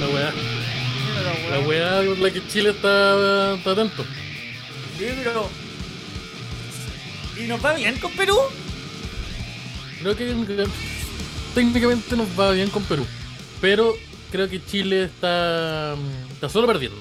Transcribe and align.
la 0.00 0.06
weá. 0.08 0.32
La 1.50 1.60
weá 1.60 2.06
con 2.06 2.22
la 2.22 2.30
que 2.30 2.46
Chile 2.48 2.70
está, 2.70 3.54
está 3.54 3.70
atento. 3.72 4.04
Sí, 4.98 5.06
pero. 5.24 5.48
¿Y 7.38 7.46
nos 7.46 7.64
va 7.64 7.74
bien 7.74 7.96
con 7.98 8.12
Perú? 8.12 8.36
Creo 10.00 10.16
que 10.16 10.66
técnicamente 11.54 12.16
nos 12.16 12.28
va 12.38 12.50
bien 12.52 12.70
con 12.70 12.82
Perú. 12.84 13.06
Pero 13.60 13.94
creo 14.30 14.48
que 14.48 14.64
Chile 14.64 15.04
está, 15.04 15.94
está 16.32 16.48
solo 16.48 16.66
perdiendo. 16.66 16.98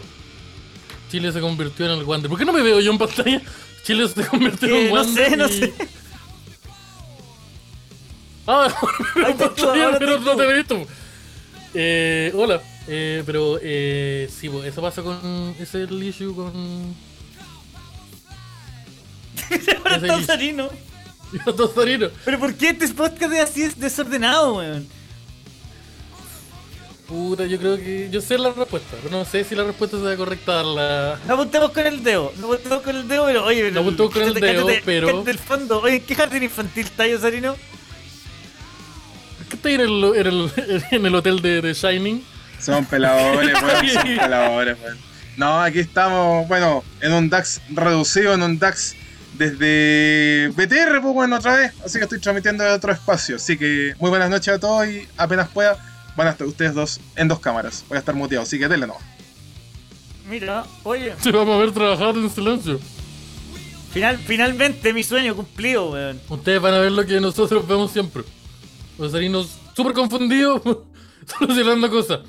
Chile 1.12 1.32
se 1.32 1.40
convirtió 1.40 1.86
en 1.86 1.92
el 1.94 2.04
guante. 2.04 2.28
¿Por 2.30 2.38
qué 2.38 2.46
no 2.46 2.54
me 2.54 2.62
veo 2.62 2.80
yo 2.80 2.92
en 2.92 2.98
pantalla? 2.98 3.42
Chile 3.84 4.08
se 4.08 4.26
convirtió 4.28 4.68
en 4.70 4.76
Eh, 4.76 4.80
un 4.80 4.86
no 4.86 4.90
guante. 4.92 5.30
sé, 5.30 5.38
no 5.38 5.48
y- 5.48 5.52
sé. 5.54 5.74
Ah, 8.46 8.74
me 9.16 9.22
veo 9.22 9.32
en 9.32 9.38
tú, 9.38 9.44
pantalla, 9.56 10.00
pero 10.00 10.20
no 10.20 10.32
tú. 10.32 10.38
te 10.38 10.44
he 10.44 10.54
visto. 10.54 10.88
Eh, 11.74 12.32
hola. 12.36 12.62
Eh, 12.88 13.24
pero 13.26 13.60
eh, 13.62 14.30
sí, 14.34 14.50
pues, 14.50 14.66
eso 14.66 14.82
pasa 14.82 15.02
con. 15.02 15.56
Ese 15.60 15.84
es 15.84 15.90
el 15.90 16.04
issue 16.04 16.34
con. 16.36 16.96
Dos 20.08 20.26
Zarinos. 20.26 22.12
Pero 22.26 22.40
¿por 22.40 22.54
qué 22.56 22.70
este 22.70 22.88
podcast 22.90 23.34
es 23.34 23.40
así 23.42 23.64
es 23.64 23.78
desordenado, 23.78 24.56
weón? 24.56 24.88
Puta, 27.08 27.46
yo 27.46 27.58
creo 27.58 27.76
que. 27.78 28.10
Yo 28.12 28.22
sé 28.22 28.38
la 28.38 28.52
respuesta, 28.52 28.96
pero 29.02 29.18
no 29.18 29.26
sé 29.26 29.44
si 29.44 29.56
la 29.56 29.64
respuesta 29.64 29.98
sea 30.02 30.16
correcta 30.18 30.56
darla. 30.56 31.20
No 31.28 31.34
apuntemos 31.36 31.72
con 31.72 31.86
el 31.88 32.04
dedo, 32.04 32.34
no 32.38 32.48
apuntemos 32.48 32.82
con 32.82 32.96
el 32.96 33.08
dedo, 33.08 33.26
pero 33.26 33.46
oye, 33.46 33.62
pero. 33.62 33.74
No 33.76 33.80
apuntemos 33.82 34.14
con 34.14 34.24
el 34.24 34.34
cállate, 34.34 34.54
dedo, 34.54 34.66
cállate, 34.68 34.84
pero- 34.86 35.08
cállate 35.08 35.26
del 35.26 35.40
fondo. 35.40 35.82
Oye, 35.82 36.02
¿qué 36.02 36.16
jardín 36.16 36.44
infantil 36.44 36.86
está 36.86 37.08
yo, 37.08 37.20
Sarino? 37.20 37.56
¿Qué 39.50 39.56
está 39.56 39.70
en 39.70 39.82
el, 39.82 40.04
en 40.16 40.28
el, 40.28 40.52
en 40.92 41.06
el 41.06 41.16
hotel 41.16 41.42
de, 41.42 41.62
de 41.62 41.74
Shining? 41.74 42.24
Son 42.60 42.86
peladores, 42.86 43.54
weón, 43.62 43.88
son 43.94 44.04
peladores, 44.18 44.78
weón. 44.84 44.98
No, 45.38 45.62
aquí 45.62 45.80
estamos, 45.80 46.48
bueno, 46.48 46.84
en 47.00 47.14
un 47.14 47.30
DAX 47.30 47.62
reducido, 47.70 48.34
en 48.34 48.42
un 48.42 48.58
DAX 48.58 48.96
desde 49.38 50.48
BTR, 50.56 51.00
pues 51.02 51.14
bueno, 51.14 51.36
otra 51.38 51.56
vez. 51.56 51.74
Así 51.86 52.00
que 52.00 52.06
estoy 52.06 52.20
transmitiendo 52.20 52.64
de 52.64 52.72
otro 52.72 52.92
espacio. 52.92 53.36
Así 53.36 53.58
que 53.58 53.94
muy 54.00 54.10
buenas 54.10 54.30
noches 54.32 54.56
a 54.56 54.60
todos 54.60 54.88
y 54.88 55.08
apenas 55.16 55.48
pueda, 55.50 55.78
van 56.16 56.28
a 56.28 56.32
estar 56.32 56.48
ustedes 56.48 56.74
dos 56.74 57.00
en 57.16 57.28
dos 57.28 57.40
cámaras. 57.40 57.86
Voy 57.88 57.98
a 57.98 58.00
estar 58.00 58.16
muteado, 58.16 58.44
así 58.44 58.58
que 58.58 58.68
denle 58.68 58.88
no. 58.88 58.96
Mira, 60.28 60.66
oye, 60.84 61.14
Se 61.22 61.32
vamos 61.32 61.56
a 61.56 61.60
ver 61.60 61.72
trabajar 61.72 62.16
en 62.16 62.30
silencio. 62.30 62.80
final, 63.94 64.18
finalmente 64.18 64.92
mi 64.92 65.04
sueño 65.04 65.36
cumplido, 65.36 65.92
weón. 65.92 66.20
Ustedes 66.30 66.60
van 66.60 66.74
a 66.74 66.80
ver 66.80 66.92
lo 66.92 67.06
que 67.06 67.22
nosotros 67.22 67.66
vemos 67.68 67.92
siempre. 67.92 68.24
Los 68.98 69.12
Zarinos 69.12 69.56
súper 69.76 69.94
confundidos, 69.94 70.62
solucionando 71.40 71.90
cosas. 71.92 72.22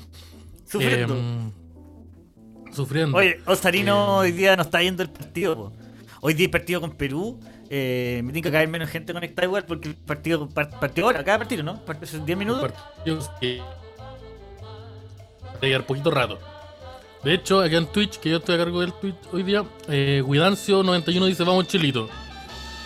Sufriendo. 0.69 1.15
Em, 1.15 1.51
sufriendo. 2.73 3.17
Oye, 3.17 3.39
Osarino 3.45 4.23
Eh. 4.23 4.27
hoy 4.27 4.31
día 4.31 4.55
no 4.55 4.63
está 4.63 4.81
yendo 4.81 5.03
el 5.03 5.09
partido, 5.09 5.55
po. 5.55 5.73
Hoy 6.21 6.33
día 6.33 6.45
hay 6.45 6.51
partido 6.51 6.81
con 6.81 6.91
Perú. 6.91 7.39
Eh, 7.69 8.21
me 8.23 8.33
tiene 8.33 8.43
que 8.47 8.51
caer 8.51 8.67
menos 8.67 8.89
gente 8.89 9.13
conectada 9.13 9.45
igual 9.45 9.65
porque 9.65 9.89
el 9.89 9.95
partido 9.95 10.47
par- 10.49 10.79
partido 10.79 11.07
ahora, 11.07 11.23
cada 11.23 11.37
partido, 11.39 11.63
¿no? 11.63 11.83
Partido 11.85 12.17
en 12.17 12.25
10 12.25 12.37
minutos. 12.37 12.71
partidos 12.71 13.29
que 13.39 13.59
va 13.59 13.65
a 15.61 15.65
llegar 15.65 15.85
poquito 15.85 16.11
rato. 16.11 16.39
De 17.23 17.33
hecho, 17.33 17.61
acá 17.61 17.77
en 17.77 17.87
Twitch, 17.87 18.17
que 18.19 18.29
yo 18.29 18.37
estoy 18.37 18.55
a 18.55 18.57
cargo 18.59 18.81
del 18.81 18.93
Twitch 18.93 19.15
hoy 19.31 19.43
día, 19.43 19.63
eh, 19.87 20.23
Guidancio91 20.25 21.25
dice 21.27 21.43
vamos 21.43 21.67
Chilito. 21.67 22.09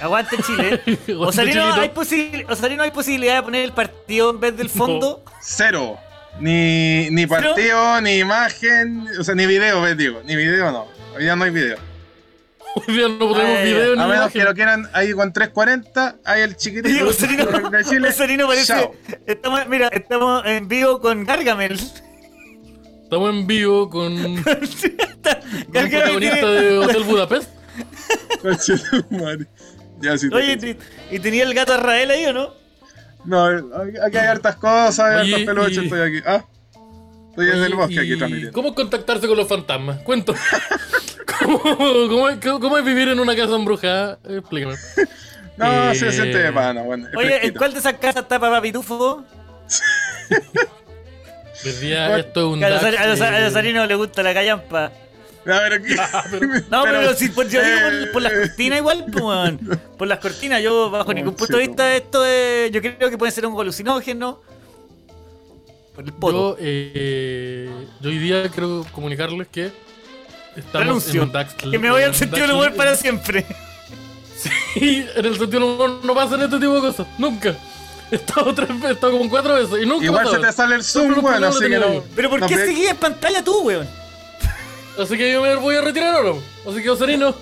Aguante 0.01 0.37
Chile. 0.43 0.81
Aguante, 0.85 1.15
Osarino, 1.15 1.61
Chilito. 1.61 1.81
hay 1.81 2.45
Osarino, 2.49 2.83
hay 2.83 2.91
posibilidad 2.91 3.35
de 3.37 3.43
poner 3.43 3.63
el 3.63 3.71
partido 3.73 4.31
en 4.31 4.39
vez 4.39 4.57
del 4.57 4.69
fondo. 4.69 5.23
Cero. 5.41 5.97
Ni, 6.39 7.09
ni 7.11 7.27
partido, 7.27 8.01
ni 8.01 8.17
imagen, 8.19 9.07
o 9.19 9.23
sea, 9.23 9.35
ni 9.35 9.45
video, 9.45 9.81
ves, 9.81 9.97
digo. 9.97 10.21
Ni 10.25 10.35
video 10.35 10.71
no. 10.71 10.87
Hoy 11.15 11.23
día 11.23 11.35
no 11.35 11.43
hay 11.43 11.51
video. 11.51 11.77
Hoy 12.75 12.95
día 12.95 13.07
no 13.07 13.19
ponemos 13.19 13.57
Ay, 13.59 13.65
video 13.71 13.95
ni 13.95 14.01
A 14.01 14.07
menos 14.07 14.15
imagen. 14.23 14.41
que 14.41 14.47
lo 14.47 14.53
quieran 14.55 14.89
ahí 14.93 15.13
con 15.13 15.31
340, 15.31 16.15
ahí 16.25 16.41
el 16.41 16.55
chiquitito 16.57 17.07
Osarino, 17.07 17.69
de 17.69 17.83
Chile. 17.85 18.07
Osarino 18.09 18.47
parece. 18.47 18.65
Chao. 18.65 18.95
Estamos, 19.27 19.67
mira, 19.67 19.89
estamos 19.89 20.43
en 20.45 20.67
vivo 20.67 20.99
con 20.99 21.23
Gargamel. 21.23 21.79
Estamos 23.03 23.29
en 23.29 23.45
vivo 23.45 23.89
con 23.89 24.15
Gargamel 25.69 25.89
protagonista 25.91 26.47
de 26.51 26.77
Hotel 26.79 27.03
Budapest. 27.03 27.49
Ya 30.01 30.17
sí. 30.17 30.27
Oye. 30.33 30.77
¿y 31.11 31.19
tenía 31.19 31.43
el 31.43 31.53
gato 31.53 31.77
Rael 31.77 32.11
ahí 32.11 32.25
o 32.25 32.33
no? 32.33 32.53
No, 33.25 33.45
aquí 33.45 34.17
hay 34.17 34.27
hartas 34.27 34.55
cosas, 34.57 34.99
hay 34.99 35.31
hartas 35.33 35.45
peluches, 35.45 35.77
y- 35.77 35.83
estoy 35.85 36.01
aquí. 36.01 36.21
Ah, 36.25 36.43
estoy 37.29 37.49
en 37.49 37.63
el 37.63 37.75
bosque 37.75 37.93
y 37.95 37.99
aquí 37.99 38.17
transmitiendo. 38.17 38.53
¿Cómo 38.53 38.75
contactarse 38.75 39.27
con 39.27 39.37
los 39.37 39.47
fantasmas? 39.47 40.01
Cuento. 40.03 40.33
¿Cómo, 41.39 41.59
cómo 41.61 42.29
es, 42.29 42.37
cómo 42.39 42.77
es 42.77 42.85
vivir 42.85 43.07
en 43.09 43.19
una 43.19 43.35
casa 43.35 43.55
embrujada? 43.55 44.19
Explícame. 44.27 44.75
No, 45.55 45.91
Eh, 45.91 45.95
se 45.95 46.11
siente 46.11 46.39
de 46.41 46.51
pana, 46.51 46.81
bueno. 46.81 47.07
es 47.07 47.15
Oye, 47.15 47.45
¿en 47.45 47.53
cuál 47.53 47.73
de 47.73 47.77
esas 47.79 47.93
casas 47.93 48.23
está 48.23 48.39
Papá 48.39 48.59
Pitufo? 48.59 49.23
Decía, 51.63 52.17
esto 52.17 52.39
es 52.39 52.45
un 52.57 52.63
a 52.63 52.69
los- 52.69 52.83
a 52.83 52.89
los- 52.91 53.21
a 53.21 53.39
los 53.39 53.49
eh, 53.49 53.51
Sarinos 53.51 53.87
le 53.87 53.93
gusta 53.95 54.23
la 54.23 54.33
callampa. 54.33 54.91
A 55.45 55.59
ver, 55.59 55.73
aquí. 55.73 55.93
No, 56.69 56.83
pero, 56.85 57.13
si 57.15 57.29
por, 57.29 57.47
yo 57.49 57.61
digo 57.63 57.77
por, 57.81 57.93
eh, 57.93 58.05
por 58.13 58.21
las 58.21 58.31
cortinas 58.33 58.79
igual, 58.79 59.05
pues, 59.11 59.23
weón. 59.23 59.79
Por 59.97 60.07
las 60.07 60.19
cortinas, 60.19 60.61
yo 60.61 60.89
bajo 60.89 61.11
Oh, 61.11 61.13
ningún 61.13 61.35
punto 61.35 61.57
de 61.57 61.67
vista 61.67 61.95
esto 61.95 62.25
es... 62.25 62.71
Yo 62.71 62.81
creo 62.81 63.09
que 63.09 63.17
puede 63.17 63.31
ser 63.31 63.45
un 63.45 63.59
alucinógeno. 63.59 64.41
Por 65.95 66.03
el 66.05 66.13
poto. 66.13 66.55
Yo, 66.55 66.57
eh, 66.59 67.69
yo 68.01 68.09
hoy 68.09 68.17
día 68.19 68.47
quiero 68.49 68.85
comunicarles 68.93 69.47
que 69.49 69.71
estamos 70.55 70.87
Renuncio. 70.87 71.21
en 71.21 71.27
un 71.27 71.31
DAX. 71.33 71.53
que 71.55 71.77
me 71.79 71.91
voy 71.91 72.03
al 72.03 72.15
sentido 72.15 72.47
del 72.47 72.51
DAX- 72.55 72.59
humor 72.59 72.73
para 72.75 72.95
siempre. 72.95 73.45
Sí, 74.73 75.05
en 75.15 75.25
el 75.25 75.37
sentido 75.37 75.59
del 75.59 75.63
humor 75.63 75.99
no 76.03 76.15
pasan 76.15 76.41
este 76.41 76.57
tipo 76.57 76.73
de 76.75 76.81
cosas. 76.81 77.05
Nunca. 77.17 77.55
He 78.11 78.15
estado 78.15 78.53
tres 78.53 78.69
veces, 78.69 78.89
he 78.89 78.93
estado 78.93 79.17
como 79.17 79.29
cuatro 79.29 79.55
veces 79.55 79.83
y 79.83 79.85
nunca 79.85 80.05
Igual 80.05 80.27
se 80.29 80.37
te 80.39 80.51
sale 80.51 80.75
el 80.75 80.83
zoom, 80.83 81.11
los 81.11 81.21
bueno, 81.21 81.47
así 81.47 81.67
que 81.67 81.79
no. 81.79 82.03
Pero 82.15 82.29
¿por 82.29 82.39
no, 82.41 82.47
qué 82.47 82.55
pero- 82.55 82.67
seguís 82.67 82.89
en 82.89 82.97
pantalla 82.97 83.43
tú, 83.43 83.61
weón? 83.61 83.87
Así 84.97 85.17
que 85.17 85.31
yo 85.31 85.41
me 85.41 85.55
voy 85.55 85.75
a 85.75 85.81
retirar 85.81 86.15
ahora. 86.15 86.39
Así 86.69 86.81
que 86.81 86.89
Osarino, 86.89 87.33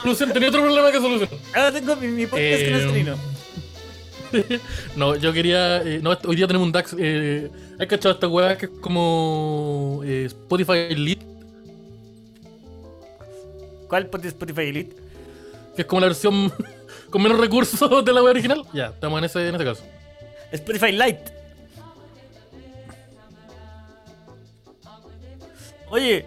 solución, 0.00 0.32
tenía 0.32 0.48
otro 0.48 0.62
problema 0.62 0.90
que 0.90 0.98
solucionar. 0.98 1.38
Ahora 1.54 1.72
tengo 1.72 1.96
mi, 1.96 2.08
mi 2.08 2.26
podcast 2.26 2.42
que 2.62 2.70
no 2.70 2.78
es 2.78 2.86
Eh. 2.86 3.16
No, 4.96 5.16
yo 5.16 5.32
quería. 5.32 5.82
eh, 5.82 6.00
no, 6.02 6.10
hoy 6.26 6.36
día 6.36 6.46
tenemos 6.46 6.66
un 6.66 6.72
DAX. 6.72 6.94
Eh, 6.98 7.50
¿Has 7.78 7.86
cachado 7.86 8.14
esta 8.14 8.28
weá 8.28 8.58
que 8.58 8.66
es 8.66 8.72
como 8.80 10.00
eh, 10.04 10.24
Spotify 10.26 10.78
Elite? 10.90 11.24
¿Cuál 13.88 14.10
Spotify 14.28 14.62
Elite? 14.68 14.96
Que 15.74 15.82
es 15.82 15.86
como 15.88 16.00
la 16.00 16.08
versión 16.08 16.52
con 17.10 17.22
menos 17.22 17.38
recursos 17.38 18.04
de 18.04 18.12
la 18.12 18.22
web 18.22 18.32
original. 18.32 18.64
Ya, 18.74 18.86
estamos 18.88 19.18
en 19.18 19.24
ese, 19.24 19.48
en 19.48 19.54
ese 19.54 19.64
caso. 19.64 19.82
Spotify 20.52 20.92
Lite. 20.92 21.38
Oye, 25.90 26.26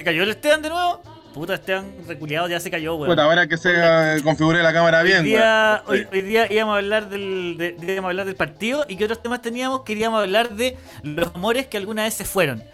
¿se 0.00 0.04
cayó 0.04 0.22
el 0.22 0.30
Esteban 0.30 0.62
de 0.62 0.70
nuevo? 0.70 1.02
Puta, 1.34 1.52
Esteban 1.54 1.92
reculeado 2.08 2.48
ya 2.48 2.58
se 2.58 2.70
cayó, 2.70 2.94
weón. 2.94 3.10
Puta, 3.10 3.24
ahora 3.24 3.46
que 3.46 3.58
se 3.58 3.70
eh, 3.74 4.22
configure 4.24 4.62
la 4.62 4.72
cámara 4.72 5.02
bien, 5.02 5.18
Hoy 5.18 5.24
día, 5.28 5.82
hoy, 5.86 6.06
hoy 6.10 6.22
día 6.22 6.50
íbamos 6.50 6.74
a 6.74 6.78
hablar 6.78 7.10
del 7.10 7.56
de- 7.58 7.72
de- 7.72 7.92
íbamos 7.92 8.08
a 8.08 8.10
hablar 8.12 8.24
del 8.26 8.34
partido 8.34 8.86
y 8.88 8.96
qué 8.96 9.04
otros 9.04 9.22
temas 9.22 9.42
teníamos. 9.42 9.82
Queríamos 9.82 10.22
hablar 10.22 10.56
de 10.56 10.78
los 11.02 11.28
amores 11.34 11.66
que 11.66 11.76
alguna 11.76 12.04
vez 12.04 12.14
se 12.14 12.24
fueron. 12.24 12.64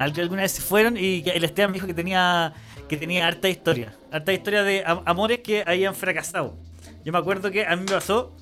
Al 0.00 0.12
que 0.12 0.20
alguna 0.20 0.42
vez 0.42 0.50
se 0.50 0.62
fueron 0.62 0.96
y 0.98 1.22
que 1.22 1.30
el 1.30 1.44
Esteban 1.44 1.72
dijo 1.72 1.86
que 1.86 1.94
tenía 1.94 2.52
que 2.88 2.96
tenía 2.96 3.28
harta 3.28 3.48
historia. 3.48 3.94
Harta 4.10 4.32
historia 4.32 4.64
de 4.64 4.82
am- 4.84 5.02
amores 5.06 5.38
que 5.38 5.62
habían 5.64 5.94
fracasado. 5.94 6.56
Yo 7.04 7.12
me 7.12 7.18
acuerdo 7.18 7.52
que 7.52 7.64
a 7.64 7.76
mí 7.76 7.84
me 7.88 7.92
pasó 7.92 8.36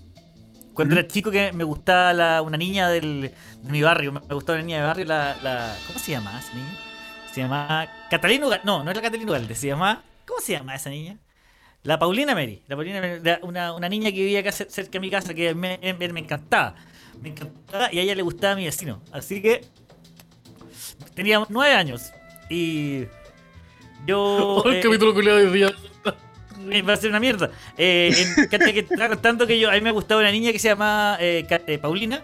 cuando 0.73 0.95
era 0.99 1.07
chico 1.07 1.31
que 1.31 1.53
me 1.53 1.65
gustaba 1.65 2.15
la- 2.15 2.41
una 2.41 2.57
niña 2.57 2.89
del, 2.89 3.31
de 3.63 3.71
mi 3.71 3.83
barrio. 3.83 4.11
Me 4.13 4.35
gustaba 4.35 4.57
una 4.59 4.65
niña 4.67 4.79
de 4.81 4.87
barrio 4.87 5.05
la, 5.05 5.37
la 5.43 5.77
¿cómo 5.87 5.99
se 5.99 6.13
llamaba 6.13 6.41
esa 6.41 6.55
niña? 6.55 6.73
Se 7.33 7.41
llamaba 7.41 7.89
Catalina 8.11 8.47
Ugalde 8.47 8.65
no 8.65 8.85
no 8.85 8.91
era 8.91 9.01
Catalina 9.01 9.31
Ugalde 9.31 9.55
se 9.55 9.67
llamaba 9.69 10.03
¿cómo 10.27 10.41
se 10.41 10.53
llama 10.53 10.75
esa 10.75 10.91
niña? 10.91 11.19
La 11.85 11.99
Paulina 11.99 12.33
Mary, 12.35 12.63
la 12.69 12.77
Paulina 12.77 13.01
Mary, 13.01 13.21
la- 13.25 13.41
una, 13.43 13.73
una 13.75 13.89
niña 13.89 14.11
que 14.13 14.19
vivía 14.19 14.39
acá 14.39 14.51
cer- 14.51 14.69
cerca 14.69 14.93
de 14.93 15.01
mi 15.01 15.11
casa 15.11 15.35
que 15.35 15.53
me, 15.53 15.79
me- 15.99 16.09
me 16.13 16.21
encantaba. 16.21 16.77
Me 17.21 17.31
encantaba 17.31 17.93
y 17.93 17.99
a 17.99 18.03
ella 18.03 18.15
le 18.15 18.23
gustaba 18.23 18.53
a 18.53 18.57
mi 18.57 18.65
vecino. 18.65 19.03
Así 19.11 19.43
que 19.43 19.63
tenía 21.15 21.45
nueve 21.49 21.75
años 21.75 22.13
y 22.49 23.07
yo... 24.07 24.63
el 24.67 24.75
eh, 24.77 24.81
capítulo 24.81 25.13
culiado 25.13 25.39
de 25.39 25.51
día. 25.51 25.73
eh, 26.71 26.83
va 26.83 26.93
a 26.93 26.97
ser 26.97 27.11
una 27.11 27.19
mierda. 27.19 27.51
Eh, 27.77 28.15
en, 28.39 28.47
cacha 28.49 28.73
que 29.47 29.59
yo, 29.59 29.69
a 29.69 29.75
mí 29.75 29.81
me 29.81 29.91
gustaba 29.91 30.21
una 30.21 30.31
niña 30.31 30.53
que 30.53 30.61
se 30.61 30.69
llama 30.69 31.17
eh, 31.21 31.45
Ca- 31.49 31.63
eh, 31.67 31.79
Paulina. 31.79 32.23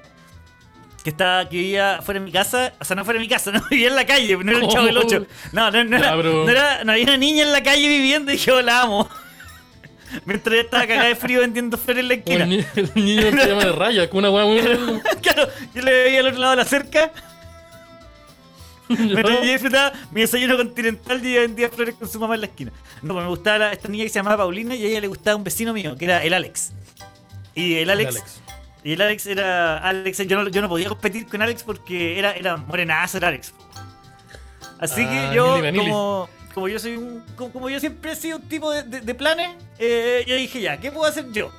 Que 1.08 1.10
estaba, 1.12 1.48
que 1.48 1.56
vivía 1.56 2.00
fuera 2.02 2.20
de 2.20 2.26
mi 2.26 2.32
casa, 2.32 2.74
o 2.78 2.84
sea, 2.84 2.94
no 2.94 3.02
fuera 3.02 3.18
de 3.18 3.24
mi 3.24 3.30
casa, 3.30 3.50
no 3.52 3.62
vivía 3.70 3.88
en 3.88 3.96
la 3.96 4.04
calle, 4.04 4.36
no 4.36 4.50
era 4.50 4.60
el 4.60 4.68
chavo 4.68 4.84
del 4.84 4.98
8. 4.98 5.26
No, 5.52 5.70
no, 5.70 5.84
no, 5.84 5.96
era, 5.96 6.14
pero- 6.16 6.44
no, 6.44 6.50
era- 6.50 6.84
no 6.84 6.92
había 6.92 7.04
una 7.04 7.16
niña 7.16 7.44
en 7.44 7.52
la 7.52 7.62
calle 7.62 7.88
viviendo 7.88 8.30
y 8.30 8.36
yo 8.36 8.60
la 8.60 8.82
amo. 8.82 9.08
Mientras 10.26 10.52
ella 10.52 10.62
estaba 10.64 10.86
cagada 10.86 11.08
de 11.08 11.16
frío 11.16 11.40
vendiendo 11.40 11.78
flores 11.78 12.02
en 12.02 12.08
la 12.08 12.14
esquina. 12.14 12.44
el, 12.44 12.66
el 12.76 12.90
niño 12.94 13.22
se 13.30 13.48
llama 13.48 13.64
de 13.64 13.72
raya, 13.72 14.10
con 14.10 14.18
una 14.18 14.30
weá 14.30 14.44
muy. 14.44 15.00
claro, 15.22 15.48
yo 15.74 15.80
le 15.82 15.92
veía 15.92 16.20
al 16.20 16.26
otro 16.26 16.40
lado 16.40 16.50
de 16.50 16.56
la 16.58 16.64
cerca. 16.66 17.10
Mientras 18.88 19.30
yo 19.34 19.40
disfrutaba 19.52 19.92
mi 20.12 20.20
desayuno 20.22 20.56
continental 20.58 21.24
y 21.24 21.34
vendía 21.38 21.68
flores 21.70 21.94
con 21.94 22.08
su 22.08 22.18
mamá 22.20 22.34
en 22.34 22.40
la 22.42 22.46
esquina. 22.48 22.72
No, 23.02 23.14
pues 23.14 23.22
me 23.24 23.30
gustaba 23.30 23.58
la- 23.58 23.72
esta 23.72 23.88
niña 23.88 24.04
que 24.04 24.10
se 24.10 24.16
llamaba 24.18 24.38
Paulina 24.38 24.74
y 24.74 24.84
a 24.84 24.88
ella 24.88 25.00
le 25.00 25.06
gustaba 25.08 25.36
un 25.36 25.44
vecino 25.44 25.72
mío, 25.72 25.94
que 25.98 26.04
era 26.06 26.22
el 26.22 26.32
Alex. 26.34 26.72
Y 27.54 27.74
el 27.76 27.90
Alex, 27.90 28.16
Alex. 28.16 28.40
Y 28.84 28.92
el 28.92 29.02
Alex 29.02 29.26
era 29.26 29.78
Alex, 29.78 30.18
yo 30.26 30.42
no, 30.42 30.48
yo 30.48 30.60
no 30.62 30.68
podía 30.68 30.88
competir 30.88 31.26
con 31.26 31.42
Alex 31.42 31.62
porque 31.62 32.18
era, 32.18 32.32
era 32.32 32.56
morenazo 32.56 33.18
el 33.18 33.24
Alex. 33.24 33.52
Así 34.78 35.02
Ah, 35.06 35.10
que 35.30 35.36
yo, 35.36 35.56
Nili 35.56 35.62
Vanilli. 35.66 35.84
como, 35.90 36.28
como 36.54 36.68
yo 36.68 36.78
soy 36.78 36.96
un, 36.96 37.24
como, 37.36 37.52
como 37.52 37.70
yo 37.70 37.80
siempre 37.80 38.12
he 38.12 38.16
sido 38.16 38.38
un 38.38 38.48
tipo 38.48 38.70
de, 38.70 38.82
de- 38.84 39.00
de 39.00 39.14
planes, 39.14 39.50
eh, 39.78 40.24
yo 40.26 40.36
dije 40.36 40.60
ya, 40.60 40.76
¿qué 40.78 40.90
puedo 40.92 41.06
hacer 41.06 41.30
yo? 41.32 41.50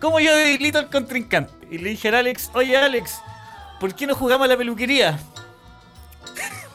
¿Cómo 0.00 0.18
yo 0.20 0.34
debilito 0.36 0.78
al 0.78 0.90
contrincante? 0.90 1.52
Y 1.70 1.78
le 1.78 1.90
dije 1.90 2.08
al 2.08 2.16
Alex, 2.16 2.50
oye 2.54 2.76
Alex, 2.76 3.20
¿por 3.80 3.94
qué 3.94 4.06
no 4.06 4.14
jugamos 4.14 4.44
a 4.46 4.48
la 4.48 4.56
peluquería? 4.56 5.18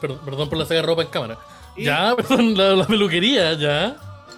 Perdón, 0.00 0.20
perdón 0.24 0.48
por 0.48 0.58
la 0.58 0.64
saga 0.64 0.80
de 0.80 0.86
ropa 0.86 1.02
en 1.02 1.08
cámara. 1.08 1.38
Y- 1.76 1.84
Ya, 1.84 2.14
perdón, 2.16 2.56
la, 2.56 2.70
la 2.74 2.86
peluquería, 2.86 3.52
ya. 3.54 3.96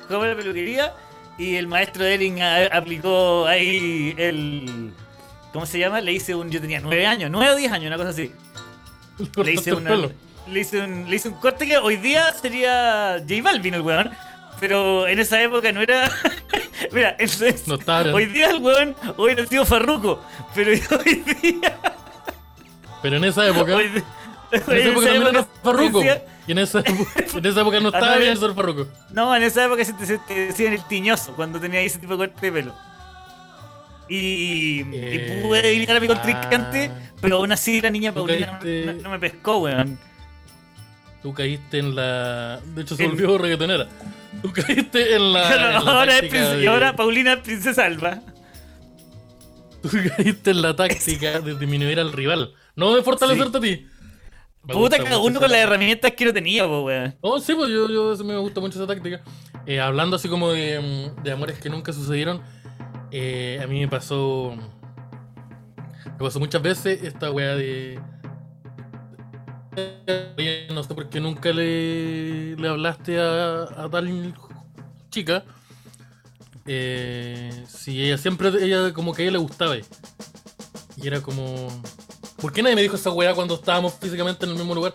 Jugamos 0.08 0.26
a 0.26 0.30
la 0.30 0.36
peluquería 0.36 0.92
y 1.38 1.54
el 1.56 1.68
maestro 1.68 2.04
Ering 2.04 2.42
a- 2.42 2.66
aplicó 2.66 3.46
ahí 3.46 4.14
el... 4.18 4.92
¿Cómo 5.52 5.66
se 5.66 5.78
llama? 5.78 6.00
Le 6.00 6.12
hice 6.12 6.34
un... 6.34 6.50
Yo 6.50 6.60
tenía 6.60 6.80
nueve 6.80 7.06
años, 7.06 7.30
nueve 7.30 7.50
o 7.52 7.56
diez 7.56 7.70
años, 7.72 7.86
una 7.88 7.96
cosa 7.96 8.10
así. 8.10 8.32
Le 9.44 9.52
hice, 9.52 9.70
el 9.70 9.76
una, 9.76 9.90
le, 10.48 10.60
hice 10.60 10.80
un, 10.80 11.08
le 11.08 11.16
hice 11.16 11.28
un 11.28 11.34
corte 11.34 11.66
que 11.66 11.76
hoy 11.78 11.96
día 11.96 12.32
sería 12.32 13.18
J 13.20 13.42
Balvin 13.42 13.74
el 13.74 13.82
weón. 13.82 14.10
Pero 14.58 15.06
en 15.06 15.18
esa 15.18 15.40
época 15.42 15.70
no 15.72 15.80
era. 15.80 16.10
Mira, 16.92 17.16
entonces, 17.18 17.66
No 17.68 17.78
hoy 18.14 18.26
día 18.26 18.50
el 18.50 18.58
weón 18.62 18.96
hubiera 19.16 19.44
sido 19.46 19.64
Farruko. 19.66 20.24
Pero 20.54 20.70
hoy 21.04 21.14
día. 21.42 21.78
Pero 23.02 23.16
en 23.16 23.24
esa 23.24 23.46
época. 23.48 23.76
Hoy, 23.76 23.84
En 24.50 24.58
esa 24.60 24.74
época 24.76 25.06
también 25.06 25.26
era 25.26 25.44
Farruko. 25.62 25.98
decía- 26.00 26.24
Y 26.46 26.52
en 26.52 26.58
esa, 26.58 26.80
en 26.80 27.46
esa 27.46 27.60
época 27.60 27.80
no 27.80 27.88
estaba 27.88 28.16
bien 28.16 28.34
ya. 28.34 28.40
ser 28.40 28.54
Farruko. 28.54 28.86
no, 29.10 29.34
en 29.36 29.42
esa 29.42 29.64
época 29.64 29.84
se 29.84 29.92
te, 29.92 30.06
se 30.06 30.18
te 30.18 30.34
decían 30.46 30.72
el 30.72 30.84
tiñoso 30.86 31.32
cuando 31.34 31.60
tenía 31.60 31.80
ese 31.80 31.98
tipo 31.98 32.16
de 32.16 32.28
corte 32.28 32.46
de 32.46 32.52
pelo. 32.52 32.74
Y, 34.14 34.80
Eh, 34.92 35.38
y 35.40 35.42
pude 35.42 35.62
debilitar 35.62 35.96
a 35.96 36.00
mi 36.00 36.06
contrincante, 36.06 36.90
ah. 36.92 37.12
pero 37.20 37.36
aún 37.36 37.50
así 37.52 37.80
la 37.80 37.90
niña 37.90 38.12
Paulina 38.12 38.46
no, 38.46 38.52
caíste- 38.60 38.84
no- 38.86 39.02
no 39.02 39.10
me 39.10 39.18
pescó, 39.18 39.58
weón. 39.58 39.98
Tú 41.22 41.32
caíste 41.32 41.78
en 41.78 41.94
la. 41.94 42.60
De 42.74 42.82
hecho, 42.82 42.96
se 42.96 43.06
volvió 43.06 43.38
reggaetonera. 43.38 43.88
Tú 44.42 44.52
caíste 44.52 45.14
en 45.14 45.32
la. 45.32 45.54
en 45.54 45.60
la 45.62 45.76
ahora, 45.78 46.18
es 46.18 46.30
de- 46.30 46.62
y 46.62 46.66
ahora 46.66 46.94
Paulina 46.96 47.34
es 47.34 47.38
princesa 47.40 47.84
Alba. 47.86 48.20
Tú 49.82 49.88
caíste 50.16 50.50
en 50.50 50.62
la 50.62 50.76
táctica 50.76 51.40
de 51.40 51.54
disminuir 51.56 51.98
al 52.00 52.12
rival. 52.12 52.52
No 52.76 52.94
de 52.94 53.02
fortalecerte 53.02 53.58
a 53.58 53.60
ti. 53.60 53.86
Me 54.64 54.74
Puta, 54.74 54.96
cada 54.98 55.18
uno 55.18 55.40
con 55.40 55.50
las 55.50 55.58
herramientas 55.60 56.12
que 56.12 56.24
no 56.24 56.32
tenía, 56.32 56.64
po, 56.66 56.82
weón. 56.84 57.16
Oh, 57.20 57.40
sí, 57.40 57.52
pues 57.54 57.68
yo, 57.70 57.88
yo 57.88 58.24
me 58.24 58.36
gusta 58.36 58.60
mucho 58.60 58.78
esa 58.78 58.86
táctica. 58.86 59.20
Eh, 59.66 59.80
hablando 59.80 60.16
así 60.16 60.28
como 60.28 60.52
de, 60.52 60.78
mm, 61.16 61.22
de 61.22 61.32
amores 61.32 61.58
que 61.58 61.68
nunca 61.68 61.92
sucedieron, 61.92 62.40
eh, 63.12 63.60
a 63.62 63.66
mí 63.66 63.80
me 63.80 63.88
pasó. 63.88 64.54
Me 66.04 66.18
pasó 66.18 66.38
muchas 66.40 66.62
veces 66.62 67.02
esta 67.02 67.30
weá 67.30 67.54
de. 67.56 68.00
No 70.70 70.82
sé 70.82 70.94
por 70.94 71.08
qué 71.08 71.20
nunca 71.20 71.50
le, 71.52 72.56
le 72.56 72.68
hablaste 72.68 73.18
a, 73.20 73.62
a 73.84 73.88
tal 73.90 74.34
chica. 75.10 75.44
Eh, 76.66 77.64
si 77.68 78.02
ella 78.02 78.18
siempre, 78.18 78.48
ella 78.48 78.92
como 78.92 79.12
que 79.14 79.22
a 79.22 79.24
ella 79.24 79.32
le 79.32 79.38
gustaba. 79.38 79.76
Y 79.76 81.06
era 81.06 81.20
como. 81.20 81.68
¿Por 82.40 82.52
qué 82.52 82.62
nadie 82.62 82.76
me 82.76 82.82
dijo 82.82 82.96
esa 82.96 83.10
weá 83.10 83.34
cuando 83.34 83.54
estábamos 83.54 83.94
físicamente 83.94 84.44
en 84.44 84.52
el 84.52 84.58
mismo 84.58 84.74
lugar? 84.74 84.92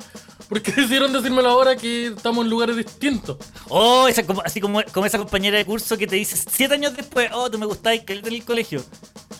¿Por 0.48 0.62
qué 0.62 0.72
decidieron 0.76 1.12
decírmelo 1.14 1.50
ahora 1.50 1.76
que 1.76 2.08
estamos 2.08 2.44
en 2.44 2.50
lugares 2.50 2.76
distintos? 2.76 3.38
Oh, 3.70 4.08
esa, 4.08 4.26
como, 4.26 4.42
así 4.42 4.62
como, 4.62 4.82
como 4.94 5.06
esa 5.06 5.18
compañera 5.18 5.58
de 5.58 5.66
curso 5.66 5.98
que 5.98 6.08
te 6.08 6.16
dice 6.16 6.38
siete 6.50 6.76
años 6.76 6.96
después, 6.96 7.30
oh, 7.34 7.50
tú 7.50 7.58
me 7.58 7.66
gustabas 7.66 8.00
que 8.02 8.14
en 8.14 8.26
el 8.26 8.46
colegio. 8.46 8.84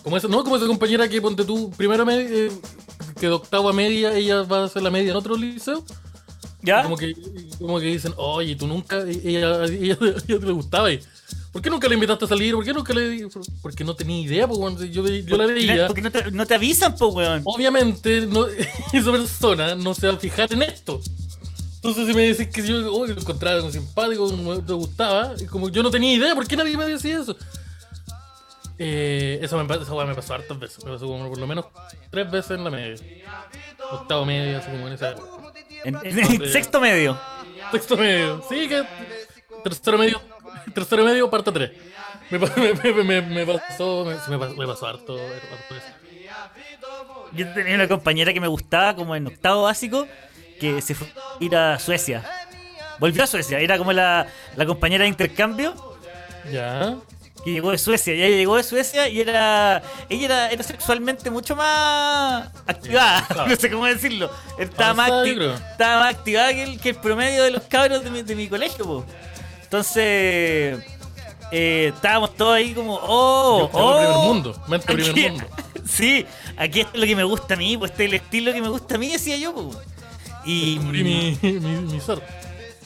Como 0.02 0.16
esa, 0.16 0.28
no, 0.28 0.42
como 0.44 0.56
esa 0.56 0.66
compañera 0.66 1.08
que 1.08 1.20
ponte 1.20 1.44
tú, 1.44 1.70
primero 1.76 2.04
media, 2.04 2.28
eh, 2.28 2.50
que 3.18 3.26
de 3.26 3.32
octavo 3.32 3.68
a 3.68 3.72
media, 3.72 4.14
ella 4.14 4.42
va 4.42 4.60
a 4.60 4.64
hacer 4.64 4.82
la 4.82 4.90
media 4.90 5.10
en 5.10 5.16
otro 5.16 5.36
liceo. 5.36 5.84
¿Ya? 6.62 6.82
Como 6.82 6.96
que, 6.96 7.14
como 7.58 7.78
que 7.78 7.86
dicen, 7.86 8.12
oye, 8.16 8.56
tú 8.56 8.66
nunca, 8.66 9.00
ella, 9.00 9.64
ella, 9.64 9.96
ella 10.00 10.20
te 10.38 10.46
le 10.46 10.52
gustaba. 10.52 10.92
y, 10.92 11.00
¿Por 11.52 11.62
qué 11.62 11.70
nunca 11.70 11.88
le 11.88 11.94
invitaste 11.94 12.24
a 12.24 12.28
salir? 12.28 12.54
¿Por 12.54 12.64
qué 12.64 12.72
nunca 12.72 12.92
le.? 12.92 13.26
Porque 13.62 13.84
no 13.84 13.94
tenía 13.94 14.20
idea, 14.20 14.46
pues, 14.46 14.58
cuando 14.58 14.84
yo, 14.84 15.06
yo 15.06 15.36
la 15.36 15.46
veía. 15.46 15.86
Porque 15.86 16.02
no 16.02 16.10
te, 16.10 16.30
no 16.30 16.46
te 16.46 16.54
avisan, 16.54 16.94
po, 16.94 17.08
weón. 17.08 17.42
Obviamente, 17.44 18.26
no, 18.26 18.46
esa 18.92 19.12
persona 19.12 19.74
no 19.74 19.94
se 19.94 20.08
va 20.08 20.14
a 20.14 20.18
fijar 20.18 20.52
en 20.52 20.62
esto. 20.62 21.00
Entonces, 21.76 22.06
si 22.06 22.14
me 22.14 22.22
decís 22.22 22.48
que 22.48 22.66
yo 22.66 22.92
oh, 22.92 23.06
lo 23.06 23.12
encontraba 23.12 23.60
como 23.60 23.72
simpático, 23.72 24.28
como 24.28 24.62
te 24.62 24.72
gustaba, 24.72 25.34
y 25.38 25.46
como 25.46 25.68
yo 25.68 25.82
no 25.82 25.90
tenía 25.90 26.12
idea, 26.12 26.34
¿por 26.34 26.46
qué 26.46 26.56
nadie 26.56 26.76
me 26.76 26.84
decía 26.84 27.20
eso? 27.20 27.36
Eh, 28.80 29.40
eso 29.42 29.62
me, 29.62 29.74
esa 29.74 29.94
weá 29.94 30.06
me 30.06 30.14
pasó 30.14 30.34
hartas 30.34 30.58
veces. 30.58 30.84
Me 30.84 30.92
pasó 30.92 31.06
como 31.06 31.28
por 31.28 31.38
lo 31.38 31.46
menos 31.46 31.66
tres 32.10 32.30
veces 32.30 32.52
en 32.52 32.64
la 32.64 32.70
media. 32.70 32.96
Octavo 33.90 34.24
medio, 34.24 34.58
así 34.58 34.70
como 34.70 34.86
en 34.86 34.92
esa 34.92 35.10
época. 35.10 35.28
En, 35.84 35.96
en 36.02 36.52
sexto 36.52 36.80
medio. 36.80 37.18
Sexto 37.72 37.96
medio. 37.96 38.44
Sí, 38.48 38.68
que. 38.68 38.84
Tercero 39.64 39.98
medio. 39.98 40.20
Tercero 40.74 41.04
medio, 41.04 41.30
parte 41.30 41.52
3. 41.52 41.70
Me, 42.30 42.38
me, 42.38 43.02
me, 43.04 43.22
me, 43.22 43.46
pasó. 43.46 44.04
Me, 44.04 44.14
pasó, 44.38 44.54
me 44.54 44.66
pasó 44.66 44.86
harto, 44.86 45.14
harto 45.14 45.74
eso. 45.74 45.86
Yo 47.32 47.52
tenía 47.52 47.74
una 47.74 47.88
compañera 47.88 48.32
que 48.32 48.40
me 48.40 48.48
gustaba 48.48 48.94
como 48.96 49.14
en 49.14 49.26
octavo 49.26 49.64
básico 49.64 50.06
que 50.60 50.80
se 50.82 50.94
fue 50.94 51.06
a 51.08 51.44
ir 51.44 51.54
a 51.56 51.78
Suecia. 51.78 52.24
Volvió 52.98 53.22
a 53.22 53.26
Suecia, 53.26 53.60
era 53.60 53.78
como 53.78 53.92
la, 53.92 54.26
la 54.56 54.66
compañera 54.66 55.02
de 55.04 55.08
intercambio 55.08 55.74
Ya. 56.50 56.96
que 57.44 57.52
llegó 57.52 57.70
de 57.70 57.78
Suecia. 57.78 58.14
Y 58.14 58.22
ella 58.22 58.36
llegó 58.36 58.56
de 58.56 58.62
Suecia 58.64 59.08
y 59.08 59.20
era. 59.20 59.82
Ella 60.08 60.24
era, 60.26 60.50
era 60.50 60.62
sexualmente 60.62 61.30
mucho 61.30 61.54
más 61.54 62.48
activada. 62.66 63.26
No 63.48 63.56
sé 63.56 63.70
cómo 63.70 63.84
decirlo. 63.86 64.30
Estaba 64.58 64.94
más, 64.94 65.10
acti- 65.10 65.54
estaba 65.70 66.00
más 66.00 66.14
activada 66.14 66.52
que 66.52 66.62
el, 66.64 66.80
que 66.80 66.88
el 66.90 66.96
promedio 66.96 67.44
de 67.44 67.50
los 67.52 67.62
cabros 67.64 68.02
de 68.02 68.10
mi, 68.10 68.22
de 68.22 68.34
mi 68.34 68.48
colegio, 68.48 68.84
po. 68.84 69.06
Entonces. 69.68 70.82
eh, 71.52 71.92
estábamos 71.94 72.34
todos 72.34 72.54
ahí 72.56 72.72
como. 72.72 72.94
¡Oh! 73.02 73.68
¡Oh! 73.72 73.98
primer 73.98 74.16
mundo, 74.16 74.62
mente 74.66 74.86
primer 74.94 75.10
Aquí- 75.10 75.28
mundo. 75.30 75.46
Sí, 75.88 76.26
aquí 76.58 76.80
está 76.80 76.98
lo 76.98 77.06
que 77.06 77.16
me 77.16 77.24
gusta 77.24 77.54
a 77.54 77.56
mí, 77.56 77.78
pues 77.78 77.90
este 77.92 78.04
es 78.04 78.08
el 78.10 78.14
estilo 78.16 78.52
que 78.52 78.60
me 78.60 78.68
gusta 78.68 78.96
a 78.96 78.98
mí, 78.98 79.08
decía 79.10 79.38
yo, 79.38 79.54
pues. 79.54 79.78
Y. 80.44 80.74
Descubrí 80.76 81.02
mi, 81.04 81.38
mi, 81.42 81.60
mi 81.92 82.00
ser. 82.00 82.22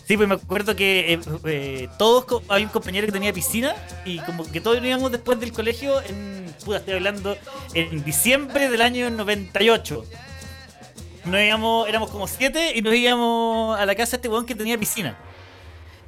Sí, 0.07 0.17
pues 0.17 0.29
me 0.29 0.37
acuerdo 0.37 0.77
que 0.77 1.15
eh, 1.15 1.21
eh, 1.45 1.89
todos, 1.99 2.43
había 2.49 2.67
un 2.67 2.73
compañero 2.73 3.07
que 3.07 3.13
tenía 3.13 3.33
piscina 3.33 3.75
y 4.05 4.19
como 4.21 4.49
que 4.51 4.61
todos 4.61 4.83
íbamos 4.85 5.11
después 5.11 5.39
del 5.41 5.53
colegio 5.53 6.01
en, 6.03 6.53
puta, 6.65 6.79
estoy 6.79 6.95
hablando, 6.95 7.37
en 7.75 8.05
diciembre 8.05 8.69
del 8.69 8.83
año 8.83 9.11
98. 9.11 10.05
Nos 11.25 11.41
íbamos, 11.41 11.89
éramos 11.89 12.11
como 12.11 12.27
siete 12.29 12.73
y 12.77 12.83
nos 12.83 12.95
íbamos 12.95 13.79
a 13.79 13.85
la 13.87 13.95
casa 13.97 14.13
de 14.13 14.17
este 14.17 14.29
weón 14.29 14.45
que 14.47 14.55
tenía 14.55 14.77
piscina. 14.79 15.17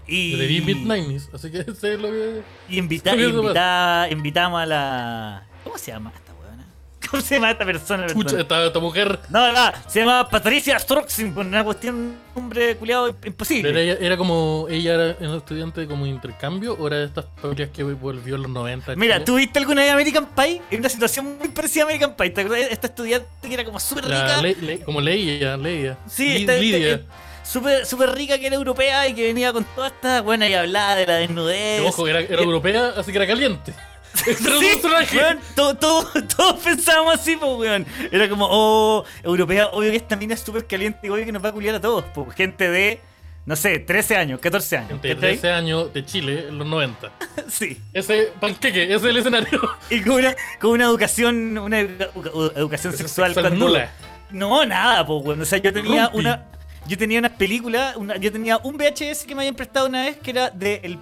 Y, 0.06 0.32
Yo 0.32 0.36
le 0.38 0.46
vi 0.46 0.60
Mid-90s, 0.60 1.28
así 1.34 1.50
que 1.50 1.64
sé 1.80 1.96
lo 1.96 2.10
que. 2.10 2.42
y 2.68 2.78
invita, 2.78 3.14
invita- 3.16 4.08
invitamos 4.10 4.60
a 4.62 4.66
la... 4.66 5.46
¿Cómo 5.64 5.78
se 5.78 5.92
llama 5.92 6.12
esta 6.14 6.32
weona? 6.34 6.66
¿Cómo 7.10 7.22
se 7.22 7.34
llama 7.36 7.50
esta 7.52 7.64
persona? 7.64 8.06
Perdón? 8.06 8.40
esta, 8.40 8.66
esta 8.66 8.78
mujer. 8.80 9.18
No, 9.30 9.50
no, 9.52 9.72
se 9.88 10.00
llama 10.00 10.28
Patricia 10.28 10.78
Stroxin, 10.78 11.32
por 11.32 11.46
una 11.46 11.64
cuestión, 11.64 11.94
un 11.94 12.18
hombre 12.34 12.76
culiado 12.76 13.16
imposible. 13.24 13.70
Era, 13.70 13.80
ella- 13.80 13.96
era 14.00 14.16
como. 14.18 14.66
Ella 14.68 14.94
era 14.94 15.16
un 15.30 15.36
estudiante 15.36 15.86
como 15.86 16.04
de 16.04 16.10
intercambio 16.10 16.74
o 16.74 16.86
era 16.86 16.96
de 16.98 17.04
estas 17.06 17.24
familias 17.40 17.70
que 17.72 17.82
volvió 17.82 18.34
en 18.36 18.42
los 18.42 18.50
90. 18.50 18.96
Mira? 18.96 19.24
¿tú 19.24 19.36
viste 19.36 19.58
alguna 19.58 19.82
vez 19.82 19.92
American 19.92 20.26
Pie? 20.36 20.60
En 20.70 20.80
una 20.80 20.88
situación 20.90 21.38
muy 21.38 21.48
parecida 21.48 21.84
a 21.84 21.86
American 21.86 22.14
Pie. 22.14 22.28
¿Te 22.30 22.40
acuerdas? 22.42 22.68
Esta 22.70 22.88
estudiante 22.88 23.26
que 23.42 23.54
era 23.54 23.64
como 23.64 23.80
súper 23.80 24.04
rica. 24.04 24.42
Le- 24.42 24.56
Le- 24.56 24.80
como 24.80 25.00
Leia, 25.00 25.56
Leia. 25.56 25.96
Sí, 26.06 26.36
esta- 26.36 26.52
esta- 26.56 26.60
Lidia. 26.62 27.00
Súper 27.44 27.86
súper 27.86 28.10
rica 28.12 28.38
que 28.38 28.46
era 28.46 28.56
europea 28.56 29.06
y 29.08 29.14
que 29.14 29.22
venía 29.24 29.52
con 29.52 29.64
toda 29.64 29.88
esta 29.88 30.20
buena 30.22 30.48
y 30.48 30.54
hablaba 30.54 30.96
de 30.96 31.06
la 31.06 31.14
desnudez. 31.16 31.80
Que, 31.82 31.86
Ojo, 31.88 32.08
era, 32.08 32.20
era 32.20 32.42
europea, 32.42 32.92
así 32.96 33.12
que 33.12 33.18
era 33.18 33.26
caliente. 33.26 33.72
Sí, 34.14 34.32
personaje. 34.80 35.16
weón, 35.18 35.38
todo- 35.56 35.74
todo- 35.74 36.08
todos 36.36 36.60
pensábamos 36.60 37.14
así, 37.14 37.36
pues, 37.36 37.50
weón. 37.52 37.84
Era 38.12 38.28
como, 38.28 38.46
oh, 38.48 39.04
europea, 39.24 39.66
obvio 39.72 39.90
que 39.90 39.96
esta 39.96 40.14
mina 40.16 40.34
es 40.34 40.40
súper 40.40 40.66
caliente 40.66 41.00
y 41.02 41.10
obvio 41.10 41.24
que 41.24 41.32
nos 41.32 41.44
va 41.44 41.48
a 41.48 41.52
culiar 41.52 41.74
a 41.74 41.80
todos. 41.80 42.04
Pues, 42.14 42.32
gente 42.36 42.70
de, 42.70 43.00
no 43.44 43.56
sé, 43.56 43.80
13 43.80 44.16
años, 44.16 44.38
14 44.40 44.76
años. 44.76 44.88
Gente 44.90 45.08
de 45.08 45.14
¿cachai? 45.16 45.30
13 45.38 45.50
años 45.50 45.92
de 45.92 46.04
Chile 46.06 46.46
en 46.48 46.58
los 46.58 46.66
90. 46.66 47.10
Sí. 47.48 47.76
Ese 47.92 48.32
panqueque, 48.40 48.84
ese 48.84 48.94
es 48.94 49.02
el 49.04 49.16
escenario. 49.16 49.60
Y 49.90 50.00
con 50.02 50.12
una, 50.14 50.34
con 50.60 50.70
una 50.70 50.84
educación, 50.84 51.58
una 51.58 51.80
edu- 51.82 52.12
edu- 52.14 52.52
educación 52.56 52.92
sexual, 52.96 53.34
Sexual 53.34 53.50
cuando- 53.52 53.66
nula. 53.66 53.90
No, 54.30 54.64
nada, 54.64 55.04
pues, 55.04 55.24
weón. 55.24 55.40
O 55.42 55.44
sea, 55.44 55.58
yo 55.58 55.72
tenía 55.72 56.04
Rumpi. 56.04 56.18
una. 56.20 56.44
Yo 56.86 56.98
tenía 56.98 57.18
unas 57.18 57.32
películas, 57.32 57.96
una, 57.96 58.16
yo 58.16 58.30
tenía 58.30 58.58
un 58.58 58.76
VHS 58.76 59.24
que 59.26 59.34
me 59.34 59.42
habían 59.42 59.54
prestado 59.54 59.86
una 59.86 60.02
vez 60.02 60.18
que 60.18 60.30
era 60.30 60.50
de 60.50 60.80
el 60.82 60.98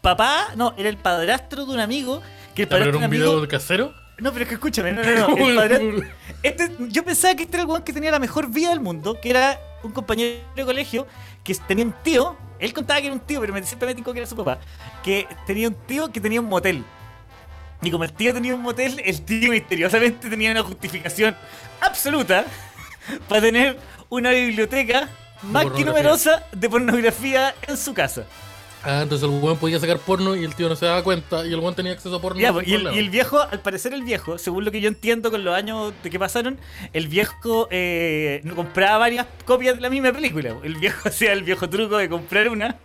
papá, 0.00 0.48
no, 0.56 0.74
era 0.76 0.88
el 0.88 0.96
padrastro 0.96 1.64
de 1.66 1.72
un 1.72 1.80
amigo. 1.80 2.22
Que 2.54 2.62
el 2.62 2.68
Pero 2.68 2.82
era 2.82 2.90
de 2.90 2.96
un 2.96 3.02
un 3.02 3.04
amigo. 3.04 3.32
video 3.36 3.48
casero. 3.48 3.94
No, 4.18 4.32
pero 4.32 4.44
es 4.44 4.48
que 4.48 4.54
escúchame, 4.54 4.92
no, 4.92 5.02
no, 5.02 5.28
no. 5.28 5.36
el 5.48 5.56
padrastro- 5.56 6.10
este, 6.42 6.70
yo 6.88 7.04
pensaba 7.04 7.34
que 7.34 7.42
este 7.44 7.56
era 7.56 7.62
el 7.64 7.68
weón 7.68 7.82
que 7.82 7.92
tenía 7.92 8.10
la 8.10 8.18
mejor 8.18 8.50
vida 8.50 8.70
del 8.70 8.80
mundo, 8.80 9.18
que 9.20 9.30
era 9.30 9.60
un 9.82 9.92
compañero 9.92 10.38
de 10.56 10.64
colegio 10.64 11.06
que 11.44 11.54
tenía 11.54 11.84
un 11.84 11.94
tío, 12.02 12.36
él 12.58 12.72
contaba 12.72 12.98
que 13.00 13.06
era 13.06 13.14
un 13.14 13.20
tío, 13.20 13.40
pero 13.40 13.52
me, 13.52 13.62
siempre 13.62 13.86
me 13.86 13.94
dijo 13.94 14.12
que 14.12 14.18
era 14.20 14.26
su 14.26 14.34
papá, 14.36 14.58
que 15.04 15.26
tenía 15.46 15.68
un 15.68 15.74
tío 15.86 16.10
que 16.10 16.20
tenía 16.20 16.40
un 16.40 16.48
motel. 16.48 16.82
Y 17.82 17.90
como 17.90 18.04
el 18.04 18.12
tío 18.12 18.32
tenía 18.32 18.54
un 18.54 18.62
motel, 18.62 19.00
el 19.04 19.20
tío 19.22 19.50
misteriosamente 19.50 20.30
tenía 20.30 20.50
una 20.50 20.62
justificación 20.62 21.36
absoluta 21.80 22.46
para 23.28 23.42
tener 23.42 23.78
una 24.16 24.30
biblioteca 24.30 25.08
más 25.42 25.66
que 25.66 25.84
numerosa 25.84 26.44
de 26.52 26.68
pornografía 26.68 27.54
en 27.66 27.76
su 27.76 27.94
casa. 27.94 28.24
Ah, 28.82 29.00
entonces 29.02 29.28
el 29.28 29.40
weón 29.40 29.58
podía 29.58 29.80
sacar 29.80 29.98
porno 29.98 30.36
y 30.36 30.44
el 30.44 30.54
tío 30.54 30.68
no 30.68 30.76
se 30.76 30.86
daba 30.86 31.02
cuenta 31.02 31.44
y 31.44 31.52
el 31.52 31.58
weón 31.58 31.74
tenía 31.74 31.92
acceso 31.92 32.14
a 32.14 32.20
porno. 32.20 32.40
Ya, 32.40 32.52
pues, 32.52 32.68
y, 32.68 32.74
el, 32.74 32.82
problema. 32.82 32.96
y 32.96 33.04
el 33.04 33.10
viejo, 33.10 33.40
al 33.40 33.60
parecer 33.60 33.92
el 33.92 34.04
viejo, 34.04 34.38
según 34.38 34.64
lo 34.64 34.70
que 34.70 34.80
yo 34.80 34.88
entiendo 34.88 35.30
con 35.32 35.42
los 35.44 35.54
años 35.54 35.92
de 36.04 36.10
que 36.10 36.18
pasaron, 36.20 36.58
el 36.92 37.08
viejo 37.08 37.66
eh, 37.72 38.42
compraba 38.54 38.98
varias 38.98 39.26
copias 39.44 39.74
de 39.74 39.80
la 39.80 39.90
misma 39.90 40.12
película. 40.12 40.54
El 40.62 40.76
viejo 40.76 41.08
hacía 41.08 41.32
el 41.32 41.42
viejo 41.42 41.68
truco 41.68 41.96
de 41.96 42.08
comprar 42.08 42.48
una 42.48 42.76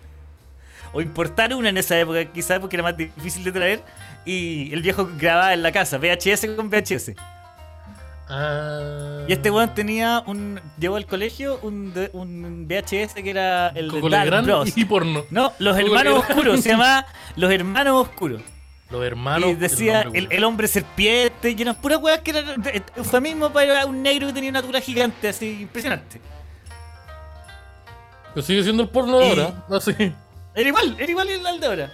o 0.93 1.01
importar 1.01 1.53
una 1.53 1.69
en 1.69 1.77
esa 1.77 1.99
época, 1.99 2.25
quizás 2.25 2.59
porque 2.59 2.77
era 2.77 2.83
más 2.83 2.97
difícil 2.97 3.43
de 3.43 3.51
traer. 3.51 3.83
Y 4.25 4.73
el 4.73 4.81
viejo 4.81 5.07
grababa 5.17 5.53
en 5.53 5.61
la 5.61 5.71
casa, 5.71 5.99
VHS 5.99 6.47
con 6.55 6.69
VHS. 6.69 7.11
Ah. 8.33 9.25
Y 9.27 9.33
este 9.33 9.51
weón 9.51 9.73
tenía 9.73 10.23
un. 10.25 10.61
Llevó 10.79 10.95
al 10.95 11.05
colegio 11.05 11.59
un, 11.63 11.93
de- 11.93 12.09
un 12.13 12.65
VHS 12.67 13.13
que 13.15 13.29
era 13.29 13.67
el 13.69 13.89
de 13.91 14.09
Dark 14.09 14.45
Bros. 14.45 14.77
y 14.77 14.85
porno. 14.85 15.25
No, 15.29 15.51
Los 15.59 15.75
Coco 15.75 15.85
Hermanos 15.87 16.13
Legrand. 16.13 16.29
Oscuros, 16.31 16.61
se 16.61 16.69
llamaba 16.69 17.05
Los 17.35 17.51
Hermanos 17.51 18.07
Oscuros. 18.07 18.41
Los 18.89 19.03
hermanos. 19.05 19.49
y 19.49 19.55
decía 19.55 20.03
nombre, 20.03 20.19
el, 20.19 20.27
el 20.31 20.43
hombre 20.43 20.67
serpiente 20.67 21.49
y 21.51 21.61
unas 21.61 21.77
puras 21.77 21.99
weas 22.01 22.19
que 22.19 22.31
eran 22.31 22.61
de- 22.61 22.83
eufemismo 22.97 23.49
para 23.51 23.85
un 23.85 24.01
negro 24.03 24.27
que 24.27 24.33
tenía 24.33 24.49
una 24.49 24.59
altura 24.59 24.81
gigante, 24.81 25.29
así 25.29 25.61
impresionante. 25.61 26.19
Pero 28.33 28.45
sigue 28.45 28.63
siendo 28.63 28.83
el 28.83 28.89
porno 28.89 29.17
de 29.19 29.29
ahora. 29.29 29.65
Así. 29.69 29.93
Era 30.55 30.67
igual, 30.67 30.95
era 30.99 31.09
igual 31.11 31.29
el 31.29 31.59
de 31.59 31.67
ahora. 31.67 31.91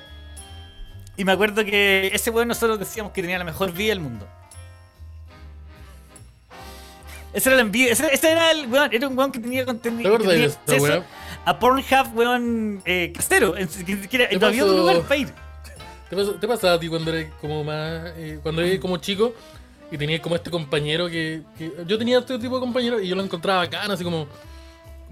Y 1.17 1.23
me 1.23 1.31
acuerdo 1.31 1.63
que 1.65 2.11
ese 2.13 2.29
weón 2.29 2.47
nosotros 2.47 2.77
decíamos 2.79 3.11
que 3.11 3.21
tenía 3.21 3.37
la 3.39 3.43
mejor 3.43 3.71
vida 3.71 3.89
del 3.89 3.99
mundo. 3.99 4.27
Ese 7.37 7.49
era 7.49 7.55
la 7.57 7.61
envidia, 7.61 7.91
ese, 7.93 8.11
ese 8.11 8.31
era 8.31 8.49
el 8.51 8.65
weón, 8.67 8.89
era 8.91 9.07
un 9.07 9.15
weón 9.17 9.31
que 9.31 9.39
tenía 9.39 9.61
¿Te 9.61 9.65
contenido. 9.67 10.15
acuerdas 10.15 10.59
de 10.65 10.75
esa 10.75 10.83
weá? 10.83 11.03
A 11.45 11.59
Pornhub, 11.59 12.15
weón, 12.15 12.81
eh, 12.83 13.13
casero. 13.15 13.55
en- 13.55 13.67
que- 13.67 14.07
que 14.09 14.15
era- 14.17 14.29
¿Qué 14.29 14.39
no 14.39 14.47
había 14.47 14.63
otro 14.63 14.75
pasó? 14.75 14.87
lugar 14.87 15.01
para 15.07 15.17
ir. 15.17 15.29
¿Te 16.09 16.15
pasa, 16.15 16.31
te 16.39 16.47
pasaba 16.47 16.73
a 16.73 16.79
ti 16.79 16.87
cuando 16.87 17.11
eres 17.13 17.31
como 17.39 17.63
más. 17.63 18.11
eh, 18.17 18.39
cuando 18.41 18.61
eres 18.63 18.79
como 18.79 18.97
chico 18.97 19.33
y 19.91 19.97
tenías 19.99 20.19
como 20.21 20.35
este 20.35 20.49
compañero 20.49 21.07
que, 21.09 21.43
que- 21.57 21.71
Yo 21.85 21.97
tenía 21.99 22.17
este 22.19 22.39
tipo 22.39 22.55
de 22.55 22.61
compañero 22.61 22.99
y 22.99 23.07
yo 23.07 23.15
lo 23.15 23.21
encontraba 23.23 23.59
bacán, 23.59 23.91
así 23.91 24.03
como. 24.03 24.27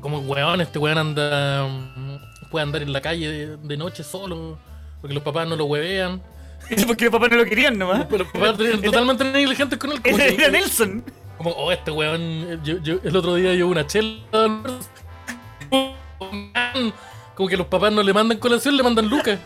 Como 0.02 0.20
weón, 0.20 0.62
este 0.62 0.80
weón 0.80 0.98
anda. 0.98 1.68
mm, 1.68 2.50
Puede 2.50 2.64
andar 2.64 2.82
en 2.82 2.92
la 2.94 3.02
calle 3.02 3.28
de, 3.30 3.58
de 3.58 3.78
noche 3.78 4.04
solo. 4.04 4.58
Porque 5.00 5.14
los 5.14 5.22
papás 5.24 5.48
no 5.48 5.56
lo 5.56 5.66
huevean. 5.66 6.22
Porque 6.88 7.06
los 7.06 7.12
papás 7.12 7.30
no 7.30 7.38
lo 7.38 7.46
querían 7.46 7.78
nomás. 7.78 8.06
Pero 8.10 8.24
los 8.24 8.34
papás 8.34 8.60
eran 8.60 8.82
totalmente 8.82 9.24
negligentes 9.32 9.78
con 9.78 9.92
él. 9.92 10.00
Era, 10.04 10.26
era 10.26 10.50
Nelson. 10.50 11.04
Como, 11.38 11.52
oh, 11.52 11.72
este 11.72 11.92
weón. 11.92 12.62
Yo, 12.64 12.78
yo- 12.80 13.00
el 13.04 13.16
otro 13.16 13.36
día 13.36 13.54
llevo 13.54 13.72
una 13.72 13.86
chela. 13.88 14.20
Como 17.36 17.50
que 17.50 17.58
los 17.58 17.68
papás 17.68 17.92
no 17.92 18.02
le 18.02 18.14
mandan 18.14 18.38
colación, 18.38 18.78
le 18.78 18.84
mandan 18.84 19.08
lucas. 19.10 19.40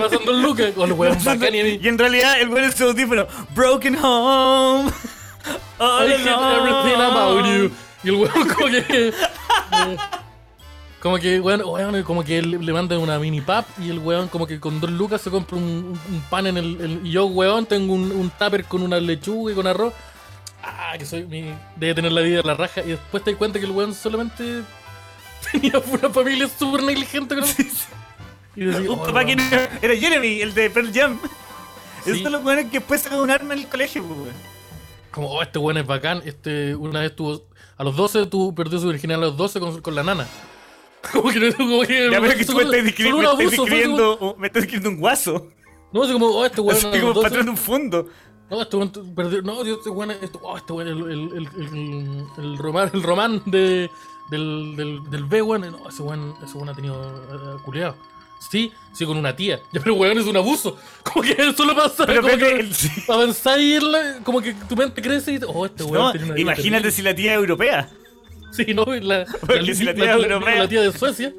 Pasando 0.00 0.32
en 0.32 0.42
lucas. 0.42 0.72
Con 0.74 0.92
weón 0.92 1.18
bacán 1.24 1.54
y 1.54 1.86
en 1.86 1.98
realidad 1.98 2.40
el 2.40 2.48
weón 2.48 2.64
es 2.64 2.80
audífono. 2.80 3.26
Broken 3.54 3.96
home. 4.02 4.90
All 5.78 6.08
I 6.10 6.14
everything 6.14 7.00
about 7.00 7.44
you. 7.46 7.70
Y 8.02 8.08
el 8.08 8.14
weón 8.16 8.48
como 8.48 8.66
que. 8.70 8.78
eh, 8.88 9.96
como 11.02 11.18
que, 11.18 11.38
weón, 11.40 11.62
weón, 11.64 12.02
como 12.02 12.24
que 12.24 12.40
le, 12.42 12.58
le 12.58 12.72
mandan 12.72 12.98
una 12.98 13.18
mini 13.18 13.40
pap 13.42 13.66
y 13.80 13.90
el 13.90 13.98
weón 13.98 14.28
como 14.28 14.46
que 14.46 14.58
con 14.58 14.80
dos 14.80 14.90
lucas 14.90 15.20
se 15.20 15.30
compra 15.30 15.56
un, 15.56 15.62
un- 15.62 16.00
un 16.14 16.20
pan 16.30 16.46
en 16.46 16.56
el, 16.56 16.80
el- 16.80 17.00
Y 17.06 17.10
yo, 17.12 17.26
weón, 17.26 17.66
tengo 17.66 17.92
un, 17.92 18.10
un 18.10 18.30
tupper 18.30 18.64
con 18.64 18.82
una 18.82 18.98
lechuga 18.98 19.52
y 19.52 19.54
con 19.54 19.66
arroz. 19.66 19.92
Ah, 20.68 20.94
que 20.98 21.06
soy 21.06 21.24
mi... 21.24 21.54
Debe 21.76 21.94
tener 21.94 22.10
la 22.12 22.20
vida 22.22 22.38
de 22.38 22.42
la 22.42 22.54
raja. 22.54 22.80
Y 22.82 22.88
después 22.90 23.22
te 23.22 23.30
das 23.30 23.38
cuenta 23.38 23.58
que 23.60 23.66
el 23.66 23.70
weón 23.70 23.94
solamente 23.94 24.62
tenía 25.52 25.78
una 25.78 26.10
familia 26.10 26.48
súper 26.48 26.82
negligente 26.82 27.34
con 27.36 27.44
él. 27.44 27.54
Y 28.56 28.64
decía, 28.64 28.90
Un 28.90 28.98
oh, 28.98 29.04
papá 29.04 29.24
que 29.24 29.36
weón. 29.36 29.50
no- 29.50 29.78
era 29.82 29.96
Jeremy, 29.96 30.40
el 30.40 30.54
de 30.54 30.70
Pearl 30.70 30.92
Jam. 30.92 31.20
Sí. 32.04 32.10
Esos 32.10 32.22
son 32.22 32.32
los 32.32 32.44
weones 32.44 32.66
que 32.66 32.78
después 32.78 33.00
sacan 33.02 33.20
un 33.20 33.30
arma 33.30 33.54
en 33.54 33.60
el 33.60 33.68
colegio, 33.68 34.02
pues, 34.04 34.18
weón. 34.18 34.32
Como, 35.12 35.28
oh, 35.30 35.42
este 35.42 35.58
weón 35.58 35.76
es 35.78 35.86
bacán. 35.86 36.22
Este, 36.24 36.74
una 36.74 37.00
vez 37.00 37.14
tuvo. 37.14 37.44
A 37.78 37.84
los 37.84 37.94
12 37.94 38.26
tuvo, 38.26 38.54
perdió 38.54 38.78
su 38.78 38.88
virginidad 38.88 39.22
a 39.22 39.26
los 39.26 39.36
12 39.36 39.60
con, 39.60 39.80
con 39.80 39.94
la 39.94 40.02
nana. 40.02 40.26
Como 41.12 41.30
que 41.30 41.38
no 41.38 41.56
como 41.56 41.82
que. 41.82 42.10
Ya, 42.10 42.20
pero 42.20 42.36
que 42.36 42.44
tú 42.44 42.54
me 42.54 42.62
estás 42.64 42.98
me 42.98 43.26
abuso, 43.26 43.50
describiendo, 43.62 44.18
un- 44.18 44.40
me 44.40 44.48
estás 44.48 44.62
describiendo 44.62 44.90
un 44.90 44.96
guaso. 44.96 45.48
No, 45.92 46.02
así 46.02 46.12
como, 46.12 46.26
oh, 46.26 46.44
este 46.44 46.60
weón. 46.60 46.82
Los 46.82 46.96
como 47.00 47.12
12 47.12 47.22
patrón 47.28 47.44
de 47.44 47.50
un 47.52 47.56
fondo. 47.56 48.08
No, 48.50 48.62
este 48.62 48.76
weón 48.76 48.90
perdió. 49.14 49.42
No, 49.42 49.64
Dios, 49.64 49.78
este 49.78 49.90
weón. 49.90 50.10
Este, 50.12 50.38
oh, 50.42 50.56
este 50.56 50.72
el, 50.74 50.88
el, 50.88 51.10
el, 51.10 51.48
el, 51.56 52.26
el 52.38 52.58
román, 52.58 52.90
el 52.94 53.02
román 53.02 53.42
de, 53.46 53.90
del, 54.30 54.76
del, 54.76 55.10
del 55.10 55.24
B, 55.24 55.42
weón. 55.42 55.62
No, 55.72 55.88
ese 55.88 56.02
weón, 56.02 56.34
ese 56.44 56.58
ha 56.58 56.74
tenido 56.74 57.00
uh, 57.00 57.62
culiado. 57.62 57.96
Sí, 58.38 58.70
sí, 58.92 59.04
con 59.04 59.16
una 59.16 59.34
tía. 59.34 59.60
Ya, 59.72 59.80
pero 59.80 59.94
weón 59.94 60.18
es 60.18 60.26
un 60.26 60.36
abuso. 60.36 60.76
Como 61.02 61.22
que 61.22 61.32
eso 61.32 61.64
lo 61.64 61.74
pasa. 61.74 62.06
Pero 62.06 62.22
como 62.22 62.36
que 62.36 62.52
el- 62.60 62.74
sí. 62.74 62.88
avanzáis 63.08 63.82
y 63.82 63.84
la- 63.84 64.18
como 64.22 64.40
que 64.40 64.54
tu 64.54 64.76
mente 64.76 65.02
crece 65.02 65.32
y. 65.32 65.40
Oh, 65.46 65.66
este 65.66 65.82
weón. 65.82 66.04
No, 66.04 66.12
tiene 66.12 66.26
una 66.26 66.34
vida 66.34 66.42
imagínate 66.42 66.90
si 66.90 67.02
la 67.02 67.14
tía 67.14 67.32
es 67.32 67.38
europea. 67.38 67.90
Sí, 68.56 68.74
no, 68.74 68.84
la, 68.86 69.24
Porque 69.40 69.62
la, 69.62 69.74
si 69.74 69.84
la 69.84 69.92
la- 69.92 69.94
tía 69.94 70.16
la- 70.16 70.26
europea- 70.26 70.58
la 70.58 70.68
tía 70.68 70.80
de 70.82 70.92
Suecia. 70.98 71.32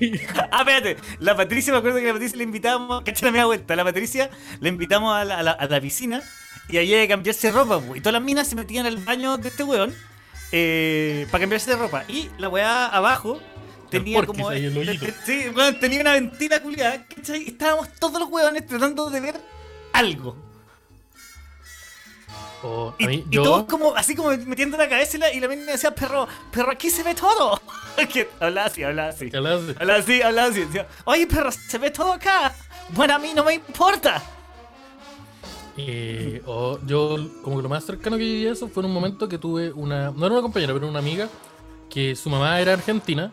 Y- 0.00 0.12
Ah, 0.50 0.60
espérate. 0.60 0.96
La 1.20 1.36
Patricia, 1.36 1.72
me 1.72 1.78
acuerdo 1.78 1.98
que 1.98 2.06
la 2.06 2.12
Patricia 2.12 2.36
la 2.36 2.42
invitamos. 2.44 3.02
Cacha 3.02 3.26
la 3.26 3.32
media 3.32 3.46
vuelta. 3.46 3.76
La 3.76 3.84
Patricia 3.84 4.30
la 4.60 4.68
invitamos 4.68 5.14
a 5.16 5.24
la, 5.24 5.38
a 5.38 5.42
la- 5.42 5.50
a 5.52 5.66
la 5.66 5.80
piscina 5.80 6.22
y 6.68 6.76
hay 6.78 6.86
que 6.88 7.08
cambiarse 7.08 7.48
de 7.48 7.52
ropa, 7.52 7.80
pues. 7.80 7.98
Y 7.98 8.00
todas 8.00 8.14
las 8.14 8.22
minas 8.22 8.48
se 8.48 8.56
metían 8.56 8.86
al 8.86 8.96
baño 8.98 9.36
de 9.36 9.48
este 9.48 9.64
weón 9.64 9.94
eh, 10.52 11.26
para 11.30 11.42
cambiarse 11.42 11.70
de 11.70 11.76
ropa. 11.76 12.04
Y 12.08 12.28
la 12.38 12.48
weá 12.48 12.86
abajo 12.86 13.40
tenía 13.90 14.24
como. 14.24 14.48
ahí, 14.48 14.70
sí, 15.24 15.44
tenía 15.80 16.00
una 16.00 16.12
ventila 16.12 16.60
culiada. 16.60 17.04
¿cachai? 17.14 17.46
Estábamos 17.48 17.88
todos 17.98 18.18
los 18.20 18.28
weones 18.30 18.66
tratando 18.66 19.10
de 19.10 19.20
ver 19.20 19.34
algo. 19.92 20.36
Oh, 22.62 22.94
Y, 22.98 23.06
mí, 23.06 23.24
y 23.28 23.34
yo, 23.34 23.42
todos 23.42 23.64
como, 23.64 23.94
así 23.94 24.14
como 24.14 24.30
metiendo 24.46 24.76
la 24.76 24.88
cabeza 24.88 25.16
y 25.16 25.20
la, 25.20 25.32
y 25.32 25.40
la 25.40 25.48
mina 25.48 25.64
me 25.64 25.72
decía, 25.72 25.94
perro, 25.94 26.26
perro, 26.50 26.72
aquí 26.72 26.90
se 26.90 27.02
ve 27.02 27.14
todo. 27.14 27.60
Que 28.12 28.28
hablaba 28.40 28.66
así, 28.68 28.82
hablaba 28.82 29.08
así. 29.10 29.30
Hablaba 29.34 29.98
así, 29.98 30.22
hablaba 30.22 30.48
así. 30.48 30.60
Decía, 30.64 30.88
Oye, 31.04 31.26
perro, 31.26 31.50
se 31.52 31.76
ve 31.78 31.90
todo 31.90 32.12
acá. 32.14 32.54
Bueno, 32.90 33.14
a 33.14 33.18
mí 33.18 33.32
no 33.34 33.44
me 33.44 33.54
importa. 33.54 34.22
eh, 35.76 36.42
oh, 36.46 36.78
yo, 36.86 37.16
como 37.42 37.56
que 37.56 37.62
lo 37.62 37.68
más 37.68 37.84
cercano 37.84 38.16
que 38.16 38.22
viví 38.24 38.46
a 38.46 38.52
eso 38.52 38.68
fue 38.68 38.82
en 38.82 38.86
un 38.86 38.94
momento 38.94 39.28
que 39.28 39.38
tuve 39.38 39.72
una. 39.72 40.10
No 40.10 40.26
era 40.26 40.34
una 40.34 40.42
compañera, 40.42 40.72
pero 40.72 40.88
una 40.88 40.98
amiga. 40.98 41.28
Que 41.90 42.16
su 42.16 42.30
mamá 42.30 42.58
era 42.60 42.72
argentina 42.72 43.32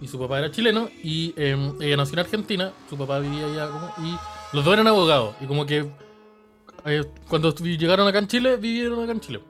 y 0.00 0.06
su 0.08 0.18
papá 0.18 0.38
era 0.38 0.50
chileno. 0.50 0.88
Y 1.02 1.34
eh, 1.36 1.56
ella 1.80 1.96
nació 1.96 2.14
en 2.14 2.20
Argentina, 2.20 2.72
su 2.88 2.96
papá 2.96 3.18
vivía 3.18 3.46
allá. 3.46 3.68
Como, 3.70 3.92
y 4.06 4.16
los 4.52 4.64
dos 4.64 4.72
eran 4.74 4.86
abogados. 4.86 5.34
Y 5.40 5.46
como 5.46 5.66
que. 5.66 5.88
Eh, 6.86 7.04
cuando 7.28 7.54
llegaron 7.54 8.06
acá 8.08 8.18
en 8.18 8.28
Chile, 8.28 8.56
vivieron 8.56 9.02
acá 9.02 9.12
en 9.12 9.20
Chile. 9.20 9.40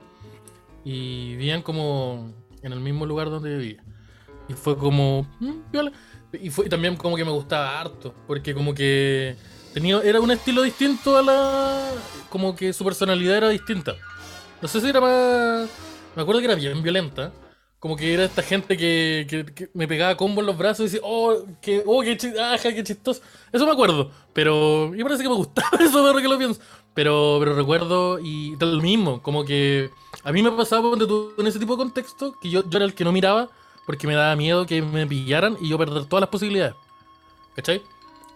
Y 0.85 1.31
vivían 1.37 1.62
como 1.62 2.33
en 2.62 2.73
el 2.73 2.81
mismo 2.81 3.07
lugar 3.07 3.31
donde 3.31 3.57
vivía. 3.57 3.83
Y 4.49 4.55
fue 4.55 4.76
como. 4.76 5.26
mm. 5.40 5.52
Y, 6.40 6.50
fue, 6.50 6.69
también 6.69 6.97
como 6.97 7.16
que 7.16 7.25
me 7.25 7.31
gustaba 7.31 7.81
harto. 7.81 8.14
Porque 8.26 8.55
como 8.55 8.75
que. 8.75 9.37
Tenía, 9.75 10.00
era 10.02 10.21
un 10.21 10.31
estilo 10.31 10.62
distinto 10.62 11.16
a 11.16 11.23
la. 11.23 11.90
Como 12.31 12.55
que 12.55 12.73
su 12.73 12.85
personalidad 12.85 13.37
era 13.37 13.49
distinta. 13.49 13.95
No 14.62 14.69
sé 14.69 14.81
si 14.81 14.88
era 14.88 15.00
más. 15.00 15.69
Me 16.14 16.23
acuerdo 16.23 16.40
que 16.40 16.47
era 16.47 16.55
bien 16.55 16.83
violenta. 16.83 17.33
Como 17.78 17.95
que 17.95 18.14
era 18.14 18.25
esta 18.25 18.43
gente 18.43 18.76
que, 18.76 19.26
que- 19.55 19.69
me 19.75 19.87
pegaba 19.87 20.16
combo 20.16 20.40
en 20.40 20.47
los 20.47 20.57
brazos 20.57 20.81
y 20.81 20.85
decía, 20.85 21.00
oh, 21.05 21.45
que, 21.61 21.83
oh, 21.87 22.00
qué, 22.00 22.16
chi- 22.16 22.37
ajá, 22.37 22.73
qué 22.73 22.83
chistoso. 22.83 23.21
Eso 23.52 23.66
me 23.66 23.73
acuerdo. 23.73 24.11
Pero. 24.33 24.95
Y 24.95 25.02
parece 25.02 25.23
que 25.23 25.28
me 25.28 25.35
gustaba 25.35 25.71
eso 25.81 25.99
ahora 26.07 26.23
que 26.23 26.28
lo 26.28 26.38
pienso. 26.38 26.61
Pero, 26.96 27.36
pero 27.38 27.54
recuerdo 27.54 28.18
y 28.20 28.56
tal 28.56 28.82
mismo. 28.82 29.22
Como 29.22 29.44
que. 29.44 29.90
A 30.24 30.32
mí 30.32 30.42
me 30.42 30.50
pasaba 30.50 30.90
en 31.38 31.46
ese 31.46 31.60
tipo 31.60 31.74
de 31.74 31.78
contexto 31.78 32.34
que 32.40 32.50
yo, 32.50 32.68
yo 32.68 32.78
era 32.78 32.84
el 32.84 32.94
que 32.94 33.04
no 33.04 33.12
miraba 33.12 33.48
porque 33.86 34.06
me 34.06 34.14
daba 34.14 34.34
miedo 34.34 34.66
que 34.66 34.82
me 34.82 35.06
pillaran 35.06 35.56
y 35.60 35.68
yo 35.68 35.78
perder 35.78 36.06
todas 36.06 36.22
las 36.22 36.30
posibilidades. 36.30 36.74
¿Cachai? 37.54 37.82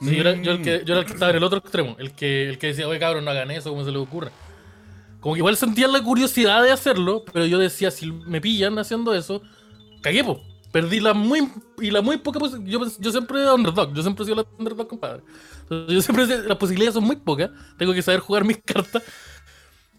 Yo, 0.01 0.13
era, 0.13 0.35
yo 0.35 0.53
el 0.53 0.63
que, 0.63 0.77
era 0.77 1.01
el 1.01 1.05
que 1.05 1.13
estaba 1.13 1.31
en 1.31 1.37
el 1.39 1.45
otro 1.45 1.59
extremo, 1.59 1.97
el 1.99 2.15
que, 2.15 2.49
el 2.49 2.59
que 2.59 2.69
decía, 2.69 2.89
oye 2.89 2.99
cabrón, 2.99 3.25
no 3.25 3.33
hagan 3.33 3.51
eso, 3.51 3.71
como 3.71 3.85
se 3.85 3.91
les 3.91 4.01
ocurre. 4.01 4.31
Como 5.21 5.35
que 5.35 5.41
igual 5.41 5.57
sentía 5.59 5.89
la 5.89 6.03
curiosidad 6.03 6.63
de 6.63 6.71
hacerlo, 6.71 7.25
pero 7.31 7.45
yo 7.45 7.59
decía, 7.59 7.91
si 7.91 8.11
me 8.11 8.41
pillan 8.41 8.79
haciendo 8.79 9.15
eso, 9.15 9.43
cagué, 10.01 10.25
po. 10.25 10.41
Perdí 10.73 11.01
la 11.01 11.15
muy, 11.15 11.51
y 11.81 11.91
la 11.91 12.01
muy 12.01 12.17
poca 12.19 12.39
posi- 12.39 12.65
yo, 12.65 12.81
yo 12.99 13.11
siempre 13.11 13.41
era 13.43 13.55
underdog, 13.55 13.93
yo 13.93 14.03
siempre 14.03 14.23
he 14.23 14.27
sido 14.27 14.37
la 14.37 14.47
underdog, 14.59 14.87
compadre. 14.89 15.23
Yo 15.89 16.01
siempre 16.01 16.27
las 16.27 16.57
posibilidades 16.59 16.95
son 16.95 17.05
muy 17.05 17.17
pocas, 17.17 17.51
tengo 17.77 17.93
que 17.93 18.03
saber 18.03 18.21
jugar 18.21 18.45
mis 18.45 18.59
cartas. 18.65 19.03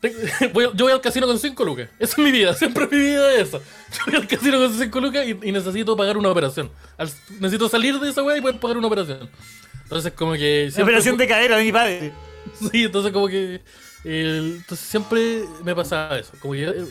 Voy- 0.54 0.70
yo 0.74 0.86
voy 0.86 0.94
al 0.94 1.02
casino 1.02 1.28
con 1.28 1.38
5 1.38 1.64
lucas. 1.64 1.90
Esa 2.00 2.14
es 2.14 2.18
mi 2.18 2.32
vida, 2.32 2.54
siempre 2.56 2.88
mi 2.90 2.98
vida 2.98 3.34
es 3.36 3.50
esa. 3.50 3.58
Yo 3.60 4.04
voy 4.08 4.16
al 4.16 4.28
casino 4.28 4.58
con 4.60 4.74
5 4.78 5.00
lucas 5.00 5.26
y, 5.28 5.48
y 5.48 5.52
necesito 5.52 5.96
pagar 5.96 6.18
una 6.18 6.30
operación. 6.30 6.72
Al- 6.98 7.12
necesito 7.40 7.70
salir 7.70 8.00
de 8.00 8.10
esa 8.10 8.24
weá 8.24 8.38
y 8.38 8.42
poder 8.42 8.60
pagar 8.60 8.78
una 8.78 8.88
operación. 8.88 9.30
Entonces, 9.84 10.14
como 10.14 10.34
que. 10.34 10.70
Siempre 10.72 10.84
operación 10.84 11.18
de 11.18 11.28
cadera 11.28 11.58
de 11.58 11.64
mi 11.66 11.72
padre. 11.72 12.14
Sí, 12.72 12.86
entonces, 12.86 13.12
como 13.12 13.28
que. 13.28 13.62
entonces, 14.06 14.88
siempre 14.88 15.44
me 15.64 15.76
pasaba 15.76 16.18
eso. 16.18 16.32
Como 16.40 16.54
que 16.54 16.64
eh, 16.64 16.86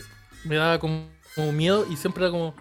me 0.45 0.57
daba 0.57 0.79
como, 0.79 1.09
como 1.35 1.51
miedo 1.51 1.87
y 1.91 1.97
siempre 1.97 2.25
era 2.25 2.31
como. 2.31 2.55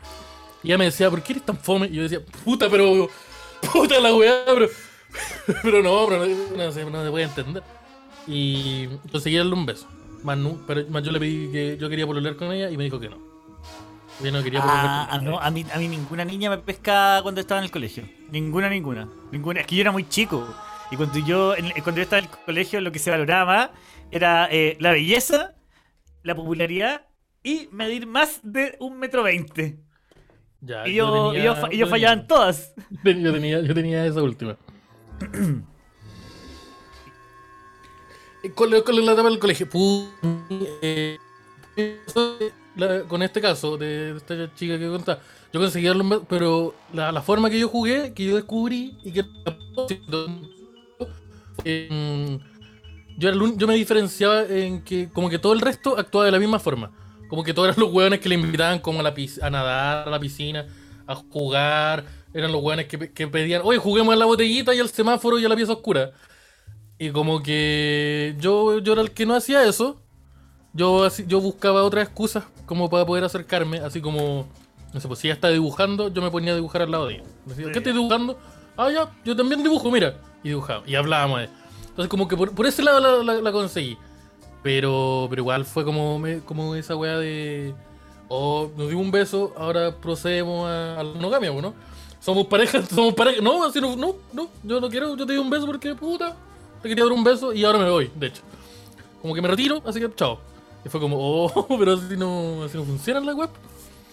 Y 0.63 0.67
ella 0.69 0.77
me 0.77 0.85
decía, 0.85 1.09
¿por 1.09 1.21
qué 1.23 1.33
eres 1.33 1.45
tan 1.45 1.57
fome? 1.57 1.87
Y 1.87 1.95
yo 1.95 2.03
decía, 2.03 2.21
puta, 2.43 2.69
pero. 2.69 3.09
Puta 3.73 3.99
la 3.99 4.13
weá, 4.15 4.43
pero. 4.45 4.67
Pero 5.63 5.81
no, 5.81 6.05
pero 6.07 6.25
no, 6.25 6.57
no 6.57 6.71
se, 6.71 6.85
no 6.85 7.03
se 7.03 7.09
puede 7.09 7.25
entender. 7.25 7.63
Y 8.27 8.87
conseguí 9.11 9.37
darle 9.37 9.53
un 9.53 9.65
beso. 9.65 9.87
Más, 10.23 10.37
pero, 10.67 10.87
más 10.89 11.03
yo 11.03 11.11
le 11.11 11.19
pedí 11.19 11.51
que 11.51 11.77
yo 11.77 11.89
quería 11.89 12.05
pololear 12.05 12.35
con 12.35 12.51
ella 12.51 12.69
y 12.69 12.77
me 12.77 12.83
dijo 12.83 12.99
que 12.99 13.09
no. 13.09 13.17
Yo 14.19 14.31
no 14.31 14.43
quería 14.43 14.61
Ah, 14.63 15.07
con 15.09 15.27
ella. 15.27 15.39
a 15.41 15.51
mí, 15.51 15.65
a 15.73 15.77
mí 15.77 15.87
ninguna 15.87 16.25
niña 16.25 16.49
me 16.49 16.57
pesca 16.57 17.19
cuando 17.23 17.41
estaba 17.41 17.59
en 17.59 17.65
el 17.65 17.71
colegio. 17.71 18.03
Ninguna, 18.31 18.69
ninguna. 18.69 19.09
Ninguna. 19.31 19.61
Es 19.61 19.67
que 19.67 19.75
yo 19.75 19.81
era 19.81 19.91
muy 19.91 20.07
chico. 20.09 20.47
Y 20.91 20.97
cuando 20.97 21.19
yo, 21.19 21.55
en- 21.55 21.71
cuando 21.83 21.97
yo 21.99 22.03
estaba 22.03 22.19
en 22.19 22.25
el 22.25 22.31
colegio, 22.45 22.81
lo 22.81 22.91
que 22.91 22.99
se 22.99 23.11
valoraba 23.11 23.45
más 23.45 23.69
era 24.11 24.47
eh, 24.51 24.75
la 24.79 24.91
belleza, 24.91 25.55
la 26.23 26.35
popularidad 26.35 27.07
y 27.43 27.69
medir 27.71 28.07
más 28.07 28.41
de 28.43 28.77
un 28.79 28.99
metro 28.99 29.23
veinte. 29.23 29.79
Ya, 30.61 30.87
Y 30.87 30.95
yo, 30.95 31.11
tenía- 31.31 31.39
y 31.39 31.43
yo, 31.45 31.55
fa- 31.55 31.61
yo 31.63 31.69
tenía- 31.69 31.85
fallaba 31.87 32.13
en 32.13 32.27
todas. 32.27 32.73
Yo 33.03 33.33
tenía, 33.33 33.61
yo 33.61 33.73
tenía 33.73 34.05
esa 34.05 34.21
última. 34.21 34.57
Con, 38.55 38.71
la- 38.71 38.81
con 38.81 38.95
la 39.05 39.11
etapa 39.13 39.29
del 39.29 39.39
colegio. 39.39 39.67
eh, 40.81 41.17
la- 42.75 43.03
con 43.03 43.21
este 43.21 43.41
caso 43.41 43.77
de 43.77 44.15
esta 44.17 44.53
chica 44.55 44.77
que 44.79 44.87
contaba, 44.87 45.19
yo 45.51 45.59
conseguí 45.59 45.85
darle 45.87 46.03
un 46.03 46.09
beso, 46.09 46.25
pero 46.29 46.73
la, 46.93 47.11
la 47.11 47.21
forma 47.21 47.49
que 47.49 47.59
yo 47.59 47.67
jugué, 47.67 48.13
que 48.13 48.25
yo 48.25 48.35
descubrí 48.35 48.97
y 49.03 49.11
que 49.11 49.25
eh, 51.65 52.39
yo, 53.17 53.27
era 53.27 53.35
el 53.35 53.41
un- 53.41 53.57
yo 53.57 53.67
me 53.67 53.75
diferenciaba 53.75 54.43
en 54.43 54.81
que 54.83 55.09
como 55.09 55.29
que 55.29 55.39
todo 55.39 55.53
el 55.53 55.61
resto 55.61 55.97
actuaba 55.97 56.25
de 56.25 56.31
la 56.31 56.39
misma 56.39 56.59
forma. 56.59 56.91
Como 57.29 57.43
que 57.43 57.53
todos 57.53 57.69
eran 57.69 57.79
los 57.79 57.93
hueones 57.93 58.19
que 58.19 58.27
le 58.27 58.35
invitaban 58.35 58.79
como 58.79 58.99
a, 58.99 59.03
la 59.03 59.13
a 59.41 59.49
nadar 59.49 60.07
a 60.07 60.11
la 60.11 60.19
piscina, 60.19 60.65
a 61.07 61.15
jugar. 61.15 62.03
Eran 62.33 62.51
los 62.51 62.61
hueones 62.61 62.87
que, 62.87 63.11
que 63.13 63.27
pedían, 63.27 63.61
oye, 63.63 63.79
juguemos 63.79 64.13
a 64.13 64.17
la 64.17 64.25
botellita 64.25 64.75
y 64.75 64.79
al 64.79 64.89
semáforo 64.89 65.39
y 65.39 65.45
a 65.45 65.49
la 65.49 65.55
pieza 65.55 65.71
oscura. 65.73 66.11
Y 66.97 67.11
como 67.11 67.41
que 67.41 68.35
yo, 68.39 68.79
yo 68.79 68.93
era 68.93 69.01
el 69.01 69.11
que 69.11 69.25
no 69.25 69.35
hacía 69.35 69.63
eso. 69.63 70.01
Yo, 70.73 71.07
yo 71.27 71.39
buscaba 71.41 71.83
otras 71.83 72.07
excusas 72.07 72.43
como 72.65 72.89
para 72.89 73.05
poder 73.05 73.23
acercarme, 73.23 73.79
así 73.79 74.01
como, 74.01 74.47
no 74.93 74.99
sé, 74.99 75.07
pues 75.07 75.19
si 75.19 75.27
ella 75.27 75.33
está 75.33 75.49
dibujando, 75.49 76.13
yo 76.13 76.21
me 76.21 76.29
ponía 76.29 76.51
a 76.51 76.55
dibujar 76.55 76.83
al 76.83 76.91
lado 76.91 77.07
de 77.07 77.15
ella. 77.15 77.23
Decía, 77.45 77.71
¿qué 77.71 77.79
estás 77.79 77.93
dibujando? 77.93 78.37
Ah, 78.77 78.91
ya, 78.91 79.09
yo 79.25 79.35
también 79.35 79.63
dibujo, 79.63 79.89
mira. 79.89 80.15
Y 80.43 80.49
dibujaba, 80.49 80.83
y 80.85 80.93
hablábamos 80.95 81.39
de 81.39 81.49
Entonces 81.89 82.07
como 82.07 82.27
que 82.27 82.37
por, 82.37 82.53
por 82.53 82.67
ese 82.67 82.83
lado 82.83 82.99
la, 82.99 83.33
la- 83.33 83.41
la 83.41 83.51
conseguí. 83.51 83.97
Pero, 84.61 85.27
pero 85.29 85.41
igual 85.41 85.65
fue 85.65 85.85
como, 85.85 86.19
me- 86.19 86.39
como 86.41 86.75
esa 86.75 86.95
weá 86.95 87.17
de, 87.17 87.73
oh, 88.27 88.69
nos 88.77 88.89
dio 88.89 88.97
un 88.99 89.11
beso, 89.11 89.53
ahora 89.57 89.95
procedemos 89.95 90.67
a, 90.69 90.99
a 90.99 91.03
la 91.03 91.13
monogamia, 91.13 91.51
¿no? 91.51 91.73
Somos 92.19 92.47
pareja, 92.47 92.81
somos 92.85 93.13
pareja. 93.13 93.41
No, 93.41 93.63
así 93.65 93.79
no, 93.79 93.95
no, 93.95 94.15
no, 94.33 94.49
yo 94.63 94.81
no 94.81 94.89
quiero, 94.89 95.15
yo 95.15 95.25
te 95.25 95.33
di 95.33 95.39
un 95.39 95.49
beso 95.49 95.65
porque 95.65 95.95
puta, 95.95 96.35
te 96.81 96.89
quería 96.89 97.05
dar 97.05 97.13
un 97.13 97.23
beso 97.23 97.53
y 97.53 97.63
ahora 97.63 97.79
me 97.79 97.89
voy, 97.89 98.11
de 98.15 98.27
hecho. 98.27 98.41
Como 99.21 99.33
que 99.33 99.41
me 99.41 99.47
retiro, 99.47 99.81
así 99.85 99.99
que 99.99 100.13
chao. 100.15 100.39
Y 100.85 100.89
fue 100.89 100.99
como, 100.99 101.15
oh, 101.19 101.67
pero 101.79 101.93
así 101.93 102.17
no, 102.17 102.63
así 102.63 102.77
no 102.77 102.83
funciona 102.83 103.19
la 103.21 103.33
web. 103.33 103.49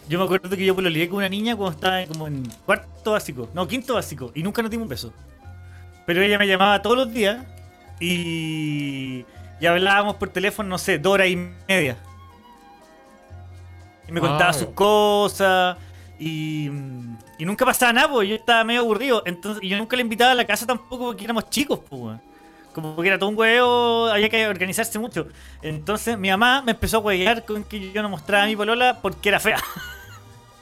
Yo 0.09 0.21
me 0.21 0.25
acuerdo 0.25 0.49
que 0.57 0.65
yo 0.65 0.75
pololeé 0.77 1.09
con 1.09 1.19
una 1.19 1.29
niña 1.29 1.57
cuando 1.57 1.75
estaba 1.75 2.07
como 2.07 2.29
en 2.29 2.45
cuarto 2.65 3.11
básico. 3.11 3.49
No, 3.53 3.67
quinto 3.67 3.95
básico. 3.95 4.31
Y 4.37 4.43
nunca 4.45 4.63
nos 4.63 4.71
dimos 4.71 4.85
un 4.85 4.89
beso. 4.89 5.13
Pero 6.07 6.23
ella 6.23 6.39
me 6.39 6.47
llamaba 6.47 6.81
todos 6.81 6.97
los 6.97 7.13
días 7.13 7.45
y, 8.01 9.25
y 9.61 9.67
hablábamos 9.67 10.17
por 10.17 10.29
teléfono, 10.31 10.69
no 10.69 10.79
sé, 10.79 10.99
dos 10.99 11.15
horas 11.15 11.29
y 11.29 11.37
media. 11.69 11.97
Y 14.09 14.13
me 14.13 14.21
contaba 14.21 14.51
Ah. 14.51 14.53
sus 14.53 14.69
cosas 14.69 15.77
y, 16.19 16.67
y 17.39 17.45
nunca 17.45 17.65
pasaba 17.65 17.93
nada, 17.93 18.09
pues 18.11 18.29
yo 18.29 18.35
estaba 18.37 18.63
medio 18.65 18.81
aburrido. 18.81 19.23
Entonces, 19.27 19.63
y 19.63 19.69
yo 19.69 19.79
nunca 19.79 19.97
le 19.97 20.03
invitaba 20.03 20.33
a 20.33 20.35
la 20.35 20.45
casa 20.47 20.67
tampoco 20.67 21.07
porque 21.07 21.25
éramos 21.25 21.51
chicos, 21.51 21.81
pues. 21.89 22.19
Como 22.73 22.95
que 23.01 23.09
era 23.09 23.19
todo 23.19 23.31
un 23.31 23.39
huevo, 23.39 24.07
había 24.07 24.29
que 24.29 24.47
organizarse 24.47 24.99
mucho. 24.99 25.27
Entonces 25.63 26.19
mi 26.19 26.29
mamá 26.31 26.61
me 26.63 26.73
empezó 26.73 26.99
a 26.99 27.01
huevear 27.01 27.45
con 27.45 27.65
que 27.65 27.91
yo 27.91 28.03
no 28.03 28.09
mostraba 28.11 28.45
a 28.45 28.47
mi 28.47 28.55
polola 28.55 28.99
porque 29.01 29.31
era 29.31 29.41
fea. 29.41 29.59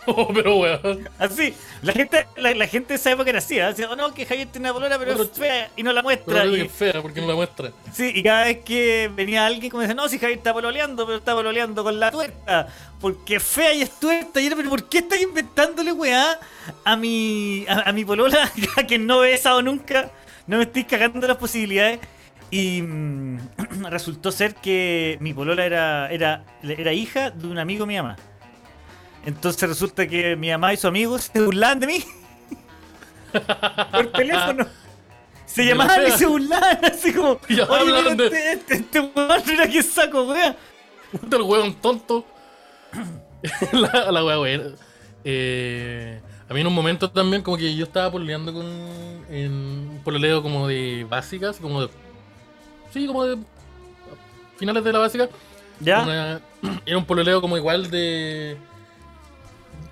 Oh, 0.16 0.28
pero 0.32 0.56
weón. 0.56 1.08
Así, 1.18 1.54
la 1.82 1.92
gente, 1.92 2.26
la, 2.36 2.54
la 2.54 2.66
gente 2.66 2.88
de 2.88 2.94
esa 2.96 3.10
época 3.12 3.30
era 3.30 3.38
así, 3.38 3.58
¿eh? 3.58 3.64
Decía, 3.64 3.88
oh, 3.90 3.96
no, 3.96 4.12
que 4.12 4.26
Javier 4.26 4.48
tiene 4.48 4.68
una 4.68 4.74
polora, 4.74 4.98
pero 4.98 5.22
es 5.22 5.30
fea 5.30 5.70
y 5.76 5.82
no 5.82 5.92
la 5.92 6.02
muestra. 6.02 6.44
Y, 6.44 6.60
es 6.60 6.72
fea 6.72 7.00
porque 7.00 7.20
no 7.20 7.26
la 7.26 7.34
muestra. 7.34 7.70
sí, 7.92 8.12
y 8.14 8.22
cada 8.22 8.44
vez 8.44 8.58
que 8.64 9.10
venía 9.14 9.46
alguien 9.46 9.70
como 9.70 9.80
decía, 9.80 9.94
no, 9.94 10.08
si 10.08 10.18
Javier 10.18 10.38
está 10.38 10.52
pololeando, 10.52 11.06
pero 11.06 11.18
está 11.18 11.34
pololeando 11.34 11.82
con 11.82 11.98
la 11.98 12.10
tuerta, 12.10 12.68
porque 13.00 13.36
es 13.36 13.42
fea 13.42 13.72
y 13.74 13.82
es 13.82 13.98
tuerta. 13.98 14.40
Y 14.40 14.46
era, 14.46 14.56
pero 14.56 14.70
¿por 14.70 14.88
qué 14.88 14.98
estás 14.98 15.20
inventándole 15.20 15.92
weá 15.92 16.38
a 16.84 16.96
mi, 16.96 17.64
a, 17.68 17.88
a 17.88 17.92
mi 17.92 18.04
polola 18.04 18.50
que 18.88 18.98
no 18.98 19.24
he 19.24 19.30
besado 19.30 19.62
nunca? 19.62 20.10
No 20.46 20.58
me 20.58 20.64
estoy 20.64 20.84
cagando 20.84 21.26
las 21.26 21.38
posibilidades. 21.38 22.00
Y 22.50 22.82
mm, 22.82 23.38
resultó 23.90 24.30
ser 24.30 24.54
que 24.54 25.16
mi 25.20 25.34
polola 25.34 25.64
era, 25.64 26.08
era, 26.10 26.44
era 26.62 26.92
hija 26.92 27.30
de 27.30 27.46
un 27.48 27.58
amigo 27.58 27.84
de 27.84 27.88
mi 27.88 27.96
mamá. 27.96 28.16
Entonces 29.26 29.68
resulta 29.68 30.06
que 30.06 30.36
mi 30.36 30.50
mamá 30.50 30.74
y 30.74 30.76
su 30.76 30.86
amigo 30.86 31.18
se 31.18 31.40
burlaban 31.40 31.80
de 31.80 31.86
mí. 31.86 32.04
Por 33.92 34.12
teléfono. 34.12 34.66
Se 35.46 35.64
llamaban 35.64 36.02
la 36.02 36.08
y 36.08 36.12
se 36.12 36.26
burlaban 36.26 36.84
así 36.84 37.12
como. 37.12 37.40
Oye, 37.48 38.10
este, 38.10 38.52
este, 38.52 38.74
este 38.74 39.00
weón 39.00 39.50
era 39.50 39.68
que 39.68 39.82
saco, 39.82 40.24
wea. 40.24 40.56
Puta 41.12 41.36
el 41.36 41.42
weón 41.42 41.74
tonto. 41.74 42.24
la, 43.72 44.10
la 44.10 44.24
wea 44.24 44.36
buena. 44.36 44.64
Eh, 45.24 46.20
a 46.48 46.54
mí 46.54 46.60
en 46.60 46.66
un 46.66 46.74
momento 46.74 47.10
también 47.10 47.42
como 47.42 47.56
que 47.56 47.74
yo 47.74 47.84
estaba 47.84 48.10
pololeando 48.10 48.52
con 48.52 48.66
en 49.30 49.52
un 49.52 50.00
pololeo 50.04 50.42
como 50.42 50.68
de 50.68 51.06
básicas, 51.08 51.56
como 51.58 51.82
de 51.82 51.88
sí, 52.92 53.06
como 53.06 53.24
de 53.24 53.38
finales 54.58 54.84
de 54.84 54.92
la 54.92 54.98
básica. 54.98 55.28
¿Ya? 55.80 56.02
Una- 56.02 56.40
era 56.86 56.98
un 56.98 57.04
pololeo 57.04 57.40
como 57.40 57.56
igual 57.56 57.90
de 57.90 58.56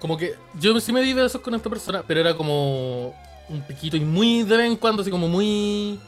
como 0.03 0.17
que 0.19 0.35
yo 0.59 0.79
sí 0.81 0.93
me 0.93 1.01
di 1.01 1.13
besos 1.15 1.41
con 1.41 1.55
esta 1.55 1.71
persona, 1.71 2.03
pero 2.05 2.19
era 2.19 2.35
como 2.37 3.15
un 3.49 3.63
piquito 3.69 3.97
y 3.97 4.01
muy 4.01 4.43
de 4.43 4.57
vez 4.57 4.67
en 4.67 4.77
cuando, 4.77 5.01
así 5.03 5.11
como 5.13 5.29
muy 5.29 5.99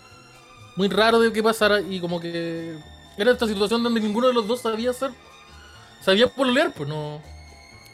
muy 0.76 0.88
raro 0.88 1.20
de 1.20 1.32
que 1.32 1.40
pasara 1.44 1.80
y 1.80 2.00
como 2.00 2.18
que 2.20 2.76
era 3.16 3.30
esta 3.30 3.46
situación 3.46 3.84
donde 3.84 4.00
ninguno 4.00 4.26
de 4.26 4.34
los 4.34 4.48
dos 4.48 4.60
sabía 4.62 4.90
hacer 4.90 5.12
sabía 6.04 6.26
pololear, 6.26 6.72
pues 6.74 6.88
no 6.88 7.22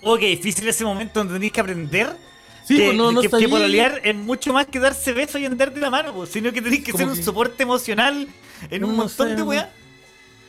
Oh, 0.03 0.17
qué 0.17 0.29
difícil 0.29 0.67
ese 0.67 0.83
momento 0.83 1.21
donde 1.21 1.35
tenés 1.35 1.53
que 1.53 1.61
aprender. 1.61 2.17
Sí, 2.65 2.79
que, 2.79 2.85
pues 2.87 2.97
no, 2.97 3.13
no 3.13 3.21
que, 3.21 3.27
que 3.27 3.33
sabía. 3.33 3.49
pololear 3.51 4.01
es 4.03 4.15
mucho 4.17 4.55
más 4.55 4.65
que 4.65 4.79
darse 4.81 5.13
besos 5.13 5.39
y 5.39 5.45
andar 5.45 5.75
de 5.75 5.81
la 5.83 5.91
mano, 5.91 6.15
pues, 6.15 6.31
sino 6.31 6.51
que 6.53 6.63
tenés 6.63 6.83
que 6.83 6.93
Como 6.93 7.03
ser 7.05 7.09
un 7.11 7.17
que- 7.19 7.23
soporte 7.23 7.63
emocional 7.65 8.27
en 8.71 8.85
un 8.85 8.93
No 8.93 8.97
montón 8.97 9.29
sé, 9.29 9.37
de 9.37 9.43
weá. 9.43 9.71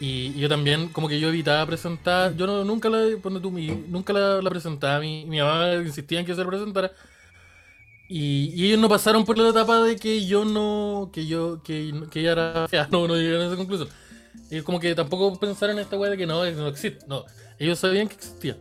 Y 0.04 0.34
yo 0.34 0.50
también, 0.50 0.90
como 0.90 1.08
que 1.08 1.20
yo 1.20 1.30
evitaba 1.30 1.64
presentar, 1.68 2.36
yo 2.36 2.48
no, 2.48 2.66
nunca 2.66 2.90
la, 2.90 3.06
ponte 3.22 3.40
tú, 3.40 3.52
mi- 3.52 3.68
nunca 3.88 4.12
la, 4.14 4.42
la 4.42 4.50
presentaba, 4.50 5.00
mi, 5.00 5.26
mi 5.26 5.40
mamá 5.40 5.76
insistía 5.76 6.20
en 6.20 6.26
que 6.26 6.34
se 6.34 6.42
la 6.44 6.48
presentara. 6.50 6.92
Y, 8.10 8.52
y 8.56 8.66
ellos 8.68 8.80
no 8.80 8.90
pasaron 8.90 9.24
por 9.24 9.38
la 9.38 9.50
etapa 9.50 9.82
de 9.84 9.96
que 9.96 10.26
yo 10.26 10.44
no, 10.44 11.12
que 11.14 11.28
yo, 11.28 11.62
que, 11.64 11.94
que 12.10 12.20
ella 12.22 12.32
era 12.32 12.68
fea, 12.68 12.88
no, 12.92 13.08
no 13.08 13.16
llegaron 13.16 13.44
a 13.44 13.48
esa 13.48 13.56
conclusión. 13.58 13.90
Ellos 14.50 14.66
como 14.66 14.80
que 14.80 14.96
tampoco 14.96 15.40
pensaron 15.40 15.78
en 15.78 15.84
esta 15.84 15.98
weá 15.98 16.10
de 16.12 16.18
que 16.18 16.26
no, 16.26 16.44
no 16.44 16.68
existe, 16.68 17.06
no, 17.08 17.24
ellos 17.60 17.78
sabían 17.80 18.08
que 18.08 18.16
existía. 18.16 18.58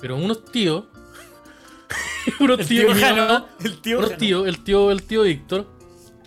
Pero 0.00 0.16
unos 0.16 0.44
tíos, 0.52 0.84
unos 2.40 2.60
El 2.60 2.66
tíos, 2.68 2.86
tío 2.86 2.94
mi 2.94 3.00
Jano, 3.00 3.26
mamá, 3.26 3.46
el 3.64 3.80
tío 3.80 3.98
unos 3.98 4.10
Jano. 4.10 4.18
tíos, 4.20 4.46
el 4.46 4.64
tío, 4.64 4.90
el 4.92 5.02
tío 5.02 5.22
Víctor, 5.22 5.66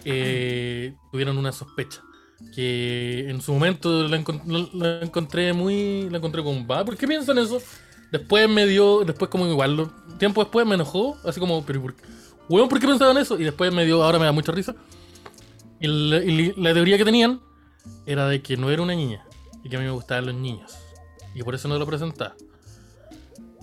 eh, 0.03 0.93
tuvieron 1.11 1.37
una 1.37 1.51
sospecha. 1.53 2.01
Que 2.53 3.29
en 3.29 3.41
su 3.41 3.53
momento 3.53 4.07
la, 4.07 4.17
encon- 4.19 4.41
la- 4.45 4.97
la 4.99 5.05
encontré 5.05 5.53
muy. 5.53 6.09
La 6.09 6.17
encontré 6.17 6.43
como, 6.43 6.65
va, 6.67 6.83
¿por 6.83 6.97
qué 6.97 7.07
piensan 7.07 7.37
eso? 7.37 7.61
Después 8.11 8.49
me 8.49 8.65
dio, 8.67 9.05
después 9.05 9.31
como 9.31 9.47
igual, 9.47 9.89
tiempo 10.19 10.41
después 10.43 10.65
me 10.67 10.75
enojó, 10.75 11.17
así 11.23 11.39
como, 11.39 11.65
pero 11.65 11.81
¿por 11.81 11.95
qué? 11.95 12.03
Weón, 12.49 12.67
¿por 12.67 12.79
qué 12.79 12.87
pensaban 12.87 13.17
eso? 13.17 13.39
Y 13.39 13.45
después 13.45 13.71
me 13.73 13.85
dio, 13.85 14.03
ahora 14.03 14.19
me 14.19 14.25
da 14.25 14.33
mucha 14.33 14.51
risa. 14.51 14.75
Y 15.79 15.87
la, 15.87 16.17
y 16.17 16.53
la 16.57 16.73
teoría 16.73 16.97
que 16.97 17.05
tenían 17.05 17.39
era 18.05 18.27
de 18.27 18.41
que 18.41 18.57
no 18.57 18.69
era 18.69 18.81
una 18.81 18.93
niña 18.95 19.23
y 19.63 19.69
que 19.69 19.77
a 19.77 19.79
mí 19.79 19.85
me 19.85 19.91
gustaban 19.91 20.25
los 20.25 20.35
niños. 20.35 20.73
Y 21.33 21.43
por 21.43 21.55
eso 21.55 21.69
no 21.69 21.79
lo 21.79 21.85
presentaba. 21.85 22.35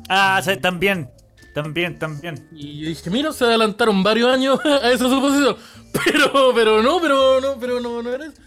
Ah, 0.09 0.40
sí, 0.42 0.57
también. 0.57 1.11
También, 1.55 1.98
también. 1.98 2.48
Y 2.53 2.81
yo 2.81 2.88
dije, 2.88 3.11
mira, 3.11 3.33
se 3.33 3.44
adelantaron 3.44 4.03
varios 4.03 4.31
años 4.33 4.59
a 4.64 4.90
esa 4.90 5.09
suposición. 5.09 5.57
Pero, 6.05 6.53
pero 6.55 6.83
no, 6.83 7.01
pero 7.01 7.40
no, 7.40 7.59
pero 7.59 7.81
no, 7.81 8.03
no 8.03 8.11
era 8.12 8.27
eso. 8.27 8.40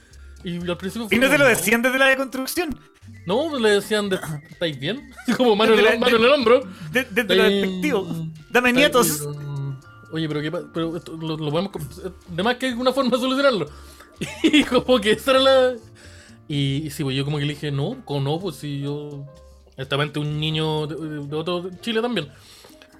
Y 0.43 0.57
al 0.69 0.77
principio 0.77 1.07
Y 1.11 1.15
no 1.15 1.21
te 1.27 1.33
como, 1.33 1.37
lo 1.43 1.47
decían 1.47 1.81
desde 1.81 1.99
la 1.99 2.07
deconstrucción. 2.07 2.77
No, 3.25 3.47
pues 3.49 3.61
le 3.61 3.69
decían, 3.71 4.09
de, 4.09 4.19
¿estáis 4.49 4.79
bien? 4.79 5.11
Como 5.37 5.55
mano, 5.55 5.73
en 5.73 5.83
la- 5.83 5.97
mano 5.97 6.15
en 6.17 6.23
el 6.23 6.31
hombro. 6.31 6.61
De- 6.91 7.03
Desde 7.03 7.35
lo 7.35 7.43
Estáis- 7.43 7.61
despectivo. 7.61 8.27
Dame 8.49 8.73
nietos. 8.73 9.27
Oye, 10.11 10.27
pero 10.27 10.41
qué 10.41 10.51
pero 10.51 10.97
esto 10.97 11.13
lo, 11.15 11.37
lo 11.37 11.51
podemos. 11.51 11.71
Además 12.33 12.55
que 12.57 12.65
hay 12.67 12.73
una 12.73 12.91
forma 12.91 13.11
de 13.11 13.17
solucionarlo. 13.17 13.69
Y 14.43 14.63
como 14.63 14.99
que 14.99 15.11
esa 15.11 15.31
era 15.31 15.39
la. 15.39 15.73
Y, 16.47 16.83
y 16.85 16.89
sí, 16.89 17.03
pues 17.03 17.15
yo 17.15 17.23
como 17.23 17.37
que 17.37 17.45
le 17.45 17.53
dije, 17.53 17.71
no, 17.71 17.97
como 18.05 18.21
no, 18.21 18.39
pues 18.39 18.57
si 18.57 18.81
yo. 18.81 19.25
Exactamente 19.69 20.19
un 20.19 20.39
niño 20.39 20.85
de, 20.85 21.25
de 21.27 21.35
otro 21.35 21.69
Chile 21.81 22.01
también. 22.01 22.27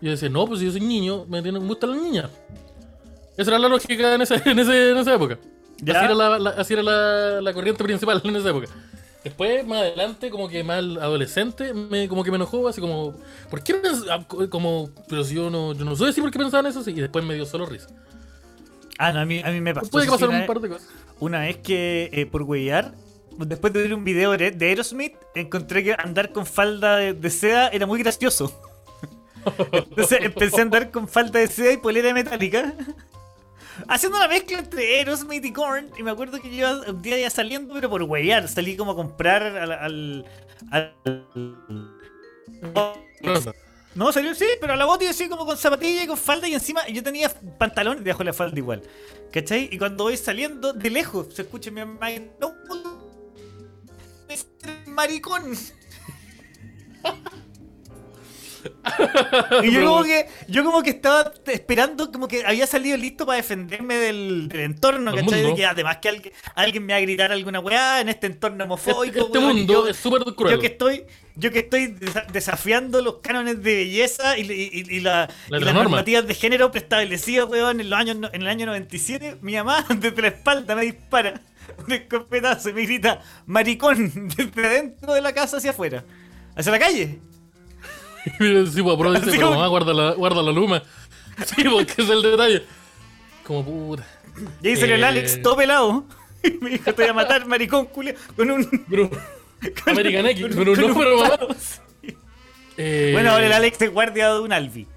Y 0.02 0.06
yo 0.06 0.12
decía, 0.12 0.30
no, 0.30 0.46
pues 0.48 0.60
si 0.62 0.66
yo 0.68 0.72
soy 0.72 0.82
niño, 0.82 1.26
me, 1.28 1.42
tienen, 1.42 1.62
me 1.62 1.68
gustan 1.68 1.92
las 1.92 2.02
niñas. 2.02 2.30
Esa 3.38 3.52
era 3.52 3.60
la 3.60 3.68
lógica 3.68 4.16
en 4.16 4.22
esa, 4.22 4.36
en 4.50 4.58
ese- 4.60 4.92
en 4.92 4.98
esa 4.98 5.14
época. 5.16 5.38
¿Ya? 5.82 5.94
Así 5.98 6.06
era, 6.06 6.16
la, 6.16 6.40
la- 6.40 6.50
así 6.52 6.74
era 6.74 6.84
la, 6.84 7.42
la 7.42 7.54
corriente 7.54 7.84
principal 7.84 8.22
en 8.24 8.36
esa 8.36 8.50
época. 8.50 8.68
Después, 9.24 9.66
más 9.68 9.82
adelante, 9.82 10.30
como 10.32 10.48
que 10.50 10.64
más 10.64 10.80
adolescente, 10.80 11.74
me, 11.74 12.08
como 12.08 12.24
que 12.24 12.32
me 12.32 12.38
enojó, 12.38 12.68
así 12.68 12.82
como, 12.82 13.14
¿por 13.50 13.62
qué 13.64 13.80
ah, 14.10 14.26
co- 14.28 14.50
como, 14.50 14.90
pero 15.08 15.24
si 15.24 15.36
yo 15.36 15.50
no, 15.52 15.74
yo 15.74 15.86
no 15.86 15.96
sé 15.96 16.06
decir 16.06 16.24
por 16.24 16.32
qué 16.32 16.40
pensaban 16.40 16.66
eso, 16.66 16.82
sí, 16.84 16.92
y 16.92 17.02
después 17.02 17.24
me 17.24 17.36
dio 17.36 17.46
solo 17.46 17.66
risa. 17.68 17.88
Ah, 18.98 19.12
no, 19.12 19.20
a 19.20 19.26
mí, 19.26 19.42
a 19.44 19.50
mí 19.52 19.62
me 19.62 19.74
pasó. 19.74 19.90
Puede 19.92 20.08
que 20.08 20.26
una 20.26 20.40
un 20.42 20.46
par 20.48 20.60
de 20.60 20.70
cosas. 20.70 20.88
Una 21.20 21.42
vez 21.42 21.58
que 21.58 22.10
eh, 22.14 22.26
por 22.26 22.44
huellar, 22.44 22.94
después 23.38 23.74
de 23.74 23.84
ver 23.84 23.94
un 23.94 24.04
video 24.04 24.32
de 24.32 24.52
de 24.52 24.66
Aerosmith, 24.68 25.14
encontré 25.36 25.84
que 25.84 25.94
andar 25.94 26.32
con 26.32 26.46
falda 26.48 26.98
de, 26.98 27.14
de 27.14 27.30
seda 27.30 27.68
era 27.70 27.86
muy 27.86 28.00
gracioso. 28.02 28.60
Entonces 29.72 30.20
empecé 30.22 30.60
a 30.60 30.64
andar 30.64 30.92
con 30.92 31.08
falda 31.08 31.40
de 31.40 31.48
seda 31.48 31.72
y 31.74 31.78
polera 31.78 32.14
metálica. 32.14 32.74
Haciendo 33.88 34.18
una 34.18 34.28
mezcla 34.28 34.60
entre 34.60 34.98
Aerosmith 35.00 35.46
y 35.46 35.54
Korn. 35.54 35.90
Y 35.98 36.04
me 36.04 36.12
acuerdo 36.12 36.40
que 36.42 36.56
yo 36.56 36.82
un 36.88 37.02
día 37.02 37.18
ya 37.20 37.30
saliendo, 37.30 37.74
pero 37.74 37.90
por 37.90 38.04
huellar. 38.04 38.48
Salí 38.48 38.76
como 38.76 38.92
a 38.92 38.96
comprar 38.96 39.44
al. 39.44 39.72
al, 39.72 40.26
al- 40.72 40.96
no, 43.94 44.12
salió 44.14 44.34
sí, 44.34 44.46
pero 44.62 44.74
a 44.74 44.76
la 44.78 44.86
boti 44.86 45.06
así 45.06 45.28
como 45.28 45.46
con 45.46 45.58
zapatilla 45.58 46.04
y 46.04 46.08
con 46.08 46.18
falda 46.18 46.48
y 46.48 46.54
encima 46.54 46.88
yo 46.88 47.04
tenía 47.04 47.30
pantalón 47.58 48.04
debajo 48.04 48.20
de 48.20 48.26
la 48.26 48.34
falda 48.34 48.58
igual. 48.58 48.82
¿Cachai? 49.34 49.68
Y 49.72 49.78
cuando 49.78 50.06
voy 50.06 50.16
saliendo 50.16 50.72
de 50.72 50.90
lejos 50.90 51.34
se 51.34 51.42
escucha 51.42 51.72
mi 51.72 51.82
mamá 51.84 52.12
y 52.12 52.32
no 52.40 52.54
maricón. 54.86 55.58
y 59.64 59.72
yo 59.72 59.86
como 59.86 60.04
que 60.04 60.26
yo 60.48 60.64
como 60.64 60.84
que 60.84 60.90
estaba 60.92 61.32
esperando 61.48 62.12
como 62.12 62.28
que 62.28 62.46
había 62.46 62.66
salido 62.68 62.98
listo 62.98 63.26
para 63.26 63.38
defenderme 63.38 63.96
del, 63.96 64.48
del 64.50 64.62
entorno, 64.62 65.14
¿cachai? 65.14 65.44
De 65.44 65.56
que 65.56 65.66
además 65.66 65.98
que 65.98 66.10
alguien, 66.10 66.34
alguien 66.56 66.86
me 66.86 66.94
va 66.94 66.98
a 66.98 67.02
gritar 67.02 67.32
alguna 67.32 67.60
weá 67.60 68.02
en 68.02 68.10
este 68.10 68.28
entorno 68.28 68.64
homofóbico. 68.66 69.04
Este, 69.06 69.20
este 69.22 69.40
mundo 69.40 69.74
yo- 69.74 69.88
es 69.88 69.98
súper 69.98 70.24
cruel. 70.36 70.56
yo 70.56 70.60
que 70.60 70.68
estoy, 70.68 71.04
yo 71.36 71.52
que 71.52 71.60
estoy 71.60 71.88
desa- 71.88 72.26
desafiando 72.32 73.02
los 73.02 73.16
cánones 73.22 73.62
de 73.64 73.76
belleza 73.76 74.38
y, 74.38 74.42
y- 74.52 74.70
y- 74.90 74.96
y 74.98 75.00
la- 75.00 75.30
La 75.50 75.58
y 75.58 75.62
las 75.62 75.74
norma. 75.74 75.84
normativas 75.90 76.28
de 76.28 76.34
género 76.34 76.72
preestablecidas, 76.72 77.48
weón, 77.50 77.80
en 77.82 77.90
los 77.90 78.00
años 78.00 78.18
en 78.34 78.42
el 78.42 78.48
año 78.48 78.66
97, 78.66 79.38
mi 79.42 79.54
mamá 79.56 79.86
desde 79.98 80.22
la 80.22 80.28
espalda 80.30 80.76
me 80.76 80.84
dispara 80.84 81.42
un 81.86 81.92
escopetazo 81.92 82.70
y 82.70 82.74
me 82.74 82.82
grita 82.84 83.22
maricón 83.46 84.12
desde 84.36 84.70
dentro 84.70 85.14
de 85.14 85.22
la 85.22 85.34
casa 85.34 85.58
hacia 85.58 85.72
afuera. 85.72 86.04
Hacia 86.56 86.72
la 86.72 86.80
calle. 86.80 87.20
Mira, 88.40 88.66
sí, 88.66 88.82
pues, 88.82 88.96
pero 88.98 89.14
dice, 89.14 89.32
pero 89.32 89.52
mamá, 89.52 89.68
guarda 89.68 89.94
la, 89.94 90.12
guarda 90.14 90.42
la 90.44 90.52
luma. 90.52 90.84
Sí, 91.46 91.64
porque 91.64 92.02
es 92.02 92.10
el 92.10 92.22
detalle. 92.22 92.64
Como 93.44 93.66
puta. 93.66 94.06
Y 94.62 94.68
ahí 94.70 94.76
salió 94.76 94.96
el 94.96 95.04
Eh. 95.04 95.08
Alex 95.08 95.42
todo 95.42 95.56
pelado. 95.58 96.06
Y 96.44 96.52
me 96.64 96.72
dijo, 96.72 96.86
te 96.94 97.02
voy 97.04 97.10
a 97.10 97.14
matar, 97.14 97.46
maricón, 97.46 97.86
culia, 97.86 98.16
con 98.36 98.50
un... 98.50 98.86
Pero, 98.90 99.10
con- 99.10 99.20
American 99.94 100.26
X, 100.28 100.42
con- 100.48 100.56
con 100.56 100.70
un 100.70 100.80
número, 100.82 101.18
mamá. 101.18 101.38
Eh, 102.78 103.12
Bueno, 103.14 103.32
ahora 103.32 103.46
el 103.46 103.54
Alex 103.54 103.82
es 103.82 103.92
guardia 103.92 104.34
de 104.34 104.40
un 104.40 104.52
Albi. 104.54 104.88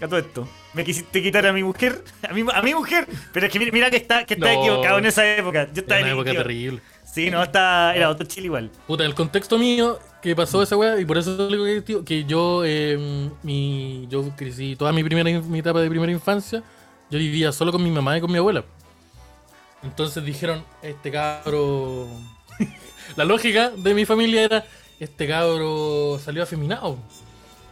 A 0.00 0.06
todo 0.06 0.18
esto. 0.18 0.48
Me 0.74 0.84
quisiste 0.84 1.22
quitar 1.22 1.46
a 1.46 1.52
mi 1.52 1.62
mujer. 1.64 2.04
A 2.28 2.32
mi, 2.32 2.44
a 2.52 2.62
mi 2.62 2.74
mujer. 2.74 3.06
Pero 3.32 3.46
es 3.46 3.52
que 3.52 3.58
mira, 3.58 3.72
mira 3.72 3.90
que 3.90 3.96
está, 3.96 4.24
que 4.24 4.34
está 4.34 4.52
No. 4.52 4.60
equivocado 4.60 4.98
en 4.98 5.06
esa 5.06 5.26
época. 5.36 5.64
Yo 5.66 5.70
Era 5.72 5.80
estaba 5.80 6.00
una 6.02 6.10
época 6.10 6.32
terrible. 6.32 6.80
Sí, 7.12 7.30
no, 7.30 7.42
está, 7.42 7.94
era 7.96 8.10
otro 8.10 8.26
chile 8.26 8.46
igual. 8.46 8.70
Puta, 8.86 9.04
el 9.04 9.14
contexto 9.14 9.58
mío 9.58 9.98
que 10.22 10.34
pasó 10.36 10.62
esa 10.62 10.76
weá, 10.76 11.00
y 11.00 11.04
por 11.04 11.18
eso 11.18 11.48
le 11.48 11.56
digo 11.56 11.84
que, 11.84 12.04
que 12.04 12.24
yo, 12.24 12.62
eh, 12.64 12.98
mi, 13.42 14.06
yo 14.10 14.30
crecí 14.36 14.76
toda 14.76 14.92
mi 14.92 15.04
primera 15.04 15.40
mi 15.42 15.58
etapa 15.60 15.80
de 15.80 15.88
primera 15.90 16.12
infancia, 16.12 16.62
yo 17.10 17.18
vivía 17.18 17.52
solo 17.52 17.72
con 17.72 17.82
mi 17.82 17.90
mamá 17.90 18.18
y 18.18 18.20
con 18.20 18.30
mi 18.32 18.38
abuela. 18.38 18.64
Entonces 19.82 20.24
dijeron, 20.24 20.64
este 20.82 21.10
cabro. 21.10 22.08
La 23.16 23.24
lógica 23.24 23.70
de 23.70 23.94
mi 23.94 24.04
familia 24.04 24.42
era, 24.44 24.64
este 24.98 25.26
cabro 25.28 26.18
salió 26.22 26.42
afeminado. 26.42 26.98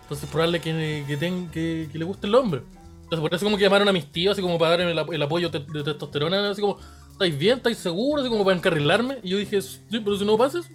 Entonces 0.02 0.28
probable 0.30 0.60
que, 0.60 1.04
que, 1.06 1.16
ten- 1.16 1.50
que, 1.50 1.88
que 1.90 1.98
le 1.98 2.04
guste 2.04 2.26
el 2.28 2.34
hombre. 2.34 2.62
Entonces 3.04 3.20
por 3.20 3.34
eso 3.34 3.44
como 3.44 3.56
que 3.56 3.64
llamaron 3.64 3.88
a 3.88 3.92
mis 3.92 4.10
tíos, 4.10 4.32
así 4.32 4.42
como 4.42 4.58
para 4.58 4.76
darme 4.76 4.92
el, 4.92 5.14
el 5.14 5.22
apoyo 5.22 5.50
te- 5.50 5.60
de 5.60 5.82
testosterona, 5.84 6.50
así 6.50 6.60
como, 6.60 6.78
¿estáis 7.12 7.36
bien? 7.36 7.58
¿Estáis 7.58 7.78
seguros? 7.78 8.22
Así 8.24 8.30
como 8.30 8.44
para 8.44 8.56
encarrilarme. 8.56 9.18
Y 9.22 9.30
yo 9.30 9.38
dije, 9.38 9.60
sí, 9.62 9.80
pero 9.90 10.16
si 10.16 10.24
no 10.24 10.38
pasa 10.38 10.60
eso. 10.60 10.68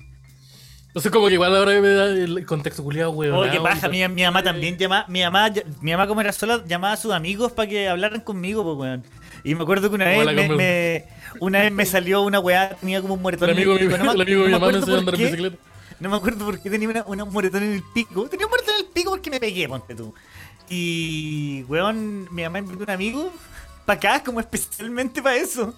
Entonces 0.91 1.09
como 1.11 1.27
que 1.27 1.35
igual 1.35 1.55
ahora 1.55 1.79
me 1.79 1.87
da 1.89 2.05
el 2.07 2.45
contexto 2.45 2.83
culiado, 2.83 3.11
weón. 3.11 3.33
Oye, 3.35 3.51
qué 3.51 3.59
paja, 3.61 3.87
mi, 3.87 4.05
mi 4.09 4.23
mamá 4.23 4.43
también 4.43 4.77
llama, 4.77 5.05
mi 5.07 5.21
mamá, 5.23 5.49
mi 5.79 5.91
mamá 5.91 6.05
como 6.05 6.19
era 6.19 6.33
sola, 6.33 6.61
llamaba 6.67 6.93
a 6.93 6.97
sus 6.97 7.13
amigos 7.13 7.53
para 7.53 7.69
que 7.69 7.87
hablaran 7.87 8.19
conmigo, 8.21 8.63
pues 8.63 8.77
weón. 8.77 9.03
Y 9.45 9.55
me 9.55 9.63
acuerdo 9.63 9.89
que 9.89 9.95
una 9.95 10.05
vez 10.05 10.17
me, 10.35 10.47
¿cómo- 10.47 10.57
me- 10.57 11.05
una 11.39 11.59
vez 11.61 11.71
me 11.71 11.85
salió 11.85 12.21
una 12.23 12.39
weá, 12.39 12.75
tenía 12.75 13.01
como 13.01 13.13
un 13.13 13.21
moretón 13.21 13.49
El 13.49 13.55
en 13.55 13.61
amigo, 13.63 13.73
el 13.77 13.87
pico. 13.87 14.03
No 14.03 14.11
el 14.11 14.21
amigo 14.21 14.45
mi 14.45 14.51
mamá 14.51 14.67
me 14.67 14.77
enseñó 14.79 14.95
a 14.95 14.99
andar 14.99 15.15
en 15.15 15.21
bicicleta. 15.31 15.57
No 16.01 16.09
me 16.09 16.15
acuerdo 16.17 16.45
por 16.45 16.61
qué 16.61 16.69
tenía 16.69 16.89
una, 16.89 17.03
una- 17.07 17.23
un 17.23 17.31
moretón 17.33 17.63
en 17.63 17.71
el 17.73 17.83
pico. 17.93 18.27
Tenía 18.27 18.45
un 18.47 18.49
moretón 18.51 18.75
en 18.75 18.81
el 18.85 18.91
pico 18.91 19.11
porque 19.11 19.29
me 19.31 19.39
pegué, 19.39 19.69
ponte 19.69 19.95
tú. 19.95 20.13
Y, 20.69 21.63
weón, 21.69 22.27
mi 22.33 22.43
mamá 22.43 22.59
invitó 22.59 22.81
a 22.81 22.83
un 22.85 22.89
amigo 22.91 23.31
para 23.85 23.97
acá, 23.97 24.23
como 24.23 24.39
especialmente 24.39 25.21
para 25.21 25.35
eso. 25.37 25.73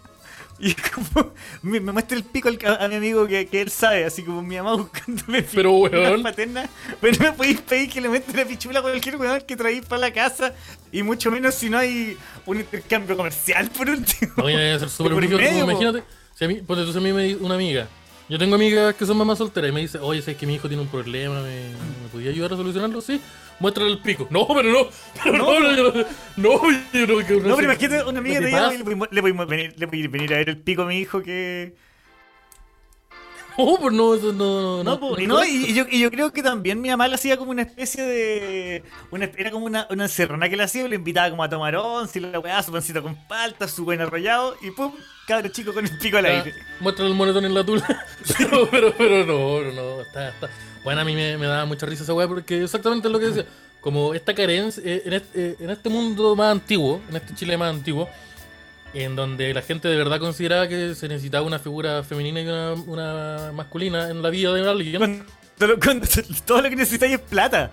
Y 0.65 0.73
como 0.75 1.33
me, 1.61 1.79
me 1.81 1.91
muestra 1.91 2.15
el 2.17 2.23
pico 2.23 2.47
al- 2.47 2.57
a, 2.65 2.85
a 2.85 2.87
mi 2.87 2.95
amigo 2.95 3.27
que, 3.27 3.47
que 3.47 3.61
él 3.61 3.69
sabe, 3.69 4.05
así 4.05 4.23
como 4.23 4.41
mi 4.41 4.55
mamá 4.55 4.75
buscándome 4.75 5.41
Pero, 5.53 5.73
weón. 5.73 6.23
paternas. 6.23 6.69
Pero 7.01 7.17
no 7.19 7.25
me 7.25 7.31
podéis 7.33 7.61
pedir 7.61 7.89
que 7.89 7.99
le 7.99 8.07
metan 8.07 8.35
la 8.37 8.45
pichula 8.45 8.79
a 8.79 8.81
cualquier 8.81 9.17
weón 9.17 9.41
que 9.41 9.55
traéis 9.57 9.85
para 9.85 9.99
la 10.01 10.13
casa. 10.13 10.53
Y 10.91 11.03
mucho 11.03 11.29
menos 11.31 11.55
si 11.55 11.69
no 11.69 11.77
hay 11.77 12.17
un 12.45 12.59
intercambio 12.61 13.17
comercial, 13.17 13.69
por 13.71 13.89
último. 13.89 14.31
Oye, 14.37 14.55
debe 14.57 14.79
ser 14.79 14.89
súper. 14.89 15.11
Imagínate, 15.21 16.03
si 16.33 16.45
a 16.45 16.47
mí, 16.47 16.61
tú, 16.61 16.91
si 16.91 16.97
a 16.97 17.01
mí 17.01 17.11
me 17.11 17.23
di- 17.23 17.33
una 17.39 17.55
amiga. 17.55 17.87
Yo 18.33 18.39
tengo 18.39 18.55
amigas 18.55 18.95
que 18.95 19.05
son 19.05 19.15
mamás 19.15 19.37
solteras 19.37 19.69
y 19.69 19.73
me 19.73 19.81
dice, 19.81 19.99
oye, 19.99 20.19
sabes 20.23 20.37
que 20.37 20.47
mi 20.47 20.55
hijo 20.55 20.67
tiene 20.67 20.81
un 20.81 20.89
problema, 20.89 21.43
¿me, 21.43 21.69
me 22.01 22.09
podía 22.11 22.31
ayudar 22.31 22.53
a 22.53 22.55
solucionarlo? 22.55 22.99
Sí, 22.99 23.21
muéstrale 23.59 23.91
el 23.91 23.99
pico. 23.99 24.27
No, 24.31 24.47
pero 24.47 24.71
no, 24.71 24.87
pero 25.23 25.37
no, 25.37 25.59
no, 25.59 25.75
yo 25.75 25.83
no, 25.83 25.93
no, 26.37 26.71
yo 26.93 27.05
no, 27.05 27.47
No, 27.47 27.55
pero 27.55 27.61
imagínate 27.61 28.03
una 28.09 28.17
amiga 28.17 28.39
¿Qué 28.39 28.45
te 28.47 28.73
y 28.73 28.77
le 29.11 29.21
podemos 29.21 29.47
venir 29.47 30.33
a 30.33 30.37
ver 30.37 30.49
el 30.49 30.57
pico 30.57 30.81
a 30.81 30.85
mi 30.87 30.97
hijo 30.97 31.21
que. 31.21 31.75
No, 33.57 33.77
pues 33.81 33.93
no, 33.93 34.15
eso 34.15 34.33
no, 34.33 34.61
no, 34.61 34.83
No, 34.83 34.99
po, 34.99 35.19
y, 35.19 35.27
no, 35.27 35.43
y, 35.43 35.65
y 35.67 35.73
yo, 35.73 35.85
y 35.89 35.99
yo 35.99 36.11
creo 36.11 36.31
que 36.31 36.43
también 36.43 36.81
mi 36.81 36.89
mamá 36.89 37.07
le 37.07 37.15
hacía 37.15 37.37
como 37.37 37.51
una 37.51 37.63
especie 37.63 38.03
de. 38.03 38.83
Una, 39.11 39.25
era 39.37 39.51
como 39.51 39.65
una, 39.65 39.87
una 39.89 40.03
encerrona 40.03 40.49
que 40.49 40.57
le 40.57 40.63
hacía, 40.63 40.87
le 40.87 40.95
invitaba 40.95 41.29
como 41.29 41.43
a 41.43 41.49
tomar 41.49 41.75
once, 41.75 42.19
la 42.19 42.39
weá, 42.39 42.61
su 42.63 42.71
pancito 42.71 43.01
con 43.01 43.15
palta, 43.27 43.67
su 43.67 43.85
buen 43.85 44.01
arrollado, 44.01 44.55
y 44.61 44.71
pum, 44.71 44.93
cabro 45.27 45.49
chico 45.49 45.73
con 45.73 45.85
el 45.85 45.97
pico 45.97 46.17
al 46.17 46.25
aire. 46.25 46.53
Muéstrale 46.79 47.11
el 47.11 47.17
monetón 47.17 47.45
en 47.45 47.53
la 47.53 47.63
tula. 47.63 47.85
pero, 48.37 48.67
pero, 48.69 48.93
pero 48.97 49.25
no, 49.25 49.61
no, 49.61 49.71
no, 49.71 50.01
está, 50.01 50.29
está. 50.29 50.49
Bueno, 50.83 51.01
a 51.01 51.05
mí 51.05 51.15
me, 51.15 51.37
me 51.37 51.45
daba 51.45 51.65
mucha 51.65 51.85
risa 51.85 52.03
esa 52.03 52.13
weá 52.13 52.27
porque 52.27 52.63
exactamente 52.63 53.07
es 53.07 53.11
lo 53.11 53.19
que 53.19 53.27
decía. 53.27 53.45
Como 53.79 54.13
esta 54.13 54.33
carencia, 54.33 54.81
eh, 54.85 55.03
en, 55.05 55.13
este, 55.13 55.45
eh, 55.49 55.55
en 55.59 55.69
este 55.69 55.89
mundo 55.89 56.37
más 56.37 56.53
antiguo, 56.53 57.01
en 57.09 57.17
este 57.17 57.35
Chile 57.35 57.57
más 57.57 57.69
antiguo, 57.69 58.07
en 58.93 59.15
donde 59.15 59.53
la 59.53 59.61
gente 59.61 59.87
de 59.87 59.95
verdad 59.97 60.19
consideraba 60.19 60.67
que 60.67 60.93
se 60.95 61.07
necesitaba 61.07 61.45
una 61.45 61.59
figura 61.59 62.03
femenina 62.03 62.41
y 62.41 62.45
una, 62.47 62.73
una 62.73 63.51
masculina 63.53 64.09
en 64.09 64.21
la 64.21 64.29
vida 64.29 64.53
de 64.53 64.69
alguien. 64.69 65.25
Cuando, 65.57 65.73
lo- 65.75 65.79
cuando 65.79 66.07
todo 66.45 66.61
lo 66.61 66.69
que 66.69 66.75
necesitáis 66.75 67.13
es 67.13 67.19
plata. 67.19 67.71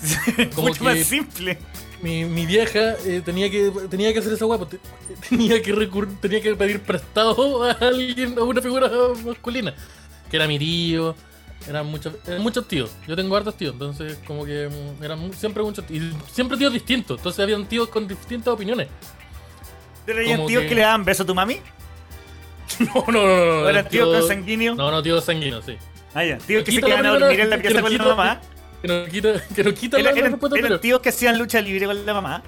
Como 0.54 0.68
Mucho 0.68 0.84
más 0.84 0.98
simple. 1.00 1.58
Mi, 2.02 2.24
mi 2.26 2.44
vieja 2.44 2.94
eh, 3.06 3.22
tenía 3.24 3.50
que 3.50 3.72
tenía 3.88 4.12
que 4.12 4.18
hacer 4.18 4.34
esa 4.34 4.44
weá, 4.44 4.58
pues, 4.58 4.70
te- 4.70 4.80
tenía 5.30 5.62
que 5.62 5.72
recurrir, 5.72 6.14
tenía 6.20 6.42
que 6.42 6.54
pedir 6.54 6.80
prestado 6.80 7.64
a 7.64 7.70
alguien, 7.72 8.38
a 8.38 8.42
una 8.42 8.60
figura 8.60 8.90
masculina, 9.24 9.72
que 10.30 10.36
era 10.36 10.46
mi 10.46 10.58
tío, 10.58 11.16
eran 11.66 11.86
muchos, 11.86 12.12
eran 12.26 12.42
muchos 12.42 12.68
tíos, 12.68 12.90
yo 13.08 13.16
tengo 13.16 13.34
hartos 13.34 13.56
tíos, 13.56 13.72
entonces 13.72 14.18
como 14.26 14.44
que 14.44 14.68
mm, 14.68 15.02
eran 15.02 15.32
siempre 15.32 15.62
muchos 15.62 15.86
tíos, 15.86 16.04
y 16.04 16.32
siempre 16.34 16.58
tíos 16.58 16.72
distintos, 16.74 17.16
entonces 17.18 17.42
habían 17.42 17.66
tíos 17.66 17.88
con 17.88 18.06
distintas 18.06 18.52
opiniones. 18.52 18.88
¿Te 20.06 20.12
reían 20.12 20.36
Como 20.38 20.48
tíos 20.48 20.62
que- 20.62 20.68
que... 20.70 20.74
le 20.76 20.80
daban 20.82 21.04
beso 21.04 21.22
a 21.24 21.26
tu 21.26 21.34
mami? 21.34 21.58
No, 22.80 23.04
no, 23.06 23.12
no, 23.12 23.26
no, 23.26 23.46
no. 23.46 23.52
¿O 23.62 23.68
eran 23.68 23.70
eran 23.76 23.88
tíos 23.88 24.18
consanguíneos? 24.20 24.76
No, 24.76 24.90
no, 24.90 25.02
tíos 25.02 25.24
sanguíneos, 25.24 25.64
sí. 25.64 25.76
Ah, 26.14 26.24
ya. 26.24 26.38
Tíos 26.38 26.64
que 26.64 26.72
se 26.72 26.80
quedan 26.82 27.06
a 27.06 27.10
dormir 27.18 27.40
en 27.40 27.50
la 27.50 27.58
pieza 27.58 27.80
con 27.80 27.96
la 27.96 28.04
mamá. 28.04 28.40
Que 28.82 28.88
nos 28.88 29.08
quita, 29.08 29.42
que 29.54 29.64
nos 29.64 29.72
quita 29.74 29.96
la, 29.98 30.02
Eran, 30.02 30.14
la 30.14 30.18
eran- 30.20 30.32
respuesta 30.32 30.58
eran 30.58 30.64
anterior. 30.72 30.80
tíos 30.80 31.00
que 31.00 31.08
hacían 31.10 31.38
lucha 31.38 31.60
libre 31.60 31.86
con 31.86 32.04
la 32.06 32.14
mamá. 32.14 32.42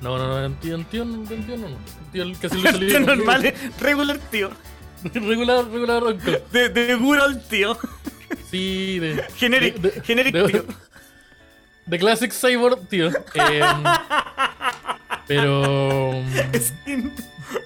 No, 0.00 0.16
no, 0.18 0.26
no, 0.28 0.38
eran 0.38 0.54
tíos, 0.60 0.74
eran 0.80 0.86
tíos, 0.90 1.06
no, 1.06 1.24
eran 1.24 1.46
tíos, 1.46 1.58
no. 1.58 1.66
Tíos 2.12 2.38
que 2.38 2.46
hacen 2.46 2.58
lucha 2.62 2.72
libre 2.72 2.94
conmigo. 2.94 3.14
normales, 3.16 3.54
regular 3.80 4.18
tío. 4.30 4.50
Regular, 5.14 5.64
regular 5.64 6.02
ronco. 6.02 6.30
De, 6.52 6.68
de 6.68 6.94
Gurol, 6.96 7.40
tío. 7.48 7.78
Sí, 8.50 8.98
de. 8.98 9.24
Generic, 9.36 9.76
de- 9.76 9.90
de- 9.92 10.00
generic, 10.02 10.34
de- 10.34 10.44
tío. 10.44 10.64
de 11.86 11.98
Classic 11.98 12.32
Cyborg, 12.32 12.86
tío. 12.88 13.08
Eh, 13.34 13.62
pero. 15.28 16.12
Skin. 16.54 17.12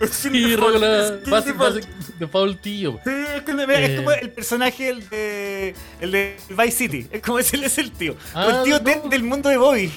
Skin 0.06 0.32
Sí, 0.32 0.56
Basic, 0.56 1.56
default. 1.56 1.58
basic 1.58 1.88
default, 2.18 2.60
tío. 2.60 3.00
Sí, 3.04 3.10
es, 3.36 3.42
que, 3.42 3.52
mira, 3.54 3.80
es 3.80 3.90
Eh. 3.90 3.96
como 3.96 4.12
el 4.12 4.30
personaje 4.30 4.88
el 4.90 5.08
de, 5.08 5.74
el 6.00 6.12
de 6.12 6.36
Vice 6.50 6.70
City. 6.70 7.08
Es 7.10 7.20
como 7.22 7.38
ese 7.40 7.64
es 7.64 7.78
el 7.78 7.90
tío. 7.90 8.14
Ah, 8.34 8.46
el 8.58 8.62
tío 8.64 8.76
no. 8.78 8.82
Ted 8.84 9.00
del 9.10 9.24
mundo 9.24 9.48
de 9.48 9.56
Bobby. 9.56 9.90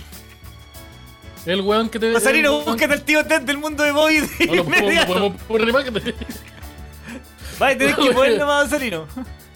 El 1.46 1.62
weón 1.62 1.90
que 1.90 2.00
te. 2.00 2.12
Pasarino, 2.14 2.62
búscate 2.62 2.94
al 2.94 3.02
tío 3.04 3.24
Ted 3.26 3.42
del 3.42 3.58
mundo 3.60 3.84
de 3.84 3.92
Bobby 3.92 4.22
de 4.22 4.46
No 4.48 4.56
lo 4.56 4.66
podemos. 4.66 5.34
Vaya 7.60 7.76
a 7.76 7.78
tener 7.78 7.96
que 7.96 8.12
poner 8.12 8.38
nomás 8.40 8.64
Pasarino. 8.66 9.08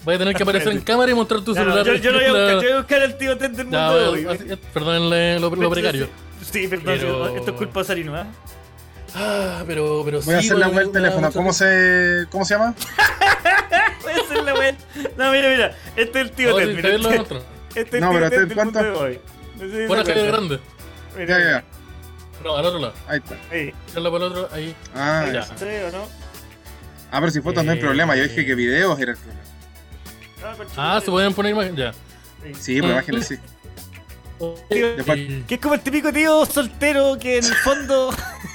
Voy 0.04 0.14
a 0.14 0.18
tener 0.18 0.34
que 0.34 0.42
aparecer 0.44 0.72
en 0.72 0.80
cámara 0.82 1.10
y 1.10 1.14
mostrar 1.14 1.40
tu 1.42 1.52
no, 1.52 1.60
celular. 1.60 1.84
yo, 1.84 1.94
yo 1.96 2.12
lo 2.12 2.18
voy 2.18 2.26
a 2.26 2.30
buscar, 2.32 2.52
yo 2.54 2.60
voy 2.62 2.70
a 2.72 2.76
buscar 2.76 3.02
al 3.02 3.18
tío 3.18 3.36
Ted 3.36 3.50
del 3.50 3.66
mundo 3.66 3.98
de 3.98 4.06
Bobby. 4.06 4.26
así- 4.26 4.56
Perdónenle 4.72 5.40
lo, 5.40 5.50
lo 5.54 5.70
precario. 5.70 6.08
Sí, 6.42 6.68
perdón, 6.68 6.84
Pero- 6.98 7.36
esto 7.36 7.50
es 7.50 7.56
culpa 7.56 7.80
de 7.80 7.84
Pasarino, 7.84 8.14
¿ah? 8.16 8.26
Ah, 9.14 9.64
pero, 9.66 10.02
pero 10.04 10.20
Voy 10.22 10.34
a 10.34 10.38
hacer 10.38 10.56
la 10.56 10.68
web 10.68 10.84
del 10.84 10.92
teléfono. 10.92 11.32
¿Cómo 11.32 11.52
se, 11.52 12.26
¿Cómo 12.30 12.44
se 12.44 12.54
llama? 12.54 12.74
Voy 14.02 14.12
a 14.12 14.16
hacer 14.24 14.44
la 14.44 14.54
wea. 14.54 14.76
No, 15.16 15.32
mira, 15.32 15.48
mira. 15.48 15.76
Este 15.96 16.20
es 16.20 16.26
el 16.26 16.30
tío 16.32 16.50
No, 16.50 16.56
Ted. 16.56 16.74
mira, 16.76 16.88
este, 16.90 17.08
este 17.74 17.80
es 17.80 17.94
el 17.94 18.00
No, 18.00 18.10
tío 18.10 18.18
pero 18.20 18.30
Ted 18.30 18.54
¿cuánto? 18.54 18.78
Pon 18.78 18.88
a 18.88 18.94
se 19.58 19.66
Javier 19.66 19.84
acuerdan. 19.90 20.26
grande. 20.28 20.60
Mira, 21.16 21.38
Ya, 21.38 21.44
ya. 21.50 21.64
No, 22.44 22.56
al 22.56 22.64
otro 22.66 22.78
lado. 22.78 22.94
Ahí 23.08 23.18
está. 23.18 23.36
Ahí. 23.50 23.74
Tírala 23.88 24.10
para 24.12 24.24
el 24.26 24.32
otro, 24.32 24.48
ahí. 24.52 24.74
Ah, 24.94 25.24
Ya. 25.26 25.32
ya. 25.32 25.42
¿Sí 25.44 25.64
o 25.64 25.92
no? 25.92 26.08
Ah, 27.12 27.18
pero 27.20 27.30
si 27.32 27.40
fotos 27.40 27.64
no 27.64 27.72
hay 27.72 27.78
Eh, 27.78 27.80
problema. 27.80 28.14
Yo 28.16 28.22
dije 28.22 28.46
que 28.46 28.54
videos 28.54 28.98
era 29.00 29.12
el 29.12 29.18
problema. 29.18 29.40
Ah, 30.76 30.96
Ah, 30.96 31.00
se 31.04 31.10
pueden 31.10 31.34
poner 31.34 31.52
imágenes. 31.52 31.76
Ya. 31.78 31.92
Sí, 32.58 32.80
pero 32.80 32.92
imágenes 32.92 33.26
sí. 33.26 33.36
Que 34.68 35.54
es 35.54 35.60
como 35.60 35.74
el 35.74 35.80
típico 35.80 36.12
tío 36.12 36.46
soltero 36.46 37.18
que 37.18 37.38
en 37.38 37.44
el 37.44 37.54
fondo. 37.56 38.14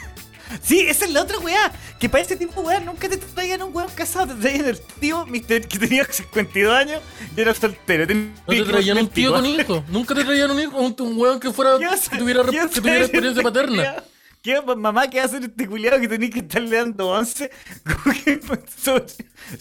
sí, 0.61 0.81
esa 0.81 1.05
es 1.05 1.11
la 1.11 1.21
otra 1.21 1.39
weá. 1.39 1.71
Que 1.99 2.09
para 2.09 2.23
ese 2.23 2.35
tipo 2.35 2.61
de 2.61 2.67
weá 2.67 2.79
nunca 2.79 3.07
te 3.07 3.17
traían 3.17 3.61
un 3.63 3.75
weón 3.75 3.89
casado. 3.95 4.33
Te 4.35 4.41
traían 4.41 4.65
el 4.65 4.79
tío 4.99 5.25
mister, 5.25 5.67
que 5.67 5.79
tenía 5.79 6.05
52 6.05 6.73
años 6.73 7.01
y 7.35 7.41
era 7.41 7.53
soltero. 7.53 8.07
Tenía 8.07 8.31
No 8.47 8.53
te 8.53 8.63
traían 8.63 8.97
un 8.97 9.07
tío 9.09 9.33
con 9.33 9.45
hijo. 9.45 9.83
Nunca 9.89 10.15
te 10.15 10.23
traían 10.23 10.51
un 10.51 10.59
hijo. 10.59 10.77
Un, 10.77 10.95
un 10.99 11.17
weón 11.17 11.39
que 11.39 11.51
fuera. 11.51 11.77
¿Qué 11.77 11.85
vas 11.85 12.07
a- 12.07 12.11
que 12.11 12.17
tuviera, 12.17 12.43
que 12.43 12.57
experiencia 12.97 13.43
paterna. 13.43 13.95
¿Qué 14.41 14.61
mamá 14.61 15.09
qué 15.09 15.17
va 15.17 15.23
a 15.23 15.25
hacer 15.25 15.43
este 15.43 15.67
culiado 15.67 15.99
que 15.99 16.07
tenía 16.07 16.29
que 16.29 16.39
estarle 16.39 16.77
dando 16.77 17.07
once? 17.07 17.49
Que 18.13 18.39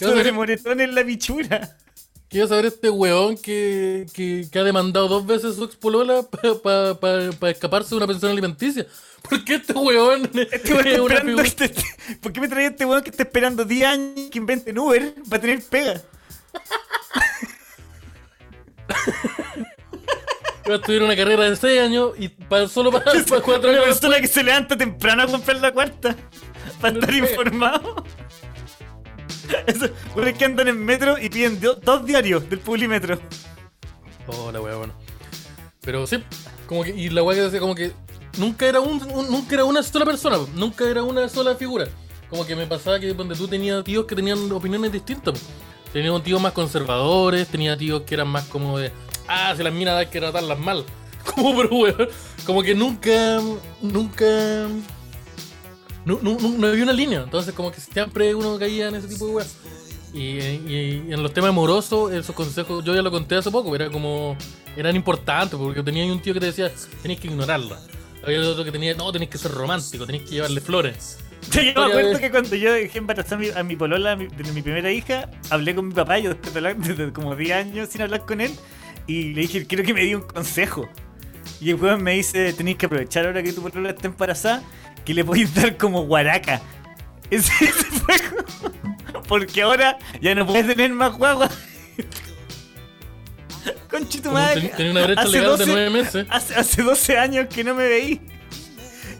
sobre, 0.02 0.58
sobre 0.58 0.84
en 0.84 0.94
la 0.94 1.04
pichura. 1.04 1.76
Quiero 2.28 2.48
saber 2.48 2.66
este 2.66 2.90
weón 2.90 3.36
que, 3.36 4.06
que, 4.12 4.46
que 4.50 4.58
ha 4.58 4.64
demandado 4.64 5.06
dos 5.06 5.24
veces 5.26 5.54
su 5.56 5.64
expolola 5.64 6.22
para 6.30 6.54
pa, 6.54 6.98
pa, 6.98 7.18
pa 7.38 7.50
escaparse 7.50 7.90
de 7.90 7.96
una 7.96 8.06
pensión 8.06 8.32
alimenticia. 8.32 8.86
¿Por 9.28 9.44
qué 9.44 9.54
este 9.56 9.72
weón 9.72 10.28
Este 10.52 10.74
weón 10.74 10.86
es 10.88 10.98
una 11.00 11.20
figura? 11.20 11.42
este- 11.44 11.74
¿Por 12.20 12.32
qué 12.32 12.40
me 12.40 12.48
traía 12.48 12.68
este 12.68 12.84
weón 12.84 13.02
que 13.02 13.10
está 13.10 13.22
esperando 13.22 13.64
10 13.64 13.86
años 13.86 14.30
que 14.30 14.38
invente 14.38 14.70
en 14.70 14.78
Uber 14.78 15.14
para 15.28 15.40
tener 15.40 15.62
pega? 15.64 16.02
Va 20.68 20.72
a 20.72 20.76
estudiar 20.76 21.02
una 21.02 21.14
carrera 21.14 21.44
de 21.50 21.56
6 21.56 21.80
años 21.80 22.12
y 22.18 22.30
solo 22.70 22.90
para, 22.90 23.04
para 23.04 23.42
4 23.42 23.68
Una 23.70 23.78
años. 23.82 23.84
persona 23.84 24.18
que 24.20 24.26
se 24.26 24.42
levanta 24.42 24.76
temprano 24.78 25.22
a 25.22 25.26
comprar 25.26 25.58
la 25.58 25.72
cuarta 25.72 26.16
para 26.80 26.94
estar 26.94 27.10
pega. 27.10 27.30
informado. 27.30 28.04
Eso, 29.66 29.88
weones 30.14 30.36
que 30.38 30.44
andan 30.44 30.68
en 30.68 30.84
metro 30.84 31.18
y 31.18 31.28
piden 31.28 31.60
dos 31.60 32.04
diarios 32.06 32.48
del 32.48 32.58
Publimetro. 32.60 33.18
Oh, 34.26 34.50
la 34.52 34.60
wea, 34.60 34.76
bueno. 34.76 34.92
Pero 35.80 36.06
sí, 36.06 36.22
como 36.66 36.82
que, 36.84 36.90
y 36.90 37.10
la 37.10 37.22
wea 37.22 37.36
que 37.36 37.42
decía 37.42 37.60
como 37.60 37.74
que 37.74 37.92
nunca 38.38 38.66
era 38.66 38.80
un, 38.80 39.02
un- 39.12 39.30
nunca 39.30 39.54
era 39.54 39.64
una 39.64 39.82
sola 39.82 40.04
persona, 40.06 40.38
nunca 40.54 40.88
era 40.88 41.02
una 41.02 41.28
sola 41.28 41.54
figura. 41.56 41.86
Como 42.30 42.46
que 42.46 42.56
me 42.56 42.66
pasaba 42.66 42.98
que 42.98 43.12
donde 43.12 43.34
tú 43.36 43.46
tenías 43.46 43.84
tíos 43.84 44.06
que 44.06 44.16
tenían 44.16 44.50
opiniones 44.50 44.90
distintas. 44.90 45.38
Tenía 45.92 46.18
tíos 46.22 46.40
más 46.40 46.52
conservadores, 46.52 47.46
tenía 47.48 47.76
tíos 47.76 48.02
que 48.02 48.14
eran 48.14 48.28
más 48.28 48.44
como 48.46 48.78
de, 48.78 48.90
ah, 49.28 49.52
si 49.56 49.62
las 49.62 49.72
minas 49.72 49.94
hay 49.94 50.06
que 50.06 50.18
tratarlas 50.20 50.58
mal. 50.58 50.84
Como, 51.24 51.56
pero 51.56 51.74
weón, 51.74 52.08
como 52.44 52.62
que 52.62 52.74
nunca, 52.74 53.40
nunca, 53.80 54.66
no, 56.04 56.18
no, 56.22 56.36
no- 56.38 56.48
no 56.58 56.66
había 56.66 56.82
una 56.84 56.92
línea. 56.92 57.22
Entonces 57.22 57.54
como 57.54 57.70
que 57.72 57.80
siempre 57.80 58.34
uno 58.34 58.58
caía 58.58 58.88
en 58.88 58.94
ese 58.96 59.08
tipo 59.08 59.26
de 59.26 59.32
weas. 59.34 59.56
Y, 60.12 60.18
y- 60.20 61.04
y 61.08 61.12
en 61.12 61.22
los 61.22 61.32
temas 61.32 61.50
amorosos, 61.50 62.12
esos 62.12 62.34
consejos, 62.36 62.84
yo 62.84 62.94
ya 62.94 63.02
lo 63.02 63.10
conté 63.10 63.34
hace 63.36 63.50
poco, 63.50 63.74
era 63.74 63.90
como, 63.90 64.36
eran 64.76 64.94
importantes, 64.94 65.58
porque 65.58 65.82
tenía 65.82 66.04
un 66.12 66.20
tío 66.22 66.32
que 66.34 66.40
te 66.40 66.46
decía, 66.46 66.70
tenéis 67.02 67.18
que 67.20 67.26
ignorarla. 67.28 67.80
Había 68.24 68.40
otro 68.40 68.64
que 68.64 68.70
tenía, 68.72 68.94
no, 68.94 69.10
tenéis 69.12 69.30
que 69.30 69.38
ser 69.38 69.50
romántico, 69.50 70.06
tenéis 70.06 70.24
que 70.24 70.30
llevarle 70.36 70.60
flores. 70.60 71.18
Yo 71.52 71.60
me 71.62 71.70
acuerdo 71.70 72.18
que 72.20 72.30
cuando 72.30 72.56
yo 72.56 72.72
dejé 72.72 72.96
embarazar 72.98 73.34
a 73.34 73.40
mi, 73.40 73.48
a 73.50 73.62
mi 73.62 73.76
polola, 73.76 74.12
a 74.12 74.16
mi, 74.16 74.28
de 74.28 74.50
mi 74.52 74.62
primera 74.62 74.90
hija, 74.90 75.28
hablé 75.50 75.74
con 75.74 75.88
mi 75.88 75.92
papá, 75.94 76.18
yo 76.18 76.30
después 76.30 76.54
de 76.54 76.58
hablar 76.58 76.76
desde 76.78 77.12
como 77.12 77.36
10 77.36 77.52
años 77.56 77.88
sin 77.90 78.00
hablar 78.00 78.24
con 78.24 78.40
él, 78.40 78.50
y 79.06 79.34
le 79.34 79.42
dije, 79.42 79.66
quiero 79.66 79.84
que 79.84 79.92
me 79.92 80.00
diga 80.02 80.18
un 80.18 80.24
consejo. 80.26 80.88
Y 81.60 81.70
el 81.70 81.76
weón 81.76 82.02
me 82.02 82.12
dice, 82.12 82.52
tenéis 82.52 82.76
que 82.76 82.86
aprovechar 82.86 83.26
ahora 83.26 83.42
que 83.42 83.52
tu 83.52 83.62
polola 83.62 83.90
está 83.90 84.08
embarazada, 84.08 84.62
que 85.04 85.14
le 85.14 85.24
podéis 85.24 85.54
dar 85.54 85.76
como 85.76 86.04
guaraca. 86.04 86.60
Ese, 87.30 87.52
ese 87.64 87.84
fue 87.84 88.20
como- 88.20 89.22
Porque 89.22 89.62
ahora 89.62 89.96
ya 90.20 90.34
no 90.34 90.46
puedes 90.46 90.66
tener 90.66 90.92
más 90.92 91.12
guagua. 91.16 91.48
Conchito 93.90 94.30
madre. 94.32 94.60
ten- 94.60 94.76
tenía 94.76 94.92
una 94.92 95.04
brecha 95.06 95.22
hace 95.22 95.30
legal 95.30 95.44
de 95.44 95.50
12 95.64 95.72
nueve 95.72 95.90
meses. 95.90 96.26
Hace, 96.28 96.54
hace 96.54 96.82
12 96.82 97.18
años 97.18 97.46
que 97.48 97.64
no 97.64 97.74
me 97.74 97.88
veí. 97.88 98.20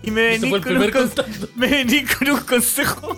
Y 0.03 0.11
me 0.11 0.35
Ese 0.35 0.41
vení 0.41 0.51
fue 0.51 0.59
el 0.73 0.93
con 0.93 1.03
un 1.05 1.11
me 1.57 1.67
vení 1.69 2.05
con 2.05 2.31
un 2.31 2.41
consejo. 2.41 3.17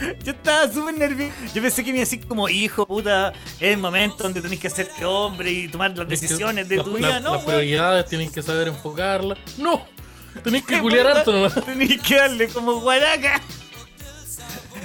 Yo 0.24 0.32
estaba 0.32 0.70
súper 0.72 0.96
nervioso. 0.98 1.34
Yo 1.54 1.62
pensé 1.62 1.82
que 1.84 1.90
me 1.90 1.98
iba 1.98 2.02
a 2.02 2.06
decir 2.10 2.26
como, 2.26 2.48
hijo, 2.48 2.86
puta, 2.86 3.32
es 3.60 3.72
el 3.72 3.78
momento 3.78 4.22
donde 4.24 4.40
tenés 4.42 4.58
que 4.60 4.66
hacerte 4.68 5.04
hombre 5.04 5.50
y 5.50 5.68
tomar 5.68 5.96
las 5.96 6.08
decisiones 6.08 6.68
de 6.68 6.76
La- 6.76 6.84
tu 6.84 6.90
la- 6.92 6.96
vida. 6.98 7.20
No, 7.20 7.34
Las 7.34 7.44
prioridades 7.44 8.06
tienes 8.06 8.30
que 8.30 8.42
saber 8.42 8.68
enfocarlas. 8.68 9.38
No, 9.58 9.84
tenéis 10.44 10.64
que 10.66 10.78
culiar 10.80 11.06
harto 11.06 11.32
nomás. 11.32 11.54
Tenés 11.64 12.00
que 12.02 12.16
darle 12.16 12.48
como 12.48 12.80
guaraca. 12.80 13.40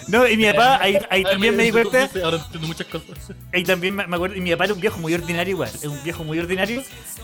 No, 0.08 0.28
y 0.28 0.36
mi 0.36 0.46
papá, 0.46 0.80
ahí, 0.82 0.98
ahí 1.10 1.24
también 1.24 1.56
me 1.56 1.64
di 1.64 1.72
cuenta, 1.72 2.10
Ahora 2.24 2.38
entiendo 2.38 2.68
muchas 2.68 2.88
cosas. 2.88 3.08
ahí 3.54 3.64
también 3.64 3.96
me 3.96 4.06
me 4.08 4.16
acuerdo, 4.16 4.36
y 4.36 4.42
mi 4.42 4.52
papá 4.52 4.66
era 4.66 4.74
un 4.74 4.82
viejo 4.82 4.98
muy 5.00 5.14
ordinario 5.14 5.52
igual, 5.54 5.70
es 5.74 5.86
un 5.86 6.04
viejo 6.04 6.24
muy 6.26 6.38
ordinario, 6.40 6.84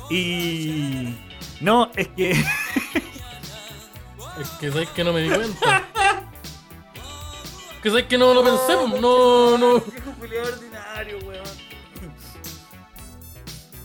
y... 0.10 1.13
No, 1.60 1.91
es 1.95 2.08
que... 2.10 2.32
Es 2.32 2.39
que 4.60 4.71
sabes 4.71 4.89
que 4.89 5.04
no 5.04 5.12
me 5.12 5.21
di 5.21 5.30
cuenta. 5.30 5.84
Que 7.88 7.91
sabes 7.91 8.08
que 8.08 8.17
no 8.17 8.34
lo 8.34 8.43
pensé, 8.43 8.73
no, 9.00 9.58
no. 9.58 9.82
Culiao 10.19 10.43
ordinario, 10.45 11.19
weón. 11.19 11.45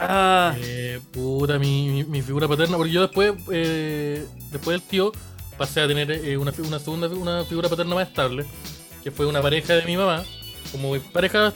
Ah, 0.01 0.57
Eh, 0.59 1.01
puta, 1.13 1.57
mi, 1.61 1.89
mi, 1.89 2.03
mi 2.03 2.21
figura 2.21 2.49
paterna, 2.49 2.77
porque 2.79 2.91
yo 2.91 3.03
después, 3.03 3.33
eh, 3.53 4.27
después 4.51 4.81
del 4.81 4.89
tío, 4.89 5.13
pasé 5.57 5.83
a 5.83 5.87
tener 5.87 6.11
eh, 6.11 6.37
una, 6.37 6.53
una 6.67 6.81
segunda 6.81 7.07
una 7.07 7.45
figura 7.45 7.69
paterna 7.69 7.95
más 7.95 8.09
estable, 8.09 8.45
que 9.05 9.13
fue 9.13 9.25
una 9.27 9.41
pareja 9.41 9.75
de 9.75 9.83
mi 9.85 9.97
mamá, 9.97 10.25
como 10.73 10.99
pareja 11.13 11.53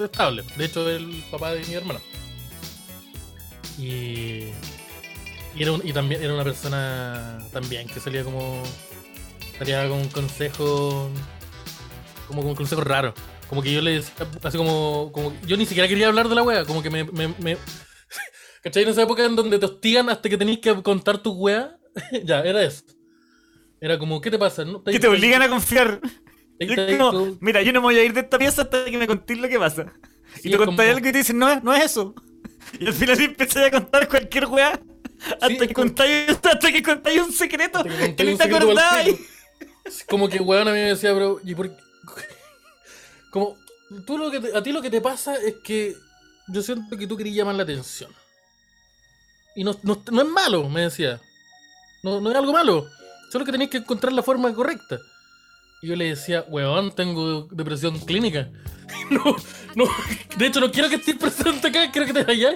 estable, 0.00 0.44
de 0.56 0.64
hecho 0.66 0.88
el 0.88 1.24
papá 1.32 1.50
de 1.50 1.64
mi 1.66 1.74
hermana. 1.74 1.98
Y, 3.76 4.52
y, 5.56 5.62
era 5.62 5.72
un- 5.72 5.82
y 5.84 5.92
también 5.92 6.22
era 6.22 6.32
una 6.32 6.44
persona 6.44 7.38
también 7.52 7.88
que 7.88 7.98
salía 7.98 8.22
como, 8.22 8.62
salía 9.58 9.88
con 9.88 9.98
un 9.98 10.08
consejo, 10.10 11.10
como 12.28 12.42
con 12.42 12.50
un 12.50 12.56
consejo 12.56 12.82
raro. 12.82 13.12
Como 13.48 13.62
que 13.62 13.72
yo 13.72 13.80
le 13.80 13.92
decía, 13.94 14.14
así 14.42 14.56
como, 14.56 15.10
como 15.12 15.32
yo 15.46 15.56
ni 15.56 15.66
siquiera 15.66 15.88
quería 15.88 16.06
hablar 16.08 16.28
de 16.28 16.34
la 16.34 16.42
wea, 16.42 16.64
como 16.64 16.82
que 16.82 16.90
me, 16.90 17.04
me, 17.04 17.28
me- 17.38 17.56
¿Cachai? 18.62 18.82
En 18.84 18.88
esa 18.90 19.02
época 19.02 19.24
en 19.24 19.34
donde 19.34 19.58
te 19.58 19.66
hostigan 19.66 20.08
hasta 20.10 20.28
que 20.28 20.36
tenéis 20.36 20.58
que 20.60 20.74
contar 20.82 21.18
tu 21.18 21.32
wea. 21.32 21.76
ya, 22.24 22.40
era 22.40 22.62
eso. 22.62 22.84
Era 23.80 23.98
como, 23.98 24.20
¿qué 24.20 24.30
te 24.30 24.38
pasa? 24.38 24.64
¿No? 24.64 24.82
que 24.84 24.98
te 25.00 25.08
obligan 25.08 25.42
a 25.42 25.48
confiar. 25.48 26.00
Como, 26.98 27.36
mira, 27.40 27.62
yo 27.62 27.72
no 27.72 27.80
me 27.80 27.86
voy 27.86 27.98
a 27.98 28.04
ir 28.04 28.12
de 28.12 28.20
esta 28.20 28.36
pieza 28.38 28.62
hasta 28.62 28.84
que 28.84 28.98
me 28.98 29.06
contéis 29.06 29.38
lo 29.40 29.48
que 29.48 29.58
pasa. 29.58 29.92
Sí, 30.34 30.48
y 30.48 30.50
te 30.50 30.56
contáis 30.58 30.76
como- 30.88 30.96
algo 30.96 31.08
y 31.08 31.12
te 31.12 31.18
dicen, 31.18 31.38
no, 31.38 31.60
no 31.60 31.72
es 31.74 31.84
eso. 31.84 32.14
Y 32.80 32.86
al 32.86 32.92
final 32.92 33.20
empecé 33.20 33.64
a 33.66 33.70
contar 33.70 34.08
cualquier 34.08 34.46
weá. 34.46 34.80
Hasta, 35.40 35.48
que 35.48 35.72
como- 35.72 35.86
contáis, 35.86 36.30
hasta 36.30 36.72
que 36.72 36.82
contáis 36.82 37.20
un 37.22 37.32
secreto 37.32 37.78
Hasta 37.78 37.88
que 37.96 38.14
que 38.16 38.24
ni 38.24 38.36
te 38.36 38.44
acordáis. 38.44 39.16
Como 40.08 40.28
que 40.28 40.38
weón 40.40 40.66
a 40.68 40.72
mí 40.72 40.78
me 40.78 40.88
decía, 40.88 41.12
bro, 41.12 41.40
¿y 41.44 41.54
por 41.54 41.70
qué? 41.70 41.76
Como, 43.30 43.56
tú 44.06 44.18
lo 44.18 44.30
que 44.30 44.40
te- 44.40 44.56
a 44.56 44.62
ti 44.62 44.72
lo 44.72 44.82
que 44.82 44.90
te 44.90 45.00
pasa 45.00 45.36
es 45.36 45.56
que 45.64 45.96
yo 46.48 46.62
siento 46.62 46.96
que 46.96 47.06
tú 47.06 47.16
querías 47.16 47.36
llamar 47.36 47.54
la 47.56 47.62
atención. 47.64 48.10
Y 49.54 49.64
no, 49.64 49.78
no, 49.82 50.02
es 50.22 50.28
malo, 50.28 50.68
me 50.68 50.82
decía. 50.82 51.20
No, 52.02 52.20
no 52.20 52.30
es 52.30 52.36
algo 52.36 52.52
malo. 52.52 52.86
Solo 53.32 53.44
que 53.44 53.52
tenéis 53.52 53.70
que 53.70 53.78
encontrar 53.78 54.12
la 54.12 54.22
forma 54.22 54.52
correcta. 54.54 54.98
Y 55.82 55.88
yo 55.88 55.96
le 55.96 56.06
decía, 56.06 56.44
weón, 56.48 56.92
tengo 56.94 57.48
depresión 57.50 57.98
clínica. 58.00 58.48
No, 59.10 59.36
No, 59.74 59.84
de 60.36 60.46
hecho, 60.46 60.60
no 60.60 60.70
quiero 60.70 60.88
que 60.88 60.96
estés 60.96 61.16
presente 61.20 61.68
acá, 61.68 61.90
quiero 61.90 62.06
que 62.06 62.12
te 62.14 62.24
vayas. 62.24 62.54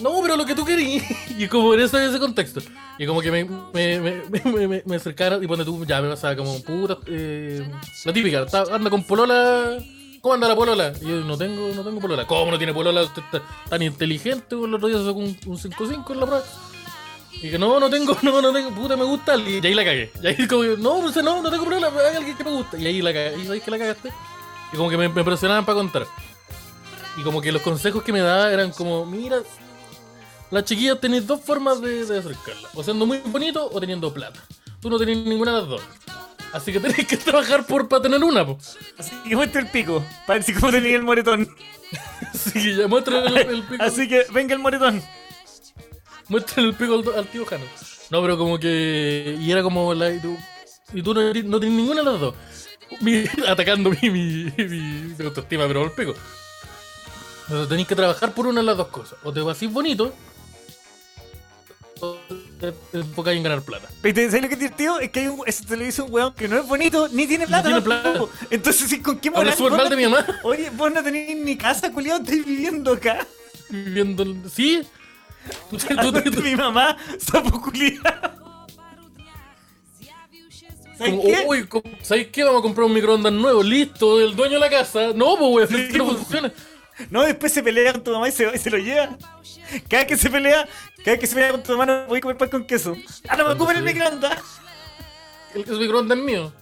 No, 0.00 0.20
pero 0.20 0.36
lo 0.36 0.44
que 0.44 0.54
tú 0.54 0.64
querías. 0.64 1.04
Y 1.38 1.48
como 1.48 1.74
en 1.74 1.80
ese, 1.80 2.04
ese 2.04 2.18
contexto. 2.18 2.60
Y 2.98 3.06
como 3.06 3.20
que 3.20 3.30
me, 3.30 3.44
me, 3.44 4.00
me, 4.00 4.66
me, 4.66 4.82
me, 4.84 4.96
acercaron 4.96 5.42
y 5.42 5.46
pone 5.46 5.64
tú, 5.64 5.84
ya 5.84 6.00
me 6.00 6.08
pasaba 6.08 6.36
como 6.36 6.62
puta. 6.62 6.98
Eh, 7.06 7.66
la 8.04 8.12
típica, 8.12 8.46
anda 8.72 8.90
con 8.90 9.04
polola. 9.04 9.78
¿Cómo 10.20 10.34
anda 10.34 10.48
la 10.48 10.56
polola? 10.56 10.92
Y 11.00 11.08
yo 11.08 11.20
no 11.20 11.36
tengo, 11.36 11.72
no 11.74 11.82
tengo 11.84 12.00
polola. 12.00 12.26
¿Cómo 12.26 12.50
no 12.50 12.58
tiene 12.58 12.72
polola? 12.72 13.02
Usted 13.02 13.22
está 13.22 13.42
tan 13.68 13.82
inteligente, 13.82 14.54
el 14.54 14.74
otro 14.74 14.88
día 14.88 14.98
se 14.98 15.04
sacó 15.04 15.18
un, 15.18 15.38
un 15.46 15.58
5-5 15.58 16.10
en 16.10 16.20
la 16.20 16.26
prueba. 16.26 16.44
Y 17.42 17.50
que 17.50 17.58
no, 17.58 17.78
no 17.78 17.90
tengo, 17.90 18.16
no, 18.22 18.42
no 18.42 18.52
tengo, 18.52 18.70
puta, 18.70 18.96
me 18.96 19.04
gusta. 19.04 19.36
Y 19.36 19.64
ahí 19.64 19.74
la 19.74 19.84
cagué. 19.84 20.10
Y 20.22 20.26
ahí 20.26 20.48
como 20.48 20.64
no, 20.64 21.00
pues, 21.02 21.16
no, 21.16 21.42
no 21.42 21.50
tengo 21.50 21.64
problema, 21.64 21.88
hay 22.00 22.16
alguien 22.16 22.36
que 22.36 22.44
me 22.44 22.50
gusta. 22.50 22.78
Y 22.78 22.86
ahí 22.86 23.02
la 23.02 23.12
cagué. 23.12 23.38
Y 23.40 23.44
sabéis 23.44 23.62
que 23.62 23.70
la 23.70 23.78
cagaste. 23.78 24.10
Y 24.72 24.76
como 24.76 24.90
que 24.90 24.96
me, 24.96 25.08
me 25.08 25.24
presionaban 25.24 25.64
para 25.64 25.76
contar. 25.76 26.06
Y 27.16 27.22
como 27.22 27.40
que 27.40 27.52
los 27.52 27.62
consejos 27.62 28.02
que 28.02 28.12
me 28.12 28.20
daba 28.20 28.52
eran 28.52 28.72
como, 28.72 29.06
mira, 29.06 29.38
las 30.50 30.64
chiquillas 30.64 31.00
tenéis 31.00 31.26
dos 31.26 31.40
formas 31.40 31.80
de, 31.80 32.04
de 32.04 32.18
acercarla. 32.18 32.68
O 32.74 32.82
siendo 32.82 33.06
muy 33.06 33.18
bonito 33.18 33.68
o 33.72 33.80
teniendo 33.80 34.12
plata. 34.12 34.40
Tú 34.80 34.90
no 34.90 34.98
tenés 34.98 35.18
ninguna 35.18 35.52
de 35.54 35.58
las 35.60 35.68
dos. 35.68 35.82
Así 36.52 36.72
que 36.72 36.80
tenés 36.80 37.06
que 37.06 37.16
trabajar 37.16 37.66
por 37.66 37.88
para 37.88 38.02
tener 38.02 38.22
una, 38.22 38.46
po. 38.46 38.58
Así 38.98 39.12
que 39.28 39.36
muestra 39.36 39.60
el 39.60 39.68
pico. 39.68 40.04
Para 40.26 40.38
ver 40.38 40.42
si 40.44 40.54
cómo 40.54 40.70
tenía 40.72 40.96
el 40.96 41.02
moretón. 41.02 41.48
Así 42.34 42.52
que 42.52 42.76
ya 42.76 42.86
muestra 42.88 43.24
el, 43.24 43.36
el 43.36 43.62
pico. 43.64 43.82
Así 43.82 44.08
que 44.08 44.26
venga 44.32 44.54
el 44.54 44.60
moretón. 44.60 45.02
Muestra 46.28 46.62
el 46.62 46.74
pico 46.74 46.94
al, 46.94 47.18
al 47.18 47.26
tío 47.28 47.44
Jano. 47.46 47.64
No, 48.10 48.22
pero 48.22 48.38
como 48.38 48.58
que. 48.58 49.36
Y 49.40 49.50
era 49.50 49.62
como. 49.62 49.94
La, 49.94 50.10
y 50.12 50.20
tú, 50.20 50.36
y 50.92 51.02
tú 51.02 51.12
no, 51.14 51.20
no 51.22 51.60
tienes 51.60 51.76
ninguna 51.78 52.02
de 52.02 52.10
las 52.10 52.20
dos. 52.20 52.34
Mi- 53.00 53.24
atacando 53.48 53.90
mi, 53.90 54.10
mi, 54.10 54.52
mi, 54.56 54.66
mi 55.18 55.24
autoestima, 55.24 55.66
pero 55.66 55.82
al 55.82 55.92
pico. 55.92 56.14
Entonces 57.44 57.68
tenéis 57.68 57.86
que 57.88 57.94
trabajar 57.96 58.32
por 58.32 58.46
una 58.46 58.60
de 58.60 58.66
las 58.66 58.76
dos 58.76 58.88
cosas. 58.88 59.18
O 59.24 59.32
te 59.32 59.40
vas 59.40 59.60
bonito. 59.72 60.12
Te 62.60 62.72
te 62.72 62.98
enfocáis 62.98 63.36
en 63.36 63.42
ganar 63.42 63.62
plata. 63.62 63.88
Pero 64.00 64.14
¿te- 64.14 64.26
¿Sabes 64.26 64.42
lo 64.42 64.48
que 64.48 64.54
es 64.54 64.60
divertido? 64.60 64.98
Es 64.98 65.10
que 65.10 65.20
hay 65.20 65.26
un, 65.28 65.40
ese 65.46 65.64
televisor 65.66 66.06
un 66.06 66.12
weón 66.14 66.32
que 66.34 66.48
no 66.48 66.58
es 66.58 66.66
bonito 66.66 67.08
ni 67.08 67.26
tiene 67.26 67.46
plata. 67.46 67.68
tiene 67.68 67.82
tampoco. 67.82 68.28
plata. 68.28 68.46
Entonces, 68.50 68.88
¿sí, 68.88 69.00
¿con 69.00 69.18
qué 69.18 69.28
Habla 69.28 69.40
moral 69.40 69.56
vos 69.58 69.70
mal 69.72 69.84
no- 69.84 69.90
de 69.90 69.96
mi 69.96 70.02
mamá. 70.04 70.26
Oye, 70.42 70.70
vos 70.70 70.92
no 70.92 71.02
tenés 71.02 71.36
ni 71.36 71.56
casa, 71.56 71.92
culiado, 71.92 72.20
estáis 72.22 72.44
viviendo 72.46 72.92
acá. 72.94 73.26
Viviendo. 73.68 74.24
¿Sí? 74.48 74.80
Tú- 75.70 75.76
tú- 76.30 76.42
mi 76.42 76.56
mamá, 76.56 76.96
sapo 77.18 77.60
culiado. 77.60 78.34
¿Sabes 80.98 81.14
qué? 81.22 81.44
uy, 81.46 81.66
co- 81.66 81.82
¿sabes 82.00 82.28
qué? 82.28 82.42
Vamos 82.42 82.60
a 82.60 82.62
comprar 82.62 82.86
un 82.86 82.94
microondas 82.94 83.32
nuevo, 83.32 83.62
listo, 83.62 84.18
el 84.18 84.34
dueño 84.34 84.54
de 84.54 84.60
la 84.60 84.70
casa. 84.70 85.08
No, 85.14 85.36
pues, 85.36 85.70
weón, 85.70 85.88
no 85.98 86.04
pues. 86.06 86.16
funciona. 86.18 86.52
No, 87.10 87.22
después 87.22 87.52
se 87.52 87.62
pelea 87.62 87.92
con 87.92 88.02
tu 88.02 88.12
mamá 88.12 88.28
y 88.28 88.32
se, 88.32 88.50
y 88.54 88.58
se 88.58 88.70
lo 88.70 88.78
lleva. 88.78 89.16
Cada 89.88 90.04
vez 90.04 90.06
que 90.06 90.16
se 90.16 90.30
pelea, 90.30 90.66
cada 90.98 91.10
vez 91.12 91.20
que 91.20 91.26
se 91.26 91.34
pelea 91.34 91.50
con 91.52 91.62
tu 91.62 91.72
mamá, 91.72 91.86
no 91.86 92.06
voy 92.06 92.18
a 92.18 92.20
comer 92.22 92.36
pan 92.36 92.48
con 92.48 92.66
queso. 92.66 92.96
Ah, 93.28 93.36
no 93.36 93.46
me 93.46 93.52
ocupen 93.52 93.76
el 93.76 93.82
microondas. 93.82 94.38
El, 95.54 95.66
microondas 95.78 96.18
es 96.18 96.24
mío. 96.24 96.52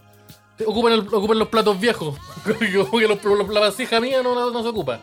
Ocupan, 0.66 0.92
el- 0.92 1.01
ocupan 1.14 1.38
los 1.38 1.49
platos 1.49 1.79
viejos. 1.81 2.16
Que 2.59 2.68
los- 2.68 2.92
los- 2.92 3.49
la 3.49 3.61
vasija 3.61 4.01
mía 4.01 4.23
no, 4.23 4.35
no, 4.35 4.51
no 4.51 4.62
se 4.62 4.68
ocupa. 4.68 5.01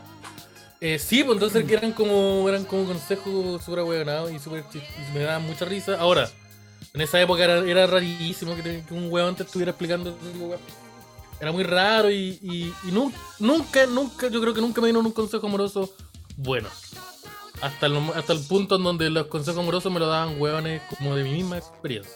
Eh, 0.79 0.97
sí, 0.97 1.23
pues 1.23 1.35
entonces 1.35 1.63
que 1.65 1.73
eran 1.75 1.91
como 1.91 2.47
eran 2.49 2.65
como 2.65 2.85
consejos 2.85 3.63
súper 3.63 3.79
ahueonados 3.79 4.31
y 4.31 4.35
y 4.35 5.13
me 5.13 5.19
daban 5.21 5.43
mucha 5.43 5.63
risa. 5.65 5.95
Ahora, 5.99 6.27
en 6.93 7.01
esa 7.01 7.21
época 7.21 7.43
era, 7.43 7.59
era 7.59 7.85
rarísimo 7.87 8.55
que, 8.55 8.63
te- 8.63 8.83
que 8.87 8.93
un 8.93 9.11
huevón 9.11 9.35
te 9.35 9.43
estuviera 9.43 9.69
explicando 9.71 10.17
Era 11.41 11.51
muy 11.51 11.63
raro 11.63 12.09
y, 12.11 12.37
y, 12.43 12.73
y 12.87 12.91
nu- 12.91 13.11
nunca, 13.39 13.85
nunca, 13.87 14.27
yo 14.29 14.39
creo 14.39 14.53
que 14.53 14.61
nunca 14.61 14.79
me 14.79 14.87
dieron 14.87 15.05
un 15.05 15.11
consejo 15.11 15.47
amoroso 15.47 15.91
bueno. 16.37 16.69
Hasta 17.61 17.87
el, 17.87 17.97
hasta 18.15 18.33
el 18.33 18.39
punto 18.41 18.75
en 18.77 18.83
donde 18.83 19.09
los 19.09 19.27
consejos 19.27 19.59
amorosos 19.59 19.91
me 19.91 19.99
lo 19.99 20.07
daban 20.07 20.39
huevones 20.39 20.81
como 20.97 21.15
de 21.15 21.23
mi 21.23 21.31
misma 21.33 21.57
experiencia. 21.57 22.13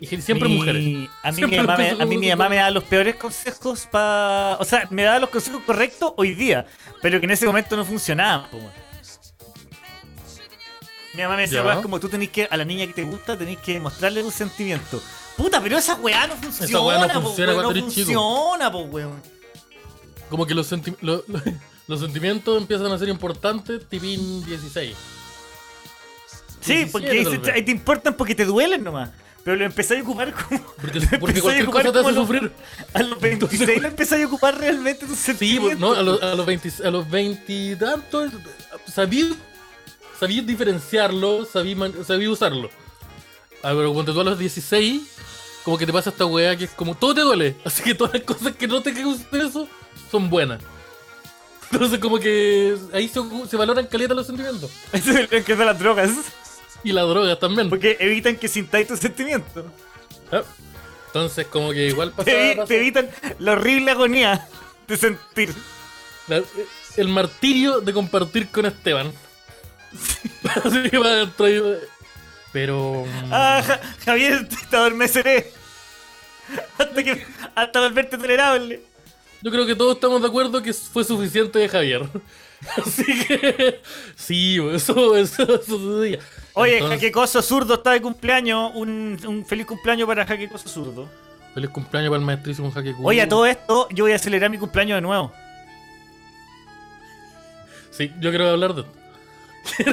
Y 0.00 0.06
siempre 0.06 0.48
Mi- 0.48 0.56
mujeres. 0.56 1.08
A 1.22 1.30
mí, 1.30 1.36
Siempre 1.36 1.60
mi 1.60 1.66
mamá, 1.66 1.76
me, 1.78 1.90
a 1.90 2.06
mí 2.06 2.16
mi 2.18 2.28
mamá 2.30 2.48
me 2.48 2.56
da 2.56 2.70
los 2.70 2.82
peores 2.84 3.14
consejos 3.16 3.86
para. 3.90 4.56
O 4.58 4.64
sea, 4.64 4.86
me 4.90 5.02
da 5.04 5.18
los 5.20 5.30
consejos 5.30 5.62
correctos 5.64 6.12
hoy 6.16 6.34
día, 6.34 6.66
pero 7.00 7.20
que 7.20 7.26
en 7.26 7.30
ese 7.32 7.46
momento 7.46 7.76
no 7.76 7.84
funcionaban. 7.84 8.46
Mi 11.14 11.22
mamá 11.22 11.36
me 11.36 11.42
decía, 11.42 11.62
como 11.82 12.00
tú 12.00 12.08
tenés 12.08 12.30
que, 12.30 12.48
a 12.50 12.56
la 12.56 12.64
niña 12.64 12.86
que 12.86 12.94
te 12.94 13.02
gusta, 13.04 13.36
tenés 13.36 13.58
que 13.58 13.78
mostrarle 13.78 14.22
tus 14.22 14.32
sentimientos. 14.34 15.02
Puta, 15.42 15.60
pero 15.60 15.76
esa 15.78 15.96
weá 15.96 16.26
no 16.28 16.36
funciona. 16.36 16.80
weá 16.82 17.06
no 17.08 17.14
po, 17.14 17.22
funciona 17.28 17.52
weón, 17.52 17.62
cuando 17.64 17.80
no 17.80 17.86
eres 17.86 17.94
chico. 17.94 18.12
funciona, 18.12 18.70
po, 18.72 18.78
weón. 18.82 19.22
Como 20.30 20.46
que 20.46 20.54
los, 20.54 20.70
senti- 20.70 20.96
lo- 21.00 21.24
lo- 21.26 21.40
los 21.88 22.00
sentimientos 22.00 22.60
empiezan 22.60 22.92
a 22.92 22.98
ser 22.98 23.08
importantes 23.08 23.86
tipín 23.88 24.44
16. 24.46 24.94
Sí, 26.60 26.74
17 26.84 26.90
porque 26.92 27.10
ahí, 27.10 27.24
se- 27.24 27.62
te 27.62 27.70
importan 27.72 28.14
porque 28.14 28.34
te 28.34 28.44
duelen 28.44 28.84
nomás. 28.84 29.10
Pero 29.44 29.56
lo 29.56 29.64
empezáis 29.64 30.00
a 30.00 30.04
ocupar 30.04 30.32
como. 30.32 30.62
Porque, 30.80 31.00
porque 31.20 31.40
cualquier 31.40 31.66
cosa 31.66 31.92
te 31.92 31.98
hace 31.98 32.14
sufrir. 32.14 32.52
A 32.94 33.02
los 33.02 33.20
26 33.20 33.82
lo 33.82 33.88
empezáis 33.88 34.22
a 34.24 34.26
ocupar 34.28 34.56
realmente 34.56 35.04
tus 35.04 35.18
Sí, 35.18 35.24
sentimientos. 35.24 35.70
pues, 35.70 35.80
no, 35.80 35.92
a 35.94 36.02
los, 36.02 36.22
a 36.22 36.34
los 36.36 36.46
20 36.46 36.72
a 36.86 36.90
los 36.92 37.10
20 37.10 37.52
y 37.52 37.74
tantos 37.74 38.30
sabí, 38.86 39.36
sabí 40.20 40.40
diferenciarlo, 40.42 41.44
sabí, 41.44 41.76
sabí 42.06 42.28
usarlo. 42.28 42.70
Ah, 43.62 43.72
pero 43.76 43.92
cuando 43.92 44.12
tú 44.12 44.20
a 44.20 44.24
los 44.24 44.38
16, 44.38 45.02
como 45.64 45.78
que 45.78 45.86
te 45.86 45.92
pasa 45.92 46.10
esta 46.10 46.26
weá 46.26 46.56
que 46.56 46.64
es 46.64 46.70
como 46.70 46.94
todo 46.96 47.14
te 47.14 47.20
duele. 47.20 47.56
Así 47.64 47.82
que 47.82 47.94
todas 47.94 48.14
las 48.14 48.22
cosas 48.22 48.56
que 48.56 48.66
no 48.66 48.82
te 48.82 48.92
causan 48.92 49.40
eso 49.40 49.68
son 50.10 50.28
buenas. 50.30 50.60
Entonces 51.70 51.98
como 52.00 52.18
que 52.18 52.76
ahí 52.92 53.08
se, 53.08 53.20
se 53.48 53.56
valoran 53.56 53.86
caleta 53.86 54.12
los 54.14 54.26
sentimientos. 54.26 54.70
Es 54.92 55.06
lo 55.06 55.26
que 55.28 55.56
de 55.56 55.64
las 55.64 55.78
drogas. 55.78 56.10
Y 56.84 56.92
las 56.92 57.08
drogas 57.08 57.38
también. 57.38 57.70
Porque 57.70 57.96
evitan 58.00 58.36
que 58.36 58.48
sintáis 58.48 58.88
tus 58.88 58.98
sentimientos. 58.98 59.64
Ah. 60.30 60.42
Entonces 61.06 61.46
como 61.46 61.70
que 61.72 61.86
igual 61.86 62.10
pasa, 62.10 62.24
Te, 62.24 62.52
evi- 62.52 62.56
pasa- 62.56 62.66
te 62.68 62.76
evitan 62.78 63.08
la 63.38 63.52
horrible 63.52 63.90
agonía 63.92 64.46
de 64.88 64.96
sentir. 64.96 65.54
la- 66.28 66.42
el 66.96 67.08
martirio 67.08 67.80
de 67.80 67.92
compartir 67.94 68.48
con 68.50 68.66
Esteban. 68.66 69.10
Así 70.64 70.90
que 70.90 70.98
va 70.98 71.30
Pero... 72.52 73.04
mm, 73.06 73.32
Ah, 73.32 73.62
Ja- 73.66 73.80
Javier, 74.04 74.48
te 74.70 74.76
adormeceré. 74.76 75.50
Hasta 76.78 77.02
que. 77.02 77.24
Hasta 77.54 77.80
volverte 77.80 78.18
tolerable. 78.18 78.82
Yo 79.42 79.50
creo 79.50 79.66
que 79.66 79.74
todos 79.74 79.94
estamos 79.94 80.20
de 80.22 80.28
acuerdo 80.28 80.62
que 80.62 80.72
fue 80.72 81.02
suficiente 81.04 81.58
de 81.58 81.68
Javier. 81.68 82.02
Así 82.76 83.04
que... 83.26 83.80
Sí, 84.14 84.58
eso, 84.72 85.16
eso, 85.16 85.42
eso 85.42 85.62
sucedía. 85.64 86.20
Oye, 86.52 86.74
Entonces, 86.74 86.98
Jaquecoso 87.00 87.42
Zurdo 87.42 87.74
está 87.74 87.90
de 87.92 88.00
cumpleaños. 88.02 88.70
Un, 88.74 89.18
un 89.26 89.44
feliz 89.46 89.66
cumpleaños 89.66 90.06
para 90.06 90.24
Jaquecoso 90.26 90.68
Zurdo. 90.68 91.08
Feliz 91.54 91.70
cumpleaños 91.70 92.10
para 92.10 92.20
el 92.20 92.24
maestrísimo 92.26 92.70
Jaque 92.70 92.92
Cubo. 92.94 93.08
Oye, 93.08 93.20
a 93.22 93.28
todo 93.28 93.46
esto, 93.46 93.88
yo 93.90 94.04
voy 94.04 94.12
a 94.12 94.18
celebrar 94.18 94.48
mi 94.50 94.58
cumpleaños 94.58 94.96
de 94.98 95.00
nuevo. 95.02 95.32
Sí, 97.90 98.12
yo 98.20 98.30
quiero 98.30 98.48
hablar 98.48 98.74
de... 98.74 98.84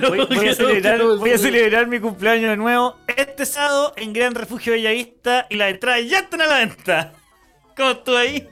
Voy, 0.09 0.25
voy 0.25 0.47
a, 0.47 0.55
celebrar, 0.55 0.95
quiero- 0.95 1.17
voy 1.17 1.31
a 1.31 1.37
celebrar 1.37 1.87
mi 1.87 1.99
cumpleaños 1.99 2.49
de 2.49 2.57
nuevo 2.57 2.97
este 3.07 3.45
sábado 3.45 3.93
en 3.97 4.13
Gran 4.13 4.33
Refugio 4.35 4.73
Bellavista 4.73 5.45
y 5.49 5.55
las 5.55 5.71
entradas 5.71 6.05
ya 6.07 6.19
están 6.19 6.41
a 6.41 6.47
la 6.47 6.57
venta. 6.59 7.13
¿Cómo 7.77 7.91
estoy 7.91 8.15
ahí? 8.17 8.47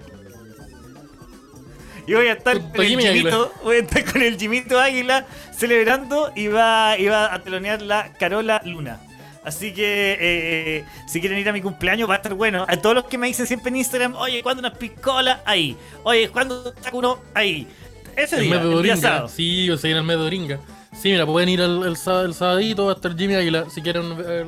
Y 2.05 2.13
voy 2.13 2.27
a 2.27 2.33
estar 2.33 2.57
Con 2.71 2.81
el 2.81 2.87
Jimito, 2.99 3.53
voy 3.63 3.75
a 3.77 3.79
estar 3.79 4.05
con 4.13 4.21
el 4.21 4.37
Jimito 4.37 4.79
Águila 4.79 5.25
celebrando 5.53 6.31
y 6.35 6.47
va, 6.47 6.97
y 6.97 7.07
va 7.07 7.33
a 7.33 7.41
telonear 7.43 7.81
la 7.81 8.13
Carola 8.13 8.61
Luna. 8.63 9.01
Así 9.43 9.73
que 9.73 10.17
eh, 10.19 10.85
si 11.07 11.19
quieren 11.19 11.39
ir 11.39 11.49
a 11.49 11.53
mi 11.53 11.61
cumpleaños 11.61 12.09
va 12.09 12.13
a 12.13 12.17
estar 12.17 12.33
bueno. 12.33 12.65
A 12.67 12.77
todos 12.77 12.95
los 12.95 13.05
que 13.05 13.17
me 13.17 13.27
dicen 13.27 13.45
siempre 13.47 13.69
en 13.69 13.77
Instagram, 13.77 14.15
oye, 14.15 14.41
¿cuándo 14.43 14.59
una 14.59 14.73
piscola? 14.73 15.41
Ahí. 15.45 15.75
Oye, 16.03 16.29
¿cuándo 16.29 16.73
saco 16.81 16.97
uno? 16.97 17.19
Ahí. 17.33 17.67
Ese 18.15 18.37
El 18.37 18.43
día, 18.43 18.55
mes 18.55 18.63
de 18.63 18.73
el 18.73 18.83
día 18.83 18.97
sábado. 18.97 19.27
Sí, 19.29 19.69
o 19.69 19.77
sea, 19.77 19.91
en 19.91 19.97
el 19.97 20.03
mes 20.03 20.17
de 20.17 20.23
Doringa. 20.23 20.59
Sí, 21.01 21.09
mira, 21.11 21.25
pueden 21.25 21.49
ir 21.49 21.61
el, 21.61 21.83
el, 21.83 21.95
sábado- 21.97 22.25
el 22.25 22.33
sabadito, 22.33 22.85
va 22.85 22.93
a 22.93 22.95
estar 22.95 23.15
Jimmy 23.17 23.35
Águila. 23.35 23.69
Si 23.69 23.81
quieren 23.81 24.17
ver, 24.17 24.47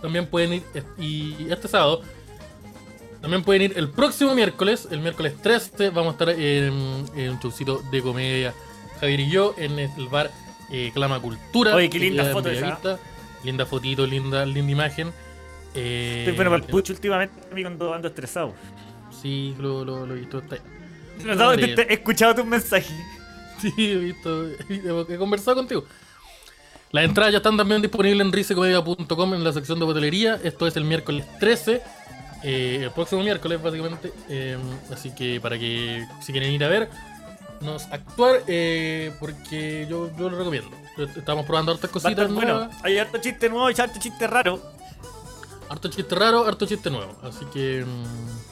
también 0.00 0.26
pueden 0.26 0.54
ir. 0.54 0.62
eh, 0.74 0.82
Y 0.98 1.46
este 1.50 1.68
sábado, 1.68 2.00
también 3.20 3.42
pueden 3.42 3.62
ir 3.62 3.72
el 3.76 3.88
próximo 3.90 4.34
miércoles, 4.34 4.88
el 4.90 5.00
miércoles 5.00 5.34
13, 5.42 5.90
vamos 5.90 6.08
a 6.08 6.12
estar 6.12 6.30
en, 6.30 7.04
en 7.16 7.30
un 7.30 7.38
showcito 7.40 7.82
de 7.90 8.02
comedia. 8.02 8.54
Javier 9.00 9.20
y 9.20 9.30
yo 9.30 9.54
en 9.58 9.78
el 9.78 10.08
bar 10.10 10.30
eh, 10.70 10.90
Clama 10.94 11.20
Cultura. 11.20 11.74
Oye, 11.74 11.88
qué 11.90 11.98
linda 11.98 12.24
foto 12.32 12.48
esa. 12.50 12.98
Linda 13.44 13.66
fotito, 13.66 14.06
linda, 14.06 14.44
linda 14.46 14.72
imagen. 14.72 15.12
Eh, 15.74 16.20
Estoy 16.20 16.34
bueno 16.34 16.50
para 16.50 16.64
el 16.64 16.70
pucho 16.70 16.92
últimamente 16.94 17.34
cuando 17.62 17.94
ando 17.94 18.08
estresado. 18.08 18.54
Sí, 19.22 19.54
lo, 19.60 19.84
lo, 19.84 20.06
lo 20.06 20.14
he 20.14 20.18
visto. 20.18 20.38
Está, 20.38 20.56
he 21.82 21.94
escuchado 21.94 22.34
tus 22.36 22.44
mensajes. 22.46 22.92
Sí, 23.60 23.72
he 23.76 23.96
visto, 23.96 24.48
he 24.68 25.16
conversado 25.16 25.56
contigo. 25.56 25.84
Las 26.90 27.04
entradas 27.04 27.32
ya 27.32 27.38
están 27.38 27.56
también 27.56 27.82
disponibles 27.82 28.26
en 28.26 28.32
risecomedia.com 28.32 29.34
en 29.34 29.44
la 29.44 29.52
sección 29.52 29.78
de 29.78 29.84
hotelería. 29.84 30.40
Esto 30.42 30.66
es 30.66 30.76
el 30.76 30.84
miércoles 30.84 31.26
13, 31.38 31.82
eh, 32.44 32.80
el 32.84 32.90
próximo 32.92 33.22
miércoles 33.22 33.62
básicamente. 33.62 34.12
Eh, 34.28 34.56
así 34.90 35.14
que 35.14 35.40
para 35.40 35.58
que 35.58 36.06
si 36.22 36.32
quieren 36.32 36.50
ir 36.50 36.64
a 36.64 36.68
ver, 36.68 36.88
déjennos 37.60 37.86
actuar 37.90 38.42
eh, 38.46 39.12
porque 39.20 39.86
yo, 39.88 40.10
yo 40.16 40.30
lo 40.30 40.38
recomiendo. 40.38 40.70
Estamos 41.16 41.44
probando 41.44 41.72
hartas 41.72 41.90
cositas 41.90 42.12
estar 42.12 42.28
bueno. 42.28 42.58
nuevas. 42.58 42.76
Hay 42.82 42.98
harto 42.98 43.18
chiste 43.18 43.48
nuevo 43.50 43.70
y 43.70 43.74
harto 43.78 44.00
chiste 44.00 44.26
raro. 44.26 44.60
Harto 45.68 45.88
chiste 45.88 46.14
raro, 46.14 46.46
harto 46.46 46.66
chiste 46.66 46.90
nuevo. 46.90 47.14
Así 47.22 47.44
que. 47.52 47.84
mm, 47.84 48.47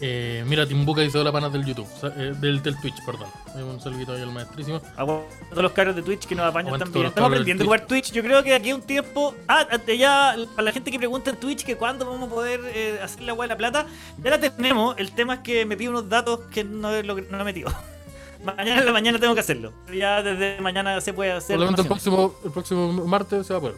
eh, 0.00 0.44
mira, 0.46 0.66
Timbuca 0.66 1.02
hizo 1.04 1.22
la 1.22 1.30
panas 1.32 1.52
del 1.52 1.64
YouTube, 1.64 1.86
eh, 2.16 2.32
del, 2.40 2.62
del 2.62 2.80
Twitch, 2.80 3.04
perdón. 3.04 3.28
Un 3.54 3.80
saludito 3.80 4.12
ahí 4.12 4.22
al 4.22 4.32
maestrísimo. 4.32 4.80
A 4.96 5.04
todos 5.04 5.24
los 5.62 5.72
caros 5.72 5.94
de 5.96 6.02
Twitch 6.02 6.26
que 6.26 6.34
nos 6.34 6.46
apañan 6.46 6.78
también. 6.78 7.06
Estamos 7.06 7.28
aprendiendo 7.30 7.64
a 7.64 7.66
jugar 7.66 7.86
Twitch. 7.86 8.12
Yo 8.12 8.22
creo 8.22 8.42
que 8.42 8.54
aquí 8.54 8.72
un 8.72 8.82
tiempo. 8.82 9.34
Ah, 9.46 9.66
ya, 9.86 10.36
para 10.56 10.62
la 10.62 10.72
gente 10.72 10.90
que 10.90 10.98
pregunta 10.98 11.30
en 11.30 11.36
Twitch 11.36 11.64
que 11.64 11.76
cuándo 11.76 12.06
vamos 12.06 12.28
a 12.30 12.34
poder 12.34 12.60
eh, 12.74 12.98
hacer 13.02 13.22
la 13.22 13.34
weá 13.34 13.48
de 13.48 13.54
la 13.54 13.58
plata, 13.58 13.86
ya 14.22 14.30
la 14.30 14.40
tenemos. 14.40 14.94
El 14.98 15.12
tema 15.12 15.34
es 15.34 15.40
que 15.40 15.66
me 15.66 15.76
pide 15.76 15.90
unos 15.90 16.08
datos 16.08 16.40
que 16.50 16.64
no 16.64 16.90
logr- 17.02 17.28
no 17.28 17.40
he 17.40 17.44
metido. 17.44 17.70
Mañana 18.44 18.78
en 18.80 18.86
la 18.86 18.92
mañana 18.92 19.18
tengo 19.18 19.34
que 19.34 19.40
hacerlo. 19.40 19.72
Ya 19.92 20.22
desde 20.22 20.60
mañana 20.62 20.98
se 21.02 21.12
puede 21.12 21.32
hacer. 21.32 21.56
Probablemente 21.56 21.82
el 21.82 21.88
próximo, 21.88 22.34
el 22.42 22.50
próximo 22.50 22.90
martes 23.06 23.46
se 23.46 23.52
va 23.52 23.58
a 23.58 23.60
poder. 23.60 23.76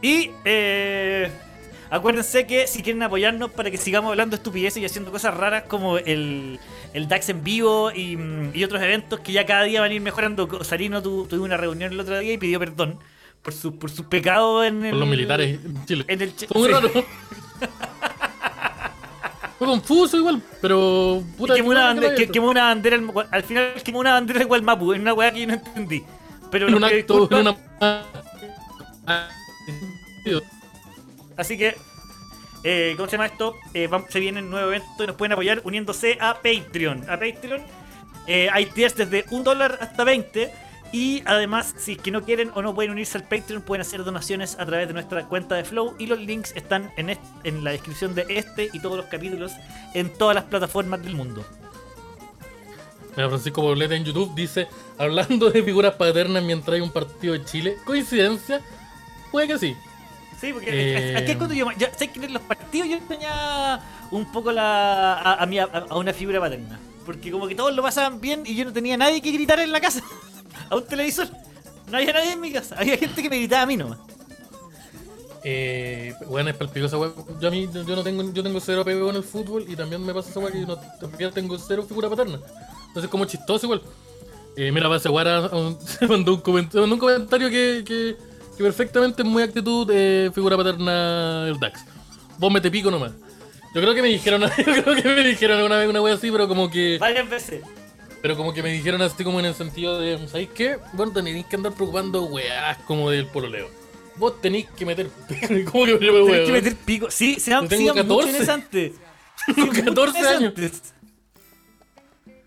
Y 0.00 0.30
eh, 0.44 1.28
acuérdense 1.90 2.46
que 2.46 2.66
si 2.66 2.82
quieren 2.82 3.02
apoyarnos 3.02 3.50
para 3.50 3.70
que 3.70 3.76
sigamos 3.78 4.10
hablando 4.10 4.36
estupideces 4.36 4.82
y 4.82 4.86
haciendo 4.86 5.10
cosas 5.10 5.34
raras 5.34 5.64
como 5.68 5.98
el, 5.98 6.58
el 6.92 7.08
DAX 7.08 7.28
en 7.30 7.42
vivo 7.44 7.90
y, 7.92 8.16
mm, 8.16 8.50
y 8.54 8.64
otros 8.64 8.82
eventos 8.82 9.20
que 9.20 9.32
ya 9.32 9.46
cada 9.46 9.62
día 9.64 9.80
van 9.80 9.90
a 9.90 9.94
ir 9.94 10.00
mejorando. 10.00 10.62
Sarino 10.64 11.02
tu, 11.02 11.26
tuvo 11.26 11.44
una 11.44 11.56
reunión 11.56 11.92
el 11.92 12.00
otro 12.00 12.18
día 12.18 12.32
y 12.34 12.38
pidió 12.38 12.58
perdón 12.58 12.98
por 13.42 13.54
su, 13.54 13.78
por 13.78 13.90
sus 13.90 14.06
pecados 14.06 14.66
en 14.66 14.84
el. 14.84 14.90
Con 14.90 15.00
los 15.00 15.08
militares 15.08 15.58
en 15.64 15.86
Chile. 15.86 16.04
En 16.08 16.20
el, 16.22 16.30
Fue 16.32 16.58
muy 16.60 16.68
raro. 16.68 16.90
Fue 19.58 19.66
confuso 19.66 20.16
igual, 20.16 20.40
pero. 20.60 21.22
Puta, 21.36 21.54
quemó 21.56 21.70
una, 21.70 21.84
bandera, 21.86 22.08
bueno 22.08 22.18
que- 22.20 22.26
que 22.26 22.32
quemó 22.32 22.50
una 22.50 22.64
bandera, 22.64 22.96
en- 22.96 23.10
al 23.32 23.42
final 23.42 23.72
quemó 23.82 23.98
una 23.98 24.12
bandera 24.12 24.38
de 24.38 24.44
Gualmapu, 24.44 24.92
en 24.92 25.00
una 25.00 25.14
weá 25.14 25.32
que 25.32 25.40
yo 25.40 25.46
no 25.48 25.54
entendí. 25.54 26.04
Pero 26.50 26.68
En 26.68 26.74
un 26.76 26.84
acto, 26.84 27.28
en 27.30 27.38
una. 27.48 27.56
Así 31.38 31.56
que, 31.56 31.76
eh, 32.64 32.94
¿cómo 32.96 33.08
se 33.08 33.12
llama 33.12 33.26
esto? 33.26 33.54
Eh, 33.72 33.88
se 34.08 34.20
viene 34.20 34.42
un 34.42 34.50
nuevo 34.50 34.68
evento 34.68 35.04
y 35.04 35.06
nos 35.06 35.16
pueden 35.16 35.32
apoyar 35.32 35.62
uniéndose 35.64 36.18
a 36.20 36.34
Patreon. 36.34 37.08
A 37.08 37.18
Patreon 37.18 37.62
eh, 38.26 38.48
hay 38.52 38.66
tiers 38.66 38.96
desde 38.96 39.24
un 39.30 39.44
dólar 39.44 39.78
hasta 39.80 40.04
20. 40.04 40.52
Y 40.90 41.22
además, 41.26 41.74
si 41.76 41.92
es 41.92 41.98
que 41.98 42.10
no 42.10 42.22
quieren 42.22 42.50
o 42.54 42.62
no 42.62 42.74
pueden 42.74 42.90
unirse 42.90 43.18
al 43.18 43.24
Patreon, 43.24 43.62
pueden 43.62 43.82
hacer 43.82 44.02
donaciones 44.04 44.58
a 44.58 44.66
través 44.66 44.88
de 44.88 44.94
nuestra 44.94 45.26
cuenta 45.26 45.54
de 45.54 45.64
Flow. 45.64 45.94
Y 45.98 46.06
los 46.06 46.18
links 46.18 46.52
están 46.56 46.90
en, 46.96 47.16
en 47.44 47.64
la 47.64 47.70
descripción 47.70 48.14
de 48.14 48.26
este 48.28 48.68
y 48.72 48.80
todos 48.80 48.96
los 48.96 49.06
capítulos 49.06 49.52
en 49.94 50.12
todas 50.12 50.34
las 50.34 50.44
plataformas 50.44 51.02
del 51.02 51.14
mundo. 51.14 51.44
Francisco 53.14 53.62
Poblete 53.62 53.96
en 53.96 54.04
YouTube 54.04 54.34
dice: 54.34 54.66
Hablando 54.96 55.50
de 55.50 55.62
figuras 55.62 55.94
paternas 55.94 56.42
mientras 56.42 56.74
hay 56.74 56.80
un 56.80 56.92
partido 56.92 57.34
de 57.34 57.44
Chile, 57.44 57.76
¿coincidencia? 57.84 58.60
Puede 59.30 59.48
que 59.48 59.58
sí. 59.58 59.76
Sí, 60.40 60.52
porque 60.52 60.68
Eh, 60.70 61.16
aquí 61.16 61.32
es 61.32 61.36
cuando 61.36 61.54
yo. 61.54 61.66
Ya, 61.76 61.90
¿Sabes 61.92 62.10
que 62.10 62.24
en 62.24 62.32
los 62.32 62.42
partidos 62.42 62.88
yo 62.88 62.98
tenía 63.08 63.80
un 64.10 64.30
poco 64.30 64.52
la, 64.52 65.14
a, 65.14 65.42
a, 65.42 65.46
mi- 65.46 65.58
a- 65.58 65.64
a 65.88 65.96
una 65.96 66.12
figura 66.12 66.40
paterna? 66.40 66.78
Porque 67.04 67.30
como 67.30 67.48
que 67.48 67.54
todos 67.54 67.74
lo 67.74 67.82
pasaban 67.82 68.20
bien 68.20 68.42
y 68.46 68.54
yo 68.54 68.64
no 68.64 68.72
tenía 68.72 68.96
nadie 68.96 69.20
que 69.20 69.32
gritar 69.32 69.58
en 69.60 69.72
la 69.72 69.80
casa. 69.80 70.00
A 70.70 70.76
un 70.76 70.84
televisor. 70.84 71.28
No 71.90 71.96
había 71.96 72.12
nadie 72.12 72.32
en 72.32 72.40
mi 72.40 72.52
casa. 72.52 72.76
Había 72.78 72.96
gente 72.98 73.22
que 73.22 73.30
me 73.30 73.38
gritaba 73.38 73.62
a 73.62 73.66
mí 73.66 73.76
nomás. 73.76 73.98
Eh, 75.44 76.12
bueno, 76.26 76.50
es 76.50 76.56
palpico 76.56 76.86
esa 76.86 76.98
weá. 76.98 77.10
Yo 77.40 77.48
a 77.48 77.50
mí, 77.50 77.68
yo 77.72 77.96
no 77.96 78.02
tengo, 78.02 78.32
yo 78.32 78.42
tengo 78.42 78.60
cero 78.60 78.82
apego 78.82 79.08
en 79.10 79.16
el 79.16 79.22
fútbol 79.22 79.64
y 79.68 79.76
también 79.76 80.04
me 80.04 80.12
pasa 80.12 80.30
esa 80.30 80.40
weá 80.40 80.52
que 80.52 80.60
yo 80.60 80.66
no, 80.66 80.76
también 81.00 81.30
tengo 81.32 81.58
cero 81.58 81.84
figura 81.88 82.08
paterna. 82.10 82.38
Entonces 82.88 83.10
como 83.10 83.24
chistoso 83.24 83.66
igual. 83.66 83.82
Eh, 84.56 84.72
mira, 84.72 84.88
para 84.88 85.10
weá 85.10 85.48
se 85.86 86.06
mandó 86.06 86.34
un 86.34 86.92
un 86.92 86.98
comentario 86.98 87.48
que, 87.50 87.84
que, 87.86 88.16
que 88.58 88.64
perfectamente 88.64 89.22
es 89.22 89.28
muy 89.28 89.42
actitud 89.42 89.86
de 89.86 90.30
figura 90.34 90.56
paterna 90.56 91.44
del 91.46 91.58
DAX. 91.58 91.84
Vos 92.38 92.52
me 92.52 92.60
te 92.60 92.70
pico 92.70 92.90
nomás. 92.90 93.12
Yo 93.74 93.80
creo 93.80 93.94
que 93.94 94.02
me 94.02 94.08
dijeron, 94.08 94.42
yo 94.58 94.82
creo 94.82 94.94
que 95.02 95.08
me 95.08 95.24
dijeron 95.24 95.62
una 95.62 95.76
vez 95.78 95.88
una 95.88 96.00
wea 96.02 96.14
así, 96.14 96.30
pero 96.30 96.46
como 96.48 96.68
que, 96.70 96.98
Varias 96.98 97.28
veces. 97.30 97.62
pero 98.20 98.36
como 98.36 98.52
que 98.52 98.62
me 98.62 98.70
dijeron 98.70 99.00
así 99.02 99.22
como 99.24 99.38
en 99.40 99.46
el 99.46 99.54
sentido 99.54 99.98
de, 100.00 100.26
¿sabéis 100.28 100.48
qué? 100.54 100.78
Bueno, 100.92 101.12
tenéis 101.12 101.46
que 101.46 101.56
andar 101.56 101.72
preocupando 101.72 102.24
weás 102.24 102.78
como 102.78 103.10
del 103.10 103.26
pololeo. 103.26 103.68
Vos 104.16 104.40
tenéis 104.40 104.66
que 104.76 104.84
meter, 104.84 105.08
¿cómo 105.70 105.84
que 105.86 105.92
me 105.92 105.98
Tenés 105.98 106.22
weá? 106.28 106.44
que 106.44 106.52
meter 106.52 106.74
pico. 106.76 107.10
Sí, 107.10 107.38
se 107.38 107.54
han 107.54 107.68
tengo 107.68 107.92
sido 107.92 108.04
mucho 108.04 108.26
14. 108.26 108.36
en 108.36 108.42
ese 108.42 108.50
antes. 108.52 108.92
Tengo 109.54 109.72
Sí, 109.72 109.82
14 109.82 110.18
mucho 110.18 110.18
en 110.18 110.24
ese 110.24 110.34
años. 110.36 110.82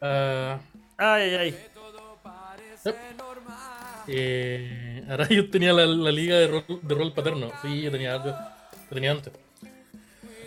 Ah, 0.01 0.59
Ay, 0.97 1.21
ay, 1.23 1.35
ay. 1.35 1.55
yep. 2.85 2.95
Eh, 4.07 4.90
ahora 5.09 5.27
yo 5.29 5.49
tenía 5.49 5.73
la, 5.73 5.85
la 5.85 6.11
liga 6.11 6.37
de 6.37 6.47
rol, 6.47 6.65
de 6.81 6.95
rol 6.95 7.13
paterno. 7.13 7.47
Sí, 7.61 7.81
yo 7.81 7.91
tenía 7.91 8.13
algo. 8.13 8.33
Tenía 8.89 9.11
antes. 9.11 9.31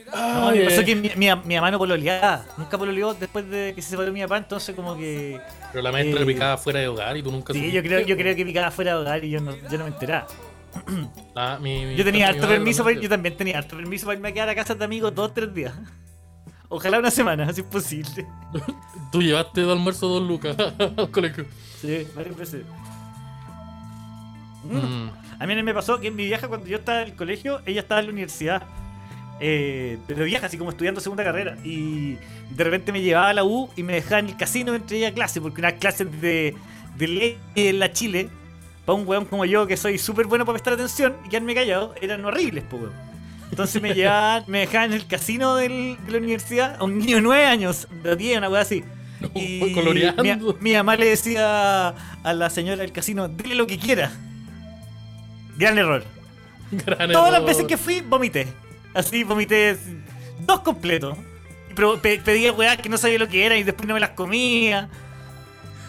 No, 0.06 0.48
Ay, 0.50 0.58
me 0.60 0.64
pasó 0.66 0.80
eh, 0.82 0.84
que 0.84 0.94
mi, 0.94 1.10
mi, 1.16 1.26
mi 1.44 1.54
mamá 1.56 1.70
no 1.72 1.78
pololeaba. 1.78 2.44
Nunca 2.56 2.78
pololeó 2.78 3.14
después 3.14 3.48
de 3.50 3.72
que 3.74 3.82
se 3.82 3.90
separó 3.90 4.12
mi 4.12 4.20
papá, 4.22 4.36
entonces 4.38 4.74
como 4.76 4.96
que. 4.96 5.40
Pero 5.72 5.82
la 5.82 5.90
maestra 5.90 6.22
eh, 6.22 6.26
picaba 6.26 6.56
fuera 6.56 6.80
de 6.80 6.88
hogar 6.88 7.16
y 7.16 7.22
tú 7.22 7.32
nunca 7.32 7.52
Sí, 7.52 7.58
supiste. 7.58 7.76
yo 7.76 7.82
creo, 7.82 8.00
yo 8.06 8.16
creo 8.16 8.36
que 8.36 8.44
picaba 8.44 8.70
fuera 8.70 8.92
de 8.94 8.98
hogar 9.00 9.24
y 9.24 9.30
yo 9.30 9.40
no, 9.40 9.56
yo 9.70 9.78
no 9.78 9.84
me 9.84 9.90
enteraba. 9.90 10.26
Ah, 11.34 11.58
mi- 11.60 11.86
mi- 11.86 11.96
Yo 11.96 12.04
tenía 12.04 12.28
harto 12.28 12.46
permiso 12.48 12.82
para 12.84 13.00
yo 13.00 13.08
también 13.08 13.36
tenía 13.36 13.58
harto 13.58 13.76
permiso 13.76 14.06
para 14.06 14.16
irme 14.16 14.28
a 14.28 14.32
quedar 14.32 14.48
a 14.50 14.54
casa 14.54 14.74
de 14.74 14.84
amigos 14.84 15.14
dos 15.14 15.30
o 15.30 15.32
tres 15.32 15.52
días. 15.54 15.72
Ojalá 16.68 16.98
una 16.98 17.10
semana, 17.10 17.52
si 17.52 17.60
es 17.62 17.66
posible. 17.66 18.26
Tú 19.12 19.20
llevaste 19.22 19.62
de 19.62 19.72
almuerzo 19.72 20.06
dos 20.08 20.22
lucas 20.22 20.56
al 20.96 21.10
colegio. 21.10 21.46
Sí, 21.80 22.06
varias 22.14 22.36
veces. 22.36 22.62
Mm. 24.64 25.10
A 25.38 25.46
mí 25.46 25.62
me 25.62 25.74
pasó 25.74 26.00
que 26.00 26.10
mi 26.10 26.24
vieja 26.26 26.48
cuando 26.48 26.66
yo 26.66 26.78
estaba 26.78 27.02
en 27.02 27.08
el 27.08 27.14
colegio, 27.14 27.60
ella 27.66 27.80
estaba 27.80 28.00
en 28.00 28.06
la 28.06 28.12
universidad. 28.12 28.62
Eh, 29.40 29.98
pero 30.06 30.24
vieja, 30.24 30.46
así 30.46 30.56
como 30.56 30.70
estudiando 30.70 31.00
segunda 31.00 31.24
carrera. 31.24 31.56
Y 31.64 32.16
de 32.50 32.64
repente 32.64 32.92
me 32.92 33.02
llevaba 33.02 33.30
a 33.30 33.34
la 33.34 33.44
U 33.44 33.68
y 33.76 33.82
me 33.82 33.94
dejaba 33.94 34.20
en 34.20 34.26
el 34.28 34.36
casino 34.36 34.72
mientras 34.72 34.92
ella 34.92 35.12
clase, 35.12 35.40
porque 35.40 35.60
unas 35.60 35.74
clases 35.74 36.08
de, 36.20 36.54
de 36.96 37.08
ley 37.08 37.38
en 37.56 37.78
la 37.80 37.92
Chile, 37.92 38.28
para 38.86 38.96
un 38.98 39.06
weón 39.08 39.24
como 39.24 39.44
yo 39.44 39.66
que 39.66 39.76
soy 39.76 39.98
súper 39.98 40.26
bueno 40.26 40.44
para 40.44 40.54
prestar 40.54 40.74
atención 40.74 41.14
y 41.26 41.28
quedarme 41.30 41.54
callado, 41.54 41.94
eran 42.00 42.24
horribles, 42.24 42.64
weón. 42.70 42.92
Entonces 43.50 43.82
me 43.82 43.92
llevaban, 43.94 44.44
me 44.46 44.60
dejaban 44.60 44.92
en 44.92 45.00
el 45.00 45.06
casino 45.06 45.56
del- 45.56 45.96
de 46.06 46.12
la 46.12 46.18
universidad 46.18 46.76
a 46.78 46.84
un 46.84 46.98
niño 46.98 47.16
de 47.16 47.22
9 47.22 47.44
años, 47.46 47.88
de 48.02 48.14
10, 48.16 48.38
una 48.38 48.48
weá 48.48 48.62
así. 48.62 48.84
Y 49.34 49.72
coloreando. 49.74 50.22
mi, 50.22 50.70
mi 50.70 50.72
mamá 50.76 50.96
le 50.96 51.06
decía 51.06 51.88
a 52.22 52.32
la 52.32 52.50
señora 52.50 52.82
del 52.82 52.92
casino, 52.92 53.26
dile 53.28 53.56
lo 53.56 53.66
que 53.66 53.78
quiera. 53.78 54.12
Gran 55.56 55.78
error. 55.78 56.04
Gran 56.70 57.12
Todas 57.12 57.32
las 57.32 57.44
veces 57.44 57.66
que 57.66 57.76
fui, 57.76 58.00
vomité. 58.00 58.46
Así, 58.94 59.24
vomité 59.24 59.76
dos 60.40 60.60
completos. 60.60 61.16
Y 61.70 61.74
pro- 61.74 61.98
pe- 62.00 62.20
pedía 62.24 62.52
weas 62.52 62.76
que 62.78 62.88
no 62.88 62.96
sabía 62.98 63.18
lo 63.18 63.28
que 63.28 63.44
eran 63.44 63.58
y 63.58 63.62
después 63.62 63.86
no 63.88 63.94
me 63.94 64.00
las 64.00 64.10
comía. 64.10 64.88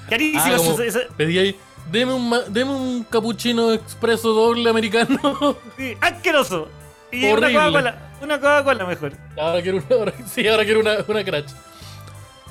Carísimo. 0.09 0.75
Ah, 0.79 0.83
eso- 0.85 0.99
pedí 1.17 1.39
ahí, 1.39 1.55
deme 1.91 2.13
un, 2.13 2.33
deme 2.49 2.71
un 2.71 3.03
capuchino 3.03 3.73
expreso 3.73 4.29
doble 4.33 4.69
americano. 4.69 5.57
sí, 5.77 5.95
asqueroso. 6.01 6.69
Y 7.11 7.25
una 7.25 7.33
Horrible. 7.33 7.53
Coca-Cola. 7.53 8.01
Una 8.21 8.35
Coca-Cola 8.39 8.85
mejor. 8.85 9.13
ahora 9.37 9.61
quiero 9.61 9.77
una, 9.77 9.95
ahora, 9.95 10.13
sí, 10.31 10.47
ahora 10.47 10.63
quiero 10.65 10.79
una, 10.79 10.97
una 11.07 11.23
crash. 11.23 11.51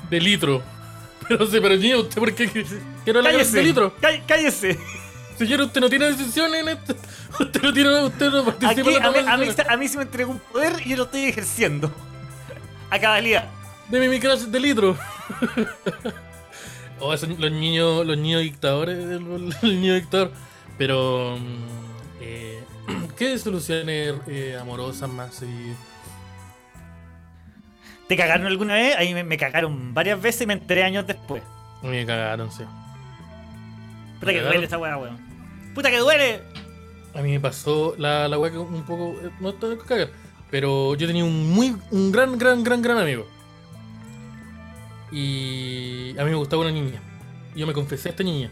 De 0.09 0.19
litro. 0.19 0.61
Pero 1.27 1.47
sí, 1.47 1.57
pero 1.59 1.75
niño, 1.75 2.01
¿usted 2.01 2.19
por 2.19 2.31
qué 2.35 2.47
quiero 3.03 3.19
la 3.19 3.31
Cállese. 3.31 3.57
de 3.57 3.63
litro? 3.63 3.95
Cá- 3.99 4.21
Cállese. 4.27 4.77
Señor, 5.37 5.61
usted 5.61 5.81
no 5.81 5.89
tiene 5.89 6.05
decisiones 6.11 6.61
en 6.61 6.69
esto. 6.69 6.95
Usted 7.39 7.61
no 7.61 7.73
tiene, 7.73 8.03
usted 8.05 8.31
no 8.31 8.45
participa 8.45 8.71
Aquí, 8.71 8.95
en 8.95 9.01
la 9.03 9.07
a, 9.07 9.11
mí, 9.11 9.19
de 9.23 9.29
a, 9.29 9.37
mí, 9.37 9.47
a 9.69 9.77
mí 9.77 9.87
se 9.87 9.97
me 9.97 10.03
entregó 10.03 10.31
un 10.31 10.39
poder 10.39 10.73
y 10.85 10.89
yo 10.91 10.97
lo 10.97 11.03
estoy 11.03 11.25
ejerciendo. 11.25 11.91
A 12.89 12.99
cabalidad. 12.99 13.49
Deme 13.89 14.07
mi 14.07 14.19
crash 14.19 14.41
de 14.41 14.59
litro. 14.59 14.97
oh, 16.99 17.13
esos- 17.13 17.37
los 17.37 17.51
niños, 17.51 18.05
los 18.05 18.17
niños 18.17 18.41
dictadores, 18.41 18.97
el, 18.97 19.53
el 19.61 19.81
niño 19.81 19.93
dictador. 19.95 20.31
Pero, 20.77 21.37
mm, 21.37 22.21
eh, 22.21 22.63
¿qué 23.17 23.37
soluciones 23.37 24.15
eh, 24.27 24.57
amorosas 24.59 25.09
más? 25.09 25.41
y- 25.41 25.75
¿Te 28.07 28.15
cagaron 28.15 28.45
alguna 28.45 28.75
vez? 28.75 28.95
Ahí 28.97 29.13
me, 29.13 29.23
me 29.23 29.37
cagaron 29.37 29.93
varias 29.93 30.21
veces 30.21 30.41
y 30.43 30.45
me 30.45 30.53
enteré 30.53 30.83
años 30.83 31.07
después. 31.07 31.41
Me 31.81 32.05
cagaron, 32.05 32.51
sí. 32.51 32.63
Puta 34.19 34.31
que 34.31 34.41
duele 34.41 34.65
esa 34.65 34.77
weá, 34.77 34.97
weón. 34.97 35.17
Puta 35.75 35.91
que 35.91 35.97
duele. 35.99 36.41
A 37.13 37.21
mí 37.21 37.31
me 37.31 37.39
pasó 37.39 37.95
la, 37.97 38.27
la 38.27 38.37
que 38.49 38.57
un 38.57 38.83
poco. 38.83 39.15
eh, 39.21 39.29
No 39.39 39.49
está 39.49 39.67
de 39.67 39.77
cagar. 39.77 40.09
Pero 40.49 40.95
yo 40.95 41.05
tenía 41.05 41.23
un 41.25 41.51
muy. 41.51 41.75
un 41.91 42.11
gran, 42.11 42.37
gran, 42.37 42.63
gran, 42.63 42.81
gran 42.81 42.97
amigo. 42.97 43.27
Y 45.11 46.17
a 46.17 46.23
mí 46.23 46.29
me 46.31 46.35
gustaba 46.35 46.61
una 46.63 46.71
niña. 46.71 47.01
Yo 47.55 47.67
me 47.67 47.73
confesé 47.73 48.09
a 48.09 48.11
esta 48.11 48.23
niña. 48.23 48.49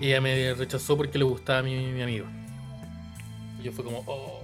Y 0.00 0.06
ella 0.08 0.20
me 0.20 0.54
rechazó 0.54 0.96
porque 0.96 1.18
le 1.18 1.24
gustaba 1.24 1.60
a 1.60 1.62
mi, 1.62 1.74
mi 1.76 2.02
amigo. 2.02 2.26
Y 3.60 3.64
yo 3.64 3.72
fue 3.72 3.84
como. 3.84 4.02
"Oh". 4.06 4.40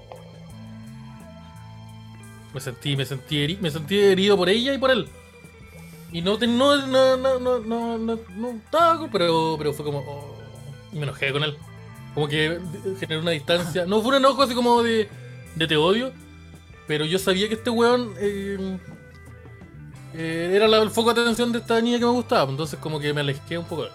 Me 2.54 2.60
sentí, 2.60 2.96
me 2.96 3.04
sentí 3.04 3.42
herido, 3.42 3.60
me 3.62 3.70
sentí 3.70 3.98
herido 3.98 4.36
por 4.36 4.48
ella 4.48 4.72
y 4.74 4.78
por 4.78 4.90
él. 4.90 5.08
Y 6.10 6.22
no, 6.22 6.38
no, 6.38 6.86
no, 6.86 7.16
no, 7.16 7.38
no, 7.38 7.58
no, 7.58 7.98
no, 7.98 8.18
no 8.36 8.48
estaba, 8.50 9.08
pero, 9.10 9.56
pero 9.58 9.72
fue 9.72 9.84
como. 9.84 9.98
oh, 9.98 10.37
me 10.92 11.02
enojé 11.02 11.32
con 11.32 11.44
él. 11.44 11.56
Como 12.14 12.28
que 12.28 12.58
generó 12.98 13.20
una 13.22 13.30
distancia. 13.32 13.86
No 13.86 14.00
fue 14.00 14.10
un 14.10 14.16
enojo 14.16 14.42
así 14.42 14.54
como 14.54 14.82
de, 14.82 15.08
de 15.54 15.66
te 15.66 15.76
odio, 15.76 16.12
pero 16.86 17.04
yo 17.04 17.18
sabía 17.18 17.48
que 17.48 17.54
este 17.54 17.70
weón 17.70 18.14
eh, 18.18 18.78
eh, 20.14 20.52
era 20.54 20.66
el 20.66 20.90
foco 20.90 21.12
de 21.14 21.22
atención 21.22 21.52
de 21.52 21.58
esta 21.58 21.80
niña 21.80 21.98
que 21.98 22.04
me 22.04 22.10
gustaba. 22.12 22.50
Entonces, 22.50 22.78
como 22.78 22.98
que 22.98 23.12
me 23.12 23.20
alejé 23.20 23.58
un 23.58 23.66
poco 23.66 23.82
de 23.82 23.88
él. 23.88 23.94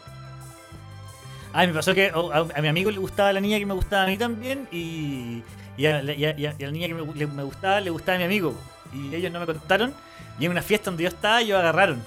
Ay, 1.54 1.68
me 1.68 1.74
pasó 1.74 1.94
que 1.94 2.12
oh, 2.16 2.32
a, 2.32 2.62
mi 2.62 2.68
amigo 2.68 2.90
le 2.90 2.98
gustaba 2.98 3.32
la 3.32 3.40
niña 3.40 3.60
que 3.60 3.66
me 3.66 3.76
gustaba 3.76 4.04
a 4.04 4.08
mí 4.08 4.18
también 4.18 4.68
y, 4.72 5.44
y, 5.78 5.86
a, 5.86 6.02
la- 6.02 6.14
y 6.14 6.26
y 6.26 6.46
y 6.48 6.72
niña 6.72 6.88
que 6.88 6.96
me, 6.96 7.28
me 7.28 7.44
gustaba 7.44 7.80
le 7.80 7.92
gustaba 7.92 8.16
a 8.16 8.20
mi 8.20 8.26
amigo. 8.26 8.56
Y 8.92 9.14
ellos 9.14 9.32
no 9.32 9.40
me 9.40 9.46
contaron 9.46 9.94
y 10.40 10.46
en 10.46 10.52
una 10.52 10.62
fiesta 10.64 10.90
donde 10.90 11.04
yo 11.04 11.10
estaba 11.10 11.42
ellos 11.42 11.60
agarraron. 11.60 12.04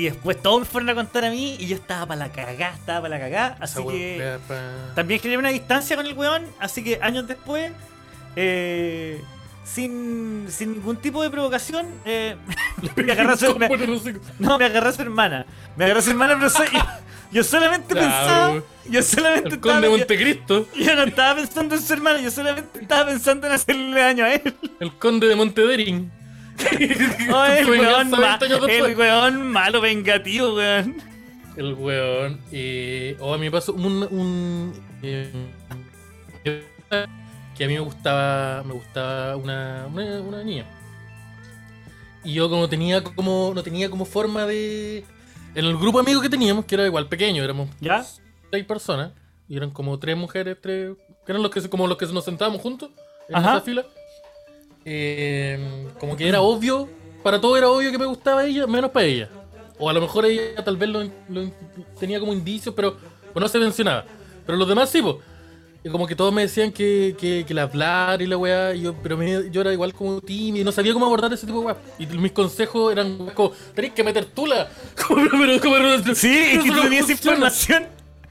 Y 0.00 0.04
después 0.04 0.40
todos 0.40 0.60
me 0.60 0.64
fueron 0.64 0.88
a 0.88 0.94
contar 0.94 1.26
a 1.26 1.30
mí 1.30 1.56
y 1.58 1.66
yo 1.66 1.76
estaba 1.76 2.06
para 2.06 2.20
la 2.20 2.32
cagá, 2.32 2.72
estaba 2.74 3.02
para 3.02 3.18
la 3.18 3.20
cagá. 3.20 3.56
Así 3.60 3.84
que 3.86 4.38
también 4.94 5.20
generé 5.20 5.38
una 5.38 5.50
distancia 5.50 5.94
con 5.94 6.06
el 6.06 6.14
weón, 6.14 6.46
así 6.58 6.82
que 6.82 6.98
años 7.02 7.26
después, 7.28 7.70
eh, 8.34 9.20
sin, 9.62 10.46
sin 10.48 10.72
ningún 10.72 10.96
tipo 10.96 11.22
de 11.22 11.28
provocación, 11.28 11.86
eh, 12.06 12.34
me 12.96 13.12
agarré 13.12 13.32
a 13.32 13.36
su, 13.36 13.58
me- 13.58 13.68
no 14.38 14.58
me 14.58 14.64
agarré 14.64 14.88
a 14.88 14.92
su 14.92 15.02
hermana. 15.02 15.44
Me 15.76 15.84
agarré 15.84 16.00
a 16.00 16.02
su 16.02 16.10
hermana, 16.12 16.34
pero 16.38 16.48
soy- 16.48 16.68
yo, 16.72 16.80
yo 17.32 17.44
solamente 17.44 17.94
pensaba. 17.94 18.62
Yo 18.88 19.02
solamente 19.02 19.48
El 19.50 19.54
estaba. 19.56 19.74
conde 19.74 19.86
de 19.88 19.92
yo, 19.92 19.98
Montecristo. 19.98 20.66
yo 20.76 20.96
no 20.96 21.02
estaba 21.02 21.34
pensando 21.36 21.74
en 21.74 21.82
su 21.82 21.92
hermana, 21.92 22.20
yo 22.22 22.30
solamente 22.30 22.80
estaba 22.80 23.04
pensando 23.10 23.46
en 23.46 23.52
hacerle 23.52 24.00
daño 24.00 24.24
a 24.24 24.32
él. 24.32 24.54
El 24.80 24.94
conde 24.94 25.26
de 25.28 25.36
Montederin. 25.36 26.10
Oh, 27.32 27.44
el, 27.44 27.68
weón 27.68 28.10
venganza 28.10 28.16
ma- 28.16 28.36
20 28.38 28.44
años 28.46 28.60
después. 28.66 28.90
el 28.92 28.96
weón 28.96 29.48
malo, 29.52 29.80
vengativo, 29.80 30.54
weón. 30.54 30.96
El 31.56 31.74
weón. 31.74 32.40
Eh, 32.52 33.16
o 33.20 33.34
a 33.34 33.38
mí 33.38 33.44
me 33.44 33.50
pasó 33.50 33.72
un. 33.72 34.02
un 34.10 34.72
eh, 35.02 35.30
que 37.56 37.64
a 37.64 37.68
mí 37.68 37.74
me 37.74 37.80
gustaba. 37.80 38.62
Me 38.64 38.72
gustaba 38.72 39.36
una, 39.36 39.86
una, 39.92 40.20
una 40.20 40.42
niña. 40.44 40.64
Y 42.24 42.34
yo 42.34 42.48
como 42.48 42.68
tenía 42.68 43.02
como. 43.02 43.52
No 43.54 43.62
tenía 43.62 43.90
como 43.90 44.04
forma 44.04 44.46
de. 44.46 45.04
En 45.54 45.64
el 45.64 45.76
grupo 45.76 45.98
de 45.98 46.02
amigos 46.04 46.22
que 46.22 46.30
teníamos, 46.30 46.64
que 46.64 46.76
era 46.76 46.86
igual 46.86 47.08
pequeño, 47.08 47.42
éramos 47.42 47.68
¿Ya? 47.80 48.04
seis 48.50 48.64
personas. 48.64 49.12
Y 49.48 49.56
eran 49.56 49.70
como 49.70 49.98
tres 49.98 50.16
mujeres, 50.16 50.56
tres. 50.60 50.92
Que 51.26 51.32
eran 51.32 51.42
los 51.42 51.50
que 51.50 51.68
como 51.68 51.86
los 51.86 51.98
que 51.98 52.06
nos 52.06 52.24
sentábamos 52.24 52.60
juntos 52.62 52.90
en 53.28 53.36
Ajá. 53.36 53.56
esa 53.56 53.60
fila. 53.62 53.84
Eh, 54.84 55.86
como 55.98 56.16
que 56.16 56.28
era 56.28 56.40
obvio, 56.40 56.88
para 57.22 57.40
todo 57.40 57.56
era 57.56 57.68
obvio 57.68 57.90
que 57.90 57.98
me 57.98 58.06
gustaba 58.06 58.44
ella, 58.44 58.66
menos 58.66 58.90
para 58.90 59.06
ella. 59.06 59.28
O 59.78 59.88
a 59.88 59.92
lo 59.92 60.00
mejor 60.00 60.26
ella 60.26 60.62
tal 60.64 60.76
vez 60.76 60.88
lo, 60.88 61.02
lo 61.28 61.50
tenía 61.98 62.20
como 62.20 62.32
indicios, 62.32 62.74
pero 62.74 62.96
pues 63.32 63.40
no 63.42 63.48
se 63.48 63.58
mencionaba. 63.58 64.04
Pero 64.46 64.58
los 64.58 64.68
demás 64.68 64.90
sí, 64.90 65.00
pues. 65.02 65.16
Y 65.82 65.88
como 65.88 66.06
que 66.06 66.14
todos 66.14 66.30
me 66.34 66.42
decían 66.42 66.72
que, 66.72 67.16
que, 67.18 67.44
que 67.46 67.54
la 67.54 67.62
hablar 67.62 68.20
y 68.20 68.26
la 68.26 68.36
weá, 68.36 68.74
y 68.74 68.82
yo, 68.82 68.94
pero 69.02 69.16
me- 69.16 69.50
yo 69.50 69.62
era 69.62 69.72
igual 69.72 69.94
como 69.94 70.20
tímido 70.20 70.62
no 70.66 70.72
sabía 70.72 70.92
cómo 70.92 71.06
abordar 71.06 71.32
ese 71.32 71.46
tipo 71.46 71.60
de 71.60 71.66
weá. 71.66 71.76
Y 71.98 72.06
mis 72.06 72.32
consejos 72.32 72.92
eran 72.92 73.16
como, 73.34 73.52
tenés 73.74 73.92
que 73.92 74.04
meter 74.04 74.26
tula. 74.26 74.68
Como, 75.08 75.22
pero, 75.30 75.58
como, 75.60 75.76
Sí, 76.14 76.28
es 76.36 76.54
eso 76.56 76.62
que 76.64 76.68
tú 76.70 76.76
no 76.76 76.82
tenías 76.82 77.06
funciona. 77.06 77.32
información. 77.36 77.86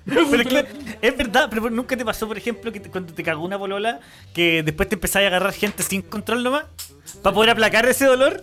Pero 0.10 0.42
es, 0.42 0.48
que, 0.48 0.66
es 1.02 1.18
verdad, 1.18 1.48
pero 1.50 1.70
nunca 1.70 1.96
te 1.96 2.04
pasó, 2.06 2.28
por 2.28 2.38
ejemplo, 2.38 2.72
que 2.72 2.80
te- 2.80 2.90
cuando 2.90 3.14
te 3.14 3.24
cagó 3.24 3.44
una 3.46 3.58
polola, 3.60 4.00
que 4.34 4.64
después 4.64 4.90
te 4.90 4.96
empezás 4.96 5.24
a 5.24 5.28
agarrar 5.28 5.54
gente 5.54 5.84
sin 5.84 6.02
control 6.02 6.44
nomás, 6.44 6.66
para 7.22 7.34
poder 7.34 7.52
aplacar 7.52 7.86
ese 7.88 8.06
dolor. 8.06 8.42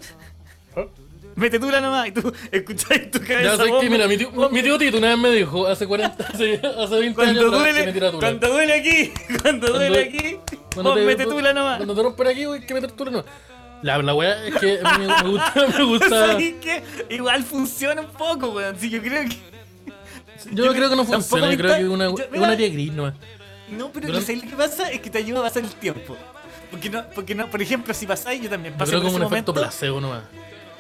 Mete 1.35 1.59
tú 1.59 1.71
la 1.71 1.83
nomás 1.83 2.09
y 2.09 2.13
tú 2.13 2.33
escuchás 2.51 3.11
tu 3.11 3.19
cabeza. 3.21 3.43
Ya 3.43 3.57
sé 3.65 3.71
que, 3.81 3.91
mira, 3.91 4.09
mi 4.09 4.17
tío, 4.17 4.31
mi 4.51 4.63
tío 4.63 4.79
Tito 4.79 4.97
una 4.97 5.09
vez 5.09 5.19
me 5.19 5.31
dijo, 5.33 5.67
hace 5.67 5.87
40, 5.87 6.25
hace, 6.33 6.55
hace 6.65 6.95
20 6.99 7.15
Cuando 7.15 7.41
años 7.41 7.45
que 7.53 7.59
duele, 7.59 7.87
me 7.87 7.93
tira 7.93 8.11
tula. 8.11 8.21
cuando 8.27 8.49
duele 8.49 8.73
aquí, 8.75 9.13
cuando 9.43 9.67
duele 9.69 9.99
aquí, 10.05 10.39
Cuando 10.73 10.91
vos 10.93 10.99
te- 10.99 11.05
mete 11.05 11.25
tú 11.25 11.41
la 11.41 11.53
nomás. 11.53 11.77
Cuando 11.77 11.95
te 11.95 12.03
rompen 12.03 12.27
aquí, 12.29 12.45
hay 12.45 12.61
que 12.67 12.73
meter 12.75 12.93
tula 12.93 13.11
nomás. 13.11 13.27
La, 13.83 13.99
la 13.99 14.15
weá 14.15 14.47
es 14.47 14.55
que 14.57 14.79
me, 14.99 15.07
me 15.07 15.29
gusta, 15.31 15.53
me 15.79 15.85
gusta. 15.85 16.09
¿Sabes 16.09 16.55
qué? 16.63 16.83
Igual 17.11 17.43
funciona 17.45 18.01
un 18.01 18.09
poco, 18.13 18.49
weón. 18.53 18.75
Sí, 18.81 18.89
yo 18.89 19.03
creo 19.03 19.23
que. 19.29 19.37
Yo 20.53 20.73
creo 20.73 20.89
que 20.91 20.97
no 20.97 21.05
funciona, 21.05 21.51
yo 21.51 21.59
creo 21.59 21.75
que 21.77 21.83
es 21.83 21.89
una, 21.89 22.05
yo- 22.07 22.19
es 22.19 22.31
mira, 22.31 22.45
un 22.45 22.51
área 22.51 22.69
gris 22.69 22.93
nomás. 22.93 23.15
No, 23.69 23.91
pero 23.93 24.09
¿sabes 24.21 24.45
lo 24.45 24.51
que 24.51 24.57
pasa? 24.57 24.91
Es 24.93 25.01
que 25.01 25.11
te 25.11 25.19
ayuda 25.19 25.41
a 25.41 25.43
pasar 25.43 25.65
el 25.65 25.71
tiempo. 25.75 26.17
Porque 26.71 26.91
no, 26.91 27.05
porque 27.15 27.35
no, 27.35 27.49
por 27.51 27.61
ejemplo, 27.63 27.93
si 27.95 28.07
pasáis, 28.07 28.43
yo 28.43 28.49
también 28.51 28.75
Yo 28.75 28.79
pasé 28.79 28.91
creo 28.93 29.03
por 29.03 29.11
como 29.13 29.19
ese 29.19 29.27
un 29.27 29.33
efecto 29.33 29.53
momento. 29.53 29.69
placebo 29.71 30.01
nomás. 30.01 30.23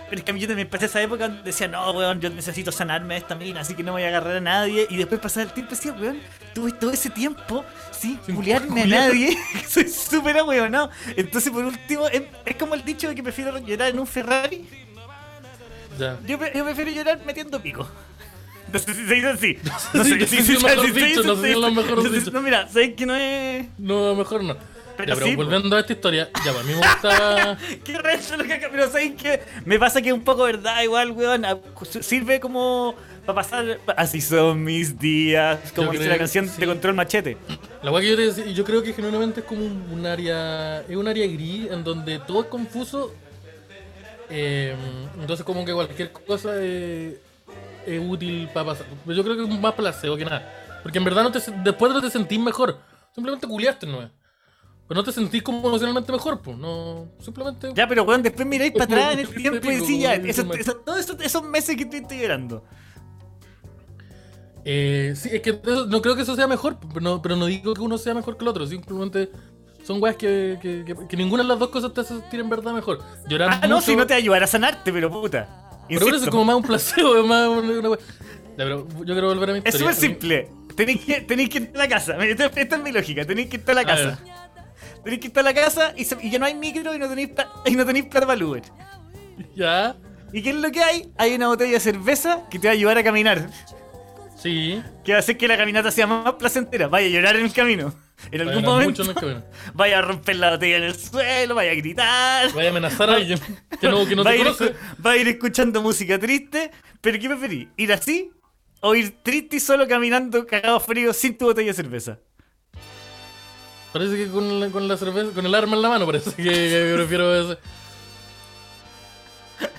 Pero 0.08 0.18
es 0.20 0.24
que 0.24 0.30
a 0.30 0.34
mí 0.34 0.38
yo 0.40 0.46
también 0.46 0.68
pasé 0.68 0.86
esa 0.86 1.02
época 1.02 1.26
donde 1.26 1.42
decía, 1.42 1.66
no, 1.66 1.90
weón, 1.90 2.20
yo 2.20 2.30
necesito 2.30 2.70
sanarme 2.70 3.14
de 3.14 3.20
esta 3.20 3.34
mina, 3.34 3.60
así 3.62 3.74
que 3.74 3.82
no 3.82 3.90
voy 3.90 4.04
a 4.04 4.08
agarrar 4.08 4.36
a 4.36 4.40
nadie. 4.40 4.86
Y 4.88 4.96
después 4.96 5.20
pasaba 5.20 5.42
el 5.44 5.50
tiempo 5.52 5.74
y 5.74 5.76
decía, 5.76 5.92
weón, 5.92 6.20
tuve 6.54 6.70
todo 6.72 6.92
ese 6.92 7.10
tiempo 7.10 7.64
sin 7.90 8.20
Sin 8.24 8.36
culiarme 8.36 8.82
a 8.82 8.86
nadie. 8.86 9.36
Soy 9.68 9.88
súper 9.88 10.40
weón, 10.44 10.70
¿no? 10.70 10.90
Entonces, 11.16 11.50
por 11.52 11.64
último, 11.64 12.06
es, 12.06 12.22
es 12.44 12.54
como 12.56 12.74
el 12.74 12.84
dicho 12.84 13.08
de 13.08 13.16
que 13.16 13.22
prefiero 13.24 13.58
llorar 13.58 13.88
en 13.90 13.98
un 13.98 14.06
Ferrari. 14.06 14.64
Ya. 15.98 16.18
Yo, 16.26 16.38
yo 16.54 16.64
prefiero 16.64 16.90
llorar 16.92 17.20
metiendo 17.26 17.60
pico. 17.60 17.88
No 18.72 18.78
sé 18.78 18.94
si 18.94 19.06
se 19.06 19.14
dice 19.14 19.26
así. 19.28 19.58
No 19.94 20.04
sé 20.04 20.26
sí, 20.26 20.36
si 20.38 20.42
sí, 20.42 20.52
lo 20.54 20.60
mejor 20.68 20.92
dicho, 20.92 21.22
no 21.22 21.36
sé 21.36 22.20
sé 22.20 22.40
mira, 22.40 22.68
sabes 22.68 22.94
que 22.94 23.06
no 23.06 23.14
es. 23.14 23.66
No, 23.78 24.14
mejor 24.14 24.42
no. 24.42 24.56
Pero 24.96 25.08
ya, 25.10 25.14
pero 25.14 25.26
sí, 25.26 25.36
volviendo 25.36 25.76
a 25.76 25.80
esta 25.80 25.92
historia, 25.92 26.30
ya, 26.44 26.52
para 26.52 26.64
mí 26.64 26.72
me 26.72 26.78
gustaba. 26.78 27.58
Qué 27.84 27.98
resto 27.98 28.36
lo 28.36 28.44
que 28.44 28.66
pero 28.70 28.90
¿sabes 28.90 29.12
qué? 29.20 29.42
Me 29.66 29.78
pasa 29.78 30.00
que 30.00 30.08
es 30.08 30.14
un 30.14 30.24
poco 30.24 30.44
verdad, 30.44 30.82
igual, 30.82 31.10
weón. 31.10 31.44
a- 31.44 31.58
Sirve 32.00 32.40
como 32.40 32.94
para 33.26 33.36
pasar. 33.36 33.78
Así 33.96 34.20
son 34.22 34.64
mis 34.64 34.98
días. 34.98 35.58
Como 35.74 35.92
dice 35.92 36.08
la 36.08 36.16
canción 36.16 36.48
sí. 36.48 36.58
de 36.60 36.66
Control 36.66 36.94
Machete. 36.94 37.36
La 37.82 37.92
weá 37.92 38.00
que 38.00 38.08
yo 38.08 38.16
te 38.16 38.22
decía, 38.22 38.46
yo 38.46 38.64
creo 38.64 38.82
que 38.82 38.94
genuinamente 38.94 39.40
es 39.40 39.46
como 39.46 39.66
un, 39.66 39.86
un 39.92 40.06
área. 40.06 40.80
Es 40.88 40.96
un 40.96 41.06
área 41.06 41.26
gris 41.26 41.70
en 41.70 41.84
donde 41.84 42.18
todo 42.20 42.42
es 42.42 42.46
confuso. 42.48 43.12
eh, 44.30 44.74
entonces, 45.20 45.44
como 45.44 45.64
que 45.64 45.72
cualquier 45.74 46.10
cosa 46.10 46.52
eh, 46.56 47.20
es 47.86 48.00
útil 48.04 48.48
para 48.52 48.66
pasar. 48.66 48.86
Pero 49.04 49.16
Yo 49.16 49.22
creo 49.24 49.36
que 49.36 49.52
es 49.52 49.60
más 49.60 49.74
placebo 49.74 50.16
que 50.16 50.24
nada. 50.24 50.52
Porque 50.82 50.98
en 50.98 51.04
verdad 51.04 51.22
no 51.24 51.32
te, 51.32 51.40
después 51.64 51.92
no 51.92 52.00
te 52.00 52.10
sentís 52.10 52.38
mejor. 52.38 52.78
Simplemente 53.14 53.46
culiaste, 53.46 53.86
¿no? 53.86 53.98
Pero 54.88 55.00
no 55.00 55.04
te 55.04 55.10
sentís 55.10 55.42
como 55.42 55.66
emocionalmente 55.66 56.12
mejor, 56.12 56.40
pues. 56.42 56.56
No, 56.56 57.08
simplemente. 57.18 57.72
Ya, 57.74 57.88
pero 57.88 58.04
weón, 58.04 58.22
después 58.22 58.46
miráis 58.46 58.70
para 58.72 58.84
atrás 58.84 59.12
en 59.14 59.18
el 59.20 59.28
tiempo 59.34 59.70
y 59.70 59.76
decís, 59.76 60.00
ya, 60.00 60.14
eso- 60.14 60.52
eso- 60.54 60.76
todos 60.76 61.00
esos, 61.00 61.20
esos 61.20 61.42
meses 61.42 61.76
que 61.76 61.82
estuviste 61.82 62.16
llorando. 62.20 62.62
Eh, 64.64 65.14
sí, 65.16 65.30
es 65.32 65.42
que 65.42 65.50
eso- 65.62 65.86
no 65.86 66.02
creo 66.02 66.16
que 66.16 66.22
eso 66.22 66.34
sea 66.34 66.46
mejor, 66.46 66.76
pero 66.88 67.00
no, 67.00 67.22
pero 67.22 67.36
no 67.36 67.46
digo 67.46 67.72
que 67.74 67.80
uno 67.80 67.98
sea 67.98 68.14
mejor 68.14 68.36
que 68.36 68.44
el 68.44 68.48
otro. 68.48 68.66
Simplemente 68.66 69.30
son 69.84 70.02
weas 70.02 70.16
que, 70.16 70.58
que, 70.60 70.84
que- 70.84 71.06
que 71.08 71.16
ninguna 71.16 71.42
de 71.42 71.48
las 71.48 71.58
dos 71.58 71.68
cosas 71.70 71.92
te 71.92 72.00
hace 72.00 72.18
sentir 72.20 72.40
en 72.40 72.48
verdad 72.48 72.72
mejor. 72.72 73.00
Llorar 73.28 73.60
Ah, 73.62 73.66
no, 73.68 73.80
si 73.80 73.94
no 73.96 74.06
te 74.06 74.14
va 74.14 74.16
a 74.16 74.18
ayudar 74.18 74.42
a 74.42 74.46
sanarte, 74.46 74.92
pero 74.92 75.10
puta. 75.10 75.65
Pero 75.88 76.06
eso 76.08 76.24
es 76.24 76.30
como 76.30 76.44
más 76.44 76.56
un 76.56 76.62
placebo, 76.62 77.16
es 77.20 77.24
más 77.26 77.48
una, 77.48 77.78
una 77.78 77.90
wea. 77.90 77.98
Ya, 78.58 78.64
pero 78.64 78.86
yo 78.88 79.04
quiero 79.14 79.28
volver 79.28 79.50
a 79.50 79.52
mi 79.54 79.58
Es 79.60 79.74
historia. 79.74 79.92
súper 79.92 79.94
simple. 80.10 80.48
Tenéis 80.76 81.04
que, 81.04 81.20
tenéis 81.22 81.48
que 81.50 81.58
ir 81.58 81.70
a 81.74 81.78
la 81.78 81.88
casa. 81.88 82.16
Esta, 82.24 82.46
esta 82.46 82.76
es 82.76 82.82
mi 82.82 82.92
lógica. 82.92 83.24
Tenéis 83.24 83.48
que 83.48 83.56
ir 83.56 83.62
a 83.66 83.74
la 83.74 83.80
A 83.82 83.84
casa. 83.86 84.18
Tenéis 85.04 85.20
que 85.20 85.28
ir 85.28 85.38
a 85.38 85.42
la 85.42 85.54
casa 85.54 85.92
y, 85.96 86.04
se- 86.04 86.18
y 86.22 86.30
ya 86.30 86.38
no 86.38 86.46
hay 86.46 86.54
micro 86.54 86.94
y 86.94 86.98
no 86.98 87.08
tenéis 87.08 87.30
y 87.66 87.70
no 87.76 87.84
tenéis 87.86 88.06
plata 88.06 88.26
para 88.26 88.36
el 88.36 88.42
Uber. 88.42 88.62
Ya, 89.54 89.96
¿Y 90.32 90.42
qué 90.42 90.50
es 90.50 90.56
lo 90.56 90.70
que 90.72 90.82
hay? 90.82 91.12
Hay 91.18 91.34
una 91.34 91.46
botella 91.48 91.72
de 91.74 91.80
cerveza 91.80 92.42
que 92.50 92.58
te 92.58 92.66
va 92.66 92.72
a 92.72 92.74
ayudar 92.74 92.98
a 92.98 93.04
caminar. 93.04 93.48
sí. 94.36 94.82
Que 95.04 95.12
va 95.12 95.18
a 95.18 95.20
hacer 95.20 95.36
que 95.36 95.46
la 95.48 95.56
caminata 95.56 95.90
sea 95.90 96.06
más 96.06 96.32
placentera. 96.34 96.88
Vaya 96.88 97.06
a 97.06 97.10
llorar 97.10 97.36
en 97.36 97.44
el 97.44 97.52
camino. 97.52 97.94
En 98.30 98.40
algún 98.40 98.64
momento. 98.64 99.04
mucho. 99.04 99.42
Vaya 99.74 99.98
a 99.98 100.02
romper 100.02 100.36
la 100.36 100.50
botella 100.52 100.78
en 100.78 100.82
el 100.84 100.96
suelo, 100.96 101.54
vaya 101.54 101.70
a 101.72 101.74
gritar. 101.74 102.52
Vaya 102.52 102.68
a 102.68 102.70
amenazar 102.70 103.10
a 103.10 103.14
alguien 103.16 103.38
que 103.80 103.88
no, 103.88 104.06
que 104.06 104.16
no 104.16 104.24
va, 104.24 104.30
a 104.30 104.32
te 104.32 104.38
ir, 104.38 104.44
conoce. 104.44 104.74
va 105.04 105.10
a 105.12 105.16
ir 105.16 105.28
escuchando 105.28 105.82
música 105.82 106.18
triste. 106.18 106.70
¿Pero 107.00 107.18
qué 107.20 107.28
preferís? 107.28 107.68
¿Ir 107.76 107.92
así? 107.92 108.30
¿O 108.80 108.94
ir 108.94 109.16
triste 109.22 109.56
y 109.56 109.60
solo 109.60 109.86
caminando 109.86 110.46
cagado 110.46 110.80
frío 110.80 111.12
sin 111.12 111.36
tu 111.38 111.44
botella 111.46 111.68
de 111.68 111.74
cerveza? 111.74 112.18
Parece 113.92 114.16
que 114.16 114.28
con 114.28 114.60
la, 114.60 114.68
con 114.68 114.88
la 114.88 114.96
cerveza, 114.96 115.30
con 115.32 115.46
el 115.46 115.54
arma 115.54 115.76
en 115.76 115.82
la 115.82 115.88
mano, 115.88 116.06
parece 116.06 116.30
que, 116.32 116.42
que 116.42 116.92
prefiero 116.96 117.34
ese. 117.52 117.58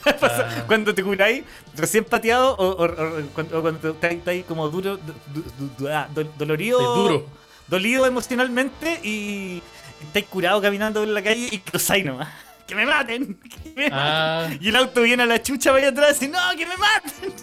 Ah. 0.05 0.63
Cuando 0.67 0.95
te 0.95 1.03
curáis 1.03 1.43
recién 1.75 2.03
pateado 2.05 2.55
o, 2.55 2.65
o- 2.65 2.85
o- 2.85 3.21
cuando, 3.35 3.59
o 3.59 3.61
cuando 3.61 3.89
estás 3.91 4.15
como 4.47 4.69
duro, 4.69 4.97
du- 4.97 5.13
du- 5.33 5.69
du- 5.77 5.87
ah, 5.89 6.07
do- 6.13 6.23
dolorido. 6.37 6.79
Es 6.79 6.85
duro. 6.87 7.25
Dolido 7.67 8.05
emocionalmente 8.05 8.99
y 9.03 9.61
estáis 10.01 10.25
curado 10.27 10.61
caminando 10.61 11.01
por 11.01 11.09
la 11.09 11.21
calle 11.21 11.49
y 11.51 11.59
cruzáis 11.59 12.05
nomás. 12.05 12.29
¡Que 12.67 12.75
me 12.75 12.85
maten! 12.85 13.39
¡Que 13.63 13.73
me 13.75 13.89
Ah. 13.91 14.43
maten! 14.49 14.59
Y 14.61 14.69
el 14.69 14.75
auto 14.75 15.01
viene 15.01 15.23
a 15.23 15.25
la 15.25 15.41
chucha 15.41 15.71
vaya 15.71 15.89
atrás 15.89 16.21
y 16.21 16.27
¡No, 16.27 16.39
que 16.57 16.65
me 16.65 16.77
maten! 16.77 17.33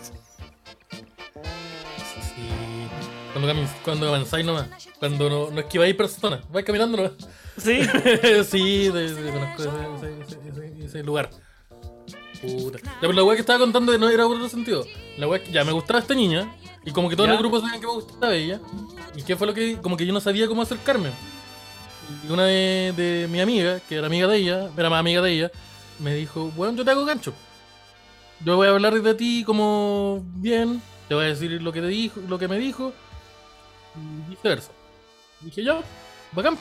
Sí. 1.35 2.49
Cuando, 3.33 3.49
camin- 3.53 3.68
cuando 3.85 4.09
avanzáis 4.09 4.45
nomás. 4.47 4.68
Cuando 4.99 5.29
no, 5.29 5.51
no 5.51 5.61
esquiváis 5.61 5.95
personas. 5.95 6.41
Vais 6.51 6.64
caminando 6.64 6.97
nomás. 6.97 7.12
Sí. 7.59 7.81
sí, 8.51 8.91
conozco 8.91 9.62
ese, 9.62 10.09
ese- 10.22 10.39
ese- 10.49 10.49
ese- 10.49 10.85
ese 10.85 11.03
lugar. 11.03 11.31
Puta. 12.41 12.79
Ya, 12.83 12.97
pero 13.01 13.12
la 13.12 13.25
weá 13.25 13.37
que 13.37 13.41
estaba 13.41 13.59
contando 13.59 13.97
no 13.99 14.09
era 14.11 14.25
por 14.27 14.37
otro 14.37 14.49
sentido. 14.49 14.85
La 15.16 15.27
weá 15.27 15.43
que 15.43 15.51
ya 15.51 15.64
me 15.64 15.72
gustaba 15.72 16.01
esta 16.01 16.14
niña. 16.14 16.55
Y 16.85 16.91
como 16.93 17.09
que 17.09 17.16
todos 17.16 17.28
¿Ya? 17.28 17.32
los 17.32 17.41
grupos 17.41 17.62
sabían 17.62 17.80
que 17.80 17.87
me 17.87 17.93
gustaba 17.93 18.35
ella. 18.35 18.61
¿Y 19.16 19.22
qué 19.22 19.37
fue 19.37 19.47
lo 19.47 19.55
que.? 19.55 19.78
Como 19.80 19.97
que 19.97 20.07
yo 20.07 20.12
no 20.12 20.20
sabía 20.20 20.47
cómo 20.47 20.62
acercarme. 20.62 21.11
Y 22.26 22.30
una 22.32 22.45
de, 22.45 22.93
de 22.97 23.28
mi 23.28 23.41
amiga, 23.41 23.80
que 23.89 23.97
era 23.97 24.07
amiga 24.07 24.26
de 24.26 24.37
ella, 24.37 24.70
era 24.76 24.91
más 24.91 25.01
amiga 25.01 25.22
de 25.22 25.32
ella, 25.32 25.51
me 25.99 26.14
dijo: 26.14 26.51
Bueno, 26.57 26.74
yo 26.76 26.85
te 26.85 26.91
hago 26.91 27.05
gancho. 27.05 27.32
Yo 28.45 28.57
voy 28.57 28.66
a 28.66 28.70
hablar 28.70 29.01
de 29.01 29.14
ti 29.14 29.45
como 29.45 30.22
bien. 30.35 30.82
Te 31.09 31.14
voy 31.14 31.24
a 31.24 31.28
decir 31.28 31.51
lo 31.62 31.72
que 31.72 31.80
te 31.80 31.87
dijo, 31.87 32.20
lo 32.28 32.39
que 32.39 32.49
me 32.49 32.59
dijo. 32.59 32.93
Y 33.97 34.30
viceversa. 34.30 34.72
Dije 35.41 35.62
yo, 35.62 35.80
bacán. 36.32 36.59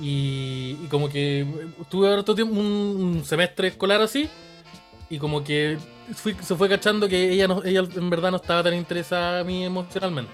Y, 0.00 0.78
y 0.82 0.86
como 0.90 1.08
que 1.08 1.46
estuve 1.80 2.12
harto 2.12 2.34
tiempo, 2.34 2.54
un, 2.54 2.66
un 2.66 3.24
semestre 3.24 3.68
escolar 3.68 4.00
así. 4.00 4.28
Y 5.12 5.18
como 5.18 5.44
que 5.44 5.76
fui- 6.14 6.34
se 6.40 6.54
fue 6.56 6.70
cachando 6.70 7.06
que 7.06 7.32
ella 7.32 7.46
no, 7.46 7.62
ella 7.62 7.80
en 7.94 8.08
verdad 8.08 8.30
no 8.30 8.38
estaba 8.38 8.62
tan 8.62 8.72
interesada 8.74 9.40
a 9.40 9.44
mí 9.44 9.62
emocionalmente. 9.62 10.32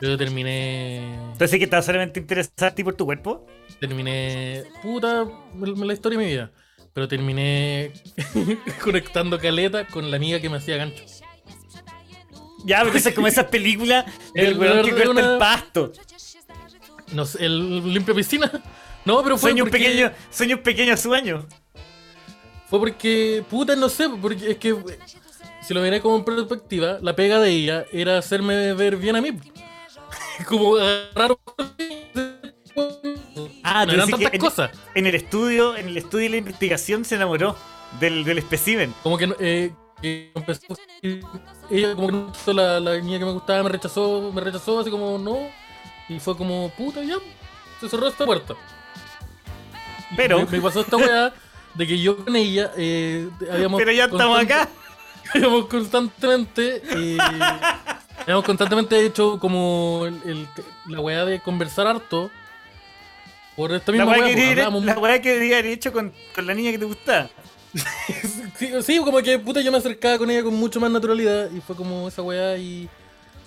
Yo 0.00 0.16
terminé. 0.16 1.04
Entonces, 1.32 1.58
que 1.58 1.64
estaba 1.64 1.82
solamente 1.82 2.20
interesado 2.20 2.68
a 2.68 2.74
ti 2.74 2.82
por 2.82 2.94
tu 2.94 3.04
cuerpo. 3.04 3.46
Terminé. 3.78 4.64
Puta, 4.82 5.26
la 5.54 5.92
historia 5.92 6.18
de 6.18 6.24
mi 6.24 6.30
vida. 6.30 6.50
Pero 6.94 7.06
terminé 7.06 7.92
conectando 8.82 9.38
caleta 9.38 9.86
con 9.86 10.10
la 10.10 10.16
amiga 10.16 10.40
que 10.40 10.48
me 10.48 10.56
hacía 10.56 10.78
gancho. 10.78 11.04
Ya, 12.64 12.82
porque 12.82 12.96
es 12.96 13.12
como 13.14 13.26
esas 13.26 13.44
películas 13.46 14.06
del 14.34 14.46
El- 14.52 14.58
weón 14.58 14.84
que 14.86 14.92
corta 14.92 15.10
una- 15.10 15.32
el 15.34 15.38
pasto. 15.38 15.92
No 17.12 17.26
sé, 17.26 17.44
el 17.44 17.92
limpia 17.92 18.14
piscina. 18.14 18.50
No, 19.04 19.22
pero 19.22 19.36
fue 19.36 19.50
Sueño 19.50 19.64
un 19.64 19.70
porque- 19.70 19.84
pequeño, 19.84 20.12
sueño 20.30 20.56
un 20.56 20.62
pequeño 20.62 20.96
sueño. 20.96 21.46
Fue 22.70 22.78
porque, 22.78 23.44
puta, 23.50 23.74
no 23.76 23.88
sé, 23.88 24.08
porque 24.08 24.52
es 24.52 24.56
que 24.58 24.76
si 25.60 25.74
lo 25.74 25.82
miré 25.82 26.00
como 26.00 26.16
en 26.16 26.24
perspectiva, 26.24 26.98
la 27.02 27.14
pega 27.16 27.40
de 27.40 27.50
ella 27.50 27.84
era 27.92 28.16
hacerme 28.18 28.72
ver 28.74 28.96
bien 28.96 29.16
a 29.16 29.20
mí. 29.20 29.30
Como 30.48 30.76
agarrar. 30.76 31.36
Ah, 33.62 33.84
no 33.86 33.92
eran 33.92 34.08
tantas 34.08 34.32
en- 34.32 34.40
cosas. 34.40 34.70
En 34.94 35.06
el 35.06 35.14
estudio, 35.14 35.76
en 35.76 35.88
el 35.88 35.96
estudio 35.96 36.24
de 36.24 36.30
la 36.30 36.36
investigación 36.38 37.04
se 37.04 37.16
enamoró 37.16 37.56
del, 37.98 38.24
del 38.24 38.38
espécimen. 38.38 38.94
Como 39.02 39.18
que, 39.18 39.34
eh, 39.40 39.72
que 40.00 40.30
empezó. 40.34 40.62
Ella, 41.70 41.94
como 41.94 42.06
que 42.08 42.12
no 42.46 42.52
la, 42.54 42.80
la 42.80 42.96
niña 43.00 43.18
que 43.18 43.24
me 43.24 43.32
gustaba, 43.32 43.62
me 43.62 43.68
rechazó, 43.68 44.30
me 44.32 44.40
rechazó 44.40 44.80
así 44.80 44.90
como 44.90 45.18
no. 45.18 45.48
Y 46.08 46.18
fue 46.20 46.36
como, 46.36 46.70
puta, 46.70 47.02
ya. 47.02 47.16
Se 47.80 47.88
cerró 47.88 48.08
esta 48.08 48.24
puerta. 48.24 48.54
Y 50.12 50.16
Pero- 50.16 50.38
Me, 50.38 50.46
me 50.46 50.60
pasó 50.60 50.80
esta 50.80 50.96
weá 50.96 51.32
de 51.74 51.86
que 51.86 51.98
yo 52.00 52.24
con 52.24 52.34
ella 52.36 52.72
eh, 52.76 53.28
habíamos. 53.52 53.78
Pero 53.78 53.92
ya 53.92 54.04
estamos 54.06 54.38
acá. 54.38 54.68
Habíamos 55.34 55.66
constantemente. 55.66 56.82
eh, 56.90 57.16
habíamos 58.22 58.44
constantemente 58.44 59.04
hecho 59.06 59.38
como 59.38 60.02
el, 60.06 60.14
el- 60.28 60.48
la 60.88 61.00
weá 61.00 61.24
de 61.24 61.38
conversar 61.40 61.86
harto. 61.86 62.30
Por 63.54 63.72
esta 63.72 63.92
La 63.92 63.98
misma 64.04 64.12
weá 64.12 64.20
weá. 64.22 64.28
que, 64.28 64.32
pues, 64.34 64.42
debería- 64.44 64.64
hablábamos- 64.66 64.84
la 64.84 64.98
weá 64.98 65.20
que 65.22 65.34
haber 65.36 65.66
hecho 65.66 65.92
con, 65.92 66.12
con 66.34 66.46
la 66.46 66.54
niña 66.54 66.72
que 66.72 66.78
te 66.78 66.84
gustaba. 66.84 67.28
sí, 68.58 68.72
sí, 68.82 68.98
como 68.98 69.18
que 69.22 69.38
puta 69.38 69.60
yo 69.60 69.70
me 69.70 69.78
acercaba 69.78 70.18
con 70.18 70.28
ella 70.30 70.42
con 70.42 70.54
mucho 70.54 70.80
más 70.80 70.90
naturalidad. 70.90 71.48
Y 71.52 71.60
fue 71.60 71.76
como 71.76 72.08
esa 72.08 72.22
weá 72.22 72.56
y. 72.56 72.88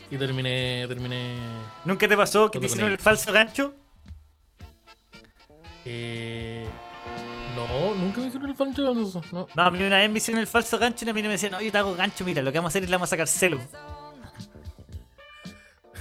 Y 0.09 0.17
terminé. 0.17 0.85
Terminé. 0.87 1.35
¿Nunca 1.83 2.07
te 2.07 2.15
pasó 2.15 2.49
que 2.49 2.59
te 2.61 2.67
hicieron 2.67 2.91
el 2.93 2.97
falso 2.97 3.31
gancho? 3.33 3.73
Eh, 5.85 6.65
no, 7.67 7.95
nunca 7.95 8.21
me 8.21 8.27
hicieron 8.27 8.49
el 8.49 8.55
de 8.95 9.03
eso. 9.03 9.21
No. 9.31 9.47
No, 9.55 9.63
a 9.63 9.71
mí 9.71 9.81
una 9.83 9.97
vez 9.97 10.09
me 10.09 10.17
hicieron 10.17 10.39
el 10.41 10.47
falso 10.47 10.77
gancho 10.77 11.05
y 11.05 11.09
a 11.09 11.13
mí 11.13 11.21
me 11.21 11.29
decían, 11.29 11.51
no, 11.51 11.61
yo 11.61 11.71
te 11.71 11.77
hago 11.77 11.93
gancho, 11.95 12.23
mira, 12.25 12.41
lo 12.41 12.51
que 12.51 12.57
vamos 12.59 12.69
a 12.69 12.71
hacer 12.71 12.83
es 12.83 12.89
le 12.89 12.95
vamos 12.95 13.09
a 13.09 13.11
sacar 13.11 13.27
celo. 13.27 13.59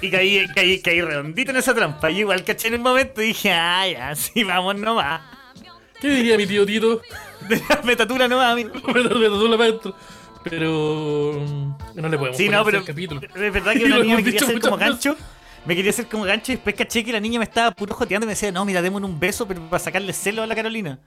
Y 0.00 0.10
caí, 0.10 0.46
caí, 0.54 0.80
caí 0.80 1.00
redondito 1.00 1.52
en 1.52 1.58
esa 1.58 1.74
trampa. 1.74 2.10
Y 2.10 2.18
igual 2.20 2.42
caché 2.44 2.68
en 2.68 2.74
el 2.74 2.80
momento 2.80 3.22
y 3.22 3.26
dije, 3.28 3.52
ah, 3.52 3.86
ya, 3.88 4.14
sí, 4.16 4.42
vamos 4.44 4.74
nomás. 4.76 5.20
¿Qué 6.00 6.08
diría 6.08 6.36
mi 6.36 6.46
tío 6.46 6.66
Tito? 6.66 7.00
De 7.48 7.62
la 7.68 7.80
metatura 7.84 8.26
nomás, 8.26 8.52
amigo. 8.52 8.70
Pero. 10.44 11.34
mm, 11.40 11.74
No 11.94 12.08
le 12.08 12.18
podemos 12.18 12.36
Sí, 12.36 12.46
poner 12.46 12.58
no, 12.58 12.64
pero 12.64 12.78
el 12.78 12.84
capítulo. 12.84 13.20
es 13.20 13.52
verdad 13.52 13.72
que 13.74 13.84
una 13.84 13.98
niña 14.00 14.16
me 14.16 14.24
quería 14.24 14.40
hacer 14.40 14.60
como 14.60 14.76
gancho. 14.76 15.16
Me 15.64 15.76
quería 15.76 15.90
hacer 15.92 16.06
como 16.08 16.24
gancho 16.24 16.50
y 16.50 16.56
después 16.56 16.74
caché 16.74 17.04
que 17.04 17.12
la 17.12 17.20
niña 17.20 17.38
me 17.38 17.44
estaba 17.44 17.70
puro 17.70 17.94
joteando 17.94 18.24
y 18.24 18.26
me 18.26 18.32
decía, 18.32 18.50
no, 18.50 18.64
mira, 18.64 18.82
démosle 18.82 19.06
un 19.06 19.20
beso 19.20 19.46
pero 19.46 19.60
para 19.70 19.78
sacarle 19.78 20.12
celo 20.12 20.42
a 20.42 20.46
la 20.48 20.56
Carolina. 20.56 20.98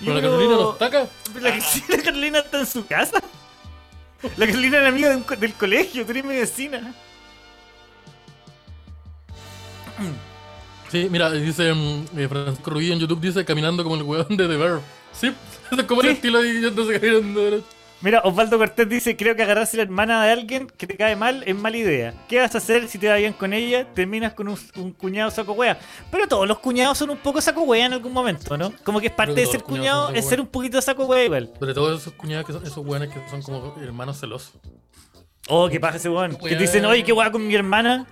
Pero 0.00 0.14
la 0.14 0.20
Carolina 0.22 0.54
nos 0.54 0.78
taca. 0.78 1.06
La, 1.40 1.58
Carolina 2.02 2.38
está 2.40 2.60
en 2.60 2.66
su 2.66 2.86
casa. 2.86 3.20
La 4.36 4.46
Carolina 4.46 4.78
era 4.78 4.88
amiga 4.88 5.10
de 5.10 5.16
un 5.16 5.22
co- 5.22 5.36
del 5.36 5.54
colegio, 5.54 6.04
tú 6.04 6.10
eres 6.12 6.24
mi 6.24 6.34
vecina. 6.36 6.94
Sí, 10.90 11.08
mira, 11.10 11.30
dice 11.30 11.72
mm, 11.72 12.18
eh, 12.18 12.28
Francisco 12.28 12.70
Rubio 12.70 12.92
en 12.92 12.98
YouTube, 12.98 13.20
dice 13.20 13.44
caminando 13.44 13.82
como 13.84 13.94
el 13.96 14.02
weón 14.02 14.36
de 14.36 14.48
The 14.48 14.56
Bear. 14.56 14.80
Sí, 15.12 15.32
es 15.78 15.84
como 15.84 16.02
el 16.02 16.08
estilo 16.08 16.40
de 16.42 16.60
yéndose 16.60 16.98
caminando 17.00 17.40
derecho. 17.44 17.66
Mira, 18.02 18.20
Osvaldo 18.24 18.56
Cortés 18.56 18.88
dice, 18.88 19.14
creo 19.14 19.36
que 19.36 19.42
agarrarse 19.42 19.76
la 19.76 19.82
hermana 19.82 20.24
de 20.24 20.32
alguien 20.32 20.66
que 20.78 20.86
te 20.86 20.96
cae 20.96 21.16
mal 21.16 21.42
es 21.46 21.54
mala 21.54 21.76
idea. 21.76 22.14
¿Qué 22.28 22.38
vas 22.40 22.54
a 22.54 22.58
hacer 22.58 22.88
si 22.88 22.96
te 22.98 23.08
va 23.08 23.16
bien 23.16 23.34
con 23.34 23.52
ella? 23.52 23.86
Terminas 23.92 24.32
con 24.32 24.48
un, 24.48 24.58
un 24.76 24.92
cuñado 24.92 25.30
saco 25.30 25.52
wea. 25.52 25.78
Pero 26.10 26.26
todos 26.26 26.48
los 26.48 26.58
cuñados 26.60 26.96
son 26.96 27.10
un 27.10 27.18
poco 27.18 27.42
saco 27.42 27.60
wea 27.62 27.84
en 27.84 27.92
algún 27.92 28.12
momento, 28.12 28.56
¿no? 28.56 28.72
Como 28.84 29.00
que 29.00 29.08
es 29.08 29.12
parte 29.12 29.34
de 29.34 29.44
ser 29.46 29.60
todos 29.60 29.64
cuñado, 29.64 30.10
es 30.10 30.26
ser 30.26 30.40
un 30.40 30.46
poquito 30.46 30.80
saco 30.80 31.04
wea 31.04 31.24
igual. 31.24 31.50
Sobre 31.58 31.74
todo 31.74 31.94
esos 31.94 32.14
cuñados 32.14 32.46
que 32.46 32.52
son, 32.54 32.62
esos 32.66 32.78
weones 32.78 33.10
que 33.10 33.20
son 33.28 33.42
como 33.42 33.74
hermanos 33.82 34.18
celosos. 34.18 34.54
Oh, 35.48 35.68
qué 35.68 35.78
pasa 35.78 35.98
ese 35.98 36.08
weón. 36.08 36.36
Que 36.36 36.50
te 36.50 36.56
dicen, 36.56 36.86
oye, 36.86 37.04
qué 37.04 37.12
wea 37.12 37.30
con 37.30 37.46
mi 37.46 37.54
hermana. 37.54 38.06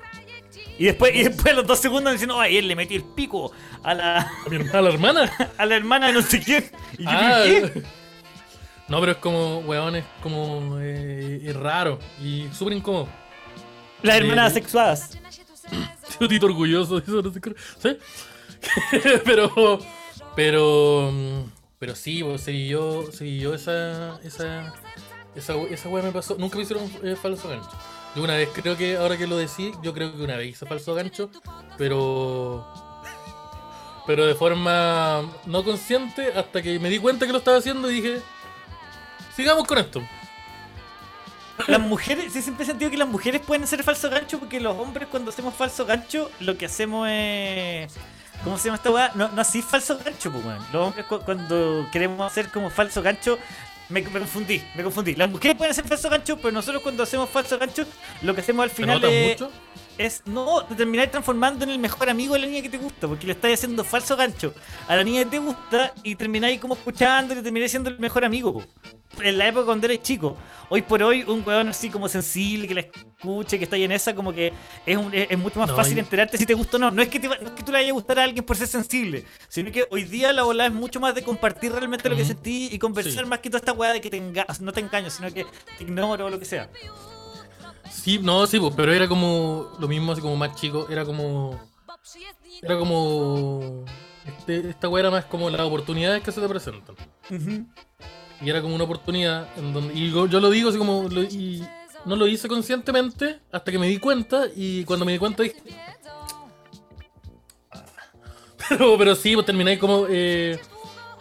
Y 0.79 0.85
después, 0.85 1.15
y 1.15 1.25
después 1.25 1.55
a 1.55 1.57
los 1.57 1.67
dos 1.67 1.79
segundos 1.79 2.13
dicen, 2.13 2.31
ay, 2.35 2.59
él 2.59 2.69
le 2.69 2.77
metió 2.77 2.97
el 2.97 3.05
pico 3.05 3.53
a 3.83 3.95
la, 3.95 4.19
A 4.21 4.49
mi 4.51 4.57
hermana, 4.57 4.79
a 4.79 4.83
la 4.83 4.89
hermana. 4.91 5.33
a 5.59 5.67
la 5.67 5.77
hermana 5.77 6.07
de 6.09 6.13
no 6.13 6.23
sé 6.23 6.41
quién. 6.41 6.71
Y 6.99 7.05
yo, 7.05 7.11
Ah, 7.11 7.43
¿qué? 7.45 7.83
No, 8.89 9.01
pero 9.01 9.13
es 9.13 9.19
como, 9.19 9.59
weón, 9.61 9.97
es 9.97 10.05
como. 10.23 10.79
eh, 10.81 11.41
es 11.45 11.57
raro 11.57 11.99
y 12.23 12.49
súper 12.53 12.75
incómodo. 12.75 13.09
Las 14.03 14.17
Sí, 14.17 14.23
hermanas 14.23 14.53
sí. 14.53 14.59
asexuadas. 14.59 15.11
Tío 16.19 16.29
Tito 16.29 16.47
orgulloso, 16.47 17.01
dice, 17.01 17.13
no 17.13 17.33
sé 17.33 17.41
¿sí? 17.81 17.99
pero, 19.25 19.79
pero, 20.35 21.13
pero 21.79 21.95
sí, 21.95 22.23
vivió, 22.53 23.11
se 23.13 23.25
vivió 23.25 23.55
esa, 23.55 24.19
esa, 24.23 24.73
esa, 25.35 25.55
esa 25.71 25.89
wea 25.89 26.03
me 26.03 26.13
pasó. 26.13 26.37
Nunca 26.39 26.57
me 26.57 26.63
hicieron 26.63 26.91
eh, 27.03 27.17
falso 27.21 27.49
gancho. 27.49 27.71
Yo 28.17 28.23
una 28.25 28.37
vez 28.37 28.49
creo 28.53 28.77
que, 28.77 28.97
ahora 28.97 29.17
que 29.17 29.27
lo 29.27 29.37
decís, 29.37 29.75
yo 29.83 29.93
creo 29.93 30.17
que 30.17 30.23
una 30.23 30.37
vez 30.37 30.49
hice 30.51 30.67
falso 30.67 30.95
gancho, 30.95 31.31
pero, 31.77 32.67
pero 34.07 34.27
de 34.27 34.35
forma 34.35 35.23
no 35.47 35.63
consciente 35.63 36.33
hasta 36.35 36.63
que 36.63 36.79
me 36.79 36.89
di 36.89 36.99
cuenta 36.99 37.27
que 37.27 37.33
lo 37.33 37.39
estaba 37.39 37.59
haciendo 37.59 37.91
y 37.91 38.01
dije, 38.01 38.21
sigamos 39.39 39.67
con 39.69 39.79
esto. 39.79 40.03
Las 41.69 41.81
mujeres, 41.81 42.33
sí, 42.33 42.43
siempre 42.43 42.65
he 42.65 42.67
sentido 42.67 42.91
que 42.91 42.97
las 42.97 43.09
mujeres 43.09 43.41
pueden 43.41 43.63
hacer 43.63 43.83
falso 43.85 44.11
gancho 44.11 44.39
porque 44.41 44.59
los 44.61 44.77
hombres 44.77 45.07
cuando 45.09 45.31
hacemos 45.31 45.55
falso 45.55 45.87
gancho 45.87 46.29
lo 46.41 46.57
que 46.59 46.67
hacemos 46.67 47.09
es... 47.11 47.95
¿Cómo 48.43 48.59
se 48.59 48.65
llama 48.67 48.77
esta 48.77 48.91
weá? 48.91 49.13
No, 49.15 49.29
no 49.29 49.41
así 49.41 49.63
falso 49.63 49.97
gancho, 50.05 50.31
pues, 50.33 50.45
weón. 50.45 50.59
Los 50.73 50.87
hombres 50.89 51.07
cu- 51.07 51.21
cuando 51.25 51.89
queremos 51.93 52.25
hacer 52.31 52.51
como 52.51 52.69
falso 52.69 53.01
gancho... 53.01 53.39
Me, 53.89 54.03
me 54.03 54.19
confundí, 54.21 54.63
me 54.75 54.83
confundí. 54.83 55.15
Las 55.15 55.31
mujeres 55.31 55.57
pueden 55.57 55.71
hacer 55.71 55.87
falso 55.87 56.11
gancho, 56.11 56.37
pero 56.37 56.53
nosotros 56.53 56.83
cuando 56.83 57.05
hacemos 57.05 57.31
falso 57.31 57.59
gancho, 57.59 57.87
lo 58.21 58.35
que 58.35 58.43
hacemos 58.43 58.65
al 58.65 58.69
¿Te 58.71 58.77
final 58.77 59.03
es, 59.05 59.41
mucho? 59.41 59.51
es 59.97 60.23
no 60.27 60.63
te 60.67 60.75
terminar 60.75 61.09
transformando 61.11 61.65
en 61.65 61.71
el 61.71 61.79
mejor 61.79 62.11
amigo 62.11 62.35
de 62.35 62.41
la 62.41 62.47
niña 62.49 62.61
que 62.61 62.69
te 62.69 62.77
gusta, 62.77 63.09
porque 63.09 63.27
le 63.27 63.33
estás 63.33 63.51
haciendo 63.51 63.85
falso 63.85 64.15
gancho 64.15 64.53
a 64.89 64.95
la 64.95 65.03
niña 65.05 65.25
que 65.25 65.31
te 65.31 65.39
gusta 65.39 65.95
y 66.03 66.15
termináis 66.17 66.61
como 66.61 66.75
escuchando 66.75 67.33
y 67.33 67.39
te 67.39 67.43
termináis 67.43 67.71
siendo 67.71 67.89
el 67.89 67.99
mejor 67.99 68.27
amigo. 68.27 68.53
po. 68.53 68.63
En 69.23 69.39
la 69.39 69.49
época 69.49 69.67
cuando 69.67 69.87
eres 69.87 70.03
chico, 70.03 70.37
hoy 70.69 70.83
por 70.83 71.03
hoy, 71.03 71.23
un 71.25 71.43
weón 71.47 71.69
así 71.69 71.91
como 71.91 72.09
sensible, 72.09 72.69
que 72.69 72.75
la 72.75 72.81
escuche, 72.81 73.59
que 73.59 73.65
está 73.65 73.77
ahí 73.77 73.85
en 73.85 73.93
esa, 73.93 74.15
como 74.15 74.33
que 74.33 74.53
es, 74.87 74.97
un- 74.97 75.13
es, 75.15 75.27
es 75.31 75.39
mucho 75.39 75.59
más 75.59 75.69
No, 75.69 75.77
fácil 75.77 75.97
y- 75.97 76.01
enterarte 76.01 76.39
si 76.39 76.47
te 76.47 76.55
gusta 76.55 76.77
o 76.77 76.81
no. 76.81 76.91
No 76.91 77.03
es, 77.03 77.09
que 77.09 77.19
te, 77.21 77.29
no 77.29 77.35
es 77.35 77.41
que 77.51 77.63
tú 77.63 77.73
le 77.73 77.79
vayas 77.79 77.91
a 77.91 77.95
gustar 77.95 78.19
a 78.19 78.25
alguien 78.25 78.45
por 78.45 78.57
ser 78.57 78.69
sensible, 78.69 79.25
sino 79.49 79.71
que 79.73 79.87
hoy 79.91 80.05
día 80.05 80.33
la 80.33 80.43
bola 80.45 80.67
es 80.67 80.73
mucho 80.73 81.01
más 81.01 81.15
de 81.15 81.23
compartir 81.23 81.73
realmente 81.73 82.09
lo 82.09 82.17
que 82.17 82.25
sentí 82.25 82.69
y 82.73 82.79
conversar 82.79 83.25
Sí. 83.25 83.29
más 83.29 83.39
que 83.41 83.51
toda 83.51 83.59
esta 83.59 83.73
weá 83.73 83.93
de 83.93 84.01
que 84.01 84.11
te 84.11 84.21
enga- 84.23 84.47
no 84.61 84.73
te 84.73 84.81
engaño, 84.81 85.11
sino 85.11 85.33
que 85.33 85.45
te 85.77 85.85
ignoro 85.85 86.27
o 86.27 86.31
lo 86.31 86.39
que 86.39 86.45
sea. 86.45 86.71
Sí, 87.91 88.19
no, 88.23 88.47
sí, 88.47 88.61
pero 88.77 88.93
era 88.93 89.09
como 89.09 89.73
lo 89.79 89.89
mismo, 89.89 90.13
así 90.13 90.21
como 90.21 90.37
más 90.37 90.55
chico, 90.55 90.87
era 90.91 91.05
como. 91.05 91.59
Era 92.63 92.79
como. 92.79 93.85
Este, 94.27 94.69
esta 94.71 94.89
weá 94.89 95.01
era 95.01 95.11
más 95.11 95.25
como 95.25 95.49
las 95.49 95.61
oportunidades 95.63 96.23
que 96.23 96.31
se 96.33 96.41
te 96.41 96.49
presentan. 96.49 96.95
Y 98.41 98.51
era 98.51 98.63
como 98.63 98.75
una 98.75 98.85
oportunidad 98.85 99.49
en 99.57 99.73
donde. 99.73 99.95
Y 99.95 100.11
yo, 100.13 100.27
yo 100.27 100.41
lo 100.41 100.51
digo 100.51 100.69
así 100.71 100.79
como. 100.79 101.09
lo- 101.09 101.23
y 101.23 101.67
no 102.05 102.15
lo 102.17 102.27
hice 102.27 102.49
conscientemente 102.49 103.41
hasta 103.51 103.73
que 103.73 103.79
me 103.79 103.89
di 103.89 103.99
cuenta. 103.99 104.45
Y 104.55 104.85
cuando 104.85 105.05
me 105.05 105.13
di 105.13 105.19
cuenta 105.19 105.43
dije. 105.43 105.57
Pero, 108.69 108.99
pero 108.99 109.15
sí, 109.15 109.35
pues 109.35 109.47
terminé 109.47 109.79
como. 109.79 110.07
eh, 110.09 110.59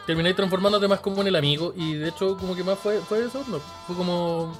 termináis 0.06 0.36
transformándote 0.36 0.88
más 0.88 1.00
como 1.00 1.22
en 1.22 1.28
el 1.28 1.36
amigo. 1.36 1.74
Y 1.76 1.94
de 1.94 2.10
hecho, 2.10 2.38
como 2.38 2.56
que 2.56 2.64
más 2.64 2.78
fue, 2.78 3.00
fue 3.00 3.26
eso, 3.26 3.44
no. 3.48 3.60
Fue 3.88 3.96
como. 3.96 4.56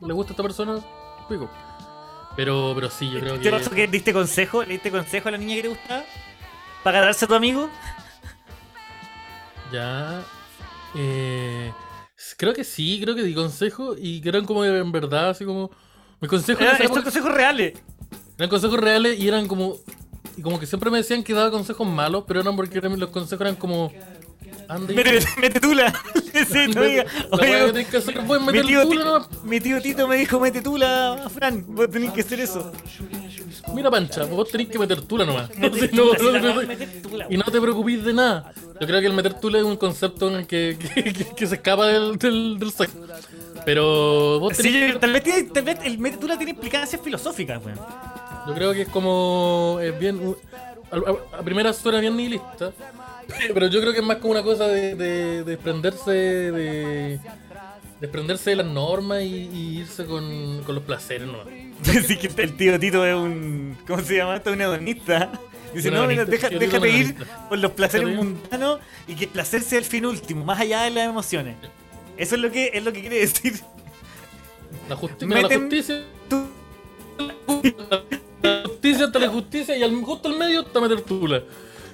¿Le 0.00 0.12
gusta 0.12 0.30
a 0.30 0.34
esta 0.34 0.42
persona? 0.42 0.80
Pico. 1.28 1.48
Pero, 2.36 2.72
pero 2.74 2.90
sí, 2.90 3.10
yo 3.10 3.20
creo 3.20 3.34
¿Qué 3.34 3.40
que. 3.42 3.50
pasó? 3.50 3.70
¿Que 3.70 3.86
diste 3.86 4.12
consejo? 4.12 4.62
¿Le 4.64 4.72
diste 4.74 4.90
consejo 4.90 5.28
a 5.28 5.32
la 5.32 5.38
niña 5.38 5.56
que 5.56 5.62
te 5.62 5.68
gustaba? 5.68 6.04
¿Para 6.82 7.00
ganarse 7.00 7.26
a 7.26 7.28
tu 7.28 7.34
amigo? 7.34 7.68
Ya. 9.70 10.22
Eh, 10.94 11.72
creo 12.36 12.52
que 12.52 12.64
sí, 12.64 13.00
creo 13.02 13.14
que 13.14 13.22
di 13.22 13.34
consejo. 13.34 13.94
Y 13.98 14.20
que 14.20 14.28
eran 14.28 14.44
como 14.44 14.64
en 14.64 14.92
verdad, 14.92 15.30
así 15.30 15.44
como. 15.44 15.70
Mis 16.20 16.30
consejos 16.30 16.62
Era- 16.62 16.76
Estos 16.76 17.02
consejos 17.02 17.32
reales. 17.32 17.72
eran 18.38 18.48
consejos 18.50 18.78
reales 18.78 19.18
y 19.18 19.28
eran 19.28 19.48
como. 19.48 19.76
Y 20.36 20.42
como 20.42 20.58
que 20.58 20.66
siempre 20.66 20.90
me 20.90 20.98
decían 20.98 21.22
que 21.22 21.34
daba 21.34 21.50
consejos 21.50 21.86
malos, 21.86 22.24
pero 22.26 22.40
eran 22.40 22.56
porque 22.56 22.80
los 22.80 23.10
consejos 23.10 23.40
eran 23.42 23.56
como. 23.56 23.92
Mete, 24.88 25.20
mete 25.40 25.60
tula. 25.60 25.92
Sí, 26.32 26.66
no 26.74 26.82
diga, 26.82 27.04
que 27.04 27.84
que 27.84 27.96
hacer 27.98 28.22
mi, 28.22 28.62
tío, 28.62 28.88
tula 28.88 29.28
mi 29.44 29.60
tío 29.60 29.82
Tito 29.82 30.08
me 30.08 30.16
dijo, 30.16 30.40
mete 30.40 30.62
tula, 30.62 31.28
Fran. 31.32 31.62
Vos 31.68 31.90
tenés 31.90 32.10
que 32.12 32.22
hacer 32.22 32.40
eso. 32.40 32.72
Mira, 33.74 33.90
pancha, 33.90 34.24
vos 34.24 34.48
tenés 34.50 34.68
que 34.68 34.78
meter 34.78 35.00
tula 35.02 35.24
nomás. 35.24 35.50
Meter 35.56 35.92
no, 35.94 36.10
tula, 36.18 36.38
no, 36.40 36.62
meter 36.62 37.02
tula, 37.02 37.26
y 37.30 37.36
no 37.36 37.44
te 37.44 37.60
preocupes 37.60 38.04
de 38.04 38.12
nada. 38.12 38.52
Yo 38.80 38.86
creo 38.86 39.00
que 39.00 39.06
el 39.06 39.12
meter 39.12 39.34
tula 39.34 39.58
es 39.58 39.64
un 39.64 39.76
concepto 39.76 40.28
en 40.28 40.34
el 40.36 40.46
que, 40.46 40.76
que, 40.94 41.12
que- 41.12 41.34
que 41.34 41.46
se 41.46 41.56
escapa 41.56 41.86
del, 41.86 42.16
del, 42.18 42.58
del 42.58 42.72
sexo. 42.72 42.98
Pero 43.64 44.40
vos 44.40 44.56
tenés 44.56 44.92
Sí, 44.92 44.98
tal 44.98 45.12
vez, 45.12 45.22
tiene- 45.22 45.42
tal 45.50 45.64
vez 45.64 45.78
el 45.84 45.98
mete 45.98 46.16
tula 46.16 46.36
tiene 46.36 46.50
implicancias 46.52 47.00
filosóficas, 47.00 47.64
weón. 47.64 47.78
Yo 48.48 48.54
creo 48.54 48.72
que 48.72 48.82
es 48.82 48.88
como. 48.88 49.78
Es 49.80 49.96
bien. 49.98 50.34
A 50.90 51.42
primera 51.42 51.72
suena 51.72 52.00
bien 52.00 52.16
nihilista. 52.16 52.72
Pero 53.54 53.68
yo 53.68 53.80
creo 53.80 53.92
que 53.92 54.00
es 54.00 54.04
más 54.04 54.16
como 54.18 54.32
una 54.32 54.42
cosa 54.42 54.66
de, 54.66 54.94
de- 54.96 55.04
de 55.04 55.44
desprenderse 55.44 56.10
de. 56.10 57.20
Desprenderse 58.02 58.50
de 58.50 58.56
las 58.56 58.66
normas 58.66 59.22
y, 59.22 59.48
y 59.52 59.78
irse 59.78 60.04
con, 60.04 60.62
con 60.66 60.74
los 60.74 60.84
placeres 60.84 61.26
nomás. 61.26 61.46
Decir 61.82 62.18
que 62.18 62.42
el 62.42 62.54
tío 62.56 62.78
Tito 62.78 63.06
es 63.06 63.14
un. 63.14 63.78
¿Cómo 63.86 64.02
se 64.02 64.16
llama 64.18 64.36
esto? 64.36 64.52
Un 64.52 64.60
hedonista. 64.60 65.32
Dice, 65.74 65.90
no, 65.90 66.06
mira, 66.06 66.26
deja- 66.26 66.50
déjate 66.50 66.90
ir 66.90 67.16
por 67.48 67.58
los 67.58 67.70
placeres 67.72 68.14
mundanos 68.14 68.80
y 69.08 69.14
que 69.14 69.24
el 69.24 69.30
placer 69.30 69.62
sea 69.62 69.78
el 69.78 69.86
fin 69.86 70.04
último, 70.04 70.44
más 70.44 70.60
allá 70.60 70.82
de 70.82 70.90
las 70.90 71.08
emociones. 71.08 71.56
Eso 72.18 72.34
es 72.34 72.40
lo 72.42 72.50
que, 72.52 72.70
es 72.74 72.84
lo 72.84 72.92
que 72.92 73.00
quiere 73.00 73.20
decir. 73.20 73.54
La, 74.88 74.96
justi- 74.96 75.24
mira, 75.26 75.40
la 75.42 75.48
justicia. 75.58 76.02
Tú, 76.28 76.44
La 78.42 78.62
justicia 78.66 79.04
ante 79.06 79.18
la 79.18 79.28
justicia 79.28 79.76
y 79.76 79.82
al, 79.82 79.94
justo 80.02 80.28
al 80.28 80.38
medio 80.38 80.60
está 80.60 80.80
meter 80.80 81.00
tula. 81.02 81.42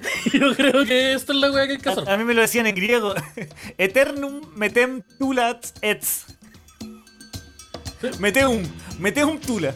Yo 0.33 0.55
creo 0.55 0.85
que 0.85 1.13
esta 1.13 1.33
es 1.33 1.39
la 1.39 1.51
wea 1.51 1.65
que 1.67 1.73
hay 1.73 1.77
que 1.79 1.89
hacer. 1.89 2.07
a, 2.09 2.13
a 2.13 2.17
mí 2.17 2.23
me 2.23 2.33
lo 2.33 2.41
decían 2.41 2.67
en 2.67 2.75
griego. 2.75 3.13
Eternum 3.77 4.41
metem 4.55 5.01
tulats 5.17 5.73
ets. 5.81 6.25
Meteum, 8.19 8.63
meteum 8.99 9.39
tula. 9.39 9.75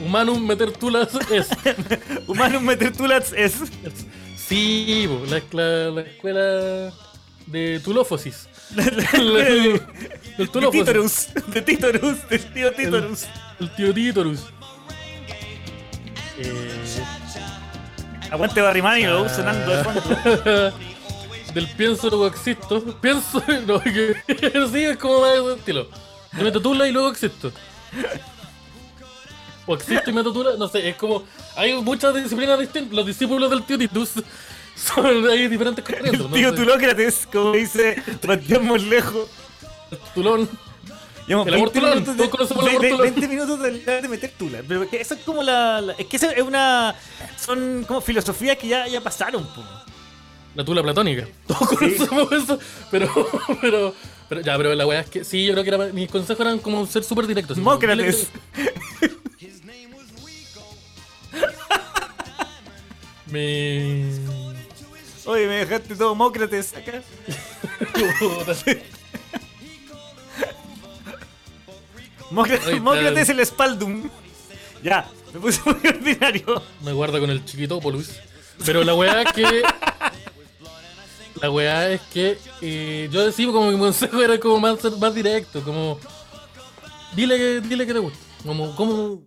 Humanum 0.00 0.46
meter 0.46 0.70
tulas 0.70 1.08
es. 1.30 1.48
Humanum 2.28 2.62
meter 2.62 2.92
tulats 2.96 3.32
es. 3.32 3.54
Sí, 4.36 5.08
la, 5.28 5.42
la, 5.52 5.90
la 5.90 6.00
escuela 6.02 6.92
de 7.46 7.80
Tulófosis. 7.80 8.48
El, 8.76 8.96
De 9.34 9.80
el 10.38 10.50
Tulófosis. 10.50 10.84
Titorus, 10.84 11.28
de 11.48 11.62
Titorus, 11.62 12.28
del 12.28 12.52
tío 12.52 12.72
Titorus. 12.72 13.26
El 13.58 13.74
tío 13.74 13.94
Títorus. 13.94 14.40
Eh, 16.38 16.84
Aguante 18.30 18.60
Barrimani, 18.60 19.04
lo 19.04 19.24
Ah. 19.24 19.28
sonando 19.28 19.70
de 19.76 19.84
fondo. 19.84 20.02
del 21.54 21.66
pienso 21.76 22.08
luego 22.10 22.26
existo. 22.26 22.82
Pienso. 23.00 23.42
No, 23.66 23.80
que, 23.80 24.14
sí, 24.72 24.84
es 24.84 24.96
como 24.98 25.20
más 25.20 25.32
de 25.32 25.38
ese 25.40 25.52
estilo. 25.58 25.88
Yo 26.36 26.44
meto 26.44 26.60
tula 26.60 26.86
y 26.86 26.92
luego 26.92 27.08
existo. 27.08 27.50
O 29.66 29.74
existo 29.74 30.10
y 30.10 30.12
meto 30.12 30.32
tula. 30.32 30.52
No 30.58 30.68
sé, 30.68 30.88
es 30.88 30.96
como. 30.96 31.24
Hay 31.56 31.74
muchas 31.82 32.14
disciplinas 32.14 32.58
distintas. 32.58 32.92
Los 32.94 33.06
discípulos 33.06 33.50
del 33.50 33.62
tío 33.64 33.78
Titus 33.78 34.10
son. 34.76 35.28
Hay 35.28 35.48
diferentes 35.48 35.84
corrientes. 35.84 36.14
El 36.14 36.18
¿no? 36.30 36.34
tío 36.34 36.50
sé, 36.50 36.56
Tulócrates, 36.56 37.28
como 37.32 37.52
dice 37.52 38.02
Matías 38.26 38.82
lejos. 38.82 39.28
Tulón. 40.14 40.48
Llevamos 41.28 41.46
El 41.48 41.54
amor 41.54 41.72
20 41.72 41.80
tulón, 41.80 41.94
minutos, 41.98 42.16
de, 42.16 42.22
de- 42.70 42.88
tulón. 42.90 43.00
20 43.02 43.28
minutos 43.28 43.60
de, 43.62 44.00
de 44.02 44.08
meter 44.08 44.30
tula. 44.38 44.62
Pero 44.66 44.82
eso 44.90 45.14
es 45.14 45.20
como 45.20 45.42
la, 45.42 45.80
la- 45.82 45.92
Es 45.92 46.06
que 46.06 46.16
eso 46.16 46.30
es 46.30 46.42
una. 46.42 46.94
Son 47.38 47.84
como 47.86 48.00
filosofías 48.00 48.56
que 48.56 48.66
ya, 48.68 48.86
ya 48.88 49.00
pasaron, 49.00 49.44
po. 49.54 49.62
La 50.54 50.64
tula 50.64 50.82
platónica. 50.82 51.28
Todos 51.46 51.68
conocemos 51.68 52.32
eso. 52.32 52.58
Pero, 52.90 53.08
pero, 53.60 53.94
pero, 54.28 54.40
ya, 54.40 54.56
pero 54.56 54.74
la 54.74 54.86
weá 54.86 55.00
es 55.00 55.10
que 55.10 55.22
sí, 55.24 55.44
yo 55.44 55.52
creo 55.52 55.62
que 55.64 55.70
era, 55.70 55.78
mis 55.92 56.10
consejos 56.10 56.40
eran 56.40 56.58
como 56.58 56.86
ser 56.86 57.04
súper 57.04 57.26
directos. 57.26 57.58
Mócrates. 57.58 58.28
te- 58.56 59.08
Me. 63.30 64.08
Oye, 65.26 65.46
me 65.46 65.56
dejaste 65.56 65.94
todo 65.94 66.14
Mócrates 66.14 66.74
acá. 66.74 67.02
Mócrates, 72.30 73.28
el 73.28 73.44
Spaldum. 73.46 74.08
Ya, 74.82 75.08
me 75.32 75.40
puse 75.40 75.60
muy 75.64 75.80
ordinario. 75.88 76.62
Me 76.82 76.92
guarda 76.92 77.18
con 77.20 77.30
el 77.30 77.44
chiquitópolis. 77.44 78.20
Pero 78.64 78.84
la 78.84 78.94
weá 78.94 79.22
es 79.22 79.32
que. 79.32 79.62
La 81.40 81.50
weá 81.50 81.90
es 81.90 82.00
que 82.12 82.36
eh, 82.60 83.08
yo 83.12 83.24
decía 83.24 83.46
como 83.46 83.70
mi 83.70 83.78
consejo 83.78 84.20
era 84.20 84.38
como 84.40 84.58
más, 84.58 85.14
directo, 85.14 85.62
como 85.62 85.98
dile 87.14 87.36
que, 87.36 87.60
dile 87.60 87.86
que 87.86 87.92
te 87.92 87.98
gusta, 88.00 88.18
como 88.44 88.74
cómo, 88.74 89.22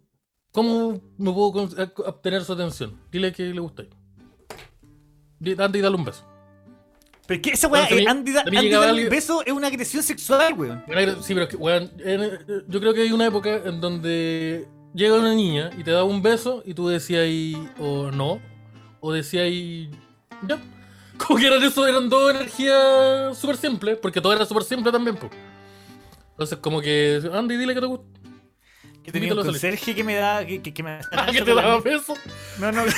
cómo 0.52 1.02
me 1.18 1.32
puedo 1.32 1.70
obtener 2.06 2.44
su 2.44 2.52
atención, 2.52 3.00
dile 3.12 3.32
que 3.32 3.44
le 3.44 3.62
gusta. 3.62 3.84
Anda 5.58 5.78
y 5.78 5.82
dale 5.82 5.96
un 5.96 6.04
beso. 6.04 6.31
Pero 7.32 7.36
es 7.36 7.42
que 7.44 7.50
esa 7.52 7.68
weá, 7.70 7.88
Bueno, 7.90 7.98
eh, 7.98 8.06
Andy, 8.10 8.32
da- 8.34 8.42
Andy 8.42 8.70
darle 8.70 9.04
un 9.06 9.10
beso 9.10 9.42
es 9.46 9.54
una 9.54 9.68
agresión 9.68 10.04
sexual, 10.04 10.54
weón. 10.54 10.84
Sí, 11.24 11.34
pero 11.34 11.44
es 11.44 11.50
que, 11.50 11.56
weón, 11.56 11.90
en- 12.04 12.66
yo 12.68 12.80
creo 12.82 12.94
que 12.94 13.04
hay 13.04 13.12
una 13.14 13.26
época 13.28 13.62
en 13.64 13.80
donde 13.80 14.68
llega 14.94 15.16
una 15.18 15.34
niña 15.34 15.70
y 15.78 15.84
te 15.86 15.92
da 15.92 16.04
un 16.04 16.22
beso 16.22 16.62
y 16.66 16.74
tú 16.74 16.90
decías 16.90 17.26
o 17.80 18.12
no, 18.12 18.42
o 19.00 19.14
decías 19.14 19.48
ya. 20.46 20.62
Como 21.18 21.40
que 21.40 21.48
eran 21.48 21.64
eso, 21.64 21.88
eran 21.88 22.10
dos 22.10 22.32
energías 22.36 23.38
súper 23.38 23.56
simples, 23.56 23.98
porque 24.02 24.20
todo 24.20 24.34
era 24.34 24.44
súper 24.46 24.64
simple 24.64 24.92
también, 24.92 25.16
pues. 25.16 25.32
Entonces, 26.32 26.58
como 26.60 26.82
que, 26.82 27.22
Andy, 27.32 27.56
dile 27.56 27.74
que 27.76 27.80
te 27.80 27.86
gusta. 27.86 28.06
Que 29.04 29.12
tenía 29.12 29.34
un 29.34 29.44
conserje 29.44 29.96
que 29.96 30.04
me 30.04 30.16
da. 30.16 30.46
Que, 30.46 30.62
que, 30.62 30.74
que 30.74 30.84
me 30.84 31.00
Ah, 31.12 31.28
que 31.32 31.42
te 31.42 31.54
daba 31.54 31.80
beso. 31.80 32.14
No, 32.60 32.72
no. 32.72 32.86
no 32.86 32.92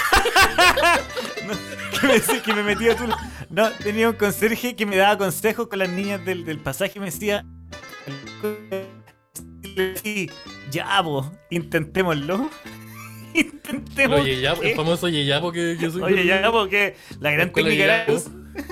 que, 2.02 2.08
me, 2.08 2.42
que 2.42 2.54
me 2.54 2.64
metía 2.64 2.96
tú. 2.96 3.06
No, 3.50 3.70
tenía 3.72 4.10
un 4.10 4.16
conserje 4.16 4.76
que 4.76 4.86
me 4.86 4.98
daba 4.98 5.18
consejos 5.18 5.68
con 5.68 5.80
las 5.80 5.90
niñas 5.90 6.24
del, 6.26 6.44
del 6.44 6.60
pasaje 6.60 6.94
y 6.96 7.00
me 7.00 7.06
decía. 7.06 7.46
Sí, 10.04 10.30
ya, 10.72 11.02
vos, 11.02 11.32
intentémoslo. 11.50 12.50
Intentémoslo. 13.34 14.22
oye, 14.24 14.42
ya, 14.42 14.54
el 14.54 14.76
famoso 14.76 15.10
Yeyapo 15.10 15.52
que, 15.52 15.76
que 15.80 15.90
soy. 15.90 16.04
Oye, 16.04 16.26
ya, 16.26 16.52
porque 16.52 16.96
la 17.20 17.32
gran 17.32 17.52
técnica 17.52 17.84
era 17.84 18.06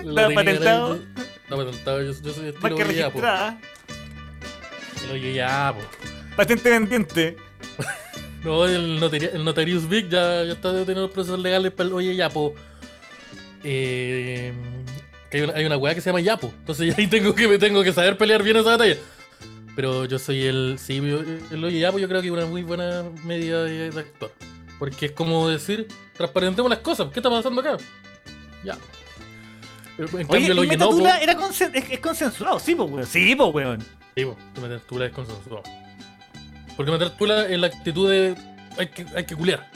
La 0.03 0.27
la 0.27 0.36
patentado. 0.36 0.99
No, 1.49 1.57
patentado, 1.57 2.03
yo, 2.03 2.11
yo 2.21 2.34
soy 2.34 2.49
estilo 2.49 2.75
que 2.75 2.84
Yeyapo. 2.86 3.19
registrada. 3.19 3.59
Patente 6.41 6.69
pendiente. 6.71 7.37
No, 8.43 8.65
el, 8.65 8.99
notari- 8.99 9.29
el 9.35 9.43
Notarius 9.45 9.87
Big 9.87 10.09
ya, 10.09 10.43
ya 10.43 10.53
está 10.53 10.73
detenido 10.73 11.03
los 11.03 11.11
procesos 11.11 11.39
legales 11.39 11.71
para 11.71 11.87
el 11.89 11.93
oye 11.93 12.15
Yapo. 12.15 12.55
Eh, 13.63 14.51
que 15.29 15.37
hay, 15.37 15.43
una, 15.43 15.53
hay 15.53 15.65
una 15.65 15.77
weá 15.77 15.93
que 15.93 16.01
se 16.01 16.09
llama 16.09 16.21
Yapo. 16.21 16.51
Entonces 16.57 16.93
ahí 16.97 17.05
tengo 17.05 17.35
que, 17.35 17.47
me 17.47 17.59
tengo 17.59 17.83
que 17.83 17.93
saber 17.93 18.17
pelear 18.17 18.41
bien 18.41 18.57
esa 18.57 18.71
batalla. 18.71 18.97
Pero 19.75 20.05
yo 20.05 20.17
soy 20.17 20.43
el. 20.45 20.77
Sí, 20.79 20.97
el 20.97 21.63
oye 21.63 21.77
Yapo 21.79 21.99
yo 21.99 22.07
creo 22.07 22.21
que 22.21 22.27
es 22.29 22.33
una 22.33 22.47
muy 22.47 22.63
buena 22.63 23.03
medida 23.23 23.63
de, 23.63 23.91
de 23.91 23.99
actuar. 23.99 24.31
Porque 24.79 25.05
es 25.05 25.11
como 25.11 25.47
decir, 25.47 25.87
transparentemos 26.17 26.67
las 26.67 26.79
cosas. 26.79 27.09
¿Qué 27.13 27.19
está 27.19 27.29
pasando 27.29 27.61
acá? 27.61 27.77
Ya. 28.63 28.75
En 29.99 30.05
Oye, 30.15 30.25
cambio 30.25 30.51
el 30.53 30.59
oye 30.59 30.77
no. 30.77 30.89
po- 30.89 30.95
Metatula 30.95 31.17
era 31.19 31.37
consen- 31.37 31.75
es, 31.75 31.91
es 31.91 31.99
consensuado, 31.99 32.57
sí, 32.59 32.73
pues, 32.73 32.89
weón. 32.89 33.05
Sí, 33.05 33.35
pues, 33.35 33.53
weón. 33.53 33.81
Sí, 34.17 34.25
meter 34.59 34.79
tula 34.81 35.05
es 35.05 35.11
consensuado. 35.11 35.61
Porque 36.76 36.91
meter 36.91 37.09
tula 37.11 37.45
es 37.47 37.59
la 37.59 37.67
actitud 37.67 38.09
de. 38.09 38.36
Hay 38.78 38.88
que, 38.88 39.05
hay 39.15 39.26
que 39.26 39.36
culiar. 39.36 39.69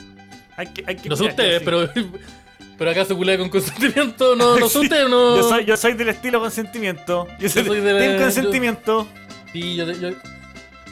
Hay 0.56 0.68
que, 0.68 0.84
hay 0.86 0.96
que 0.96 1.08
No 1.08 1.16
son 1.16 1.28
cuidar, 1.28 1.58
ustedes, 1.58 1.58
sí. 1.60 1.64
pero. 1.64 2.18
Pero 2.78 2.90
acá 2.90 3.06
se 3.06 3.14
culea 3.14 3.38
con 3.38 3.48
consentimiento. 3.48 4.36
No, 4.36 4.58
no 4.58 4.68
son 4.68 4.82
Sí, 4.82 4.86
ustedes, 4.88 5.08
no. 5.08 5.36
Yo 5.36 5.48
soy, 5.48 5.64
yo 5.64 5.76
soy 5.78 5.94
del 5.94 6.10
estilo 6.10 6.40
consentimiento. 6.40 7.26
Yo 7.40 7.48
soy, 7.48 7.64
soy 7.64 7.80
de, 7.80 7.92
de- 7.94 8.00
team 8.00 8.12
yo- 8.18 8.22
consentimiento. 8.22 9.08
Sí, 9.50 9.76
yo, 9.76 9.90
yo, 9.92 10.10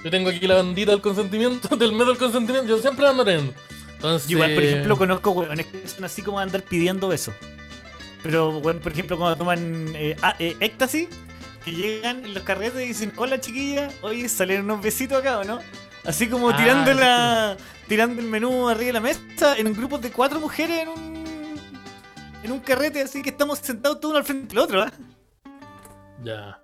yo 0.02 0.10
tengo 0.10 0.30
aquí 0.30 0.46
la 0.46 0.54
bandita 0.54 0.92
del 0.92 1.02
consentimiento, 1.02 1.76
del 1.76 1.92
medio 1.92 2.06
del 2.06 2.16
consentimiento. 2.16 2.68
Yo 2.68 2.78
siempre 2.78 3.04
la 3.04 3.10
ando 3.10 3.22
teniendo. 3.22 3.52
Entonces. 3.96 4.28
Yo 4.30 4.38
igual, 4.38 4.54
por 4.54 4.62
ejemplo, 4.64 4.96
conozco 4.96 5.30
weones 5.32 5.66
que 5.66 5.86
son 5.86 6.04
así 6.04 6.22
como 6.22 6.40
andar 6.40 6.62
pidiendo 6.62 7.06
besos. 7.06 7.34
Pero, 8.22 8.52
bueno, 8.62 8.80
por 8.80 8.92
ejemplo, 8.92 9.18
cuando 9.18 9.36
toman 9.36 9.92
eh, 9.94 10.16
ah, 10.22 10.34
eh, 10.38 10.56
éxtasis, 10.60 11.08
que 11.66 11.70
llegan 11.72 12.24
en 12.24 12.32
los 12.32 12.42
carretes 12.44 12.82
y 12.82 12.86
dicen, 12.88 13.12
hola 13.16 13.38
chiquilla, 13.42 13.90
hoy 14.00 14.26
salen 14.30 14.62
unos 14.62 14.80
besitos 14.82 15.18
acá, 15.18 15.40
¿o 15.40 15.44
no? 15.44 15.58
Así 16.04 16.28
como 16.28 16.50
Ah, 16.50 16.56
tirando 16.56 16.92
la, 16.94 17.56
tirando 17.88 18.20
el 18.20 18.26
menú 18.28 18.68
arriba 18.68 18.86
de 18.88 18.92
la 18.94 19.00
mesa 19.00 19.56
en 19.56 19.66
un 19.66 19.72
grupo 19.74 19.98
de 19.98 20.10
cuatro 20.10 20.38
mujeres 20.40 20.80
en 20.82 20.88
un 20.88 21.24
en 22.42 22.52
un 22.52 22.60
carrete, 22.60 23.00
así 23.00 23.22
que 23.22 23.30
estamos 23.30 23.58
sentados 23.58 24.00
todos 24.00 24.10
uno 24.12 24.18
al 24.18 24.24
frente 24.24 24.48
del 24.48 24.58
otro, 24.58 24.82
¿ah? 24.82 24.92
Ya. 26.22 26.60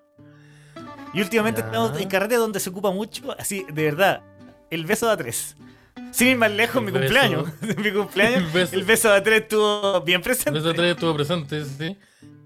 Y 1.15 1.21
últimamente 1.23 1.63
Ya. 1.63 1.67
estamos 1.69 1.99
en 1.99 2.09
carrete 2.09 2.35
donde 2.37 2.61
se 2.61 2.69
ocupa 2.69 2.91
mucho, 2.91 3.35
así, 3.39 3.65
de 3.73 3.85
verdad, 3.85 4.23
el 4.71 4.85
beso 4.85 5.07
de 5.07 5.13
a 5.13 5.17
tres. 5.17 5.57
Sin 6.13 6.29
ir 6.29 6.37
más 6.37 6.51
lejos, 6.51 6.77
El 6.77 6.83
mi 6.85 6.91
beso. 6.93 7.03
cumpleaños. 7.05 7.49
mi 7.79 7.93
cumpleaños, 7.93 8.43
El 8.45 8.51
beso. 8.53 8.75
el 8.77 8.85
beso 8.85 9.09
de 9.09 9.15
a 9.17 9.23
tres 9.23 9.41
estuvo 9.43 10.01
bien 10.03 10.17
En 10.17 10.23
presente. 10.23 10.51
vez 10.51 10.65
de 10.65 10.75
tres 10.75 10.91
estuvo 10.93 11.15
presente, 11.15 11.65
sí. 11.65 11.97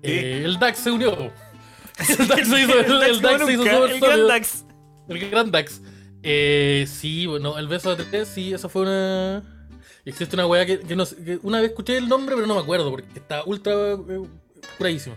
Eh, 0.03 0.42
el 0.45 0.59
DAX 0.61 0.78
se 0.78 0.90
unió. 0.92 1.11
El 2.18 2.28
DAX 2.28 2.49
se 2.49 2.61
hizo, 2.61 2.78
el, 2.80 3.03
el 3.05 3.20
DAX 3.20 3.45
se 3.47 3.53
hizo 3.53 3.86
el 3.86 4.01
gran. 4.01 4.28
Dax. 4.28 4.64
El 5.09 5.30
gran 5.30 5.51
DAX. 5.51 5.80
Eh, 6.24 6.86
sí, 6.88 7.26
bueno, 7.26 7.58
el 7.58 7.68
beso 7.68 7.94
de 7.94 8.04
tres, 8.04 8.28
sí, 8.28 8.52
esa 8.54 8.68
fue 8.68 8.82
una. 8.82 9.42
Existe 10.06 10.34
una 10.36 10.46
weá 10.46 10.66
que, 10.66 10.80
que 10.80 10.96
no 10.96 11.04
que 11.06 11.38
una 11.42 11.60
vez 11.60 11.70
escuché 11.70 11.96
el 11.96 12.08
nombre, 12.08 12.34
pero 12.34 12.46
no 12.46 12.54
me 12.54 12.60
acuerdo, 12.60 12.90
porque 12.90 13.06
está 13.14 13.42
ultra 13.44 13.72
eh, 13.92 13.98
curadísimo. 14.78 15.16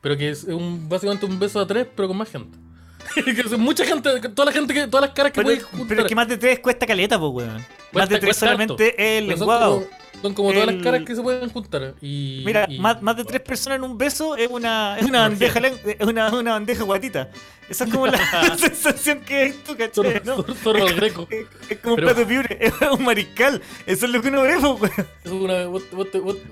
Pero 0.00 0.16
que 0.16 0.30
es 0.30 0.44
un, 0.44 0.88
básicamente 0.88 1.26
un 1.26 1.38
beso 1.38 1.60
a 1.60 1.66
tres, 1.66 1.86
pero 1.94 2.08
con 2.08 2.16
más 2.16 2.30
gente. 2.30 2.56
que 3.14 3.30
es 3.32 3.58
mucha 3.58 3.84
gente, 3.84 4.20
toda 4.28 4.46
la 4.46 4.52
gente 4.52 4.72
que, 4.72 4.86
todas 4.86 5.06
las 5.06 5.14
caras 5.14 5.32
que 5.32 5.42
puedes 5.42 5.64
juntar. 5.64 5.88
pero 5.88 6.02
es 6.02 6.06
que 6.08 6.14
más 6.14 6.28
de 6.28 6.36
tres 6.38 6.60
cuesta 6.60 6.86
caleta, 6.86 7.18
pues, 7.18 7.32
weón. 7.32 7.64
más 7.92 8.08
de 8.08 8.18
tres 8.18 8.36
solamente 8.36 8.72
harto. 8.72 8.84
es 8.84 8.94
el 8.98 9.26
Pero 9.26 9.38
son 9.38 9.48
lenguado. 9.48 9.74
como- 9.80 10.02
Son 10.22 10.34
como 10.34 10.52
todas 10.52 10.68
El- 10.68 10.74
las 10.76 10.84
caras 10.84 11.02
que 11.04 11.16
se 11.16 11.22
pueden 11.22 11.50
juntar. 11.50 11.94
Y, 12.00 12.42
Mira, 12.46 12.66
y- 12.68 12.78
más, 12.78 13.02
más 13.02 13.16
de 13.16 13.24
tres 13.24 13.40
personas 13.40 13.78
en 13.78 13.84
un 13.84 13.98
beso 13.98 14.36
es 14.36 14.48
una, 14.48 14.96
es 14.98 15.04
una 15.08 15.20
bandeja 15.22 15.58
es 15.66 16.06
una, 16.06 16.30
una 16.32 16.52
bandeja 16.52 16.84
guatita. 16.84 17.28
Esa 17.68 17.84
es 17.84 17.90
como 17.90 18.06
la 18.06 18.18
sensación 18.58 19.20
que 19.20 19.44
es 19.46 19.64
tú, 19.64 19.76
¿cachai? 19.76 20.20
¿no? 20.24 20.44
zorro- 20.44 20.86
al 20.86 20.94
greco. 20.94 21.26
Es, 21.30 21.46
es 21.70 21.78
como 21.78 21.96
Pero- 21.96 22.08
un 22.08 22.14
plato 22.14 22.28
piure, 22.28 22.58
es 22.60 22.72
un 22.90 23.04
mariscal. 23.04 23.62
Eso 23.86 24.06
es 24.06 24.12
lo 24.12 24.20
que 24.20 24.28
uno 24.28 24.42
ve, 24.42 24.56
pues. 24.78 24.92
Es 25.24 25.30
una, 25.30 25.62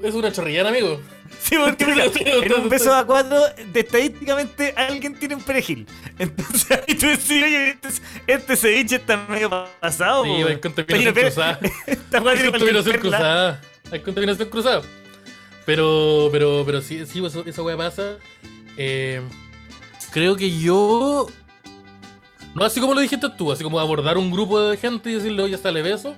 es 0.03 0.15
una 0.15 0.33
chorrillana, 0.33 0.71
amigo. 0.71 1.01
Sí, 1.41 1.57
porque 1.63 1.87
mira, 1.87 2.05
en 2.15 2.53
un 2.55 2.69
beso 2.69 2.95
a 2.95 3.05
cuatro, 3.07 3.39
de, 3.73 3.81
estadísticamente 3.81 4.75
alguien 4.77 5.15
tiene 5.15 5.35
un 5.37 5.43
perejil. 5.43 5.87
Entonces 6.19 6.71
ahí 6.87 6.95
tú 6.95 7.07
decís, 7.07 7.31
oye, 7.43 7.71
este, 7.71 7.89
este 8.27 8.57
ceviche 8.57 8.97
está 8.97 9.17
medio 9.29 9.51
pasado. 9.81 10.25
Sí, 10.25 10.31
hay 10.31 10.59
contaminación 10.59 11.15
cruzada. 11.15 11.61
Esta 11.87 12.23
weá 12.23 12.35
Hay 12.35 12.51
contaminación 12.51 12.99
cruzada. 12.99 13.61
Hay 13.93 14.01
contaminación 14.01 14.49
cruzada. 14.49 14.83
Pero, 15.67 16.29
pero, 16.33 16.63
pero 16.67 16.81
sí, 16.81 17.05
sí 17.07 17.25
eso- 17.25 17.45
esa 17.47 17.63
weá 17.63 17.77
pasa. 17.77 18.17
Eh, 18.77 19.21
creo 20.11 20.37
que 20.37 20.59
yo. 20.59 21.27
No 22.55 22.65
así 22.65 22.81
como 22.81 22.95
lo 22.95 23.01
dijiste 23.01 23.29
tú, 23.37 23.53
así 23.53 23.63
como 23.63 23.79
abordar 23.79 24.19
un 24.19 24.31
grupo 24.31 24.61
de 24.61 24.77
gente 24.77 25.11
y 25.11 25.15
decirle, 25.15 25.43
oye, 25.43 25.57
sale 25.57 25.83
beso. 25.83 26.15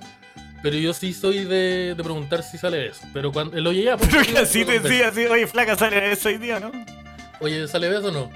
Pero 0.63 0.77
yo 0.77 0.93
sí 0.93 1.13
soy 1.13 1.43
de, 1.43 1.93
de 1.95 2.03
preguntar 2.03 2.41
si 2.41 2.57
sale 2.57 2.77
beso. 2.77 3.05
Pero 3.13 3.31
cuando 3.31 3.57
el 3.57 3.67
oye 3.67 3.83
ya, 3.83 3.97
pues, 3.97 4.09
Pero 4.09 4.23
que 4.23 4.37
así 4.37 4.63
te 4.63 4.79
beso. 4.79 4.87
decía, 4.87 5.07
así, 5.09 5.25
oye, 5.25 5.45
flaca, 5.45 5.75
sale 5.75 6.11
eso 6.11 6.29
hoy 6.29 6.37
día, 6.37 6.59
¿no? 6.59 6.71
Oye, 7.41 7.67
¿sale 7.67 7.89
beso 7.89 8.07
o 8.07 8.11
no? 8.11 8.31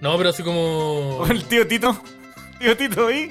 No, 0.00 0.16
pero 0.16 0.30
así 0.30 0.42
como. 0.42 1.18
O 1.18 1.26
el 1.26 1.44
tío 1.44 1.66
Tito. 1.66 1.96
Tío 2.58 2.76
Tito 2.76 3.06
ahí. 3.06 3.30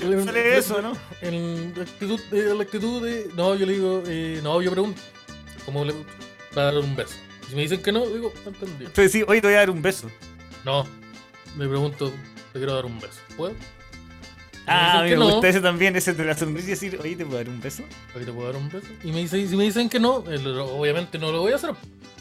Sale 0.00 0.58
eso, 0.58 0.80
¿no? 0.82 0.92
En 1.20 1.72
la 1.76 1.82
actitud, 1.82 2.20
de, 2.30 2.54
la 2.54 2.62
actitud 2.62 3.02
de. 3.04 3.28
No, 3.34 3.54
yo 3.54 3.66
le 3.66 3.72
digo, 3.74 4.02
eh, 4.06 4.40
no, 4.42 4.60
yo 4.62 4.70
pregunto. 4.70 5.00
¿Cómo 5.64 5.84
le 5.84 5.92
va 6.56 6.62
a 6.62 6.64
dar 6.66 6.78
un 6.78 6.94
beso? 6.94 7.14
Y 7.46 7.50
si 7.50 7.56
me 7.56 7.62
dicen 7.62 7.82
que 7.82 7.92
no, 7.92 8.06
digo, 8.06 8.32
no 8.44 8.50
entendí. 8.50 8.86
Tú 8.86 9.00
decís, 9.02 9.24
hoy 9.26 9.40
te 9.40 9.48
voy 9.48 9.54
a 9.54 9.58
dar 9.58 9.70
un 9.70 9.82
beso. 9.82 10.10
No, 10.66 10.84
me 11.56 11.68
pregunto, 11.68 12.10
te 12.52 12.58
quiero 12.58 12.74
dar 12.74 12.86
un 12.86 12.98
beso. 12.98 13.20
¿Puedo? 13.36 13.54
Ah, 14.66 15.04
me 15.08 15.14
gusta 15.16 15.48
ese 15.48 15.60
también, 15.60 15.94
ese 15.94 16.12
de 16.12 16.24
la 16.24 16.36
sonrisa 16.36 16.66
y 16.66 16.70
decir, 16.70 16.98
oye, 17.00 17.14
¿te 17.14 17.24
puedo 17.24 17.38
dar 17.38 17.48
un 17.48 17.60
beso? 17.60 17.84
¿Ahí 18.16 18.24
te 18.24 18.32
puedo 18.32 18.48
dar 18.52 18.60
un 18.60 18.68
beso? 18.68 18.88
Y 19.04 19.12
me 19.12 19.20
dicen, 19.20 19.48
si 19.48 19.56
me 19.56 19.62
dicen 19.62 19.88
que 19.88 20.00
no, 20.00 20.24
eh, 20.28 20.38
obviamente 20.58 21.20
no 21.20 21.30
lo 21.30 21.42
voy 21.42 21.52
a 21.52 21.54
hacer. 21.54 21.70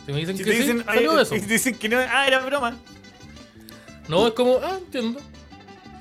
Si 0.05 0.11
me 0.11 0.19
dicen 0.19 0.37
Si 0.37 0.43
que 0.43 0.51
te 0.51 0.57
sí, 0.57 0.61
dicen, 0.61 0.85
salió 0.85 1.09
oye, 1.09 1.19
beso. 1.21 1.35
y 1.35 1.39
te 1.41 1.47
dicen 1.47 1.73
que 1.75 1.89
no, 1.89 1.97
ah, 1.97 2.27
era 2.27 2.45
broma. 2.45 2.77
No, 4.07 4.27
es 4.27 4.33
como, 4.33 4.59
ah, 4.61 4.77
entiendo. 4.77 5.19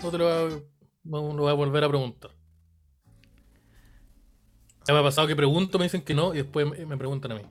No 0.02 0.10
te 0.10 0.18
lo 0.18 0.24
voy 0.24 0.52
a, 0.52 0.62
no 1.04 1.32
lo 1.32 1.42
voy 1.44 1.50
a 1.50 1.54
volver 1.54 1.82
a 1.82 1.88
preguntar. 1.88 2.30
Ya 4.86 4.92
me 4.92 5.00
ha 5.00 5.02
pasado 5.02 5.26
que 5.26 5.34
pregunto, 5.34 5.78
me 5.78 5.84
dicen 5.86 6.02
que 6.02 6.12
no, 6.12 6.34
y 6.34 6.38
después 6.38 6.66
me, 6.68 6.84
me 6.84 6.98
preguntan 6.98 7.32
a 7.32 7.34
mí. 7.36 7.42